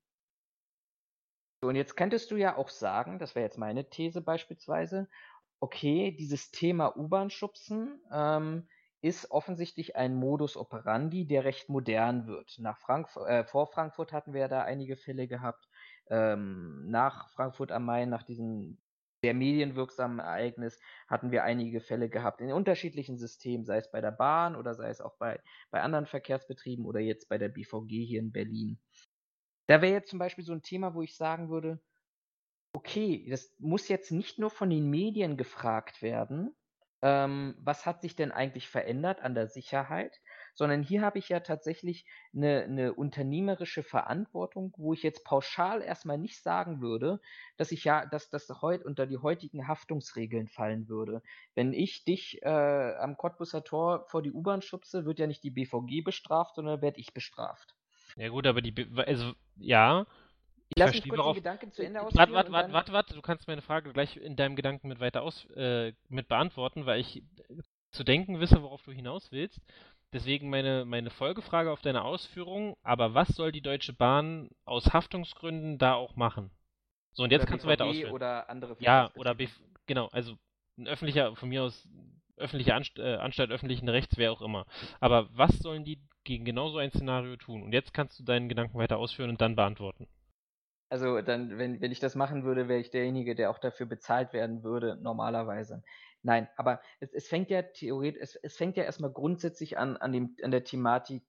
So, 1.63 1.69
und 1.69 1.77
jetzt 1.77 1.97
könntest 1.97 2.31
du 2.31 2.37
ja 2.37 2.57
auch 2.57 2.69
sagen, 2.69 3.19
das 3.19 3.35
wäre 3.35 3.45
jetzt 3.45 3.59
meine 3.59 3.89
These 3.89 4.21
beispielsweise, 4.21 5.09
okay, 5.61 6.11
dieses 6.11 6.51
Thema 6.51 6.97
U-Bahn-Schubsen 6.97 8.01
ähm, 8.13 8.69
ist 9.01 9.31
offensichtlich 9.31 9.95
ein 9.95 10.17
Modus 10.17 10.57
operandi, 10.57 11.25
der 11.25 11.45
recht 11.45 11.69
modern 11.69 12.27
wird. 12.27 12.57
Nach 12.59 12.79
Frank 12.79 13.09
äh, 13.27 13.45
vor 13.45 13.69
Frankfurt 13.69 14.13
hatten 14.13 14.33
wir 14.33 14.43
ja 14.43 14.49
da 14.49 14.63
einige 14.63 14.97
Fälle 14.97 15.29
gehabt. 15.29 15.69
Ähm, 16.11 16.91
nach 16.91 17.31
Frankfurt 17.31 17.71
am 17.71 17.85
Main, 17.85 18.11
nach 18.11 18.25
diesem 18.25 18.79
sehr 19.23 19.35
medienwirksamen 19.35 20.19
Ereignis 20.19 20.81
hatten 21.07 21.31
wir 21.31 21.45
einige 21.45 21.81
Fälle 21.81 22.09
gehabt 22.09 22.41
in 22.41 22.53
unterschiedlichen 22.53 23.17
Systemen, 23.17 23.65
sei 23.65 23.79
es 23.79 23.91
bei 23.91 24.01
der 24.01 24.11
Bahn 24.11 24.57
oder 24.57 24.75
sei 24.75 24.91
es 24.91 25.01
auch 25.01 25.17
bei, 25.17 25.41
bei 25.71 25.81
anderen 25.81 26.07
Verkehrsbetrieben 26.07 26.85
oder 26.85 26.99
jetzt 26.99 27.29
bei 27.29 27.39
der 27.39 27.49
BVG 27.49 28.05
hier 28.05 28.21
in 28.21 28.33
Berlin. 28.33 28.81
Da 29.69 29.81
wäre 29.81 29.93
jetzt 29.93 30.11
zum 30.11 30.19
Beispiel 30.19 30.45
so 30.45 30.53
ein 30.53 30.63
Thema, 30.63 30.95
wo 30.95 31.03
ich 31.03 31.17
sagen 31.17 31.51
würde, 31.51 31.81
okay, 32.73 33.25
das 33.31 33.55
muss 33.61 33.87
jetzt 33.89 34.11
nicht 34.11 34.41
nur 34.41 34.51
von 34.51 34.69
den 34.71 34.91
Medien 34.91 35.37
gefragt 35.37 36.03
werden, 36.03 36.57
ähm, 37.01 37.55
was 37.61 37.87
hat 37.87 38.03
sich 38.03 38.17
denn 38.17 38.33
eigentlich 38.33 38.69
verändert 38.69 39.21
an 39.21 39.37
der 39.37 39.47
Sicherheit, 39.47 40.21
sondern 40.55 40.83
hier 40.83 41.03
habe 41.03 41.19
ich 41.19 41.29
ja 41.29 41.41
tatsächlich 41.41 42.05
eine, 42.35 42.63
eine 42.65 42.95
unternehmerische 42.95 43.83
Verantwortung, 43.83 44.73
wo 44.77 44.93
ich 44.93 45.03
jetzt 45.03 45.25
pauschal 45.25 45.83
erstmal 45.83 46.19
nicht 46.19 46.43
sagen 46.43 46.81
würde, 46.81 47.21
dass 47.57 47.73
ich 47.73 47.85
ja, 47.85 48.07
dass 48.07 48.31
das 48.31 48.49
heute 48.63 48.85
unter 48.85 49.07
die 49.07 49.19
heutigen 49.19 49.69
Haftungsregeln 49.69 50.49
fallen 50.49 50.89
würde. 50.89 51.23
Wenn 51.55 51.73
ich 51.73 52.05
dich 52.05 52.43
äh, 52.43 52.49
am 52.49 53.17
Cottbusser 53.17 53.65
Tor 53.65 54.07
vor 54.09 54.23
die 54.23 54.33
U-Bahn 54.33 54.63
schubse, 54.63 55.05
wird 55.05 55.19
ja 55.19 55.27
nicht 55.27 55.45
die 55.45 55.51
BVG 55.51 56.03
bestraft, 56.05 56.57
sondern 56.57 56.83
werde 56.83 57.01
ich 57.01 57.15
bestraft. 57.15 57.75
Ja 58.17 58.29
gut, 58.29 58.47
aber 58.47 58.61
die, 58.61 58.75
also 58.97 59.33
ja, 59.57 60.07
ich 60.75 60.79
Lass 60.79 60.93
mich 60.93 61.07
kurz 61.07 61.19
worauf... 61.19 61.35
den 61.35 61.43
Gedanken 61.43 61.71
zu 61.71 61.85
Ende 61.85 62.01
ausführen. 62.01 62.33
Warte, 62.33 62.53
warte, 62.53 62.73
warte, 62.73 62.93
warte, 62.93 63.15
du 63.15 63.21
kannst 63.21 63.47
meine 63.47 63.61
Frage 63.61 63.93
gleich 63.93 64.17
in 64.17 64.37
deinem 64.37 64.57
Gedanken 64.57 64.89
mit 64.89 65.01
weiter 65.01 65.23
aus, 65.23 65.45
äh, 65.51 65.93
mit 66.09 66.29
beantworten, 66.29 66.87
weil 66.87 67.01
ich 67.01 67.23
zu 67.91 68.05
denken 68.05 68.41
wisse, 68.41 68.63
worauf 68.63 68.83
du 68.83 68.91
hinaus 68.91 69.31
willst. 69.33 69.61
Deswegen 70.13 70.51
meine, 70.51 70.85
meine 70.85 71.11
Folgefrage 71.11 71.71
auf 71.71 71.81
deine 71.81 72.03
Ausführung, 72.03 72.77
aber 72.83 73.15
was 73.15 73.29
soll 73.29 73.51
die 73.51 73.63
Deutsche 73.63 73.95
Bahn 73.95 74.51
aus 74.65 74.93
Haftungsgründen 74.93 75.79
da 75.79 75.95
auch 75.95 76.17
machen? 76.17 76.51
So, 77.13 77.23
und 77.23 77.31
jetzt 77.31 77.43
oder 77.43 77.51
kannst 77.51 77.65
BVG 77.65 77.67
du 77.67 77.73
weiter 77.73 77.85
ausführen. 77.87 78.13
Oder 78.13 78.51
andere 78.51 78.77
Ja, 78.79 79.11
oder 79.15 79.35
BV 79.35 79.53
genau, 79.87 80.09
also 80.09 80.37
ein 80.79 80.89
öffentlicher, 80.89 81.35
von 81.37 81.49
mir 81.49 81.63
aus 81.63 81.89
öffentliche 82.37 82.75
Anst 82.75 82.99
äh, 82.99 83.17
Anstalt 83.17 83.51
öffentlichen 83.51 83.89
Rechts, 83.89 84.17
wer 84.17 84.33
auch 84.33 84.43
immer. 84.43 84.67
Aber 85.01 85.29
was 85.33 85.59
sollen 85.59 85.85
die 85.85 86.01
gegen 86.25 86.45
genau 86.45 86.71
so 86.71 86.79
ein 86.79 86.91
Szenario 86.91 87.37
tun? 87.37 87.63
Und 87.63 87.73
jetzt 87.73 87.95
kannst 87.95 88.19
du 88.19 88.25
deinen 88.25 88.49
Gedanken 88.49 88.79
weiter 88.79 88.99
ausführen 88.99 89.31
und 89.31 89.41
dann 89.41 89.57
beantworten. 89.57 90.09
Also 90.93 91.21
dann, 91.23 91.57
wenn, 91.57 91.81
wenn 91.81 91.91
ich 91.91 92.01
das 92.01 92.17
machen 92.17 92.45
würde, 92.45 92.69
wäre 92.69 92.79
ich 92.79 92.91
derjenige, 92.91 93.35
der 93.35 93.49
auch 93.49 93.59
dafür 93.59 93.87
bezahlt 93.87 94.35
werden 94.35 94.63
würde, 94.63 94.99
normalerweise. 95.01 95.83
Nein, 96.23 96.51
aber 96.59 96.83
es, 97.01 97.15
es 97.15 97.29
fängt 97.29 97.49
ja 97.49 97.63
theoretisch, 97.63 98.21
es, 98.21 98.37
es 98.37 98.59
fängt 98.59 98.77
ja 98.77 98.85
erstmal 98.85 99.11
grundsätzlich 99.11 99.79
an, 99.79 99.97
an, 99.97 100.13
dem, 100.13 100.37
an 100.43 100.51
der 100.51 100.65
Thematik 100.65 101.23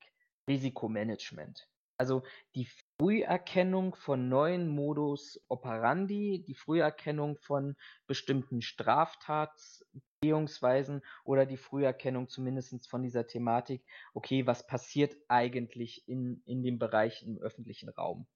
Risikomanagement. 0.50 1.70
Also 1.98 2.24
die 2.56 2.68
Früherkennung 3.00 3.96
von 3.96 4.28
neuen 4.28 4.68
Modus 4.68 5.40
operandi, 5.48 6.44
die 6.46 6.56
Früherkennung 6.56 7.38
von 7.38 7.78
bestimmten 8.06 8.62
Straftatsbehungsweisen 8.62 11.04
oder 11.24 11.46
die 11.46 11.56
Früherkennung 11.56 12.28
zumindest 12.28 12.90
von 12.90 13.02
dieser 13.02 13.28
Thematik, 13.28 13.86
okay, 14.14 14.46
was 14.46 14.68
passiert 14.68 15.16
eigentlich 15.30 16.06
in, 16.06 16.42
in 16.44 16.64
dem 16.64 16.80
Bereich 16.80 17.24
im 17.24 17.38
öffentlichen 17.38 17.88
Raum 17.88 18.28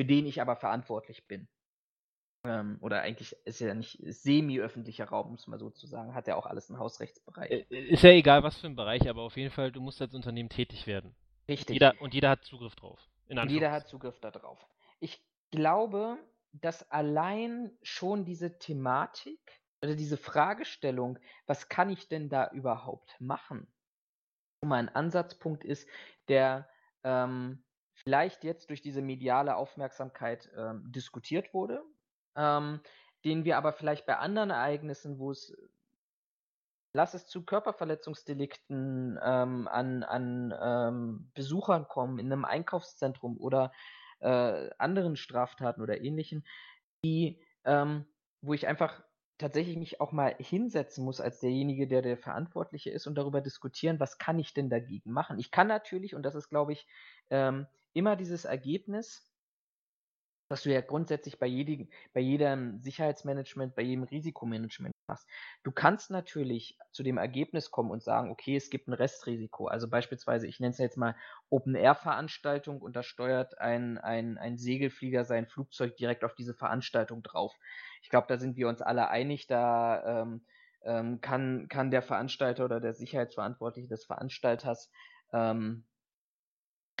für 0.00 0.06
den 0.06 0.24
ich 0.24 0.40
aber 0.40 0.56
verantwortlich 0.56 1.26
bin. 1.28 1.46
Ähm, 2.46 2.78
oder 2.80 3.02
eigentlich 3.02 3.36
ist 3.44 3.60
ja 3.60 3.74
nicht 3.74 3.98
semi-öffentlicher 4.02 5.04
Raum, 5.04 5.32
muss 5.32 5.46
man 5.46 5.58
so 5.58 5.68
zu 5.68 5.86
sagen. 5.86 6.14
Hat 6.14 6.26
ja 6.26 6.36
auch 6.36 6.46
alles 6.46 6.70
einen 6.70 6.78
Hausrechtsbereich. 6.78 7.50
Äh, 7.50 7.90
ist 7.90 8.02
ja 8.02 8.08
egal, 8.08 8.42
was 8.42 8.56
für 8.56 8.66
ein 8.66 8.76
Bereich, 8.76 9.10
aber 9.10 9.20
auf 9.20 9.36
jeden 9.36 9.50
Fall, 9.50 9.70
du 9.70 9.82
musst 9.82 10.00
als 10.00 10.14
Unternehmen 10.14 10.48
tätig 10.48 10.86
werden. 10.86 11.14
Richtig. 11.50 11.68
Und 11.68 11.74
jeder, 11.74 12.00
und 12.00 12.14
jeder 12.14 12.30
hat 12.30 12.44
Zugriff 12.44 12.74
drauf. 12.76 12.98
jeder 13.28 13.72
hat 13.72 13.88
Zugriff 13.88 14.18
darauf. 14.20 14.66
Ich 15.00 15.22
glaube, 15.50 16.16
dass 16.52 16.90
allein 16.90 17.70
schon 17.82 18.24
diese 18.24 18.58
Thematik 18.58 19.60
oder 19.84 19.96
diese 19.96 20.16
Fragestellung, 20.16 21.18
was 21.44 21.68
kann 21.68 21.90
ich 21.90 22.08
denn 22.08 22.30
da 22.30 22.48
überhaupt 22.52 23.20
machen, 23.20 23.70
schon 24.62 24.70
mal 24.70 24.76
ein 24.76 24.88
Ansatzpunkt 24.88 25.62
ist, 25.62 25.86
der 26.28 26.70
ähm, 27.04 27.62
vielleicht 28.02 28.44
jetzt 28.44 28.70
durch 28.70 28.80
diese 28.82 29.02
mediale 29.02 29.56
Aufmerksamkeit 29.56 30.50
ähm, 30.56 30.82
diskutiert 30.86 31.52
wurde, 31.52 31.82
ähm, 32.36 32.80
den 33.24 33.44
wir 33.44 33.56
aber 33.56 33.72
vielleicht 33.72 34.06
bei 34.06 34.16
anderen 34.16 34.50
Ereignissen, 34.50 35.18
wo 35.18 35.30
es 35.30 35.54
lass 36.92 37.14
es 37.14 37.26
zu 37.26 37.44
Körperverletzungsdelikten 37.44 39.18
ähm, 39.22 39.68
an, 39.68 40.02
an 40.02 40.54
ähm, 40.60 41.30
Besuchern 41.34 41.86
kommen 41.86 42.18
in 42.18 42.32
einem 42.32 42.44
Einkaufszentrum 42.44 43.36
oder 43.38 43.72
äh, 44.20 44.70
anderen 44.78 45.16
Straftaten 45.16 45.82
oder 45.82 46.00
ähnlichen, 46.00 46.44
die, 47.04 47.40
ähm, 47.64 48.06
wo 48.42 48.54
ich 48.54 48.66
einfach 48.66 49.02
tatsächlich 49.38 49.76
mich 49.76 50.00
auch 50.00 50.12
mal 50.12 50.34
hinsetzen 50.38 51.04
muss 51.04 51.20
als 51.20 51.40
derjenige, 51.40 51.86
der 51.86 52.02
der 52.02 52.18
Verantwortliche 52.18 52.90
ist 52.90 53.06
und 53.06 53.14
darüber 53.14 53.40
diskutieren, 53.40 53.98
was 54.00 54.18
kann 54.18 54.38
ich 54.38 54.52
denn 54.52 54.68
dagegen 54.68 55.12
machen. 55.12 55.38
Ich 55.38 55.50
kann 55.50 55.66
natürlich, 55.66 56.14
und 56.14 56.24
das 56.24 56.34
ist, 56.34 56.50
glaube 56.50 56.72
ich, 56.72 56.86
ähm, 57.30 57.66
immer 57.92 58.16
dieses 58.16 58.44
Ergebnis, 58.44 59.30
was 60.50 60.64
du 60.64 60.72
ja 60.72 60.80
grundsätzlich 60.80 61.38
bei, 61.38 61.46
jedem, 61.46 61.88
bei 62.12 62.20
jedem 62.20 62.80
Sicherheitsmanagement, 62.80 63.76
bei 63.76 63.82
jedem 63.82 64.02
Risikomanagement 64.02 64.92
machst. 65.06 65.28
Du 65.62 65.70
kannst 65.70 66.10
natürlich 66.10 66.76
zu 66.90 67.04
dem 67.04 67.18
Ergebnis 67.18 67.70
kommen 67.70 67.92
und 67.92 68.02
sagen, 68.02 68.30
okay, 68.30 68.56
es 68.56 68.68
gibt 68.68 68.88
ein 68.88 68.92
Restrisiko. 68.92 69.68
Also 69.68 69.88
beispielsweise, 69.88 70.48
ich 70.48 70.58
nenne 70.58 70.72
es 70.72 70.78
jetzt 70.78 70.96
mal 70.96 71.14
Open-Air-Veranstaltung 71.50 72.82
und 72.82 72.96
da 72.96 73.04
steuert 73.04 73.58
ein, 73.58 73.98
ein, 73.98 74.38
ein 74.38 74.58
Segelflieger 74.58 75.24
sein 75.24 75.46
Flugzeug 75.46 75.96
direkt 75.96 76.24
auf 76.24 76.34
diese 76.34 76.54
Veranstaltung 76.54 77.22
drauf. 77.22 77.54
Ich 78.02 78.08
glaube, 78.08 78.26
da 78.28 78.36
sind 78.36 78.56
wir 78.56 78.68
uns 78.68 78.82
alle 78.82 79.08
einig, 79.08 79.46
da 79.46 80.22
ähm, 80.22 80.44
ähm, 80.82 81.20
kann, 81.20 81.68
kann 81.68 81.92
der 81.92 82.02
Veranstalter 82.02 82.64
oder 82.64 82.80
der 82.80 82.94
Sicherheitsverantwortliche 82.94 83.88
des 83.88 84.04
Veranstalters 84.04 84.90
ähm, 85.32 85.84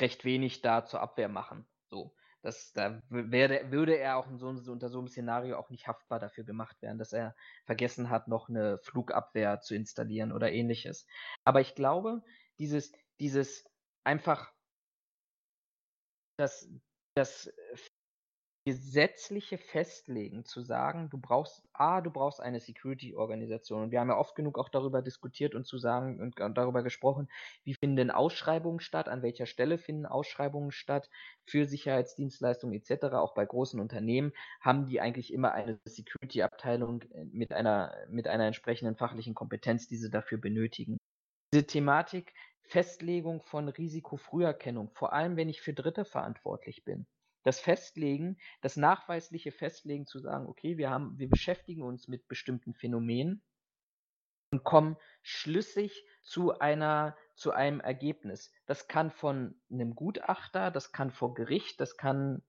recht 0.00 0.24
wenig 0.24 0.62
da 0.62 0.84
zur 0.84 1.00
Abwehr 1.00 1.28
machen. 1.28 1.66
So. 1.88 2.14
Das, 2.42 2.72
da 2.72 3.02
werde, 3.10 3.70
würde 3.70 3.98
er 3.98 4.16
auch 4.16 4.26
so, 4.38 4.48
unter 4.48 4.88
so 4.88 4.98
einem 4.98 5.08
Szenario 5.08 5.58
auch 5.58 5.68
nicht 5.68 5.86
haftbar 5.86 6.18
dafür 6.18 6.44
gemacht 6.44 6.80
werden, 6.80 6.96
dass 6.96 7.12
er 7.12 7.36
vergessen 7.66 8.08
hat, 8.08 8.28
noch 8.28 8.48
eine 8.48 8.78
Flugabwehr 8.78 9.60
zu 9.60 9.74
installieren 9.74 10.32
oder 10.32 10.50
ähnliches. 10.50 11.06
Aber 11.44 11.60
ich 11.60 11.74
glaube, 11.74 12.22
dieses, 12.58 12.92
dieses 13.18 13.64
einfach 14.04 14.54
das, 16.38 16.66
das 17.14 17.52
gesetzliche 18.64 19.56
Festlegen, 19.56 20.44
zu 20.44 20.60
sagen, 20.60 21.08
du 21.08 21.16
brauchst, 21.18 21.62
A, 21.72 22.02
du 22.02 22.10
brauchst 22.10 22.40
eine 22.40 22.60
Security-Organisation. 22.60 23.84
Und 23.84 23.90
wir 23.90 24.00
haben 24.00 24.10
ja 24.10 24.18
oft 24.18 24.34
genug 24.34 24.58
auch 24.58 24.68
darüber 24.68 25.00
diskutiert 25.00 25.54
und 25.54 25.66
zu 25.66 25.78
sagen 25.78 26.20
und, 26.20 26.40
und 26.40 26.58
darüber 26.58 26.82
gesprochen, 26.82 27.28
wie 27.64 27.74
finden 27.74 28.10
Ausschreibungen 28.10 28.80
statt, 28.80 29.08
an 29.08 29.22
welcher 29.22 29.46
Stelle 29.46 29.78
finden 29.78 30.04
Ausschreibungen 30.04 30.72
statt 30.72 31.08
für 31.46 31.66
Sicherheitsdienstleistungen 31.66 32.78
etc. 32.78 33.14
Auch 33.14 33.32
bei 33.34 33.46
großen 33.46 33.80
Unternehmen 33.80 34.32
haben 34.60 34.86
die 34.86 35.00
eigentlich 35.00 35.32
immer 35.32 35.52
eine 35.52 35.80
Security-Abteilung 35.86 37.02
äh, 37.02 37.24
mit 37.24 37.54
einer, 37.54 37.94
mit 38.08 38.28
einer 38.28 38.46
entsprechenden 38.46 38.96
fachlichen 38.96 39.34
Kompetenz, 39.34 39.88
die 39.88 39.96
sie 39.96 40.10
dafür 40.10 40.38
benötigen. 40.38 40.98
Diese 41.54 41.66
Thematik 41.66 42.34
Festlegung 42.62 43.42
von 43.42 43.68
Risikofrüherkennung, 43.68 44.90
vor 44.90 45.14
allem 45.14 45.36
wenn 45.36 45.48
ich 45.48 45.62
für 45.62 45.72
Dritte 45.72 46.04
verantwortlich 46.04 46.84
bin 46.84 47.06
das 47.42 47.60
Festlegen, 47.60 48.38
das 48.60 48.76
nachweisliche 48.76 49.52
Festlegen 49.52 50.06
zu 50.06 50.18
sagen, 50.18 50.46
okay, 50.46 50.76
wir 50.76 50.90
haben, 50.90 51.18
wir 51.18 51.28
beschäftigen 51.28 51.82
uns 51.82 52.08
mit 52.08 52.28
bestimmten 52.28 52.74
Phänomenen 52.74 53.42
und 54.52 54.64
kommen 54.64 54.96
schlüssig 55.22 56.04
zu 56.22 56.58
einer, 56.58 57.16
zu 57.34 57.52
einem 57.52 57.80
Ergebnis. 57.80 58.52
Das 58.66 58.88
kann 58.88 59.10
von 59.10 59.60
einem 59.70 59.94
Gutachter, 59.94 60.70
das 60.70 60.92
kann 60.92 61.10
vor 61.10 61.34
Gericht, 61.34 61.80
das 61.80 61.96
kann 61.96 62.42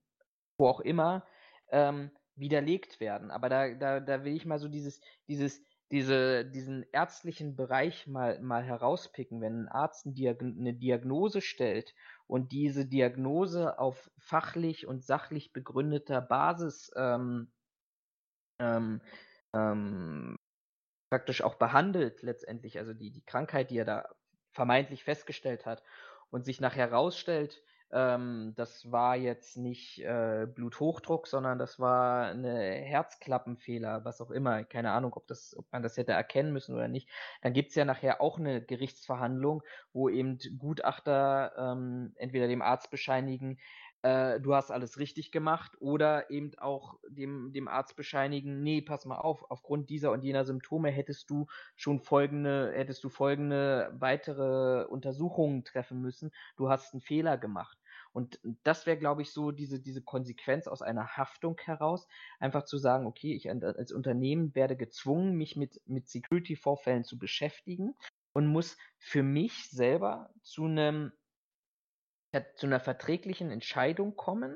wo 0.57 0.67
auch 0.67 0.79
immer 0.79 1.25
ähm, 1.69 2.11
widerlegt 2.35 2.99
werden. 2.99 3.31
Aber 3.31 3.49
da, 3.49 3.73
da, 3.73 3.99
da 3.99 4.23
will 4.23 4.35
ich 4.35 4.45
mal 4.45 4.59
so 4.59 4.67
dieses, 4.67 5.01
dieses, 5.27 5.65
diese, 5.91 6.45
diesen 6.45 6.85
ärztlichen 6.91 7.55
Bereich 7.55 8.07
mal, 8.07 8.39
mal 8.39 8.63
herauspicken. 8.63 9.41
Wenn 9.41 9.63
ein 9.63 9.67
Arzt 9.67 10.05
eine 10.07 10.73
Diagnose 10.73 11.41
stellt 11.41 11.93
und 12.27 12.53
diese 12.53 12.85
Diagnose 12.85 13.77
auf 13.77 14.09
fachlich 14.17 14.87
und 14.87 15.03
sachlich 15.03 15.51
begründeter 15.51 16.21
Basis 16.21 16.91
ähm, 16.95 17.51
ähm, 18.59 19.01
ähm, 19.53 20.37
praktisch 21.09 21.41
auch 21.41 21.55
behandelt 21.55 22.21
letztendlich, 22.21 22.77
also 22.79 22.93
die, 22.93 23.11
die 23.11 23.25
Krankheit, 23.25 23.69
die 23.69 23.77
er 23.77 23.85
da 23.85 24.09
vermeintlich 24.53 25.03
festgestellt 25.03 25.65
hat 25.65 25.83
und 26.29 26.45
sich 26.45 26.61
nachher 26.61 26.89
herausstellt, 26.89 27.61
ähm, 27.91 28.53
das 28.55 28.91
war 28.91 29.15
jetzt 29.15 29.57
nicht 29.57 29.99
äh, 29.99 30.47
Bluthochdruck, 30.53 31.27
sondern 31.27 31.59
das 31.59 31.79
war 31.79 32.27
eine 32.27 32.59
Herzklappenfehler, 32.59 34.05
was 34.05 34.21
auch 34.21 34.31
immer. 34.31 34.63
Keine 34.63 34.91
Ahnung, 34.91 35.13
ob, 35.13 35.27
das, 35.27 35.55
ob 35.57 35.71
man 35.71 35.83
das 35.83 35.97
hätte 35.97 36.13
erkennen 36.13 36.53
müssen 36.53 36.75
oder 36.75 36.87
nicht. 36.87 37.09
Dann 37.41 37.53
gibt 37.53 37.69
es 37.69 37.75
ja 37.75 37.85
nachher 37.85 38.21
auch 38.21 38.39
eine 38.39 38.61
Gerichtsverhandlung, 38.61 39.63
wo 39.93 40.09
eben 40.09 40.39
Gutachter 40.57 41.53
ähm, 41.57 42.13
entweder 42.17 42.47
dem 42.47 42.61
Arzt 42.61 42.91
bescheinigen, 42.91 43.57
äh, 44.03 44.39
du 44.39 44.55
hast 44.55 44.71
alles 44.71 44.97
richtig 44.97 45.31
gemacht 45.31 45.73
oder 45.79 46.31
eben 46.31 46.57
auch 46.57 46.97
dem, 47.07 47.51
dem 47.53 47.67
Arzt 47.67 47.95
bescheinigen, 47.95 48.63
nee, 48.63 48.81
pass 48.81 49.05
mal 49.05 49.17
auf, 49.19 49.45
aufgrund 49.49 49.89
dieser 49.89 50.11
und 50.11 50.23
jener 50.23 50.43
Symptome 50.43 50.89
hättest 50.89 51.29
du 51.29 51.47
schon 51.75 51.99
folgende, 51.99 52.71
hättest 52.73 53.03
du 53.03 53.09
folgende 53.09 53.91
weitere 53.93 54.85
Untersuchungen 54.85 55.63
treffen 55.63 56.01
müssen, 56.01 56.31
du 56.57 56.69
hast 56.69 56.93
einen 56.93 57.01
Fehler 57.01 57.37
gemacht. 57.37 57.77
Und 58.13 58.39
das 58.63 58.85
wäre, 58.85 58.97
glaube 58.97 59.21
ich, 59.21 59.31
so 59.31 59.51
diese, 59.51 59.79
diese 59.79 60.01
Konsequenz 60.01 60.67
aus 60.67 60.81
einer 60.81 61.15
Haftung 61.17 61.57
heraus, 61.63 62.07
einfach 62.39 62.65
zu 62.65 62.77
sagen, 62.77 63.05
okay, 63.05 63.33
ich 63.33 63.49
als 63.49 63.91
Unternehmen 63.91 64.53
werde 64.55 64.75
gezwungen, 64.75 65.35
mich 65.35 65.55
mit, 65.55 65.81
mit 65.85 66.09
Security-Vorfällen 66.09 67.03
zu 67.03 67.17
beschäftigen. 67.17 67.95
und 68.33 68.47
muss 68.47 68.77
für 68.97 69.23
mich 69.23 69.69
selber 69.69 70.29
zu 70.41 70.65
einem 70.65 71.11
zu 72.55 72.65
einer 72.65 72.79
verträglichen 72.79 73.51
Entscheidung 73.51 74.15
kommen, 74.15 74.55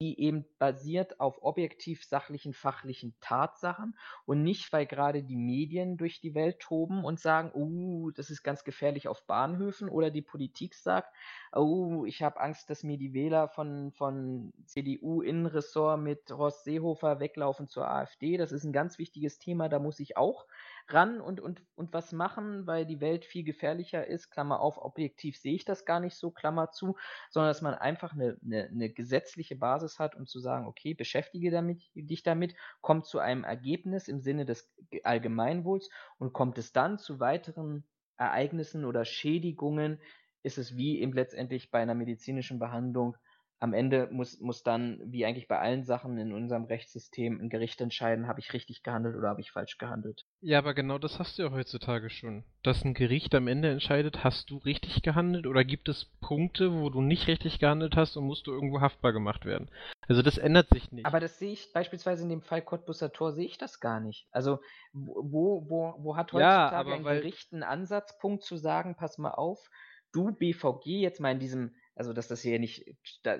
die 0.00 0.20
eben 0.20 0.44
basiert 0.58 1.20
auf 1.20 1.42
objektiv 1.42 2.04
sachlichen, 2.04 2.52
fachlichen 2.52 3.14
Tatsachen 3.20 3.96
und 4.26 4.42
nicht, 4.42 4.72
weil 4.72 4.86
gerade 4.86 5.22
die 5.22 5.36
Medien 5.36 5.96
durch 5.96 6.20
die 6.20 6.34
Welt 6.34 6.58
toben 6.60 7.04
und 7.04 7.20
sagen, 7.20 7.50
oh, 7.54 8.10
das 8.10 8.30
ist 8.30 8.42
ganz 8.42 8.64
gefährlich 8.64 9.08
auf 9.08 9.26
Bahnhöfen 9.26 9.88
oder 9.88 10.10
die 10.10 10.22
Politik 10.22 10.74
sagt, 10.74 11.14
oh, 11.52 12.04
ich 12.04 12.22
habe 12.22 12.40
Angst, 12.40 12.70
dass 12.70 12.82
mir 12.82 12.98
die 12.98 13.14
Wähler 13.14 13.48
von, 13.48 13.92
von 13.92 14.52
CDU-Innenressort 14.66 16.00
mit 16.00 16.30
Horst 16.30 16.64
Seehofer 16.64 17.20
weglaufen 17.20 17.68
zur 17.68 17.88
AfD. 17.88 18.36
Das 18.36 18.52
ist 18.52 18.64
ein 18.64 18.72
ganz 18.72 18.98
wichtiges 18.98 19.38
Thema, 19.38 19.68
da 19.68 19.78
muss 19.78 20.00
ich 20.00 20.16
auch 20.16 20.46
ran 20.88 21.20
und, 21.20 21.40
und, 21.40 21.62
und 21.74 21.92
was 21.92 22.12
machen, 22.12 22.66
weil 22.66 22.84
die 22.84 23.00
Welt 23.00 23.24
viel 23.24 23.44
gefährlicher 23.44 24.06
ist, 24.06 24.30
Klammer 24.30 24.60
auf, 24.60 24.78
objektiv 24.78 25.38
sehe 25.38 25.54
ich 25.54 25.64
das 25.64 25.84
gar 25.84 26.00
nicht 26.00 26.16
so, 26.16 26.30
Klammer 26.30 26.70
zu, 26.70 26.96
sondern 27.30 27.50
dass 27.50 27.62
man 27.62 27.74
einfach 27.74 28.12
eine, 28.12 28.36
eine, 28.44 28.64
eine 28.64 28.90
gesetzliche 28.90 29.56
Basis 29.56 29.98
hat, 29.98 30.14
um 30.14 30.26
zu 30.26 30.40
sagen, 30.40 30.66
okay, 30.66 30.94
beschäftige 30.94 31.50
damit, 31.50 31.82
dich 31.94 32.22
damit, 32.22 32.54
kommt 32.80 33.06
zu 33.06 33.18
einem 33.18 33.44
Ergebnis 33.44 34.08
im 34.08 34.20
Sinne 34.20 34.44
des 34.44 34.72
Allgemeinwohls 35.02 35.88
und 36.18 36.32
kommt 36.32 36.58
es 36.58 36.72
dann 36.72 36.98
zu 36.98 37.20
weiteren 37.20 37.84
Ereignissen 38.16 38.84
oder 38.84 39.04
Schädigungen, 39.04 40.00
ist 40.42 40.58
es 40.58 40.76
wie 40.76 41.00
eben 41.00 41.14
letztendlich 41.14 41.70
bei 41.70 41.80
einer 41.80 41.94
medizinischen 41.94 42.58
Behandlung 42.58 43.16
am 43.64 43.72
Ende 43.72 44.08
muss, 44.12 44.38
muss 44.40 44.62
dann, 44.62 45.00
wie 45.06 45.24
eigentlich 45.24 45.48
bei 45.48 45.58
allen 45.58 45.84
Sachen 45.84 46.18
in 46.18 46.34
unserem 46.34 46.64
Rechtssystem, 46.64 47.40
ein 47.40 47.48
Gericht 47.48 47.80
entscheiden, 47.80 48.28
habe 48.28 48.38
ich 48.38 48.52
richtig 48.52 48.82
gehandelt 48.82 49.16
oder 49.16 49.30
habe 49.30 49.40
ich 49.40 49.52
falsch 49.52 49.78
gehandelt. 49.78 50.26
Ja, 50.42 50.58
aber 50.58 50.74
genau 50.74 50.98
das 50.98 51.18
hast 51.18 51.38
du 51.38 51.44
ja 51.44 51.50
heutzutage 51.50 52.10
schon. 52.10 52.44
Dass 52.62 52.84
ein 52.84 52.92
Gericht 52.92 53.34
am 53.34 53.48
Ende 53.48 53.70
entscheidet, 53.70 54.22
hast 54.22 54.50
du 54.50 54.58
richtig 54.58 55.00
gehandelt 55.00 55.46
oder 55.46 55.64
gibt 55.64 55.88
es 55.88 56.04
Punkte, 56.20 56.74
wo 56.74 56.90
du 56.90 57.00
nicht 57.00 57.26
richtig 57.26 57.58
gehandelt 57.58 57.96
hast 57.96 58.18
und 58.18 58.26
musst 58.26 58.46
du 58.46 58.52
irgendwo 58.52 58.82
haftbar 58.82 59.14
gemacht 59.14 59.46
werden. 59.46 59.70
Also 60.08 60.20
das 60.20 60.36
ändert 60.36 60.68
sich 60.68 60.92
nicht. 60.92 61.06
Aber 61.06 61.18
das 61.18 61.38
sehe 61.38 61.54
ich 61.54 61.72
beispielsweise 61.72 62.22
in 62.22 62.28
dem 62.28 62.42
Fall 62.42 62.60
Cottbusser 62.60 63.12
Tor 63.12 63.32
sehe 63.32 63.46
ich 63.46 63.56
das 63.56 63.80
gar 63.80 64.00
nicht. 64.00 64.28
Also 64.30 64.58
wo, 64.92 65.64
wo, 65.70 65.94
wo 66.00 66.16
hat 66.16 66.34
heutzutage 66.34 66.90
ja, 66.90 66.96
ein 66.96 67.02
Gericht 67.02 67.50
einen 67.54 67.62
Ansatzpunkt 67.62 68.42
zu 68.42 68.58
sagen, 68.58 68.94
pass 68.94 69.16
mal 69.16 69.30
auf, 69.30 69.70
du 70.12 70.32
BVG 70.32 71.00
jetzt 71.00 71.20
mal 71.20 71.32
in 71.32 71.38
diesem 71.38 71.74
also 71.94 72.12
dass 72.12 72.28
das 72.28 72.42
hier 72.42 72.58
nicht 72.58 72.84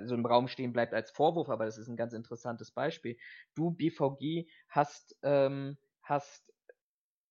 so 0.04 0.14
im 0.14 0.26
Raum 0.26 0.48
stehen 0.48 0.72
bleibt 0.72 0.94
als 0.94 1.10
Vorwurf, 1.10 1.48
aber 1.48 1.64
das 1.64 1.78
ist 1.78 1.88
ein 1.88 1.96
ganz 1.96 2.12
interessantes 2.12 2.70
Beispiel. 2.70 3.16
Du, 3.54 3.70
BVG, 3.70 4.48
hast, 4.68 5.16
ähm, 5.22 5.76
hast 6.02 6.52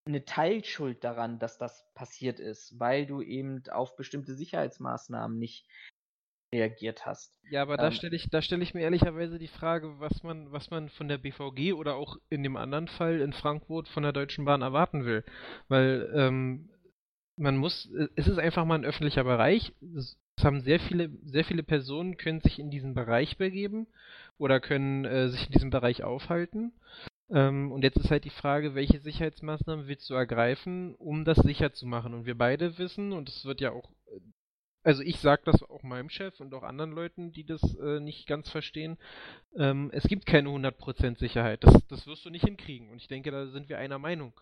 eine 0.06 0.26
Teilschuld 0.26 1.04
daran, 1.04 1.40
dass 1.40 1.58
das 1.58 1.86
passiert 1.94 2.40
ist, 2.40 2.78
weil 2.80 3.06
du 3.06 3.22
eben 3.22 3.64
auf 3.70 3.96
bestimmte 3.96 4.36
Sicherheitsmaßnahmen 4.36 5.38
nicht 5.40 5.66
reagiert 6.54 7.06
hast. 7.06 7.40
Ja, 7.50 7.62
aber 7.62 7.78
da 7.78 7.88
ähm, 7.88 7.94
stelle 7.94 8.16
ich, 8.16 8.30
da 8.30 8.40
ich 8.40 8.74
mir 8.74 8.82
ehrlicherweise 8.82 9.40
die 9.40 9.48
Frage, 9.48 10.00
was 10.00 10.24
man, 10.24 10.52
was 10.52 10.70
man 10.70 10.90
von 10.90 11.08
der 11.08 11.18
BVG 11.18 11.74
oder 11.74 11.96
auch 11.96 12.18
in 12.30 12.44
dem 12.44 12.58
anderen 12.58 12.88
Fall 12.88 13.22
in 13.22 13.34
Frankfurt 13.34 13.88
von 13.88 14.04
der 14.04 14.14
Deutschen 14.14 14.46
Bahn 14.46 14.62
erwarten 14.62 15.06
will. 15.06 15.24
Weil 15.68 16.12
ähm, 16.16 16.70
man 17.36 17.58
muss, 17.58 17.90
es 18.16 18.28
ist 18.28 18.38
einfach 18.38 18.66
mal 18.66 18.76
ein 18.76 18.86
öffentlicher 18.86 19.24
Bereich 19.24 19.74
es 20.38 20.44
haben 20.44 20.62
sehr 20.62 20.80
viele, 20.80 21.10
sehr 21.24 21.46
viele 21.46 21.64
Personen 21.64 22.18
können 22.18 22.42
sich 22.42 22.60
in 22.60 22.72
diesen 22.72 22.94
Bereich 22.94 23.38
begeben 23.38 23.88
oder 24.38 24.60
können 24.60 25.06
äh, 25.06 25.30
sich 25.30 25.46
in 25.46 25.52
diesem 25.52 25.70
Bereich 25.70 26.04
aufhalten. 26.04 26.74
Ähm, 27.30 27.72
und 27.72 27.84
jetzt 27.84 27.98
ist 27.98 28.12
halt 28.12 28.26
die 28.26 28.30
Frage, 28.30 28.76
welche 28.76 29.00
Sicherheitsmaßnahmen 29.00 29.88
willst 29.88 30.10
du 30.10 30.16
ergreifen, 30.16 30.96
um 30.96 31.24
das 31.26 31.38
sicher 31.38 31.74
zu 31.74 31.86
machen? 31.86 32.14
Und 32.14 32.26
wir 32.26 32.38
beide 32.38 32.78
wissen, 32.78 33.14
und 33.14 33.30
es 33.30 33.46
wird 33.46 33.62
ja 33.62 33.72
auch, 33.72 33.92
äh, 34.08 34.20
also 34.84 35.02
ich 35.02 35.20
sage 35.20 35.44
das 35.46 35.64
auch 35.64 35.84
meinem 35.84 36.10
Chef 36.10 36.40
und 36.40 36.54
auch 36.54 36.64
anderen 36.64 36.92
Leuten, 36.92 37.32
die 37.32 37.46
das 37.46 37.62
äh, 37.78 38.00
nicht 38.00 38.28
ganz 38.28 38.50
verstehen, 38.50 38.98
ähm, 39.56 39.92
es 39.94 40.04
gibt 40.04 40.26
keine 40.26 40.50
100% 40.50 41.18
Sicherheit. 41.20 41.64
Das, 41.64 41.74
das 41.88 42.06
wirst 42.08 42.26
du 42.26 42.30
nicht 42.30 42.46
hinkriegen. 42.46 42.90
Und 42.90 42.98
ich 42.98 43.08
denke, 43.08 43.32
da 43.32 43.48
sind 43.48 43.70
wir 43.70 43.78
einer 43.78 44.00
Meinung 44.00 44.34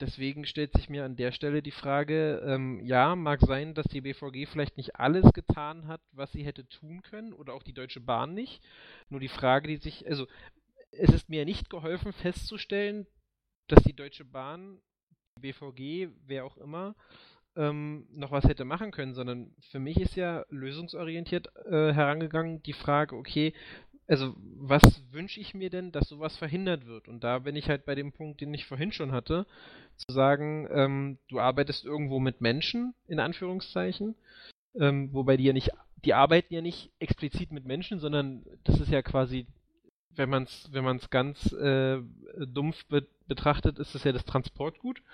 deswegen 0.00 0.46
stellt 0.46 0.72
sich 0.72 0.88
mir 0.88 1.04
an 1.04 1.16
der 1.16 1.32
Stelle 1.32 1.62
die 1.62 1.70
Frage, 1.70 2.42
ähm, 2.44 2.80
ja, 2.84 3.14
mag 3.16 3.40
sein, 3.40 3.74
dass 3.74 3.86
die 3.86 4.00
BVG 4.00 4.46
vielleicht 4.46 4.76
nicht 4.76 4.96
alles 4.96 5.32
getan 5.32 5.86
hat, 5.86 6.00
was 6.12 6.32
sie 6.32 6.44
hätte 6.44 6.66
tun 6.68 7.02
können, 7.02 7.32
oder 7.32 7.54
auch 7.54 7.62
die 7.62 7.72
Deutsche 7.72 8.00
Bahn 8.00 8.34
nicht. 8.34 8.62
Nur 9.08 9.20
die 9.20 9.28
Frage, 9.28 9.68
die 9.68 9.76
sich, 9.76 10.06
also 10.08 10.26
es 10.92 11.10
ist 11.10 11.28
mir 11.28 11.44
nicht 11.44 11.70
geholfen 11.70 12.12
festzustellen, 12.12 13.06
dass 13.68 13.82
die 13.84 13.94
Deutsche 13.94 14.24
Bahn, 14.24 14.80
die 15.36 15.52
BVG, 15.52 16.08
wer 16.26 16.44
auch 16.44 16.56
immer, 16.56 16.96
ähm, 17.56 18.06
noch 18.10 18.30
was 18.30 18.44
hätte 18.44 18.64
machen 18.64 18.90
können, 18.90 19.14
sondern 19.14 19.54
für 19.70 19.80
mich 19.80 20.00
ist 20.00 20.16
ja 20.16 20.44
lösungsorientiert 20.50 21.48
äh, 21.66 21.92
herangegangen 21.92 22.62
die 22.62 22.72
Frage, 22.72 23.16
okay, 23.16 23.52
also 24.10 24.34
was 24.56 24.82
wünsche 25.12 25.38
ich 25.38 25.54
mir 25.54 25.70
denn, 25.70 25.92
dass 25.92 26.08
sowas 26.08 26.36
verhindert 26.36 26.84
wird? 26.86 27.06
Und 27.06 27.22
da 27.22 27.38
bin 27.38 27.54
ich 27.54 27.68
halt 27.68 27.84
bei 27.84 27.94
dem 27.94 28.12
Punkt, 28.12 28.40
den 28.40 28.52
ich 28.52 28.66
vorhin 28.66 28.90
schon 28.90 29.12
hatte, 29.12 29.46
zu 29.96 30.12
sagen, 30.12 30.68
ähm, 30.72 31.18
du 31.28 31.38
arbeitest 31.38 31.84
irgendwo 31.84 32.18
mit 32.18 32.40
Menschen, 32.40 32.92
in 33.06 33.20
Anführungszeichen, 33.20 34.16
ähm, 34.74 35.12
wobei 35.12 35.36
die 35.36 35.44
ja 35.44 35.52
nicht, 35.52 35.70
die 36.04 36.14
arbeiten 36.14 36.52
ja 36.52 36.60
nicht 36.60 36.90
explizit 36.98 37.52
mit 37.52 37.64
Menschen, 37.66 38.00
sondern 38.00 38.44
das 38.64 38.80
ist 38.80 38.90
ja 38.90 39.00
quasi, 39.00 39.46
wenn 40.16 40.28
man 40.28 40.42
es 40.42 40.68
wenn 40.72 40.84
man's 40.84 41.08
ganz 41.10 41.52
äh, 41.52 42.00
dumpf 42.36 42.84
be 42.86 43.06
betrachtet, 43.28 43.78
ist 43.78 43.94
es 43.94 44.02
ja 44.02 44.10
das 44.10 44.24
Transportgut. 44.24 45.04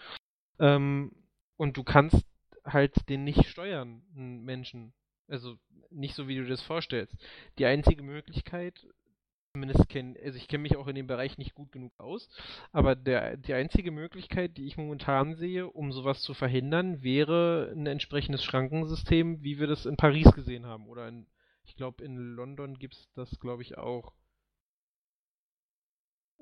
Ähm, 0.59 1.13
und 1.59 1.77
du 1.77 1.85
kannst 1.85 2.25
halt 2.65 3.11
den 3.11 3.25
nicht 3.25 3.45
steuern, 3.45 4.01
Menschen. 4.15 4.95
Also 5.29 5.59
nicht 5.91 6.15
so, 6.15 6.29
wie 6.29 6.37
du 6.37 6.47
das 6.47 6.63
vorstellst. 6.63 7.17
Die 7.59 7.67
einzige 7.67 8.03
Möglichkeit, 8.03 8.87
zumindest 9.53 9.89
kenne, 9.89 10.19
also 10.23 10.37
ich 10.37 10.49
kenne 10.49 10.63
mich 10.63 10.77
auch 10.77 10.87
in 10.87 10.95
dem 10.95 11.07
Bereich 11.07 11.39
nicht 11.39 11.55
gut 11.55 11.73
genug 11.73 11.99
aus, 11.99 12.29
aber 12.73 12.95
der, 12.95 13.39
die 13.39 13.55
einzige 13.55 13.91
Möglichkeit, 13.91 14.59
die 14.59 14.67
ich 14.67 14.77
momentan 14.77 15.35
sehe, 15.35 15.67
um 15.67 15.93
sowas 15.93 16.21
zu 16.21 16.35
verhindern, 16.35 17.03
wäre 17.03 17.73
ein 17.75 17.87
entsprechendes 17.87 18.45
Schrankensystem, 18.45 19.43
wie 19.43 19.59
wir 19.59 19.67
das 19.67 19.87
in 19.87 19.97
Paris 19.97 20.31
gesehen 20.33 20.67
haben. 20.67 20.87
Oder 20.87 21.09
in, 21.09 21.27
ich 21.65 21.75
glaube, 21.75 22.05
in 22.05 22.17
London 22.17 22.79
gibt 22.79 22.95
es 22.95 23.11
das, 23.15 23.31
glaube 23.41 23.63
ich, 23.63 23.79
auch. 23.79 24.13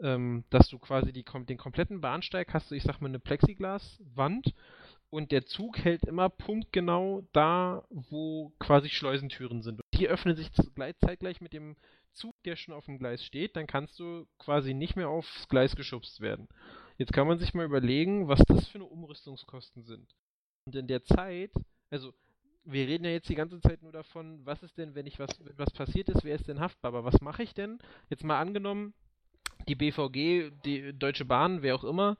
Ähm, 0.02 0.42
dass 0.50 0.68
du 0.68 0.80
quasi 0.80 1.12
die, 1.12 1.24
den 1.24 1.56
kompletten 1.56 2.00
Bahnsteig 2.00 2.52
hast 2.52 2.72
du, 2.72 2.74
ich 2.74 2.82
sag 2.82 3.00
mal, 3.00 3.06
eine 3.06 3.20
Plexiglaswand 3.20 4.52
und 5.14 5.30
der 5.30 5.46
Zug 5.46 5.78
hält 5.78 6.02
immer 6.02 6.28
punktgenau 6.28 7.22
da, 7.32 7.86
wo 7.88 8.52
quasi 8.58 8.88
Schleusentüren 8.88 9.62
sind. 9.62 9.80
Die 9.94 10.08
öffnen 10.08 10.34
sich 10.34 10.50
zeitgleich 10.52 11.40
mit 11.40 11.52
dem 11.52 11.76
Zug, 12.12 12.34
der 12.42 12.56
schon 12.56 12.74
auf 12.74 12.86
dem 12.86 12.98
Gleis 12.98 13.24
steht, 13.24 13.54
dann 13.54 13.68
kannst 13.68 14.00
du 14.00 14.26
quasi 14.38 14.74
nicht 14.74 14.96
mehr 14.96 15.08
aufs 15.08 15.48
Gleis 15.48 15.76
geschubst 15.76 16.20
werden. 16.20 16.48
Jetzt 16.98 17.12
kann 17.12 17.28
man 17.28 17.38
sich 17.38 17.54
mal 17.54 17.64
überlegen, 17.64 18.26
was 18.26 18.40
das 18.48 18.66
für 18.66 18.78
eine 18.78 18.86
Umrüstungskosten 18.86 19.84
sind. 19.84 20.16
Und 20.66 20.74
in 20.74 20.88
der 20.88 21.04
Zeit, 21.04 21.52
also 21.90 22.12
wir 22.64 22.88
reden 22.88 23.04
ja 23.04 23.10
jetzt 23.10 23.28
die 23.28 23.36
ganze 23.36 23.60
Zeit 23.60 23.82
nur 23.82 23.92
davon, 23.92 24.44
was 24.44 24.64
ist 24.64 24.76
denn, 24.78 24.96
wenn 24.96 25.06
ich 25.06 25.20
was, 25.20 25.30
was 25.56 25.70
passiert 25.70 26.08
ist, 26.08 26.24
wer 26.24 26.34
ist 26.34 26.48
denn 26.48 26.58
haftbar? 26.58 26.88
Aber 26.88 27.04
was 27.04 27.20
mache 27.20 27.44
ich 27.44 27.54
denn? 27.54 27.78
Jetzt 28.10 28.24
mal 28.24 28.40
angenommen, 28.40 28.94
die 29.68 29.74
BVG, 29.74 30.52
die 30.64 30.92
Deutsche 30.98 31.24
Bahn, 31.24 31.62
wer 31.62 31.74
auch 31.74 31.84
immer, 31.84 32.16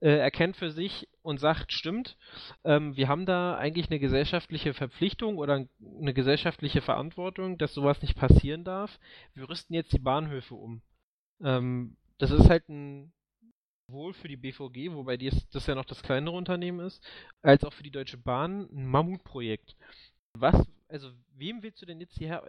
äh, 0.00 0.18
erkennt 0.18 0.56
für 0.56 0.70
sich 0.70 1.08
und 1.22 1.40
sagt, 1.40 1.72
stimmt, 1.72 2.16
ähm, 2.64 2.96
wir 2.96 3.08
haben 3.08 3.26
da 3.26 3.56
eigentlich 3.56 3.90
eine 3.90 4.00
gesellschaftliche 4.00 4.74
Verpflichtung 4.74 5.38
oder 5.38 5.66
eine 6.00 6.14
gesellschaftliche 6.14 6.82
Verantwortung, 6.82 7.58
dass 7.58 7.74
sowas 7.74 8.02
nicht 8.02 8.16
passieren 8.16 8.64
darf. 8.64 8.98
Wir 9.34 9.48
rüsten 9.48 9.74
jetzt 9.74 9.92
die 9.92 9.98
Bahnhöfe 9.98 10.54
um. 10.54 10.82
Ähm, 11.42 11.96
das 12.18 12.30
ist 12.30 12.48
halt 12.48 12.68
ein 12.68 13.12
sowohl 13.88 14.14
für 14.14 14.28
die 14.28 14.36
BVG, 14.36 14.92
wobei 14.92 15.16
dies, 15.16 15.48
das 15.50 15.66
ja 15.66 15.74
noch 15.74 15.84
das 15.84 16.02
kleinere 16.02 16.34
Unternehmen 16.34 16.80
ist, 16.80 17.02
als 17.42 17.64
auch 17.64 17.72
für 17.72 17.82
die 17.82 17.90
Deutsche 17.90 18.16
Bahn 18.16 18.68
ein 18.72 18.86
Mammutprojekt. 18.86 19.76
Was, 20.34 20.66
also 20.88 21.10
wem 21.36 21.62
willst 21.62 21.80
du 21.82 21.86
denn 21.86 22.00
jetzt 22.00 22.16
hierher, 22.16 22.42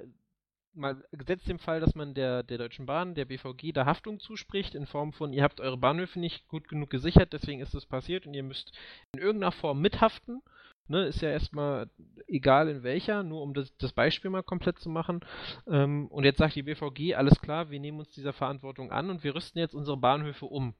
mal 0.75 1.03
gesetzt 1.11 1.47
dem 1.47 1.59
Fall, 1.59 1.79
dass 1.79 1.95
man 1.95 2.13
der, 2.13 2.43
der 2.43 2.57
Deutschen 2.57 2.85
Bahn, 2.85 3.15
der 3.15 3.25
BVG, 3.25 3.71
da 3.73 3.85
Haftung 3.85 4.19
zuspricht, 4.19 4.75
in 4.75 4.85
Form 4.85 5.13
von, 5.13 5.33
ihr 5.33 5.43
habt 5.43 5.59
eure 5.59 5.77
Bahnhöfe 5.77 6.19
nicht 6.19 6.47
gut 6.47 6.67
genug 6.67 6.89
gesichert, 6.89 7.33
deswegen 7.33 7.61
ist 7.61 7.73
das 7.73 7.85
passiert 7.85 8.25
und 8.27 8.33
ihr 8.33 8.43
müsst 8.43 8.71
in 9.13 9.19
irgendeiner 9.19 9.51
Form 9.51 9.81
mithaften. 9.81 10.41
Ne, 10.87 11.07
ist 11.07 11.21
ja 11.21 11.29
erstmal 11.29 11.89
egal 12.27 12.69
in 12.69 12.83
welcher, 12.83 13.23
nur 13.23 13.41
um 13.41 13.55
das, 13.55 13.75
das 13.77 13.91
Beispiel 13.91 14.29
mal 14.29 14.43
komplett 14.43 14.77
zu 14.77 14.87
machen. 14.87 15.25
Ähm, 15.67 16.07
und 16.09 16.25
jetzt 16.25 16.37
sagt 16.37 16.55
die 16.55 16.61
BVG, 16.61 17.15
alles 17.15 17.41
klar, 17.41 17.71
wir 17.71 17.79
nehmen 17.79 17.97
uns 17.97 18.11
dieser 18.11 18.33
Verantwortung 18.33 18.91
an 18.91 19.09
und 19.09 19.23
wir 19.23 19.33
rüsten 19.33 19.57
jetzt 19.57 19.73
unsere 19.73 19.97
Bahnhöfe 19.97 20.45
um. 20.45 20.75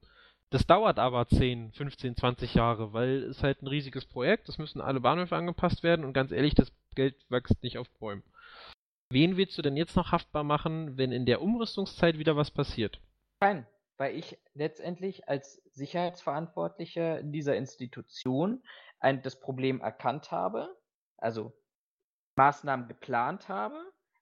Das 0.50 0.64
dauert 0.64 1.00
aber 1.00 1.26
10, 1.26 1.72
15, 1.72 2.14
20 2.16 2.54
Jahre, 2.54 2.92
weil 2.92 3.24
es 3.24 3.42
halt 3.42 3.62
ein 3.62 3.66
riesiges 3.66 4.04
Projekt, 4.04 4.48
es 4.48 4.58
müssen 4.58 4.80
alle 4.80 5.00
Bahnhöfe 5.00 5.34
angepasst 5.34 5.82
werden 5.82 6.04
und 6.04 6.12
ganz 6.12 6.30
ehrlich, 6.30 6.54
das 6.54 6.72
Geld 6.94 7.16
wächst 7.28 7.60
nicht 7.64 7.78
auf 7.78 7.90
Bäumen. 7.98 8.22
Wen 9.10 9.36
willst 9.36 9.56
du 9.56 9.62
denn 9.62 9.76
jetzt 9.76 9.96
noch 9.96 10.12
haftbar 10.12 10.42
machen, 10.42 10.96
wenn 10.96 11.12
in 11.12 11.26
der 11.26 11.40
Umrüstungszeit 11.40 12.18
wieder 12.18 12.36
was 12.36 12.50
passiert? 12.50 13.00
Kein, 13.40 13.66
weil 13.98 14.16
ich 14.16 14.38
letztendlich 14.54 15.28
als 15.28 15.62
Sicherheitsverantwortlicher 15.72 17.22
dieser 17.22 17.56
Institution 17.56 18.62
ein, 18.98 19.22
das 19.22 19.38
Problem 19.38 19.80
erkannt 19.80 20.32
habe, 20.32 20.76
also 21.18 21.52
Maßnahmen 22.36 22.88
geplant 22.88 23.48
habe, 23.48 23.76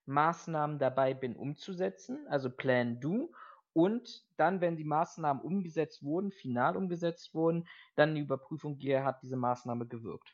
Maßnahmen 0.05 0.77
dabei 0.77 1.13
bin 1.13 1.35
umzusetzen, 1.35 2.27
also 2.27 2.49
Plan 2.49 2.99
Do, 2.99 3.33
und 3.73 4.23
dann, 4.37 4.61
wenn 4.61 4.77
die 4.77 4.85
Maßnahmen 4.85 5.43
umgesetzt 5.43 6.01
wurden, 6.03 6.31
final 6.31 6.77
umgesetzt 6.77 7.33
wurden, 7.33 7.67
dann 7.95 8.15
die 8.15 8.21
Überprüfung 8.21 8.77
gehe, 8.77 9.03
hat 9.03 9.21
diese 9.21 9.35
Maßnahme 9.35 9.85
gewirkt. 9.85 10.33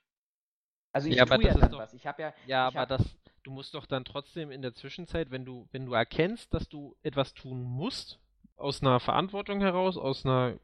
Also 0.91 1.07
ich 1.07 1.15
ja, 1.15 1.25
tue 1.25 1.43
ja 1.43 1.53
dann 1.55 1.71
doch, 1.71 1.79
was. 1.79 1.93
Ich 1.93 2.05
habe 2.05 2.21
ja. 2.21 2.33
Ja, 2.45 2.67
aber 2.67 2.85
das, 2.85 3.01
du 3.43 3.51
musst 3.51 3.73
doch 3.73 3.85
dann 3.85 4.05
trotzdem 4.05 4.51
in 4.51 4.61
der 4.61 4.73
Zwischenzeit, 4.73 5.31
wenn 5.31 5.45
du, 5.45 5.67
wenn 5.71 5.85
du 5.85 5.93
erkennst, 5.93 6.53
dass 6.53 6.67
du 6.69 6.95
etwas 7.03 7.33
tun 7.33 7.63
musst, 7.63 8.19
aus 8.57 8.81
einer 8.81 8.99
Verantwortung 8.99 9.59
heraus, 9.59 9.97
aus 9.97 10.25
einer 10.25 10.57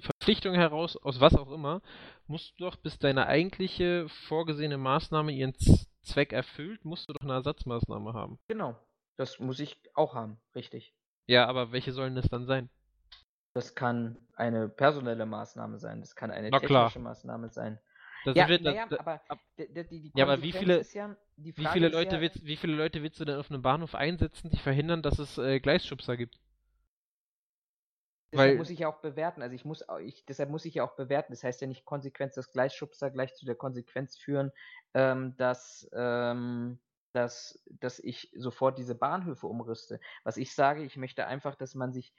Verpflichtung 0.00 0.54
heraus, 0.54 0.96
aus 0.96 1.20
was 1.20 1.36
auch 1.36 1.50
immer, 1.52 1.82
musst 2.26 2.58
du 2.58 2.64
doch, 2.64 2.76
bis 2.76 2.98
deine 2.98 3.26
eigentliche 3.26 4.08
vorgesehene 4.08 4.76
Maßnahme 4.76 5.32
ihren 5.32 5.54
Zweck 6.02 6.32
erfüllt, 6.32 6.84
musst 6.84 7.08
du 7.08 7.12
doch 7.12 7.22
eine 7.22 7.34
Ersatzmaßnahme 7.34 8.12
haben. 8.12 8.38
Genau. 8.48 8.76
Das 9.16 9.38
muss 9.38 9.60
ich 9.60 9.78
auch 9.94 10.14
haben, 10.14 10.38
richtig. 10.56 10.92
Ja, 11.26 11.46
aber 11.46 11.70
welche 11.70 11.92
sollen 11.92 12.16
das 12.16 12.28
dann 12.28 12.46
sein? 12.46 12.68
Das 13.54 13.76
kann 13.76 14.18
eine 14.34 14.68
personelle 14.68 15.26
Maßnahme 15.26 15.78
sein, 15.78 16.00
das 16.00 16.16
kann 16.16 16.32
eine 16.32 16.50
Na 16.50 16.58
technische 16.58 16.98
klar. 16.98 17.02
Maßnahme 17.02 17.48
sein. 17.50 17.78
Das 18.24 18.36
ja, 18.36 18.48
naja, 18.48 18.86
das, 18.88 18.98
aber, 18.98 19.20
die, 19.58 20.00
die 20.00 20.12
ja, 20.14 20.24
aber 20.24 20.42
wie 20.42 20.52
viele, 20.52 20.82
ja, 20.94 21.14
wie, 21.36 21.52
viele 21.52 21.88
Leute 21.88 22.16
ja, 22.16 22.20
willst, 22.22 22.44
wie 22.44 22.56
viele 22.56 22.74
Leute 22.74 23.02
willst 23.02 23.20
du 23.20 23.26
denn 23.26 23.38
auf 23.38 23.50
einem 23.50 23.60
Bahnhof 23.60 23.94
einsetzen, 23.94 24.48
die 24.48 24.56
verhindern, 24.56 25.02
dass 25.02 25.18
es 25.18 25.36
äh, 25.36 25.60
Gleisschubser 25.60 26.16
gibt? 26.16 26.40
Deshalb 28.32 28.50
Weil, 28.50 28.56
muss 28.56 28.70
ich 28.70 28.80
ja 28.80 28.88
auch 28.88 29.00
bewerten. 29.00 29.42
Also 29.42 29.54
ich 29.54 29.64
muss, 29.64 29.84
ich, 30.00 30.24
deshalb 30.24 30.50
muss 30.50 30.64
ich 30.64 30.74
ja 30.74 30.84
auch 30.84 30.96
bewerten. 30.96 31.32
Das 31.32 31.44
heißt 31.44 31.60
ja 31.60 31.68
nicht 31.68 31.84
Konsequenz, 31.84 32.34
dass 32.34 32.50
Gleisschubser 32.50 33.10
gleich 33.10 33.34
zu 33.34 33.44
der 33.44 33.54
Konsequenz 33.54 34.16
führen, 34.16 34.50
ähm, 34.94 35.36
dass, 35.36 35.88
ähm, 35.92 36.80
dass, 37.12 37.62
dass 37.78 38.00
ich 38.00 38.32
sofort 38.34 38.78
diese 38.78 38.96
Bahnhöfe 38.96 39.46
umrüste. 39.46 40.00
Was 40.24 40.36
ich 40.36 40.52
sage, 40.54 40.82
ich 40.82 40.96
möchte 40.96 41.26
einfach, 41.26 41.54
dass 41.54 41.74
man 41.74 41.92
sich 41.92 42.12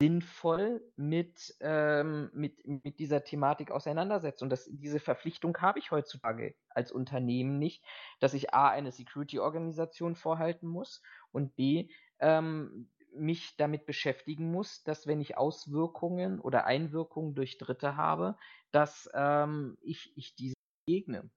sinnvoll 0.00 0.82
mit, 0.96 1.54
ähm, 1.60 2.30
mit, 2.34 2.66
mit 2.66 2.98
dieser 2.98 3.24
Thematik 3.24 3.70
auseinandersetzt. 3.70 4.42
Und 4.42 4.50
das, 4.50 4.68
diese 4.70 5.00
Verpflichtung 5.00 5.56
habe 5.58 5.78
ich 5.78 5.90
heutzutage 5.90 6.54
als 6.68 6.92
Unternehmen 6.92 7.58
nicht, 7.58 7.82
dass 8.20 8.34
ich 8.34 8.52
A, 8.52 8.68
eine 8.68 8.92
Security-Organisation 8.92 10.14
vorhalten 10.14 10.66
muss 10.66 11.02
und 11.32 11.56
B, 11.56 11.88
ähm, 12.18 12.90
mich 13.14 13.56
damit 13.56 13.86
beschäftigen 13.86 14.50
muss, 14.52 14.82
dass 14.84 15.06
wenn 15.06 15.20
ich 15.20 15.38
Auswirkungen 15.38 16.40
oder 16.40 16.66
Einwirkungen 16.66 17.34
durch 17.34 17.56
Dritte 17.56 17.96
habe, 17.96 18.36
dass 18.72 19.08
ähm, 19.14 19.78
ich, 19.80 20.12
ich 20.16 20.34
diese 20.34 20.54
begegne. 20.86 21.30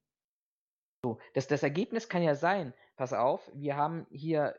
So, 1.02 1.18
das, 1.32 1.46
das 1.46 1.62
Ergebnis 1.62 2.10
kann 2.10 2.22
ja 2.22 2.34
sein, 2.34 2.74
pass 2.96 3.14
auf, 3.14 3.50
wir 3.54 3.76
haben 3.76 4.06
hier 4.10 4.54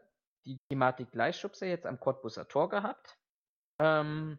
die 0.45 0.57
Thematik 0.69 1.11
Gleisschubser 1.11 1.67
jetzt 1.67 1.85
am 1.85 1.99
Cottbusser 1.99 2.47
Tor 2.47 2.69
gehabt. 2.69 3.20
Ähm, 3.81 4.37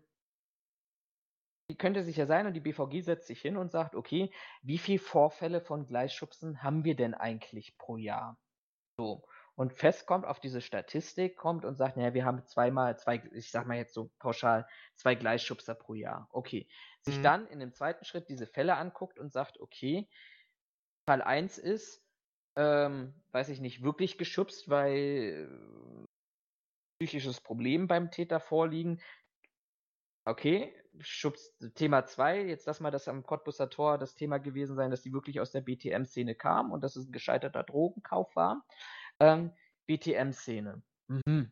die 1.69 1.77
könnte 1.77 2.05
sich 2.05 2.17
ja 2.17 2.27
sein 2.27 2.47
und 2.47 2.55
die 2.55 2.61
BVG 2.61 3.01
setzt 3.01 3.27
sich 3.27 3.41
hin 3.41 3.57
und 3.57 3.73
sagt, 3.73 3.95
okay, 3.95 4.31
wie 4.63 4.79
viele 4.79 4.99
Vorfälle 4.99 5.61
von 5.61 5.87
Gleisschubsen 5.87 6.63
haben 6.63 6.85
wir 6.85 6.95
denn 6.95 7.15
eigentlich 7.15 7.77
pro 7.77 7.97
Jahr? 7.97 8.39
So. 8.97 9.25
Und 9.55 9.73
fest 9.73 10.07
kommt 10.07 10.25
auf 10.25 10.41
diese 10.41 10.61
Statistik, 10.61 11.37
kommt 11.37 11.65
und 11.65 11.77
sagt, 11.77 11.97
naja, 11.97 12.15
wir 12.15 12.25
haben 12.25 12.47
zweimal, 12.47 12.99
zwei, 12.99 13.23
ich 13.33 13.51
sag 13.51 13.67
mal 13.67 13.77
jetzt 13.77 13.95
so 13.95 14.11
pauschal, 14.19 14.67
zwei 14.95 15.15
Gleisschubser 15.15 15.75
pro 15.75 15.95
Jahr. 15.95 16.29
Okay. 16.31 16.69
Sich 17.01 17.19
mhm. 17.19 17.23
dann 17.23 17.47
in 17.49 17.59
dem 17.59 17.73
zweiten 17.73 18.05
Schritt 18.05 18.29
diese 18.29 18.47
Fälle 18.47 18.77
anguckt 18.77 19.19
und 19.19 19.33
sagt, 19.33 19.61
okay, 19.61 20.09
Fall 21.07 21.21
1 21.21 21.59
ist, 21.59 22.03
ähm, 22.57 23.15
weiß 23.33 23.49
ich 23.49 23.61
nicht, 23.61 23.83
wirklich 23.83 24.19
geschubst, 24.19 24.69
weil 24.69 25.49
äh, 25.49 26.07
psychisches 26.99 27.41
Problem 27.41 27.89
beim 27.89 28.11
Täter 28.11 28.41
vorliegen. 28.41 29.01
Okay, 30.25 30.73
schubst 31.01 31.53
Thema 31.75 32.05
2, 32.05 32.45
jetzt 32.47 32.67
lass 32.67 32.81
mal 32.81 32.91
das 32.91 33.09
am 33.09 33.25
Cottbusser 33.25 33.71
Tor 33.71 33.99
das 33.99 34.15
Thema 34.15 34.39
gewesen 34.39 34.77
sein, 34.77 34.91
dass 34.91 35.03
die 35.03 35.13
wirklich 35.13 35.41
aus 35.41 35.51
der 35.51 35.63
BTM-Szene 35.63 36.35
kam 36.35 36.71
und 36.71 36.83
dass 36.83 36.97
es 36.97 37.09
ein 37.09 37.13
gescheiterter 37.13 37.65
Drogenkauf 37.65 38.35
war. 38.37 38.65
Ähm, 39.19 39.53
BTM-Szene. 39.87 40.83
Mhm. 41.09 41.51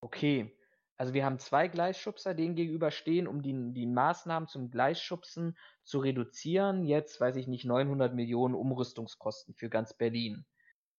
Okay, 0.00 0.58
also 0.98 1.14
wir 1.14 1.24
haben 1.24 1.38
zwei 1.38 1.68
Gleisschubser, 1.68 2.34
denen 2.34 2.56
gegenüberstehen, 2.56 3.28
um 3.28 3.40
die, 3.40 3.72
die 3.72 3.86
Maßnahmen 3.86 4.48
zum 4.48 4.70
Gleisschubsen 4.70 5.56
zu 5.84 6.00
reduzieren. 6.00 6.84
Jetzt, 6.84 7.20
weiß 7.20 7.36
ich 7.36 7.46
nicht, 7.46 7.64
900 7.64 8.14
Millionen 8.14 8.54
Umrüstungskosten 8.54 9.54
für 9.54 9.70
ganz 9.70 9.94
Berlin. 9.94 10.44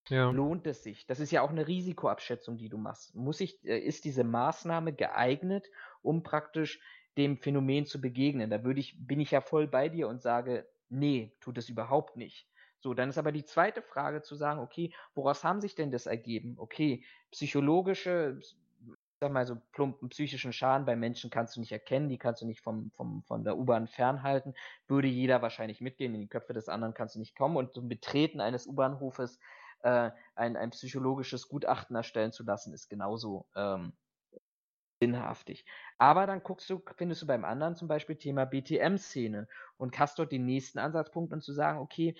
Ja. 0.07 0.31
Lohnt 0.31 0.65
es 0.67 0.83
sich? 0.83 1.05
Das 1.05 1.19
ist 1.19 1.31
ja 1.31 1.41
auch 1.41 1.49
eine 1.49 1.67
Risikoabschätzung, 1.67 2.57
die 2.57 2.69
du 2.69 2.77
machst. 2.77 3.13
Muss 3.13 3.41
ich, 3.41 3.63
äh, 3.65 3.77
ist 3.77 4.05
diese 4.05 4.23
Maßnahme 4.23 4.93
geeignet, 4.93 5.67
um 6.01 6.23
praktisch 6.23 6.79
dem 7.17 7.37
Phänomen 7.37 7.85
zu 7.85 8.01
begegnen? 8.01 8.49
Da 8.49 8.63
würde 8.63 8.79
ich, 8.79 8.95
bin 8.99 9.19
ich 9.19 9.31
ja 9.31 9.41
voll 9.41 9.67
bei 9.67 9.89
dir 9.89 10.07
und 10.07 10.21
sage, 10.21 10.67
nee, 10.89 11.35
tut 11.39 11.57
es 11.57 11.69
überhaupt 11.69 12.17
nicht. 12.17 12.47
So, 12.79 12.93
dann 12.93 13.09
ist 13.09 13.17
aber 13.17 13.31
die 13.31 13.43
zweite 13.43 13.81
Frage 13.81 14.21
zu 14.21 14.35
sagen, 14.35 14.59
okay, 14.59 14.93
woraus 15.13 15.43
haben 15.43 15.61
sich 15.61 15.75
denn 15.75 15.91
das 15.91 16.05
ergeben? 16.05 16.55
Okay, 16.57 17.03
psychologische, 17.31 18.39
sag 19.19 19.33
mal 19.33 19.45
so 19.45 19.57
plumpen 19.73 20.07
psychischen 20.09 20.53
Schaden 20.53 20.85
bei 20.85 20.95
Menschen 20.95 21.29
kannst 21.29 21.57
du 21.57 21.59
nicht 21.59 21.73
erkennen, 21.73 22.07
die 22.07 22.17
kannst 22.17 22.41
du 22.41 22.45
nicht 22.45 22.61
vom, 22.61 22.91
vom, 22.91 23.23
von 23.23 23.43
der 23.43 23.57
U-Bahn 23.57 23.87
fernhalten, 23.87 24.53
würde 24.87 25.09
jeder 25.09 25.41
wahrscheinlich 25.41 25.81
mitgehen, 25.81 26.15
in 26.15 26.21
die 26.21 26.29
Köpfe 26.29 26.53
des 26.53 26.69
anderen 26.69 26.93
kannst 26.93 27.15
du 27.15 27.19
nicht 27.19 27.35
kommen 27.35 27.57
und 27.57 27.73
zum 27.73 27.89
Betreten 27.89 28.39
eines 28.39 28.65
U-Bahnhofes 28.65 29.39
äh, 29.81 30.11
ein, 30.35 30.55
ein 30.55 30.69
psychologisches 30.69 31.49
Gutachten 31.49 31.97
erstellen 31.97 32.31
zu 32.31 32.43
lassen, 32.43 32.73
ist 32.73 32.87
genauso 32.89 33.45
ähm, 33.55 33.93
sinnhaftig. 35.01 35.65
Aber 35.97 36.27
dann 36.27 36.43
guckst 36.43 36.69
du, 36.69 36.81
findest 36.97 37.21
du 37.21 37.27
beim 37.27 37.45
anderen 37.45 37.75
zum 37.75 37.87
Beispiel 37.87 38.17
Thema 38.17 38.45
BTM-Szene 38.45 39.47
und 39.77 39.97
hast 39.99 40.19
dort 40.19 40.31
den 40.31 40.45
nächsten 40.45 40.79
Ansatzpunkt 40.79 41.33
und 41.33 41.41
zu 41.41 41.53
sagen, 41.53 41.79
okay, 41.79 42.15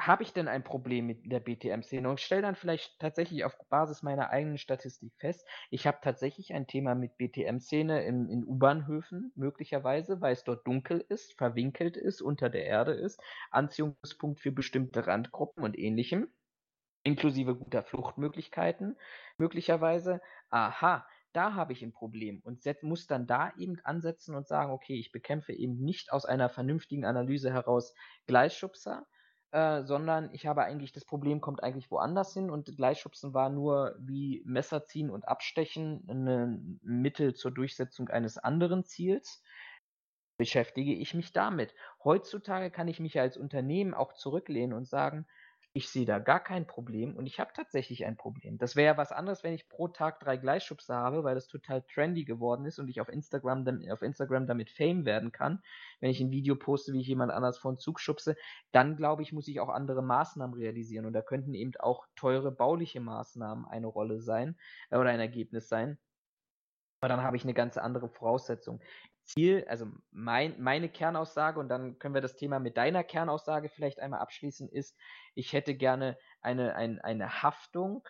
habe 0.00 0.22
ich 0.22 0.32
denn 0.32 0.46
ein 0.46 0.62
Problem 0.62 1.06
mit 1.06 1.30
der 1.30 1.40
BTM-Szene 1.40 2.08
und 2.08 2.20
stelle 2.20 2.42
dann 2.42 2.54
vielleicht 2.54 3.00
tatsächlich 3.00 3.44
auf 3.44 3.58
Basis 3.68 4.02
meiner 4.02 4.30
eigenen 4.30 4.58
Statistik 4.58 5.12
fest, 5.18 5.46
ich 5.70 5.88
habe 5.88 5.98
tatsächlich 6.00 6.54
ein 6.54 6.68
Thema 6.68 6.94
mit 6.94 7.16
BTM-Szene 7.18 8.04
in, 8.04 8.28
in 8.28 8.44
U-Bahnhöfen, 8.44 9.32
möglicherweise, 9.34 10.20
weil 10.20 10.34
es 10.34 10.44
dort 10.44 10.66
dunkel 10.66 11.04
ist, 11.08 11.36
verwinkelt 11.36 11.96
ist, 11.96 12.22
unter 12.22 12.48
der 12.48 12.64
Erde 12.64 12.92
ist, 12.92 13.20
Anziehungspunkt 13.50 14.40
für 14.40 14.52
bestimmte 14.52 15.06
Randgruppen 15.08 15.64
und 15.64 15.76
ähnlichem, 15.76 16.28
inklusive 17.02 17.56
guter 17.56 17.82
Fluchtmöglichkeiten, 17.82 18.96
möglicherweise. 19.36 20.20
Aha, 20.50 21.06
da 21.38 21.54
habe 21.54 21.72
ich 21.72 21.84
ein 21.84 21.92
Problem 21.92 22.40
und 22.42 22.64
muss 22.82 23.06
dann 23.06 23.28
da 23.28 23.52
eben 23.56 23.78
ansetzen 23.84 24.34
und 24.34 24.48
sagen, 24.48 24.72
okay, 24.72 24.98
ich 24.98 25.12
bekämpfe 25.12 25.52
eben 25.52 25.78
nicht 25.78 26.12
aus 26.12 26.24
einer 26.24 26.48
vernünftigen 26.48 27.04
Analyse 27.04 27.52
heraus 27.52 27.94
Gleisschubser, 28.26 29.06
äh, 29.52 29.84
sondern 29.84 30.34
ich 30.34 30.48
habe 30.48 30.64
eigentlich, 30.64 30.90
das 30.90 31.04
Problem 31.04 31.40
kommt 31.40 31.62
eigentlich 31.62 31.92
woanders 31.92 32.34
hin 32.34 32.50
und 32.50 32.76
Gleichschubsen 32.76 33.34
war 33.34 33.50
nur 33.50 33.94
wie 34.00 34.42
Messer 34.46 34.84
ziehen 34.84 35.10
und 35.10 35.28
abstechen 35.28 36.04
ein 36.08 36.80
Mittel 36.82 37.34
zur 37.34 37.52
Durchsetzung 37.52 38.08
eines 38.08 38.36
anderen 38.36 38.84
Ziels. 38.84 39.40
Beschäftige 40.38 40.92
ich 40.92 41.14
mich 41.14 41.32
damit. 41.32 41.72
Heutzutage 42.02 42.72
kann 42.72 42.88
ich 42.88 42.98
mich 42.98 43.20
als 43.20 43.36
Unternehmen 43.36 43.94
auch 43.94 44.12
zurücklehnen 44.12 44.76
und 44.76 44.88
sagen, 44.88 45.24
ich 45.74 45.90
sehe 45.90 46.06
da 46.06 46.18
gar 46.18 46.40
kein 46.40 46.66
Problem 46.66 47.14
und 47.14 47.26
ich 47.26 47.38
habe 47.38 47.52
tatsächlich 47.54 48.06
ein 48.06 48.16
Problem. 48.16 48.58
Das 48.58 48.74
wäre 48.74 48.94
ja 48.94 48.96
was 48.96 49.12
anderes, 49.12 49.44
wenn 49.44 49.52
ich 49.52 49.68
pro 49.68 49.88
Tag 49.88 50.18
drei 50.20 50.36
Gleichschubse 50.36 50.94
habe, 50.94 51.24
weil 51.24 51.34
das 51.34 51.46
total 51.46 51.82
trendy 51.82 52.24
geworden 52.24 52.64
ist 52.64 52.78
und 52.78 52.88
ich 52.88 53.00
auf 53.00 53.08
Instagram, 53.08 53.66
auf 53.90 54.02
Instagram 54.02 54.46
damit 54.46 54.70
Fame 54.70 55.04
werden 55.04 55.30
kann. 55.30 55.62
Wenn 56.00 56.10
ich 56.10 56.20
ein 56.20 56.30
Video 56.30 56.56
poste, 56.56 56.92
wie 56.92 57.00
ich 57.00 57.06
jemand 57.06 57.32
anders 57.32 57.58
vor 57.58 57.72
den 57.72 57.78
Zug 57.78 58.00
schubse, 58.00 58.36
dann 58.72 58.96
glaube 58.96 59.22
ich, 59.22 59.32
muss 59.32 59.48
ich 59.48 59.60
auch 59.60 59.68
andere 59.68 60.02
Maßnahmen 60.02 60.56
realisieren 60.56 61.06
und 61.06 61.12
da 61.12 61.22
könnten 61.22 61.54
eben 61.54 61.72
auch 61.78 62.06
teure 62.16 62.50
bauliche 62.50 63.00
Maßnahmen 63.00 63.66
eine 63.66 63.86
Rolle 63.86 64.20
sein 64.20 64.56
äh, 64.90 64.96
oder 64.96 65.10
ein 65.10 65.20
Ergebnis 65.20 65.68
sein. 65.68 65.98
Aber 67.00 67.08
dann 67.08 67.22
habe 67.22 67.36
ich 67.36 67.44
eine 67.44 67.54
ganz 67.54 67.76
andere 67.76 68.08
Voraussetzung. 68.08 68.80
Ziel, 69.28 69.64
also 69.68 69.86
mein, 70.10 70.60
meine 70.60 70.88
Kernaussage, 70.88 71.60
und 71.60 71.68
dann 71.68 71.98
können 71.98 72.14
wir 72.14 72.20
das 72.20 72.36
Thema 72.36 72.58
mit 72.58 72.76
deiner 72.76 73.04
Kernaussage 73.04 73.68
vielleicht 73.68 74.00
einmal 74.00 74.20
abschließen, 74.20 74.68
ist, 74.68 74.96
ich 75.34 75.52
hätte 75.52 75.74
gerne 75.74 76.18
eine, 76.40 76.74
ein, 76.74 77.00
eine 77.00 77.42
Haftung, 77.42 78.06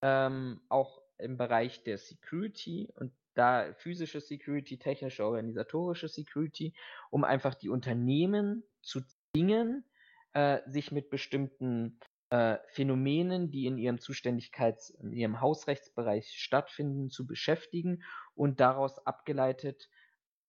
ähm, 0.00 0.60
auch 0.68 1.02
im 1.18 1.36
Bereich 1.36 1.84
der 1.84 1.98
Security 1.98 2.90
und 2.96 3.12
da 3.34 3.72
physische 3.74 4.20
Security, 4.20 4.78
technische, 4.78 5.24
organisatorische 5.24 6.08
Security, 6.08 6.74
um 7.10 7.24
einfach 7.24 7.54
die 7.54 7.68
Unternehmen 7.68 8.64
zu 8.82 9.00
zwingen, 9.02 9.84
äh, 10.32 10.58
sich 10.66 10.90
mit 10.90 11.10
bestimmten 11.10 11.98
äh, 12.30 12.58
Phänomenen, 12.68 13.50
die 13.50 13.66
in 13.66 13.78
ihrem 13.78 13.98
Zuständigkeits-, 13.98 14.94
in 15.00 15.12
ihrem 15.12 15.40
Hausrechtsbereich 15.40 16.30
stattfinden, 16.30 17.10
zu 17.10 17.26
beschäftigen 17.26 18.02
und 18.34 18.60
daraus 18.60 18.98
abgeleitet 19.06 19.88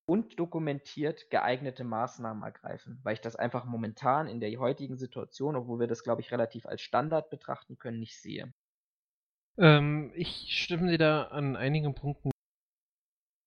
und 0.06 0.38
dokumentiert 0.38 1.30
geeignete 1.30 1.84
Maßnahmen 1.84 2.42
ergreifen, 2.42 3.00
weil 3.02 3.14
ich 3.14 3.20
das 3.20 3.36
einfach 3.36 3.64
momentan 3.64 4.28
in 4.28 4.40
der 4.40 4.50
heutigen 4.58 4.96
Situation, 4.96 5.56
obwohl 5.56 5.80
wir 5.80 5.86
das, 5.86 6.02
glaube 6.02 6.20
ich, 6.20 6.30
relativ 6.30 6.66
als 6.66 6.82
Standard 6.82 7.30
betrachten 7.30 7.78
können, 7.78 8.00
nicht 8.00 8.20
sehe. 8.20 8.52
Ähm, 9.56 10.12
ich 10.14 10.48
stimme 10.50 10.90
dir 10.90 10.98
da 10.98 11.22
an 11.24 11.56
einigen 11.56 11.94
Punkten 11.94 12.30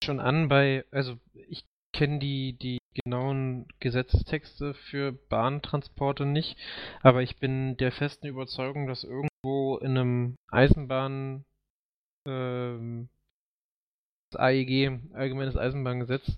schon 0.04 0.20
an 0.20 0.48
bei, 0.48 0.86
also 0.92 1.18
ich 1.34 1.66
kenne 1.94 2.20
die, 2.20 2.54
die 2.58 2.80
genauen 3.04 3.68
Gesetzestexte 3.80 4.74
für 4.74 5.12
Bahntransporte 5.12 6.26
nicht, 6.26 6.58
aber 7.02 7.22
ich 7.22 7.38
bin 7.38 7.78
der 7.78 7.92
festen 7.92 8.28
Überzeugung, 8.28 8.88
dass 8.88 9.04
irgendwo 9.04 9.78
in 9.78 9.98
einem 9.98 10.36
Eisenbahn 10.50 11.46
ähm, 12.26 13.10
das 14.32 14.40
AEG, 14.40 15.00
Allgemeines 15.14 15.58
Eisenbahngesetz, 15.58 16.38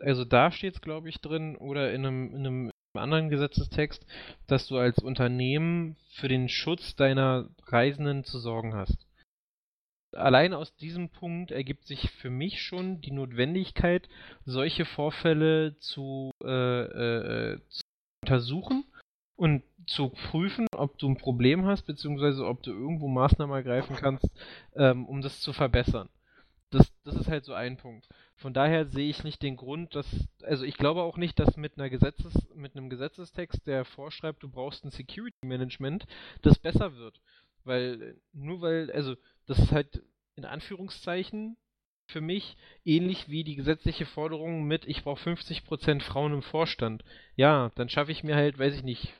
also 0.00 0.24
da 0.24 0.50
steht 0.50 0.74
es, 0.74 0.80
glaube 0.80 1.08
ich, 1.08 1.20
drin, 1.20 1.56
oder 1.56 1.92
in 1.92 2.06
einem, 2.06 2.34
in 2.34 2.46
einem 2.46 2.70
anderen 2.94 3.28
Gesetzestext, 3.28 4.04
dass 4.46 4.66
du 4.66 4.76
als 4.76 4.98
Unternehmen 4.98 5.96
für 6.14 6.28
den 6.28 6.48
Schutz 6.48 6.96
deiner 6.96 7.48
Reisenden 7.66 8.24
zu 8.24 8.38
sorgen 8.38 8.74
hast. 8.74 9.06
Allein 10.12 10.54
aus 10.54 10.74
diesem 10.76 11.08
Punkt 11.08 11.52
ergibt 11.52 11.86
sich 11.86 12.10
für 12.10 12.30
mich 12.30 12.62
schon 12.62 13.00
die 13.00 13.12
Notwendigkeit, 13.12 14.08
solche 14.44 14.84
Vorfälle 14.84 15.76
zu, 15.78 16.32
äh, 16.42 16.48
äh, 17.52 17.60
zu 17.68 17.82
untersuchen 18.24 18.84
und 19.36 19.62
zu 19.86 20.08
prüfen, 20.08 20.66
ob 20.76 20.98
du 20.98 21.08
ein 21.08 21.16
Problem 21.16 21.64
hast, 21.64 21.86
beziehungsweise 21.86 22.44
ob 22.44 22.62
du 22.64 22.72
irgendwo 22.72 23.06
Maßnahmen 23.06 23.54
ergreifen 23.54 23.94
kannst, 23.96 24.28
ähm, 24.74 25.06
um 25.06 25.22
das 25.22 25.40
zu 25.40 25.52
verbessern 25.52 26.08
das, 26.70 26.92
das 27.04 27.16
ist 27.16 27.28
halt 27.28 27.44
so 27.44 27.52
ein 27.52 27.76
Punkt. 27.76 28.08
Von 28.36 28.54
daher 28.54 28.86
sehe 28.86 29.10
ich 29.10 29.24
nicht 29.24 29.42
den 29.42 29.56
Grund, 29.56 29.94
dass, 29.94 30.06
also 30.42 30.64
ich 30.64 30.76
glaube 30.76 31.02
auch 31.02 31.16
nicht, 31.16 31.38
dass 31.38 31.56
mit 31.56 31.76
einer 31.76 31.90
Gesetzes, 31.90 32.32
mit 32.54 32.76
einem 32.76 32.88
Gesetzestext, 32.90 33.66
der 33.66 33.84
vorschreibt, 33.84 34.42
du 34.42 34.48
brauchst 34.48 34.84
ein 34.84 34.90
Security 34.90 35.44
Management, 35.44 36.06
das 36.42 36.58
besser 36.58 36.96
wird. 36.96 37.20
Weil, 37.64 38.16
nur 38.32 38.60
weil, 38.60 38.90
also, 38.92 39.16
das 39.46 39.58
ist 39.58 39.72
halt 39.72 40.02
in 40.36 40.44
Anführungszeichen 40.44 41.56
für 42.06 42.20
mich 42.20 42.56
ähnlich 42.84 43.28
wie 43.28 43.44
die 43.44 43.56
gesetzliche 43.56 44.06
Forderung 44.06 44.64
mit, 44.64 44.84
ich 44.86 45.04
brauche 45.04 45.30
50% 45.30 46.02
Frauen 46.02 46.32
im 46.32 46.42
Vorstand. 46.42 47.04
Ja, 47.36 47.70
dann 47.74 47.88
schaffe 47.88 48.12
ich 48.12 48.24
mir 48.24 48.36
halt, 48.36 48.58
weiß 48.58 48.74
ich 48.74 48.82
nicht, 48.82 49.12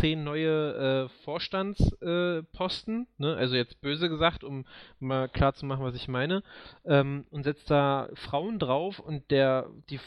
zehn 0.00 0.24
neue 0.24 1.06
äh, 1.06 1.08
Vorstandsposten, 1.24 3.02
äh, 3.02 3.22
ne? 3.22 3.36
also 3.36 3.56
jetzt 3.56 3.80
böse 3.80 4.08
gesagt, 4.08 4.44
um 4.44 4.64
mal 5.00 5.28
klar 5.28 5.54
zu 5.54 5.66
machen, 5.66 5.84
was 5.84 5.94
ich 5.94 6.08
meine, 6.08 6.42
ähm, 6.84 7.26
und 7.30 7.44
setzt 7.44 7.70
da 7.70 8.08
Frauen 8.14 8.58
drauf 8.58 8.98
und 8.98 9.30
der 9.30 9.70
die 9.90 10.00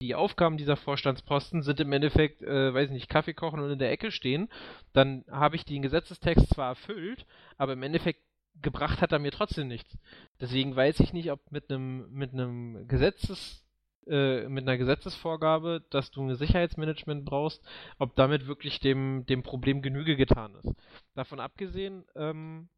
die 0.00 0.14
Aufgaben 0.14 0.58
dieser 0.58 0.76
Vorstandsposten 0.76 1.62
sind 1.62 1.80
im 1.80 1.92
Endeffekt, 1.92 2.40
äh, 2.42 2.72
weiß 2.72 2.86
ich 2.86 2.94
nicht, 2.94 3.08
Kaffee 3.08 3.34
kochen 3.34 3.58
und 3.58 3.70
in 3.70 3.80
der 3.80 3.90
Ecke 3.90 4.12
stehen, 4.12 4.48
dann 4.92 5.24
habe 5.28 5.56
ich 5.56 5.64
den 5.64 5.82
Gesetzestext 5.82 6.50
zwar 6.50 6.68
erfüllt, 6.68 7.26
aber 7.56 7.72
im 7.72 7.82
Endeffekt 7.82 8.20
gebracht 8.62 9.00
hat 9.00 9.12
er 9.12 9.18
mir 9.18 9.32
trotzdem 9.32 9.68
nichts. 9.68 9.98
Deswegen 10.40 10.76
weiß 10.76 11.00
ich 11.00 11.12
nicht, 11.12 11.32
ob 11.32 11.40
mit 11.50 11.70
einem 11.70 12.08
mit 12.12 12.32
einem 12.32 12.86
Gesetzes 12.86 13.64
äh, 14.08 14.48
mit 14.48 14.64
einer 14.64 14.78
Gesetzesvorgabe, 14.78 15.84
dass 15.90 16.10
du 16.10 16.22
ein 16.22 16.34
Sicherheitsmanagement 16.34 17.24
brauchst, 17.24 17.62
ob 17.98 18.14
damit 18.16 18.46
wirklich 18.46 18.80
dem, 18.80 19.24
dem 19.26 19.42
Problem 19.42 19.82
Genüge 19.82 20.16
getan 20.16 20.54
ist. 20.56 20.74
Davon 21.14 21.40
abgesehen, 21.40 22.04
ähm, 22.14 22.68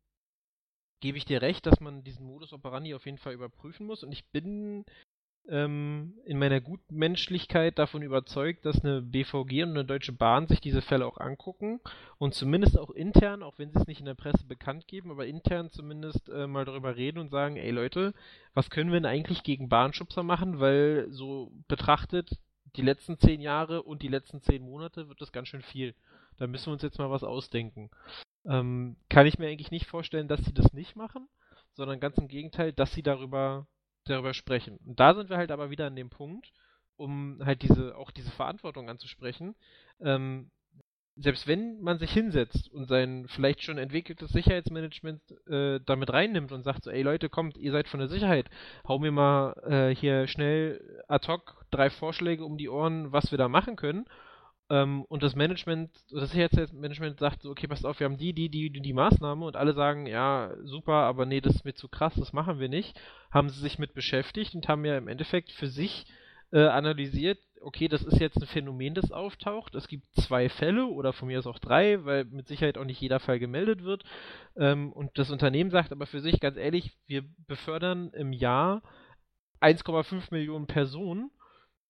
gebe 1.00 1.18
ich 1.18 1.24
dir 1.24 1.42
recht, 1.42 1.66
dass 1.66 1.80
man 1.80 2.04
diesen 2.04 2.26
Modus 2.26 2.52
operandi 2.52 2.94
auf 2.94 3.06
jeden 3.06 3.18
Fall 3.18 3.32
überprüfen 3.32 3.86
muss 3.86 4.04
und 4.04 4.12
ich 4.12 4.26
bin 4.26 4.84
ähm, 5.48 6.14
in 6.24 6.38
meiner 6.38 6.60
Gutmenschlichkeit 6.60 7.78
davon 7.78 8.02
überzeugt, 8.02 8.64
dass 8.64 8.84
eine 8.84 9.02
BVG 9.02 9.62
und 9.62 9.70
eine 9.70 9.84
Deutsche 9.84 10.12
Bahn 10.12 10.46
sich 10.46 10.60
diese 10.60 10.82
Fälle 10.82 11.06
auch 11.06 11.18
angucken 11.18 11.80
und 12.18 12.34
zumindest 12.34 12.78
auch 12.78 12.90
intern, 12.90 13.42
auch 13.42 13.58
wenn 13.58 13.70
sie 13.70 13.78
es 13.80 13.86
nicht 13.86 14.00
in 14.00 14.06
der 14.06 14.14
Presse 14.14 14.46
bekannt 14.46 14.86
geben, 14.86 15.10
aber 15.10 15.26
intern 15.26 15.70
zumindest 15.70 16.28
äh, 16.28 16.46
mal 16.46 16.64
darüber 16.64 16.96
reden 16.96 17.18
und 17.18 17.30
sagen, 17.30 17.56
ey 17.56 17.70
Leute, 17.70 18.14
was 18.54 18.70
können 18.70 18.90
wir 18.90 19.00
denn 19.00 19.10
eigentlich 19.10 19.42
gegen 19.42 19.68
Bahnschubser 19.68 20.22
machen, 20.22 20.60
weil 20.60 21.08
so 21.10 21.52
betrachtet 21.68 22.30
die 22.76 22.82
letzten 22.82 23.18
zehn 23.18 23.40
Jahre 23.40 23.82
und 23.82 24.02
die 24.02 24.08
letzten 24.08 24.40
zehn 24.42 24.62
Monate 24.62 25.08
wird 25.08 25.20
das 25.20 25.32
ganz 25.32 25.48
schön 25.48 25.62
viel. 25.62 25.94
Da 26.36 26.46
müssen 26.46 26.66
wir 26.66 26.72
uns 26.72 26.82
jetzt 26.82 26.98
mal 26.98 27.10
was 27.10 27.24
ausdenken. 27.24 27.90
Ähm, 28.46 28.96
kann 29.08 29.26
ich 29.26 29.38
mir 29.38 29.48
eigentlich 29.48 29.70
nicht 29.70 29.86
vorstellen, 29.86 30.28
dass 30.28 30.44
sie 30.44 30.54
das 30.54 30.72
nicht 30.72 30.96
machen, 30.96 31.28
sondern 31.74 32.00
ganz 32.00 32.16
im 32.18 32.28
Gegenteil, 32.28 32.72
dass 32.72 32.92
sie 32.92 33.02
darüber 33.02 33.66
darüber 34.10 34.34
sprechen. 34.34 34.78
Und 34.84 35.00
da 35.00 35.14
sind 35.14 35.30
wir 35.30 35.36
halt 35.36 35.50
aber 35.50 35.70
wieder 35.70 35.86
an 35.86 35.96
dem 35.96 36.10
Punkt, 36.10 36.52
um 36.96 37.40
halt 37.44 37.62
diese, 37.62 37.96
auch 37.96 38.10
diese 38.10 38.30
Verantwortung 38.30 38.88
anzusprechen. 38.88 39.54
Ähm, 40.00 40.50
selbst 41.16 41.46
wenn 41.46 41.80
man 41.80 41.98
sich 41.98 42.12
hinsetzt 42.12 42.70
und 42.72 42.88
sein 42.88 43.26
vielleicht 43.28 43.62
schon 43.62 43.78
entwickeltes 43.78 44.30
Sicherheitsmanagement 44.30 45.20
äh, 45.48 45.80
damit 45.84 46.12
reinnimmt 46.12 46.52
und 46.52 46.62
sagt 46.62 46.84
so, 46.84 46.90
ey 46.90 47.02
Leute, 47.02 47.28
kommt, 47.28 47.58
ihr 47.58 47.72
seid 47.72 47.88
von 47.88 48.00
der 48.00 48.08
Sicherheit, 48.08 48.48
hau 48.86 48.98
mir 48.98 49.10
mal 49.10 49.52
äh, 49.66 49.94
hier 49.94 50.26
schnell 50.28 51.02
ad 51.08 51.26
hoc 51.28 51.64
drei 51.70 51.90
Vorschläge 51.90 52.44
um 52.44 52.56
die 52.56 52.68
Ohren, 52.68 53.12
was 53.12 53.30
wir 53.30 53.38
da 53.38 53.48
machen 53.48 53.76
können 53.76 54.06
ähm, 54.70 55.04
und 55.08 55.24
das 55.24 55.34
Management, 55.34 55.90
das 56.10 56.30
Sicherheitsmanagement 56.30 57.18
sagt 57.18 57.42
so, 57.42 57.50
okay, 57.50 57.66
passt 57.66 57.84
auf, 57.84 57.98
wir 57.98 58.04
haben 58.04 58.18
die, 58.18 58.32
die, 58.32 58.48
die, 58.48 58.70
die, 58.70 58.80
die 58.80 58.92
Maßnahme 58.92 59.44
und 59.44 59.56
alle 59.56 59.74
sagen, 59.74 60.06
ja, 60.06 60.52
super, 60.62 60.92
aber 60.92 61.26
nee, 61.26 61.40
das 61.40 61.56
ist 61.56 61.64
mir 61.64 61.74
zu 61.74 61.88
krass, 61.88 62.14
das 62.14 62.32
machen 62.32 62.60
wir 62.60 62.68
nicht. 62.68 62.98
Haben 63.32 63.48
sie 63.48 63.60
sich 63.60 63.80
mit 63.80 63.94
beschäftigt 63.94 64.54
und 64.54 64.68
haben 64.68 64.84
ja 64.84 64.96
im 64.96 65.08
Endeffekt 65.08 65.50
für 65.50 65.66
sich 65.66 66.06
äh, 66.52 66.66
analysiert, 66.66 67.38
okay, 67.60 67.88
das 67.88 68.02
ist 68.02 68.20
jetzt 68.20 68.40
ein 68.40 68.46
Phänomen, 68.46 68.94
das 68.94 69.10
auftaucht. 69.10 69.74
Es 69.74 69.88
gibt 69.88 70.04
zwei 70.14 70.48
Fälle 70.48 70.86
oder 70.86 71.12
von 71.12 71.28
mir 71.28 71.38
aus 71.38 71.46
auch 71.46 71.58
drei, 71.58 72.04
weil 72.04 72.24
mit 72.24 72.46
Sicherheit 72.46 72.78
auch 72.78 72.84
nicht 72.84 73.00
jeder 73.00 73.20
Fall 73.20 73.40
gemeldet 73.40 73.82
wird. 73.82 74.04
Ähm, 74.56 74.92
und 74.92 75.18
das 75.18 75.30
Unternehmen 75.30 75.70
sagt 75.70 75.90
aber 75.90 76.06
für 76.06 76.20
sich 76.20 76.38
ganz 76.40 76.56
ehrlich, 76.56 76.96
wir 77.06 77.24
befördern 77.46 78.10
im 78.14 78.32
Jahr 78.32 78.82
1,5 79.60 80.28
Millionen 80.30 80.66
Personen 80.66 81.30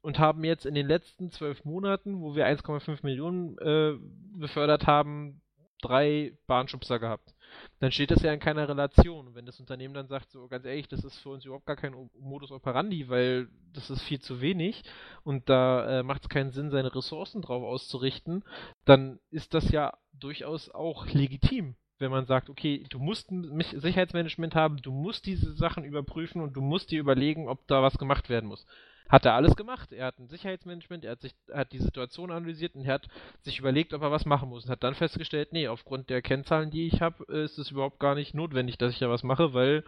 und 0.02 0.18
haben 0.18 0.44
jetzt 0.44 0.66
in 0.66 0.74
den 0.74 0.86
letzten 0.86 1.30
zwölf 1.30 1.64
Monaten, 1.64 2.20
wo 2.20 2.34
wir 2.34 2.46
1,5 2.46 3.00
Millionen 3.02 3.58
äh, 3.58 3.96
befördert 4.38 4.86
haben, 4.86 5.42
drei 5.82 6.36
Bahnschubser 6.46 6.98
gehabt. 6.98 7.34
Dann 7.80 7.90
steht 7.90 8.10
das 8.10 8.22
ja 8.22 8.32
in 8.32 8.40
keiner 8.40 8.68
Relation. 8.68 9.34
Wenn 9.34 9.46
das 9.46 9.58
Unternehmen 9.58 9.94
dann 9.94 10.06
sagt, 10.06 10.30
so 10.30 10.46
ganz 10.46 10.64
ehrlich, 10.64 10.88
das 10.88 11.04
ist 11.04 11.18
für 11.18 11.30
uns 11.30 11.44
überhaupt 11.44 11.66
gar 11.66 11.76
kein 11.76 11.94
Modus 12.18 12.52
operandi, 12.52 13.08
weil 13.08 13.48
das 13.72 13.90
ist 13.90 14.02
viel 14.02 14.20
zu 14.20 14.40
wenig 14.40 14.82
und 15.24 15.48
da 15.48 16.00
äh, 16.00 16.02
macht 16.02 16.22
es 16.22 16.28
keinen 16.28 16.52
Sinn, 16.52 16.70
seine 16.70 16.94
Ressourcen 16.94 17.42
drauf 17.42 17.64
auszurichten, 17.64 18.44
dann 18.84 19.18
ist 19.30 19.54
das 19.54 19.70
ja 19.70 19.94
durchaus 20.12 20.70
auch 20.70 21.06
legitim 21.06 21.76
wenn 22.00 22.10
man 22.10 22.24
sagt, 22.24 22.48
okay, 22.48 22.86
du 22.88 22.98
musst 22.98 23.30
ein 23.30 23.60
Sicherheitsmanagement 23.60 24.54
haben, 24.54 24.78
du 24.78 24.90
musst 24.90 25.26
diese 25.26 25.52
Sachen 25.52 25.84
überprüfen 25.84 26.40
und 26.40 26.54
du 26.54 26.62
musst 26.62 26.90
dir 26.90 26.98
überlegen, 26.98 27.46
ob 27.46 27.66
da 27.66 27.82
was 27.82 27.98
gemacht 27.98 28.30
werden 28.30 28.48
muss 28.48 28.64
hat 29.10 29.24
er 29.24 29.34
alles 29.34 29.56
gemacht. 29.56 29.92
Er 29.92 30.06
hat 30.06 30.18
ein 30.18 30.28
Sicherheitsmanagement, 30.28 31.04
er 31.04 31.12
hat, 31.12 31.20
sich, 31.20 31.34
hat 31.52 31.72
die 31.72 31.80
Situation 31.80 32.30
analysiert 32.30 32.74
und 32.74 32.84
er 32.84 32.94
hat 32.94 33.08
sich 33.42 33.58
überlegt, 33.58 33.92
ob 33.92 34.02
er 34.02 34.10
was 34.10 34.24
machen 34.24 34.48
muss. 34.48 34.64
Und 34.64 34.70
hat 34.70 34.84
dann 34.84 34.94
festgestellt, 34.94 35.52
nee, 35.52 35.68
aufgrund 35.68 36.08
der 36.10 36.22
Kennzahlen, 36.22 36.70
die 36.70 36.86
ich 36.86 37.02
habe, 37.02 37.24
ist 37.32 37.58
es 37.58 37.70
überhaupt 37.70 37.98
gar 37.98 38.14
nicht 38.14 38.34
notwendig, 38.34 38.78
dass 38.78 38.92
ich 38.92 39.00
da 39.00 39.10
was 39.10 39.24
mache, 39.24 39.52
weil, 39.52 39.84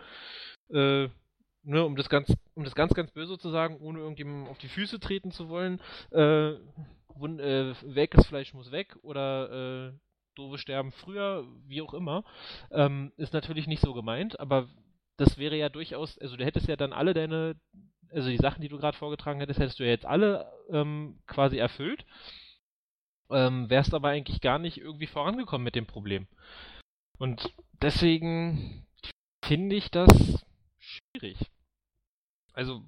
äh, 0.70 1.08
ne, 1.62 1.84
um 1.84 1.96
das 1.96 2.08
ganz, 2.08 2.34
um 2.54 2.64
das 2.64 2.74
ganz, 2.74 2.94
ganz 2.94 3.12
böse 3.12 3.38
zu 3.38 3.50
sagen, 3.50 3.78
ohne 3.80 4.00
irgendjemandem 4.00 4.48
auf 4.48 4.58
die 4.58 4.68
Füße 4.68 4.98
treten 4.98 5.30
zu 5.30 5.48
wollen, 5.48 5.80
äh, 6.10 6.54
wund, 7.14 7.40
äh, 7.40 7.74
welkes 7.82 8.26
Fleisch 8.26 8.52
muss 8.54 8.72
weg 8.72 8.96
oder 9.02 9.90
äh, 9.90 9.92
doofe 10.34 10.58
sterben 10.58 10.92
früher, 10.92 11.44
wie 11.66 11.82
auch 11.82 11.94
immer, 11.94 12.24
ähm, 12.70 13.12
ist 13.16 13.32
natürlich 13.32 13.66
nicht 13.66 13.82
so 13.82 13.92
gemeint, 13.92 14.40
aber 14.40 14.68
das 15.18 15.38
wäre 15.38 15.56
ja 15.56 15.68
durchaus, 15.68 16.18
also 16.18 16.36
du 16.36 16.44
hättest 16.44 16.68
ja 16.68 16.76
dann 16.76 16.92
alle 16.92 17.12
deine 17.12 17.54
also 18.12 18.28
die 18.28 18.36
Sachen, 18.36 18.60
die 18.60 18.68
du 18.68 18.78
gerade 18.78 18.96
vorgetragen 18.96 19.40
hättest, 19.40 19.60
hättest 19.60 19.78
du 19.78 19.84
ja 19.84 19.90
jetzt 19.90 20.06
alle 20.06 20.52
ähm, 20.70 21.18
quasi 21.26 21.58
erfüllt. 21.58 22.04
Ähm, 23.30 23.70
wärst 23.70 23.94
aber 23.94 24.08
eigentlich 24.08 24.40
gar 24.40 24.58
nicht 24.58 24.78
irgendwie 24.78 25.06
vorangekommen 25.06 25.64
mit 25.64 25.74
dem 25.74 25.86
Problem. 25.86 26.26
Und 27.18 27.54
deswegen 27.80 28.86
finde 29.44 29.76
ich 29.76 29.90
das 29.90 30.44
schwierig. 30.78 31.38
Also, 32.52 32.82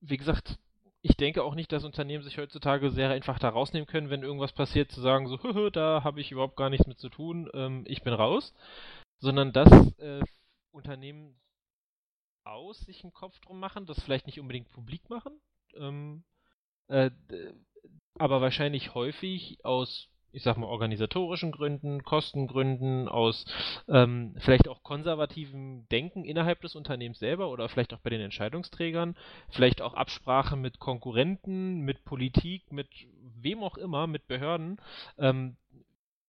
wie 0.00 0.16
gesagt, 0.16 0.58
ich 1.02 1.16
denke 1.16 1.42
auch 1.42 1.54
nicht, 1.54 1.72
dass 1.72 1.84
Unternehmen 1.84 2.22
sich 2.22 2.38
heutzutage 2.38 2.90
sehr 2.90 3.10
einfach 3.10 3.38
da 3.38 3.48
rausnehmen 3.48 3.86
können, 3.86 4.10
wenn 4.10 4.22
irgendwas 4.22 4.52
passiert, 4.52 4.90
zu 4.92 5.00
sagen, 5.00 5.26
so, 5.26 5.70
da 5.70 6.04
habe 6.04 6.20
ich 6.20 6.32
überhaupt 6.32 6.56
gar 6.56 6.70
nichts 6.70 6.86
mit 6.86 6.98
zu 6.98 7.08
tun, 7.08 7.50
ähm, 7.54 7.84
ich 7.86 8.02
bin 8.02 8.12
raus. 8.12 8.54
Sondern 9.20 9.52
dass 9.52 9.70
äh, 9.98 10.20
Unternehmen 10.70 11.34
aus 12.48 12.78
sich 12.80 13.02
einen 13.02 13.12
Kopf 13.12 13.38
drum 13.40 13.60
machen, 13.60 13.86
das 13.86 14.02
vielleicht 14.02 14.26
nicht 14.26 14.40
unbedingt 14.40 14.70
publik 14.70 15.08
machen, 15.10 15.40
ähm, 15.76 16.24
äh, 16.88 17.10
aber 18.18 18.40
wahrscheinlich 18.40 18.94
häufig 18.94 19.64
aus 19.64 20.08
ich 20.30 20.42
sag 20.42 20.56
mal, 20.56 20.66
organisatorischen 20.66 21.52
Gründen, 21.52 22.02
Kostengründen, 22.04 23.08
aus 23.08 23.44
ähm, 23.88 24.34
vielleicht 24.38 24.68
auch 24.68 24.82
konservativem 24.82 25.88
Denken 25.88 26.24
innerhalb 26.24 26.60
des 26.60 26.74
Unternehmens 26.74 27.18
selber 27.18 27.50
oder 27.50 27.68
vielleicht 27.68 27.94
auch 27.94 28.00
bei 28.00 28.10
den 28.10 28.20
Entscheidungsträgern, 28.20 29.16
vielleicht 29.48 29.80
auch 29.80 29.94
Absprache 29.94 30.56
mit 30.56 30.78
Konkurrenten, 30.78 31.80
mit 31.80 32.04
Politik, 32.04 32.70
mit 32.72 32.88
wem 33.40 33.62
auch 33.62 33.78
immer, 33.78 34.06
mit 34.06 34.26
Behörden, 34.26 34.80
ähm, 35.18 35.56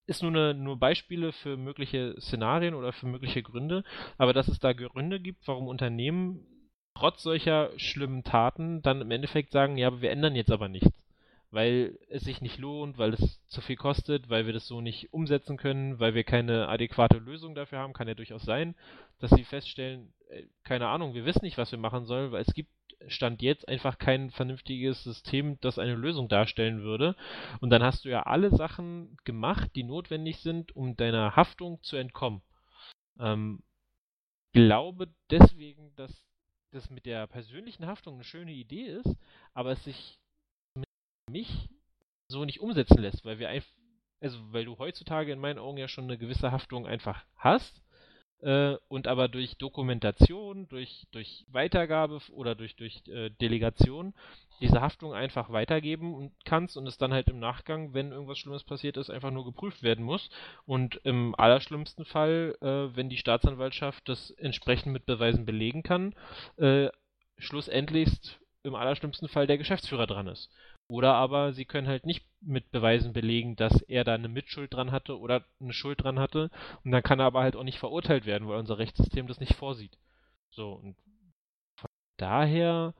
ist 0.10 0.22
nur, 0.22 0.32
eine, 0.32 0.54
nur 0.54 0.78
Beispiele 0.78 1.32
für 1.32 1.58
mögliche 1.58 2.16
Szenarien 2.20 2.74
oder 2.74 2.92
für 2.92 3.08
mögliche 3.08 3.44
Gründe, 3.44 3.84
aber 4.18 4.34
dass 4.34 4.48
es 4.48 4.60
da 4.60 4.74
Gründe 4.74 5.20
gibt, 5.20 5.48
warum 5.48 5.68
Unternehmen 5.68 6.46
trotz 6.96 7.24
solcher 7.24 7.72
schlimmen 7.78 8.24
Taten 8.24 8.82
dann 8.82 9.02
im 9.02 9.12
Endeffekt 9.12 9.52
sagen, 9.52 9.78
ja, 9.78 9.88
aber 9.88 10.02
wir 10.02 10.12
ändern 10.12 10.36
jetzt 10.36 10.52
aber 10.52 10.68
nichts 10.68 10.92
weil 11.52 11.98
es 12.10 12.24
sich 12.24 12.42
nicht 12.42 12.60
lohnt, 12.60 12.98
weil 12.98 13.14
es 13.14 13.44
zu 13.48 13.62
viel 13.62 13.76
kostet, 13.76 14.30
weil 14.30 14.46
wir 14.46 14.54
das 14.54 14.68
so 14.68 14.82
nicht 14.82 15.12
umsetzen 15.14 15.58
können, 15.58 16.00
weil 16.00 16.14
wir 16.14 16.24
keine 16.24 16.68
adäquate 16.68 17.18
Lösung 17.18 17.56
dafür 17.56 17.80
haben, 17.80 17.94
kann 17.94 18.08
ja 18.08 18.14
durchaus 18.14 18.44
sein, 18.44 18.76
dass 19.20 19.32
sie 19.32 19.44
feststellen, 19.44 20.14
äh, 20.30 20.44
keine 20.64 20.88
Ahnung, 20.88 21.14
wir 21.14 21.26
wissen 21.26 21.44
nicht, 21.44 21.58
was 21.58 21.72
wir 21.72 21.80
machen 21.80 22.06
sollen, 22.06 22.32
weil 22.32 22.44
es 22.44 22.54
gibt 22.54 22.70
Stand 23.08 23.42
jetzt 23.42 23.68
einfach 23.68 23.98
kein 23.98 24.30
vernünftiges 24.30 25.04
System, 25.04 25.60
das 25.62 25.80
eine 25.80 25.96
Lösung 25.96 26.28
darstellen 26.28 26.82
würde. 26.82 27.16
Und 27.62 27.70
dann 27.70 27.84
hast 27.84 28.06
du 28.06 28.10
ja 28.10 28.24
alle 28.24 28.56
Sachen 28.56 29.18
gemacht, 29.24 29.72
die 29.76 29.84
notwendig 29.84 30.38
sind, 30.40 30.76
um 30.76 30.96
deiner 30.96 31.36
Haftung 31.36 31.82
zu 31.82 31.96
entkommen. 31.96 32.42
Ähm, 33.20 33.64
glaube 34.54 35.08
deswegen, 35.30 35.96
dass 35.96 36.26
das 36.72 36.90
mit 36.90 37.06
der 37.06 37.28
persönlichen 37.28 37.86
Haftung 37.88 38.16
eine 38.16 38.24
schöne 38.24 38.52
Idee 38.52 38.86
ist, 38.86 39.16
aber 39.54 39.72
es 39.72 39.84
sich 39.84 40.20
mich 41.30 41.70
so 42.28 42.46
nicht 42.46 42.60
umsetzen 42.60 43.00
lässt, 43.00 43.26
weil 43.26 43.40
wir 43.40 43.50
einfach, 43.50 43.72
also 44.22 44.40
weil 44.52 44.66
du 44.66 44.78
heutzutage 44.78 45.32
in 45.32 45.40
meinen 45.40 45.60
Augen 45.60 45.78
ja 45.78 45.88
schon 45.88 46.06
eine 46.06 46.18
gewisse 46.18 46.52
Haftung 46.52 46.86
einfach 46.86 47.26
hast 47.36 47.82
äh, 48.42 48.76
und 48.88 49.08
aber 49.08 49.28
durch 49.28 49.58
Dokumentation, 49.58 50.68
durch, 50.70 51.08
durch 51.12 51.46
Weitergabe 51.50 52.20
oder 52.32 52.56
durch, 52.56 52.76
durch 52.76 53.02
äh, 53.08 53.30
Delegation 53.30 54.14
diese 54.62 54.82
Haftung 54.82 55.14
einfach 55.14 55.52
weitergeben 55.52 56.32
kannst 56.46 56.76
und 56.76 56.86
es 56.88 56.98
dann 56.98 57.14
halt 57.14 57.30
im 57.30 57.40
Nachgang, 57.40 57.94
wenn 57.94 58.12
irgendwas 58.12 58.38
Schlimmes 58.38 58.64
passiert 58.64 58.98
ist, 58.98 59.10
einfach 59.10 59.32
nur 59.32 59.46
geprüft 59.46 59.84
werden 59.84 60.04
muss. 60.04 60.30
Und 60.66 61.00
im 61.04 61.34
allerschlimmsten 61.36 62.06
Fall, 62.06 62.58
äh, 62.62 62.96
wenn 62.96 63.10
die 63.10 63.18
Staatsanwaltschaft 63.18 64.08
das 64.10 64.32
entsprechend 64.32 64.92
mit 64.92 65.06
Beweisen 65.06 65.46
belegen 65.46 65.84
kann, 65.84 66.14
äh, 66.58 66.90
schlussendlichst 67.38 68.40
im 68.64 68.76
allerschlimmsten 68.76 69.30
Fall 69.30 69.48
der 69.48 69.58
Geschäftsführer 69.58 70.08
dran 70.08 70.28
ist. 70.28 70.52
Oder 70.90 71.14
aber 71.14 71.54
sie 71.54 71.66
können 71.66 71.88
halt 71.88 72.06
nicht 72.08 72.26
mit 72.42 72.72
Beweisen 72.72 73.14
belegen, 73.14 73.56
dass 73.56 73.82
er 73.84 74.04
da 74.04 74.16
eine 74.16 74.28
Mitschuld 74.28 74.74
dran 74.74 74.92
hatte 74.92 75.20
oder 75.20 75.46
eine 75.62 75.72
Schuld 75.72 76.04
dran 76.04 76.18
hatte. 76.18 76.50
Und 76.84 76.92
dann 76.92 77.04
kann 77.04 77.20
er 77.20 77.28
aber 77.28 77.42
halt 77.42 77.56
auch 77.56 77.64
nicht 77.64 77.78
verurteilt 77.78 78.26
werden, 78.26 78.48
weil 78.48 78.58
unser 78.58 78.80
Rechtssystem 78.80 79.28
das 79.28 79.40
nicht 79.40 79.54
vorsieht. 79.56 80.00
So, 80.50 80.74
und 80.74 80.98
von 81.76 81.90
daher 82.18 82.96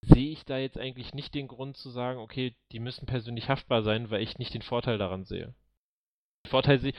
sehe 0.00 0.30
ich 0.30 0.46
da 0.46 0.56
jetzt 0.56 0.78
eigentlich 0.78 1.12
nicht 1.12 1.34
den 1.34 1.46
Grund 1.46 1.76
zu 1.76 1.90
sagen, 1.90 2.20
okay, 2.20 2.56
die 2.72 2.80
müssen 2.80 3.04
persönlich 3.04 3.50
haftbar 3.50 3.82
sein, 3.82 4.10
weil 4.10 4.22
ich 4.22 4.38
nicht 4.38 4.54
den 4.54 4.62
Vorteil 4.62 4.96
daran 4.96 5.24
sehe. 5.24 5.54
Vorteil 6.46 6.78
sehe, 6.78 6.94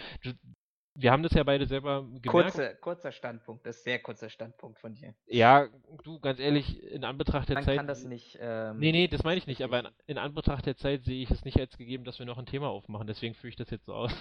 wir 0.94 1.12
haben 1.12 1.24
das 1.24 1.32
ja 1.34 1.44
beide 1.44 1.66
selber 1.66 2.02
gemerkt. 2.02 2.28
Kurze, 2.28 2.76
kurzer 2.82 3.12
Standpunkt, 3.12 3.66
das 3.66 3.78
ist 3.78 3.84
sehr 3.86 4.00
kurzer 4.00 4.30
Standpunkt 4.30 4.80
von 4.80 4.94
dir. 4.94 5.14
Ja, 5.28 5.68
du, 6.04 6.20
ganz 6.20 6.40
ehrlich, 6.40 6.84
in 6.84 7.06
Anbetracht 7.06 7.50
der 7.50 7.56
Man 7.56 7.64
Zeit. 7.64 7.78
kann 7.78 7.88
das 7.88 8.04
nicht. 8.04 8.38
Ähm, 8.42 8.78
nee, 8.78 8.92
nee, 8.92 9.08
das 9.08 9.24
meine 9.24 9.38
ich 9.38 9.48
nicht, 9.48 9.62
aber 9.62 9.80
in, 9.80 9.88
in, 10.08 10.18
Anbetracht 10.18 10.66
der 10.66 10.76
Zeit 10.76 11.04
sehe 11.04 11.24
ich 11.24 11.32
es 11.32 11.46
nicht 11.46 11.60
als 11.60 11.78
gegeben, 11.78 12.04
dass 12.04 12.20
wir 12.20 12.26
noch 12.26 12.38
ein 12.38 12.46
Thema 12.46 12.70
aufmachen, 12.70 13.08
deswegen 13.08 13.36
führe 13.36 13.50
ich 13.50 13.56
das 13.56 13.70
jetzt 13.70 13.86
so 13.86 13.94
aus. 13.94 14.12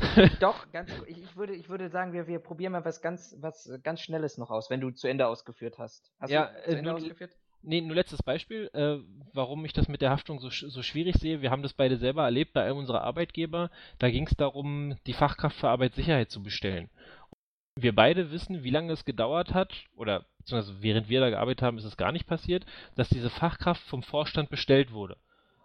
Doch, 0.40 0.70
ganz, 0.72 0.90
ich, 1.06 1.18
ich, 1.18 1.36
würde, 1.36 1.54
ich 1.54 1.68
würde 1.68 1.88
sagen, 1.88 2.12
wir, 2.12 2.28
wir 2.28 2.38
probieren 2.38 2.72
mal 2.72 2.84
was 2.84 3.02
ganz, 3.02 3.36
was 3.40 3.70
ganz 3.82 4.00
Schnelles 4.00 4.38
noch 4.38 4.50
aus, 4.50 4.70
wenn 4.70 4.80
du 4.80 4.90
zu 4.90 5.08
Ende 5.08 5.26
ausgeführt 5.26 5.78
hast. 5.78 6.12
Hast 6.20 6.30
ja, 6.30 6.46
du 6.46 6.70
zu 6.70 6.76
Ende 6.76 6.90
äh, 6.90 6.94
ausgeführt? 6.94 7.36
Nee, 7.62 7.82
nur 7.82 7.94
letztes 7.94 8.22
Beispiel, 8.22 8.70
äh, 8.72 8.98
warum 9.34 9.64
ich 9.64 9.72
das 9.72 9.88
mit 9.88 10.00
der 10.00 10.10
Haftung 10.10 10.40
so, 10.40 10.48
so 10.48 10.82
schwierig 10.82 11.16
sehe. 11.16 11.42
Wir 11.42 11.50
haben 11.50 11.62
das 11.62 11.74
beide 11.74 11.98
selber 11.98 12.24
erlebt 12.24 12.54
bei 12.54 12.64
einem 12.64 12.78
unserer 12.78 13.02
Arbeitgeber. 13.02 13.70
Da 13.98 14.10
ging 14.10 14.26
es 14.26 14.36
darum, 14.36 14.96
die 15.06 15.12
Fachkraft 15.12 15.56
für 15.56 15.68
Arbeitssicherheit 15.68 16.30
zu 16.30 16.42
bestellen. 16.42 16.88
Wir 17.76 17.94
beide 17.94 18.30
wissen, 18.30 18.64
wie 18.64 18.70
lange 18.70 18.92
es 18.92 19.04
gedauert 19.04 19.52
hat, 19.54 19.84
oder 19.94 20.26
beziehungsweise 20.38 20.82
während 20.82 21.08
wir 21.08 21.20
da 21.20 21.30
gearbeitet 21.30 21.62
haben, 21.62 21.78
ist 21.78 21.84
es 21.84 21.96
gar 21.96 22.12
nicht 22.12 22.26
passiert, 22.26 22.64
dass 22.96 23.08
diese 23.08 23.30
Fachkraft 23.30 23.82
vom 23.82 24.02
Vorstand 24.02 24.50
bestellt 24.50 24.92
wurde. 24.92 25.16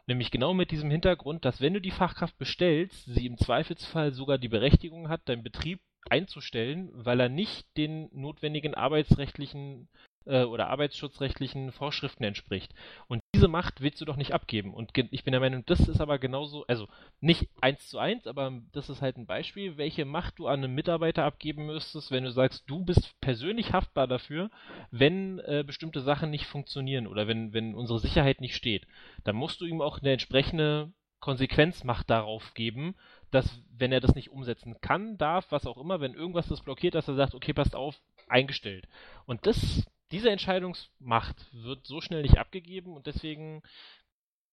Nämlich 0.08 0.32
genau 0.32 0.54
mit 0.54 0.72
diesem 0.72 0.92
Hintergrund, 0.92 1.46
dass 1.46 1.62
wenn 1.62 1.74
du 1.74 1.82
die 1.82 1.92
Fachkraft 1.92 2.38
bestellst, 2.38 3.06
sie 3.06 3.26
im 3.26 3.38
Zweifelsfall 3.38 4.12
sogar 4.12 4.38
die 4.38 4.50
Berechtigung 4.50 5.10
hat, 5.10 5.28
deinen 5.28 5.44
Betrieb 5.44 5.80
einzustellen, 6.10 6.92
weil 6.94 7.20
er 7.20 7.30
nicht 7.30 7.66
den 7.78 8.10
notwendigen 8.12 8.76
arbeitsrechtlichen 8.76 9.88
äh, 10.26 10.44
oder 10.44 10.70
arbeitsschutzrechtlichen 10.70 11.72
Vorschriften 11.72 12.24
entspricht. 12.24 12.74
Und 13.08 13.22
diese 13.34 13.48
Macht 13.48 13.82
willst 13.82 14.02
du 14.02 14.06
doch 14.06 14.16
nicht 14.16 14.34
abgeben. 14.34 14.74
Und 14.74 14.92
ich 15.12 15.24
bin 15.24 15.32
der 15.32 15.42
Meinung, 15.42 15.64
das 15.66 15.88
ist 15.88 16.02
aber 16.02 16.20
genauso, 16.20 16.66
also 16.68 16.88
nicht 17.20 17.50
eins 17.62 17.88
zu 17.90 17.98
eins, 17.98 18.28
aber 18.28 18.62
das 18.72 18.90
ist 18.90 19.02
halt 19.02 19.18
ein 19.18 19.26
Beispiel, 19.26 19.78
welche 19.78 20.06
Macht 20.06 20.40
du 20.40 20.48
an 20.48 20.64
einen 20.64 20.76
Mitarbeiter 20.76 21.24
abgeben 21.24 21.66
müsstest, 21.66 22.12
wenn 22.12 22.24
du 22.24 22.32
sagst, 22.32 22.64
du 22.68 22.84
bist 22.84 23.20
persönlich 23.22 23.74
haftbar 23.74 24.08
dafür, 24.08 24.50
wenn 24.92 25.40
äh, 25.40 25.64
bestimmte 25.66 26.02
Sachen 26.02 26.30
nicht 26.30 26.46
funktionieren 26.46 27.08
oder 27.08 27.28
wenn, 27.28 27.54
wenn 27.54 27.76
unsere 27.76 28.00
Sicherheit 28.00 28.42
nicht 28.42 28.56
steht. 28.56 28.88
Dann 29.24 29.36
musst 29.36 29.62
du 29.62 29.66
ihm 29.66 29.82
auch 29.82 30.00
eine 30.00 30.12
entsprechende 30.12 30.92
Konsequenzmacht 31.20 32.10
darauf 32.10 32.54
geben, 32.54 32.96
dass 33.32 33.62
wenn 33.76 33.92
er 33.92 34.00
das 34.00 34.16
nicht 34.16 34.30
umsetzen 34.30 34.80
kann, 34.80 35.18
darf, 35.18 35.52
was 35.52 35.66
auch 35.66 35.78
immer, 35.78 36.00
wenn 36.00 36.14
irgendwas 36.14 36.48
das 36.48 36.62
blockiert, 36.62 36.96
dass 36.96 37.08
er 37.08 37.16
sagt, 37.16 37.34
okay, 37.34 37.52
passt 37.52 37.76
auf, 37.76 38.00
eingestellt. 38.28 38.88
Und 39.26 39.46
das 39.48 39.86
diese 40.12 40.30
Entscheidungsmacht 40.30 41.54
wird 41.54 41.86
so 41.86 42.02
schnell 42.02 42.22
nicht 42.22 42.38
abgegeben 42.38 42.96
und 42.96 43.08
deswegen 43.08 43.62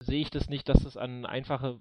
sehe 0.00 0.20
ich 0.20 0.30
das 0.30 0.48
nicht, 0.48 0.68
dass 0.68 0.84
es 0.84 0.96
an 0.96 1.26
einfache, 1.26 1.80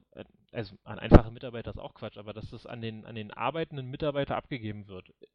also 0.51 0.75
an 0.83 0.99
einfache 0.99 1.31
Mitarbeiter 1.31 1.71
ist 1.71 1.79
auch 1.79 1.93
Quatsch, 1.93 2.17
aber 2.17 2.33
dass 2.33 2.51
es 2.53 2.65
an 2.65 2.81
den, 2.81 3.05
an 3.05 3.15
den 3.15 3.31
arbeitenden 3.31 3.87
Mitarbeiter 3.87 4.35
abgegeben 4.35 4.87
wird. 4.87 5.09
In 5.19 5.27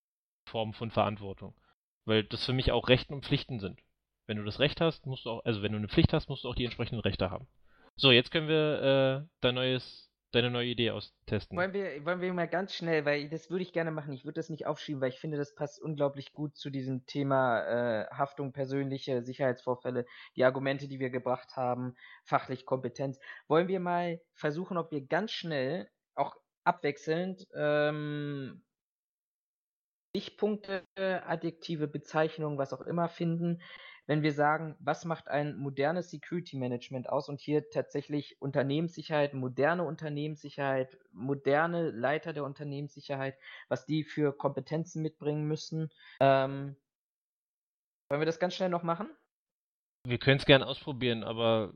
Form 0.46 0.72
von 0.72 0.90
Verantwortung. 0.90 1.54
Weil 2.04 2.24
das 2.24 2.44
für 2.44 2.52
mich 2.52 2.70
auch 2.70 2.88
Rechten 2.88 3.14
und 3.14 3.24
Pflichten 3.24 3.58
sind. 3.58 3.80
Wenn 4.26 4.38
du 4.38 4.44
das 4.44 4.60
Recht 4.60 4.80
hast, 4.80 5.06
musst 5.06 5.26
du 5.26 5.30
auch, 5.30 5.44
also 5.44 5.62
wenn 5.62 5.72
du 5.72 5.78
eine 5.78 5.88
Pflicht 5.88 6.12
hast, 6.12 6.28
musst 6.28 6.44
du 6.44 6.48
auch 6.48 6.54
die 6.54 6.64
entsprechenden 6.64 7.00
Rechte 7.00 7.30
haben. 7.30 7.48
So, 7.96 8.10
jetzt 8.10 8.30
können 8.30 8.48
wir 8.48 9.24
äh, 9.24 9.28
dein 9.40 9.54
neues 9.54 10.05
deine 10.36 10.50
neue 10.50 10.68
Idee 10.68 10.90
austesten. 10.90 11.56
Wollen 11.56 11.72
wir, 11.72 12.04
wollen 12.04 12.20
wir 12.20 12.32
mal 12.32 12.48
ganz 12.48 12.74
schnell, 12.74 13.04
weil 13.04 13.28
das 13.28 13.50
würde 13.50 13.62
ich 13.62 13.72
gerne 13.72 13.90
machen. 13.90 14.12
Ich 14.12 14.24
würde 14.24 14.38
das 14.38 14.50
nicht 14.50 14.66
aufschieben, 14.66 15.00
weil 15.00 15.08
ich 15.08 15.18
finde, 15.18 15.36
das 15.36 15.54
passt 15.54 15.80
unglaublich 15.80 16.32
gut 16.32 16.56
zu 16.56 16.70
diesem 16.70 17.06
Thema 17.06 17.62
äh, 17.62 18.06
Haftung, 18.14 18.52
persönliche 18.52 19.22
Sicherheitsvorfälle, 19.22 20.06
die 20.36 20.44
Argumente, 20.44 20.88
die 20.88 21.00
wir 21.00 21.10
gebracht 21.10 21.56
haben, 21.56 21.96
fachlich 22.24 22.66
Kompetenz. 22.66 23.18
Wollen 23.48 23.68
wir 23.68 23.80
mal 23.80 24.20
versuchen, 24.34 24.76
ob 24.76 24.90
wir 24.92 25.04
ganz 25.06 25.32
schnell, 25.32 25.88
auch 26.14 26.36
abwechselnd, 26.64 27.46
ähm, 27.54 28.62
Stichpunkte, 30.16 30.82
Adjektive, 30.96 31.88
Bezeichnungen, 31.88 32.56
was 32.56 32.72
auch 32.72 32.80
immer 32.80 33.08
finden, 33.08 33.60
wenn 34.06 34.22
wir 34.22 34.32
sagen, 34.32 34.76
was 34.78 35.04
macht 35.04 35.28
ein 35.28 35.56
modernes 35.56 36.10
Security 36.10 36.56
Management 36.56 37.08
aus 37.08 37.28
und 37.28 37.40
hier 37.40 37.68
tatsächlich 37.70 38.40
Unternehmenssicherheit, 38.40 39.34
moderne 39.34 39.84
Unternehmenssicherheit, 39.84 40.96
moderne 41.12 41.90
Leiter 41.90 42.32
der 42.32 42.44
Unternehmenssicherheit, 42.44 43.36
was 43.68 43.84
die 43.84 44.04
für 44.04 44.32
Kompetenzen 44.32 45.02
mitbringen 45.02 45.46
müssen. 45.46 45.90
Ähm, 46.20 46.76
wollen 48.08 48.20
wir 48.20 48.26
das 48.26 48.38
ganz 48.38 48.54
schnell 48.54 48.68
noch 48.68 48.84
machen? 48.84 49.08
Wir 50.04 50.18
können 50.18 50.38
es 50.38 50.46
gerne 50.46 50.66
ausprobieren, 50.66 51.24
aber 51.24 51.72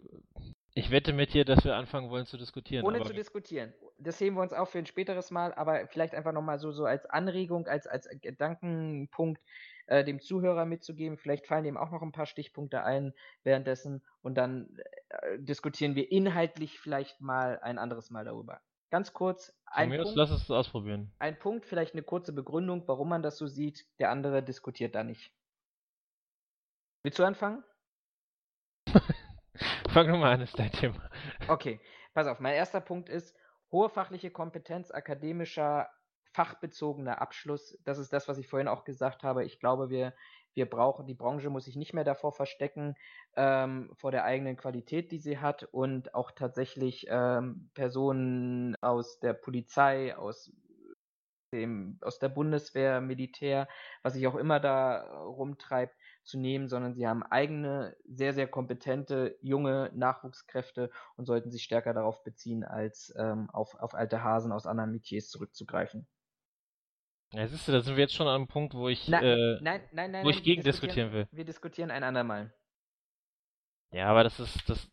ich 0.74 0.92
wette 0.92 1.12
mit 1.12 1.34
dir, 1.34 1.44
dass 1.44 1.64
wir 1.64 1.74
anfangen 1.74 2.10
wollen 2.10 2.26
zu 2.26 2.38
diskutieren. 2.38 2.86
Ohne 2.86 3.02
zu 3.02 3.12
diskutieren. 3.12 3.74
Das 3.98 4.20
heben 4.20 4.36
wir 4.36 4.42
uns 4.42 4.52
auf 4.52 4.70
für 4.70 4.78
ein 4.78 4.86
späteres 4.86 5.32
Mal, 5.32 5.52
aber 5.54 5.88
vielleicht 5.88 6.14
einfach 6.14 6.32
nochmal 6.32 6.60
so, 6.60 6.70
so 6.70 6.84
als 6.84 7.06
Anregung, 7.06 7.66
als, 7.66 7.88
als 7.88 8.08
Gedankenpunkt 8.22 9.42
äh, 9.90 10.04
dem 10.04 10.20
Zuhörer 10.20 10.66
mitzugeben. 10.66 11.18
Vielleicht 11.18 11.48
fallen 11.48 11.64
ihm 11.64 11.76
auch 11.76 11.90
noch 11.90 12.02
ein 12.02 12.12
paar 12.12 12.26
Stichpunkte 12.26 12.84
ein 12.84 13.12
währenddessen 13.42 14.04
und 14.22 14.36
dann 14.36 14.78
äh, 15.08 15.38
diskutieren 15.40 15.96
wir 15.96 16.12
inhaltlich 16.12 16.78
vielleicht 16.78 17.20
mal 17.20 17.58
ein 17.58 17.76
anderes 17.76 18.08
Mal 18.10 18.24
darüber. 18.24 18.60
Ganz 18.90 19.12
kurz, 19.12 19.52
ein 19.66 19.90
Punkt, 19.90 20.14
lass 20.14 20.30
es 20.30 20.48
ausprobieren. 20.48 21.12
Ein 21.18 21.38
Punkt, 21.38 21.66
vielleicht 21.66 21.94
eine 21.94 22.04
kurze 22.04 22.32
Begründung, 22.32 22.86
warum 22.86 23.08
man 23.08 23.22
das 23.22 23.36
so 23.36 23.48
sieht. 23.48 23.84
Der 23.98 24.10
andere 24.10 24.44
diskutiert 24.44 24.94
da 24.94 25.02
nicht. 25.02 25.32
Willst 27.02 27.18
du 27.18 27.24
anfangen? 27.24 27.64
Fang 29.90 30.06
nur 30.06 30.18
mal 30.18 30.34
an, 30.34 30.40
ist 30.40 30.56
dein 30.56 30.70
Thema. 30.70 31.10
Okay, 31.48 31.80
pass 32.14 32.28
auf. 32.28 32.38
Mein 32.38 32.54
erster 32.54 32.80
Punkt 32.80 33.08
ist 33.08 33.36
hohe 33.72 33.88
fachliche 33.88 34.30
Kompetenz 34.30 34.92
akademischer 34.92 35.88
fachbezogener 36.32 37.20
Abschluss. 37.20 37.78
Das 37.84 37.98
ist 37.98 38.12
das, 38.12 38.28
was 38.28 38.38
ich 38.38 38.48
vorhin 38.48 38.68
auch 38.68 38.84
gesagt 38.84 39.22
habe. 39.22 39.44
Ich 39.44 39.58
glaube, 39.58 39.90
wir, 39.90 40.14
wir 40.54 40.68
brauchen, 40.68 41.06
die 41.06 41.14
Branche 41.14 41.50
muss 41.50 41.64
sich 41.64 41.76
nicht 41.76 41.94
mehr 41.94 42.04
davor 42.04 42.32
verstecken, 42.32 42.94
ähm, 43.36 43.90
vor 43.94 44.10
der 44.10 44.24
eigenen 44.24 44.56
Qualität, 44.56 45.12
die 45.12 45.18
sie 45.18 45.38
hat 45.38 45.64
und 45.64 46.14
auch 46.14 46.30
tatsächlich 46.30 47.06
ähm, 47.08 47.70
Personen 47.74 48.76
aus 48.80 49.18
der 49.20 49.32
Polizei, 49.34 50.16
aus 50.16 50.52
dem, 51.52 51.98
aus 52.00 52.18
der 52.18 52.28
Bundeswehr, 52.28 53.00
Militär, 53.00 53.68
was 54.02 54.14
sich 54.14 54.26
auch 54.26 54.36
immer 54.36 54.60
da 54.60 55.02
rumtreibt, 55.22 55.96
zu 56.22 56.38
nehmen, 56.38 56.68
sondern 56.68 56.94
sie 56.94 57.08
haben 57.08 57.22
eigene, 57.22 57.96
sehr, 58.04 58.32
sehr 58.34 58.46
kompetente, 58.46 59.36
junge 59.40 59.90
Nachwuchskräfte 59.94 60.90
und 61.16 61.26
sollten 61.26 61.50
sich 61.50 61.64
stärker 61.64 61.92
darauf 61.92 62.22
beziehen, 62.22 62.62
als 62.62 63.12
ähm, 63.16 63.50
auf, 63.50 63.74
auf 63.74 63.94
alte 63.94 64.22
Hasen 64.22 64.52
aus 64.52 64.66
anderen 64.66 64.92
Metiers 64.92 65.28
zurückzugreifen. 65.28 66.06
Ja, 67.32 67.46
siehst 67.46 67.68
du, 67.68 67.72
da 67.72 67.80
sind 67.80 67.96
wir 67.96 68.02
jetzt 68.02 68.14
schon 68.14 68.26
an 68.26 68.34
einem 68.34 68.48
Punkt, 68.48 68.74
wo 68.74 68.88
ich, 68.88 69.06
Na, 69.08 69.22
äh, 69.22 69.58
nein, 69.60 69.82
nein, 69.92 70.10
nein, 70.10 70.24
wo 70.24 70.30
ich 70.30 70.42
gegen 70.42 70.62
diskutieren 70.62 71.12
will. 71.12 71.28
Wir 71.30 71.44
diskutieren 71.44 71.90
ein 71.90 72.02
andermal. 72.02 72.52
Ja, 73.92 74.06
aber 74.08 74.24
das 74.24 74.40
ist, 74.40 74.68
das, 74.68 74.90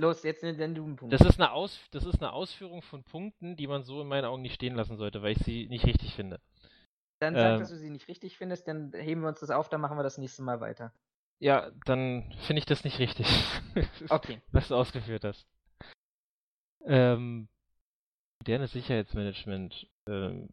Los, 0.00 0.22
jetzt 0.22 0.42
nenn 0.42 0.74
du 0.74 0.84
einen 0.84 0.96
Punkt. 0.96 1.12
das 1.12 1.20
ist 1.22 1.40
eine 1.40 1.52
Aus, 1.52 1.80
das 1.90 2.04
ist 2.04 2.20
eine 2.20 2.32
Ausführung 2.32 2.82
von 2.82 3.04
Punkten, 3.04 3.56
die 3.56 3.66
man 3.66 3.82
so 3.82 4.00
in 4.02 4.08
meinen 4.08 4.24
Augen 4.24 4.42
nicht 4.42 4.54
stehen 4.54 4.74
lassen 4.74 4.96
sollte, 4.96 5.22
weil 5.22 5.32
ich 5.32 5.38
sie 5.44 5.68
nicht 5.68 5.86
richtig 5.86 6.14
finde. 6.14 6.40
Dann 7.20 7.34
sag, 7.34 7.54
ähm, 7.54 7.60
dass 7.60 7.70
du 7.70 7.76
sie 7.76 7.90
nicht 7.90 8.06
richtig 8.06 8.36
findest, 8.38 8.68
dann 8.68 8.92
heben 8.92 9.22
wir 9.22 9.28
uns 9.28 9.40
das 9.40 9.50
auf, 9.50 9.68
dann 9.68 9.80
machen 9.80 9.96
wir 9.96 10.04
das 10.04 10.18
nächste 10.18 10.42
Mal 10.42 10.60
weiter. 10.60 10.92
Ja, 11.40 11.70
dann 11.84 12.32
finde 12.46 12.58
ich 12.60 12.66
das 12.66 12.84
nicht 12.84 12.98
richtig, 12.98 13.26
Okay. 14.08 14.40
was 14.50 14.68
du 14.68 14.76
ausgeführt 14.76 15.24
hast. 15.24 15.46
Ähm, 16.84 17.48
modernes 18.40 18.72
Sicherheitsmanagement. 18.72 19.88
Ähm, 20.08 20.48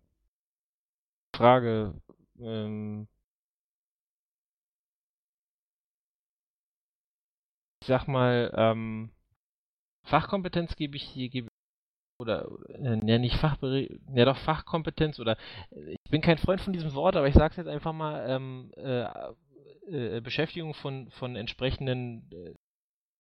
Frage, 1.37 1.93
ähm, 2.39 3.07
ich 7.81 7.87
sag 7.87 8.07
mal, 8.07 8.51
ähm, 8.55 9.11
Fachkompetenz 10.05 10.75
gebe 10.75 10.97
ich 10.97 11.03
hier, 11.03 11.29
gebe 11.29 11.49
oder, 12.19 12.47
äh, 12.69 12.99
ja, 13.07 13.19
nicht 13.19 13.37
Fachbere 13.37 13.87
ja 14.13 14.25
doch 14.25 14.37
Fachkompetenz 14.37 15.19
oder, 15.19 15.37
äh, 15.71 15.95
ich 16.05 16.11
bin 16.11 16.21
kein 16.21 16.37
Freund 16.39 16.61
von 16.61 16.73
diesem 16.73 16.93
Wort, 16.95 17.15
aber 17.17 17.27
ich 17.29 17.35
sag's 17.35 17.57
jetzt 17.57 17.67
einfach 17.67 17.93
mal, 17.93 18.25
ähm, 18.29 18.71
äh, 18.77 19.05
äh, 19.87 20.21
Beschäftigung 20.21 20.73
von, 20.75 21.11
von 21.11 21.35
entsprechenden 21.35 22.29
äh, 22.31 22.55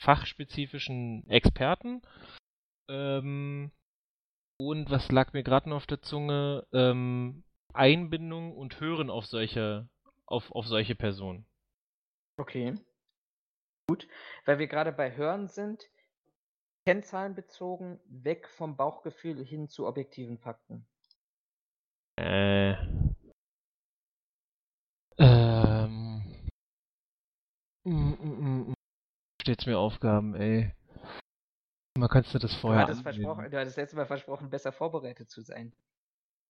fachspezifischen 0.01 1.29
Experten. 1.29 2.01
Ähm, 2.89 3.71
und 4.59 4.91
was 4.91 5.11
lag 5.11 5.33
mir 5.33 5.43
gerade 5.43 5.69
noch 5.69 5.77
auf 5.77 5.87
der 5.87 6.01
Zunge? 6.01 6.67
Ähm, 6.73 7.44
Einbindung 7.75 8.55
und 8.55 8.79
Hören 8.79 9.09
auf 9.09 9.25
solche, 9.25 9.87
auf, 10.25 10.51
auf 10.51 10.65
solche 10.67 10.95
Personen. 10.95 11.45
Okay. 12.37 12.75
Gut. 13.87 14.07
Weil 14.45 14.59
wir 14.59 14.67
gerade 14.67 14.91
bei 14.91 15.15
Hören 15.15 15.47
sind, 15.47 15.89
kennzahlenbezogen, 16.87 17.99
weg 18.07 18.47
vom 18.49 18.75
Bauchgefühl 18.77 19.43
hin 19.43 19.67
zu 19.69 19.87
objektiven 19.87 20.37
Fakten. 20.37 20.85
Äh. 22.17 22.73
Ähm. 25.17 26.23
Mm, 27.83 28.13
mm, 28.13 28.69
mm. 28.69 28.73
Steht's 29.41 29.65
mir 29.65 29.77
Aufgaben, 29.77 30.35
ey. 30.35 30.71
Mal 31.97 32.07
kannst 32.09 32.33
du 32.33 32.39
das 32.39 32.51
Du 32.51 32.57
vorher. 32.57 32.83
hattest, 32.83 33.05
angeben. 33.05 33.23
versprochen, 33.23 33.51
du 33.51 33.59
hattest 33.59 33.77
letztes 33.77 33.95
Mal 33.95 34.05
versprochen, 34.05 34.49
besser 34.49 34.71
vorbereitet 34.71 35.29
zu 35.29 35.41
sein. 35.41 35.73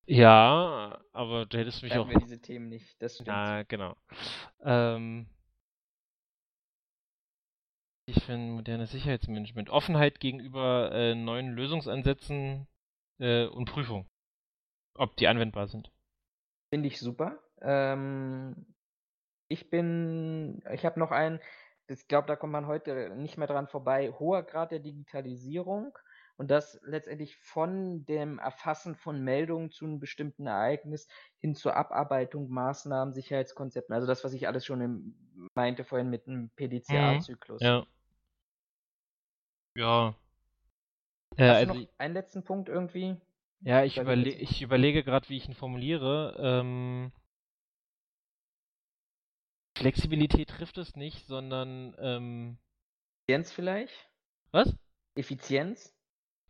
Ja, 0.07 0.99
aber 1.14 1.45
du 1.45 1.57
hättest 1.57 1.82
mich 1.84 1.91
Da 1.91 1.99
auch. 1.99 2.06
hatten 2.07 2.19
wir 2.19 2.19
diese 2.26 2.41
Themen 2.41 2.69
nicht. 2.69 3.02
Das 3.02 3.15
stimmt. 3.15 3.27
Ja, 3.27 3.64
genau. 3.64 3.95
Ähm. 4.64 5.27
Ich 8.07 8.23
finde 8.23 8.53
modernes 8.53 8.91
Sicherheitsmanagement. 8.91 9.72
Offenheit 9.72 10.19
gegenüber 10.19 10.91
äh, 10.91 11.15
neuen 11.15 11.53
Lösungsansätzen 11.53 12.68
äh, 13.19 13.45
und 13.48 13.65
Prüfung. 13.65 14.07
Ob 14.95 15.18
die 15.18 15.27
anwendbar 15.27 15.68
sind. 15.68 15.91
Finde 16.69 16.88
ich 16.88 16.99
super. 16.99 17.40
Ähm, 17.61 18.76
ich 19.48 19.69
bin, 19.72 20.61
ich 20.72 20.86
habe 20.86 20.99
noch 20.99 21.11
einen, 21.11 21.40
ich 21.88 22.07
glaube, 22.07 22.27
da 22.27 22.36
kommt 22.36 22.53
man 22.53 22.68
heute 22.68 23.10
nicht 23.15 23.38
mehr 23.38 23.48
dran 23.48 23.68
vorbei, 23.68 24.11
hoher 24.11 24.44
Grad 24.44 24.72
der 24.72 24.80
Digitalisierung 24.80 25.98
und 26.38 26.52
das 26.52 26.80
letztendlich 26.84 27.38
von 27.38 28.06
dem 28.06 28.40
Erfassen 28.40 28.95
von 28.95 29.24
Meldungen 29.24 29.72
zu 29.72 29.86
einem 29.86 29.99
bestimmten 29.99 30.48
Ereignis 30.48 31.07
hin 31.40 31.56
zur 31.56 31.76
Abarbeitung, 31.76 32.49
Maßnahmen, 32.49 33.14
Sicherheitskonzepten. 33.14 33.94
Also 33.94 34.07
das, 34.07 34.24
was 34.24 34.34
ich 34.34 34.48
alles 34.48 34.66
schon 34.66 34.82
im, 34.82 35.49
meinte 35.56 35.84
vorhin 35.84 36.10
mit 36.10 36.28
einem 36.28 36.49
PDCA-Zyklus. 36.56 37.62
Ja. 37.62 37.86
Ja. 39.76 40.16
Äh, 41.38 41.49
Hast 41.49 41.57
also, 41.57 41.74
du 41.74 41.80
noch 41.80 41.88
einen 41.98 42.14
letzten 42.14 42.44
Punkt 42.44 42.70
irgendwie? 42.70 43.18
ja, 43.62 43.84
ich, 43.84 43.98
überle 43.98 44.30
ich 44.30 44.62
überlege 44.62 45.03
gerade, 45.03 45.28
wie 45.30 45.38
ich 45.38 45.48
ihn 45.48 45.56
formuliere. 45.56 46.36
Ähm, 46.40 47.12
Flexibilität 49.78 50.49
trifft 50.49 50.78
es 50.78 50.95
nicht, 50.95 51.28
sondern 51.28 51.95
ähm, 51.99 52.57
Effizienz 53.28 53.52
vielleicht? 53.52 54.10
was? 54.52 54.74
Effizienz? 55.16 55.95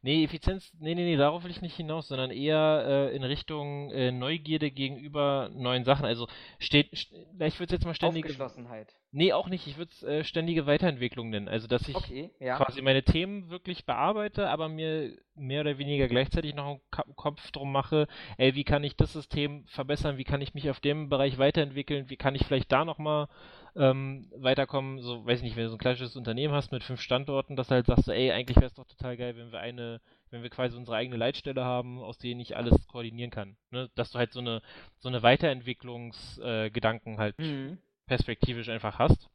Nee, 0.06 0.24
Effizienz, 0.24 0.72
nee, 0.78 0.94
nee, 0.94 1.04
nee, 1.04 1.18
darauf 1.18 1.44
will 1.44 1.50
ich 1.50 1.64
nicht 1.64 1.76
hinaus, 1.76 2.10
sondern 2.10 2.30
eher 2.30 3.10
äh, 3.12 3.16
in 3.16 3.24
Richtung 3.24 3.90
äh, 3.90 4.12
Neugierde 4.12 4.70
gegenüber 4.70 5.50
neuen 5.52 5.84
Sachen. 5.84 6.06
Also 6.06 6.28
steht, 6.60 6.96
st 6.96 7.12
ich 7.40 7.60
würde 7.60 7.74
jetzt 7.74 7.86
mal 7.86 7.96
ständige. 7.96 8.28
Aufgeschlossenheit. 8.28 8.94
Nee, 9.18 9.32
auch 9.32 9.48
nicht. 9.48 9.66
Ich 9.66 9.78
würde 9.78 9.92
es 9.94 10.04
äh, 10.04 10.26
ständige 10.26 10.66
Weiterentwicklung 10.66 11.30
nennen. 11.30 11.48
Also, 11.48 11.68
dass 11.68 11.88
ich 11.88 11.96
Okay, 11.96 12.32
ja. 12.42 12.58
quasi 12.58 12.82
meine 12.82 13.02
Themen 13.02 13.50
wirklich 13.50 13.86
bearbeite, 13.86 14.50
aber 14.50 14.68
mir 14.68 15.16
mehr 15.36 15.62
oder 15.62 15.78
weniger 15.78 16.10
gleichzeitig 16.10 16.54
noch 16.54 16.68
einen 16.68 17.16
Kopf 17.16 17.50
drum 17.52 17.72
mache, 17.72 18.10
ey, 18.38 18.56
wie 18.56 18.66
kann 18.66 18.84
ich 18.84 18.98
das 18.98 19.14
System 19.14 19.66
verbessern, 19.68 20.18
wie 20.18 20.26
kann 20.26 20.42
ich 20.42 20.54
mich 20.54 20.70
auf 20.70 20.82
dem 20.82 21.08
Bereich 21.08 21.38
weiterentwickeln, 21.38 22.10
wie 22.10 22.18
kann 22.18 22.36
ich 22.36 22.44
vielleicht 22.46 22.70
da 22.74 22.84
nochmal 22.84 23.30
ähm, 23.78 24.30
weiterkommen, 24.36 25.00
so, 25.00 25.26
weiß 25.26 25.40
ich 25.40 25.44
nicht, 25.44 25.56
wenn 25.56 25.64
du 25.64 25.70
so 25.70 25.76
ein 25.76 25.80
klassisches 25.80 26.18
Unternehmen 26.18 26.54
hast 26.54 26.74
mit 26.74 26.84
fünf 26.84 27.00
Standorten, 27.00 27.56
dass 27.56 27.68
du 27.68 27.76
halt 27.76 27.86
sagst, 27.86 28.10
ey, 28.10 28.32
eigentlich 28.32 28.58
wäre 28.58 28.68
es 28.68 28.74
doch 28.74 28.86
total 28.86 29.16
geil, 29.16 29.38
wenn 29.38 29.54
wir 29.54 29.60
eine, 29.60 30.02
wenn 30.30 30.44
wir 30.44 30.50
quasi 30.50 30.76
unsere 30.76 30.98
eigene 30.98 31.16
Leitstelle 31.16 31.64
haben, 31.64 32.00
aus 32.00 32.18
denen 32.18 32.42
ich 32.42 32.58
alles 32.58 32.86
koordinieren 32.88 33.32
kann. 33.32 33.56
Ne? 33.72 33.90
Dass 33.96 34.12
du 34.12 34.20
halt 34.20 34.34
so 34.34 34.42
eine, 34.42 34.62
so 35.00 35.08
eine 35.08 35.24
Weiterentwicklungsgedanken 35.24 37.14
äh, 37.14 37.18
halt 37.18 37.40
Mhm. 37.40 37.78
Perspektivisch 38.06 38.70
einfach 38.70 39.00
hast. 39.00 39.30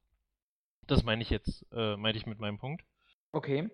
Das 0.86 1.04
meine 1.04 1.22
ich 1.22 1.30
jetzt, 1.30 1.66
äh, 1.72 1.96
meinte 1.96 2.18
ich 2.18 2.26
mit 2.26 2.38
meinem 2.38 2.58
Punkt. 2.58 2.84
Okay. 3.32 3.70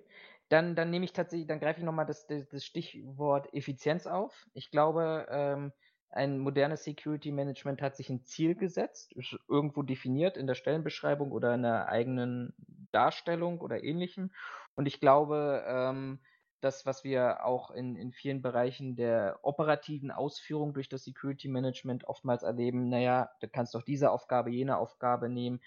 Dann, 0.49 0.77
dann 0.77 0.91
nehme 0.91 1.05
ich 1.05 1.13
tatsächlich, 1.13 1.49
dann 1.49 1.59
greife 1.59 1.81
ich 1.81 1.85
nochmal 1.85 2.07
das, 2.07 2.27
das, 2.27 2.49
das 2.49 2.65
Stichwort 2.65 3.53
Effizienz 3.53 4.07
auf. 4.07 4.47
Ich 4.53 4.71
glaube, 4.71 5.27
ähm, 5.29 5.73
ein 6.11 6.39
modernes 6.39 6.85
Security 6.85 7.33
Management 7.33 7.83
hat 7.83 7.97
sich 7.97 8.11
ein 8.11 8.25
Ziel 8.25 8.55
gesetzt, 8.55 9.13
ist 9.15 9.37
irgendwo 9.49 9.83
definiert 9.83 10.37
in 10.37 10.47
der 10.47 10.55
Stellenbeschreibung 10.55 11.33
oder 11.33 11.55
in 11.55 11.63
der 11.63 11.89
eigenen 11.89 12.55
Darstellung 12.93 13.61
oder 13.61 13.83
ähnlichem. 13.83 14.31
Und 14.77 14.87
ich 14.87 15.01
glaube, 15.01 15.65
ähm, 15.67 16.21
das, 16.61 16.87
was 16.87 17.05
wir 17.05 17.45
auch 17.45 17.71
in, 17.71 17.97
in 17.97 18.13
vielen 18.13 18.43
Bereichen 18.43 18.97
der 18.97 19.39
operativen 19.43 20.11
Ausführung 20.11 20.73
durch 20.75 20.89
das 20.89 21.05
Security 21.05 21.49
Management 21.49 22.05
oftmals 22.05 22.43
erleben, 22.43 22.89
naja, 22.89 23.31
du 23.41 23.49
kannst 23.49 23.75
doch 23.75 23.83
diese 23.83 24.11
Aufgabe, 24.11 24.51
jene 24.51 24.79
Aufgabe 24.79 25.29
nehmen. 25.29 25.61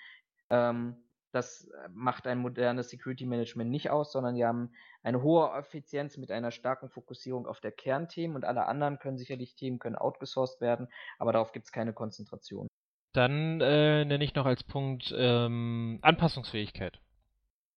Ähm, 0.49 0.97
das 1.31 1.65
äh, 1.65 1.89
macht 1.93 2.25
ein 2.27 2.39
modernes 2.39 2.89
Security 2.89 3.25
Management 3.25 3.69
nicht 3.69 3.89
aus, 3.89 4.11
sondern 4.11 4.35
die 4.35 4.45
haben 4.45 4.71
eine 5.03 5.21
hohe 5.21 5.51
Effizienz 5.57 6.17
mit 6.17 6.31
einer 6.31 6.51
starken 6.51 6.89
Fokussierung 6.89 7.45
auf 7.45 7.59
der 7.59 7.71
Kernthemen 7.71 8.35
und 8.35 8.45
alle 8.45 8.65
anderen 8.65 8.99
können 8.99 9.17
sicherlich 9.17 9.55
Themen 9.55 9.79
können 9.79 9.95
outgesourced 9.95 10.59
werden, 10.59 10.87
aber 11.19 11.33
darauf 11.33 11.51
gibt 11.51 11.65
es 11.65 11.71
keine 11.71 11.93
Konzentration. 11.93 12.67
Dann 13.13 13.61
äh, 13.61 14.05
nenne 14.05 14.23
ich 14.23 14.35
noch 14.35 14.45
als 14.45 14.63
Punkt 14.63 15.13
ähm, 15.15 15.99
Anpassungsfähigkeit. 16.01 16.99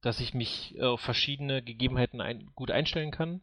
Dass 0.02 0.20
ich 0.20 0.34
mich 0.34 0.76
äh, 0.76 0.82
auf 0.82 1.00
verschiedene 1.00 1.62
Gegebenheiten 1.62 2.20
ein, 2.20 2.50
gut 2.54 2.70
einstellen 2.70 3.10
kann, 3.10 3.40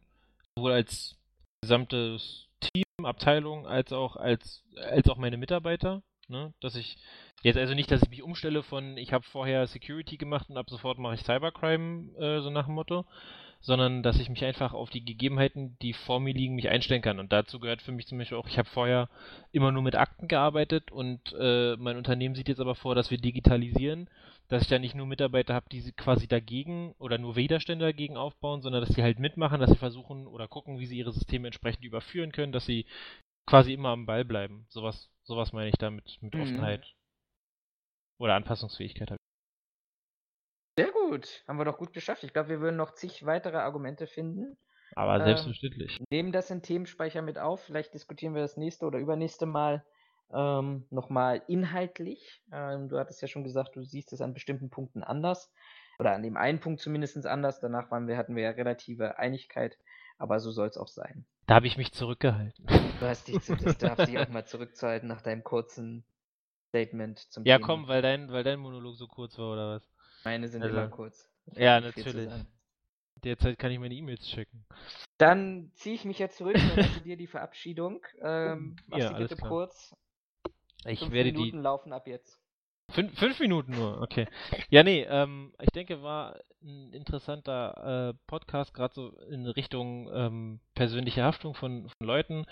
sowohl 0.56 0.72
als 0.72 1.16
gesamtes 1.62 2.48
Team, 2.60 2.84
Abteilung, 3.04 3.66
als 3.66 3.92
auch 3.92 4.16
als, 4.16 4.62
als 4.76 5.08
auch 5.08 5.16
meine 5.16 5.36
Mitarbeiter. 5.36 6.02
Ne? 6.28 6.54
Dass 6.60 6.76
ich 6.76 6.96
jetzt 7.42 7.56
also 7.56 7.74
nicht, 7.74 7.90
dass 7.90 8.02
ich 8.02 8.10
mich 8.10 8.22
umstelle 8.22 8.62
von, 8.62 8.96
ich 8.96 9.12
habe 9.12 9.24
vorher 9.24 9.66
Security 9.66 10.16
gemacht 10.16 10.48
und 10.48 10.56
ab 10.56 10.70
sofort 10.70 10.98
mache 10.98 11.14
ich 11.14 11.22
Cybercrime, 11.22 12.14
äh, 12.18 12.40
so 12.40 12.50
nach 12.50 12.66
dem 12.66 12.74
Motto, 12.74 13.04
sondern 13.60 14.02
dass 14.02 14.18
ich 14.18 14.28
mich 14.30 14.44
einfach 14.44 14.72
auf 14.72 14.90
die 14.90 15.04
Gegebenheiten, 15.04 15.76
die 15.82 15.92
vor 15.92 16.20
mir 16.20 16.32
liegen, 16.32 16.54
mich 16.54 16.68
einstellen 16.68 17.02
kann. 17.02 17.18
Und 17.18 17.32
dazu 17.32 17.58
gehört 17.60 17.82
für 17.82 17.92
mich 17.92 18.06
zum 18.06 18.18
Beispiel 18.18 18.38
auch, 18.38 18.48
ich 18.48 18.58
habe 18.58 18.68
vorher 18.68 19.08
immer 19.52 19.72
nur 19.72 19.82
mit 19.82 19.96
Akten 19.96 20.28
gearbeitet 20.28 20.90
und 20.90 21.34
äh, 21.38 21.76
mein 21.76 21.96
Unternehmen 21.96 22.34
sieht 22.34 22.48
jetzt 22.48 22.60
aber 22.60 22.74
vor, 22.74 22.94
dass 22.94 23.10
wir 23.10 23.18
digitalisieren, 23.18 24.08
dass 24.50 24.62
ich 24.62 24.68
da 24.68 24.78
nicht 24.78 24.94
nur 24.94 25.06
Mitarbeiter 25.06 25.54
habe, 25.54 25.68
die 25.70 25.92
quasi 25.92 26.28
dagegen 26.28 26.94
oder 26.98 27.18
nur 27.18 27.36
Widerstände 27.36 27.86
dagegen 27.86 28.16
aufbauen, 28.18 28.62
sondern 28.62 28.82
dass 28.82 28.94
sie 28.94 29.02
halt 29.02 29.18
mitmachen, 29.18 29.60
dass 29.60 29.70
sie 29.70 29.76
versuchen 29.76 30.26
oder 30.26 30.48
gucken, 30.48 30.78
wie 30.80 30.86
sie 30.86 30.98
ihre 30.98 31.12
Systeme 31.12 31.48
entsprechend 31.48 31.84
überführen 31.84 32.32
können, 32.32 32.52
dass 32.52 32.66
sie 32.66 32.86
quasi 33.46 33.72
immer 33.72 33.90
am 33.90 34.06
Ball 34.06 34.24
bleiben. 34.24 34.66
Sowas, 34.68 35.10
sowas 35.22 35.52
meine 35.52 35.70
ich 35.70 35.76
damit 35.78 36.18
mit 36.20 36.34
Mhm. 36.34 36.42
Offenheit. 36.42 36.94
Oder 38.18 38.34
Anpassungsfähigkeit. 38.34 39.16
Sehr 40.76 40.92
gut, 40.92 41.44
haben 41.46 41.58
wir 41.58 41.64
doch 41.64 41.78
gut 41.78 41.92
geschafft. 41.92 42.24
Ich 42.24 42.32
glaube, 42.32 42.48
wir 42.48 42.60
würden 42.60 42.76
noch 42.76 42.92
zig 42.94 43.24
weitere 43.26 43.58
Argumente 43.58 44.06
finden. 44.06 44.56
Aber 44.96 45.18
Ähm, 45.18 45.24
selbstverständlich. 45.24 45.98
Nehmen 46.10 46.32
das 46.32 46.50
in 46.50 46.62
Themenspeicher 46.62 47.22
mit 47.22 47.38
auf. 47.38 47.62
Vielleicht 47.62 47.94
diskutieren 47.94 48.34
wir 48.34 48.42
das 48.42 48.56
nächste 48.56 48.86
oder 48.86 48.98
übernächste 48.98 49.46
Mal 49.46 49.84
ähm, 50.32 50.86
nochmal 50.90 51.42
inhaltlich. 51.48 52.42
Ähm, 52.52 52.88
du 52.88 52.98
hattest 52.98 53.20
ja 53.22 53.28
schon 53.28 53.44
gesagt, 53.44 53.76
du 53.76 53.82
siehst 53.82 54.12
es 54.12 54.20
an 54.20 54.34
bestimmten 54.34 54.70
Punkten 54.70 55.02
anders. 55.02 55.52
Oder 55.98 56.12
an 56.12 56.22
dem 56.22 56.36
einen 56.36 56.60
Punkt 56.60 56.80
zumindest 56.80 57.26
anders. 57.26 57.60
Danach 57.60 57.90
waren 57.90 58.08
wir, 58.08 58.16
hatten 58.16 58.34
wir 58.36 58.42
ja 58.44 58.50
relative 58.50 59.18
Einigkeit. 59.18 59.76
Aber 60.18 60.40
so 60.40 60.50
soll 60.50 60.68
es 60.68 60.76
auch 60.76 60.88
sein. 60.88 61.24
Da 61.46 61.54
habe 61.56 61.66
ich 61.66 61.76
mich 61.76 61.92
zurückgehalten. 61.92 62.66
Du 62.66 63.06
hast 63.06 63.26
dich, 63.28 63.40
zu, 63.42 63.56
das 63.56 63.78
darf 63.78 64.04
dich 64.04 64.18
auch 64.18 64.28
mal 64.28 64.44
zurückzuhalten 64.46 65.08
nach 65.08 65.22
deinem 65.22 65.42
kurzen 65.42 66.04
Statement 66.68 67.18
zum 67.18 67.44
Ja, 67.44 67.56
Thema. 67.56 67.66
komm, 67.66 67.88
weil 67.88 68.02
dein, 68.02 68.30
weil 68.30 68.44
dein 68.44 68.60
Monolog 68.60 68.96
so 68.96 69.08
kurz 69.08 69.36
war, 69.38 69.52
oder 69.52 69.70
was? 69.76 69.82
Meine 70.24 70.48
sind 70.48 70.62
Also- 70.62 70.76
immer 70.76 70.88
kurz. 70.88 71.28
Ja, 71.54 71.80
zu 71.80 71.86
natürlich. 71.88 72.30
Derzeit 73.24 73.58
kann 73.58 73.70
ich 73.70 73.78
meine 73.78 73.94
E-Mails 73.94 74.24
checken. 74.26 74.64
Dann 75.18 75.72
ziehe 75.74 75.94
ich 75.94 76.04
mich 76.04 76.18
jetzt 76.18 76.38
zurück 76.38 76.54
und 76.54 76.76
lasse 76.76 77.00
dir 77.04 77.16
die 77.16 77.26
Verabschiedung. 77.26 78.00
Ähm, 78.22 78.76
mach 78.86 78.98
Ja, 78.98 79.08
sie 79.08 79.14
bitte 79.22 79.36
kurz. 79.36 79.94
Ich 80.86 81.00
Fünf 81.00 81.12
werde 81.12 81.32
Minuten 81.32 81.58
die. 81.58 81.62
laufen 81.62 81.92
ab 81.92 82.06
jetzt. 82.06 82.40
Fünf, 82.90 83.16
fünf 83.18 83.38
Minuten 83.38 83.72
nur, 83.72 84.00
okay. 84.02 84.26
Ja, 84.68 84.82
nee, 84.82 85.06
ähm, 85.08 85.52
ich 85.60 85.70
denke, 85.70 86.02
war 86.02 86.40
ein 86.62 86.92
interessanter 86.92 88.10
äh, 88.10 88.14
Podcast, 88.26 88.74
gerade 88.74 88.92
so 88.92 89.10
in 89.30 89.46
Richtung 89.46 90.10
ähm, 90.12 90.60
persönliche 90.74 91.22
Haftung 91.22 91.54
von, 91.54 91.88
von 91.88 92.06
Leuten. 92.06 92.46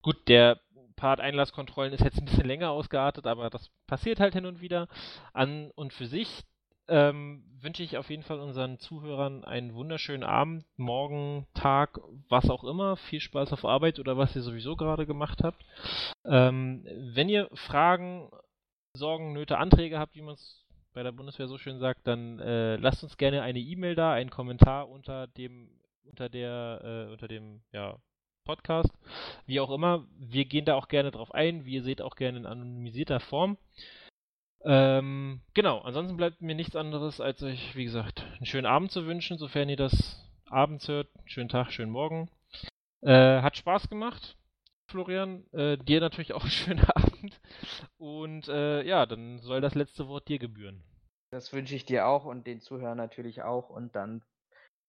Gut, 0.00 0.28
der 0.28 0.60
Part 0.96 1.20
Einlasskontrollen 1.20 1.92
ist 1.92 2.02
jetzt 2.02 2.18
ein 2.18 2.24
bisschen 2.24 2.46
länger 2.46 2.70
ausgeartet, 2.70 3.26
aber 3.26 3.50
das 3.50 3.70
passiert 3.86 4.20
halt 4.20 4.34
hin 4.34 4.46
und 4.46 4.60
wieder. 4.60 4.88
An 5.32 5.70
und 5.74 5.92
für 5.92 6.06
sich 6.06 6.44
ähm, 6.88 7.44
wünsche 7.60 7.82
ich 7.82 7.96
auf 7.96 8.10
jeden 8.10 8.22
Fall 8.22 8.40
unseren 8.40 8.78
Zuhörern 8.78 9.44
einen 9.44 9.74
wunderschönen 9.74 10.22
Abend, 10.22 10.64
Morgen, 10.76 11.46
Tag, 11.54 11.98
was 12.28 12.50
auch 12.50 12.64
immer. 12.64 12.96
Viel 12.96 13.20
Spaß 13.20 13.52
auf 13.52 13.64
Arbeit 13.64 13.98
oder 13.98 14.16
was 14.16 14.36
ihr 14.36 14.42
sowieso 14.42 14.76
gerade 14.76 15.06
gemacht 15.06 15.42
habt. 15.42 15.64
Ähm, 16.24 16.86
wenn 17.14 17.28
ihr 17.28 17.48
Fragen, 17.54 18.30
Sorgen, 18.94 19.32
Nöte, 19.32 19.58
Anträge 19.58 19.98
habt, 19.98 20.14
wie 20.14 20.22
man 20.22 20.34
es 20.34 20.64
bei 20.92 21.02
der 21.02 21.12
Bundeswehr 21.12 21.48
so 21.48 21.58
schön 21.58 21.78
sagt, 21.78 22.06
dann 22.06 22.38
äh, 22.38 22.76
lasst 22.76 23.02
uns 23.02 23.16
gerne 23.16 23.42
eine 23.42 23.58
E-Mail 23.58 23.94
da, 23.94 24.12
einen 24.12 24.30
Kommentar 24.30 24.88
unter 24.88 25.26
dem, 25.26 25.70
unter 26.04 26.28
der, 26.28 27.06
äh, 27.08 27.12
unter 27.12 27.28
dem, 27.28 27.62
ja, 27.72 27.98
Podcast, 28.44 28.90
wie 29.46 29.58
auch 29.58 29.70
immer. 29.70 30.06
Wir 30.18 30.44
gehen 30.44 30.66
da 30.66 30.74
auch 30.74 30.88
gerne 30.88 31.10
drauf 31.10 31.32
ein. 31.32 31.64
Wie 31.64 31.74
ihr 31.74 31.82
seht, 31.82 32.02
auch 32.02 32.14
gerne 32.14 32.38
in 32.38 32.46
anonymisierter 32.46 33.20
Form. 33.20 33.56
Ähm, 34.64 35.40
genau, 35.52 35.80
ansonsten 35.80 36.16
bleibt 36.16 36.40
mir 36.40 36.54
nichts 36.54 36.74
anderes, 36.74 37.20
als 37.20 37.42
euch, 37.42 37.76
wie 37.76 37.84
gesagt, 37.84 38.24
einen 38.36 38.46
schönen 38.46 38.66
Abend 38.66 38.90
zu 38.90 39.06
wünschen, 39.06 39.36
sofern 39.36 39.68
ihr 39.68 39.76
das 39.76 40.24
abends 40.46 40.88
hört. 40.88 41.08
Schönen 41.26 41.50
Tag, 41.50 41.70
schönen 41.70 41.92
Morgen. 41.92 42.30
Äh, 43.02 43.42
hat 43.42 43.58
Spaß 43.58 43.90
gemacht, 43.90 44.38
Florian. 44.88 45.44
Äh, 45.52 45.76
dir 45.76 46.00
natürlich 46.00 46.32
auch 46.32 46.42
einen 46.42 46.50
schönen 46.50 46.84
Abend. 46.84 47.40
Und 47.98 48.48
äh, 48.48 48.82
ja, 48.84 49.04
dann 49.04 49.38
soll 49.40 49.60
das 49.60 49.74
letzte 49.74 50.08
Wort 50.08 50.28
dir 50.28 50.38
gebühren. 50.38 50.82
Das 51.30 51.52
wünsche 51.52 51.74
ich 51.74 51.84
dir 51.84 52.06
auch 52.06 52.24
und 52.24 52.46
den 52.46 52.60
Zuhörern 52.60 52.96
natürlich 52.96 53.42
auch. 53.42 53.68
Und 53.68 53.94
dann 53.94 54.22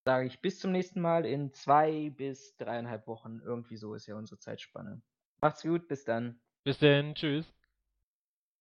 sage 0.06 0.26
ich 0.26 0.40
bis 0.40 0.58
zum 0.60 0.72
nächsten 0.72 1.00
Mal 1.02 1.26
in 1.26 1.52
zwei 1.52 2.10
bis 2.16 2.56
dreieinhalb 2.56 3.06
Wochen. 3.06 3.40
Irgendwie 3.44 3.76
so 3.76 3.94
ist 3.94 4.06
ja 4.06 4.16
unsere 4.16 4.38
Zeitspanne. 4.38 5.02
Macht's 5.42 5.62
gut, 5.62 5.88
bis 5.88 6.04
dann. 6.04 6.40
Bis 6.64 6.78
denn, 6.78 7.14
tschüss. 7.14 7.52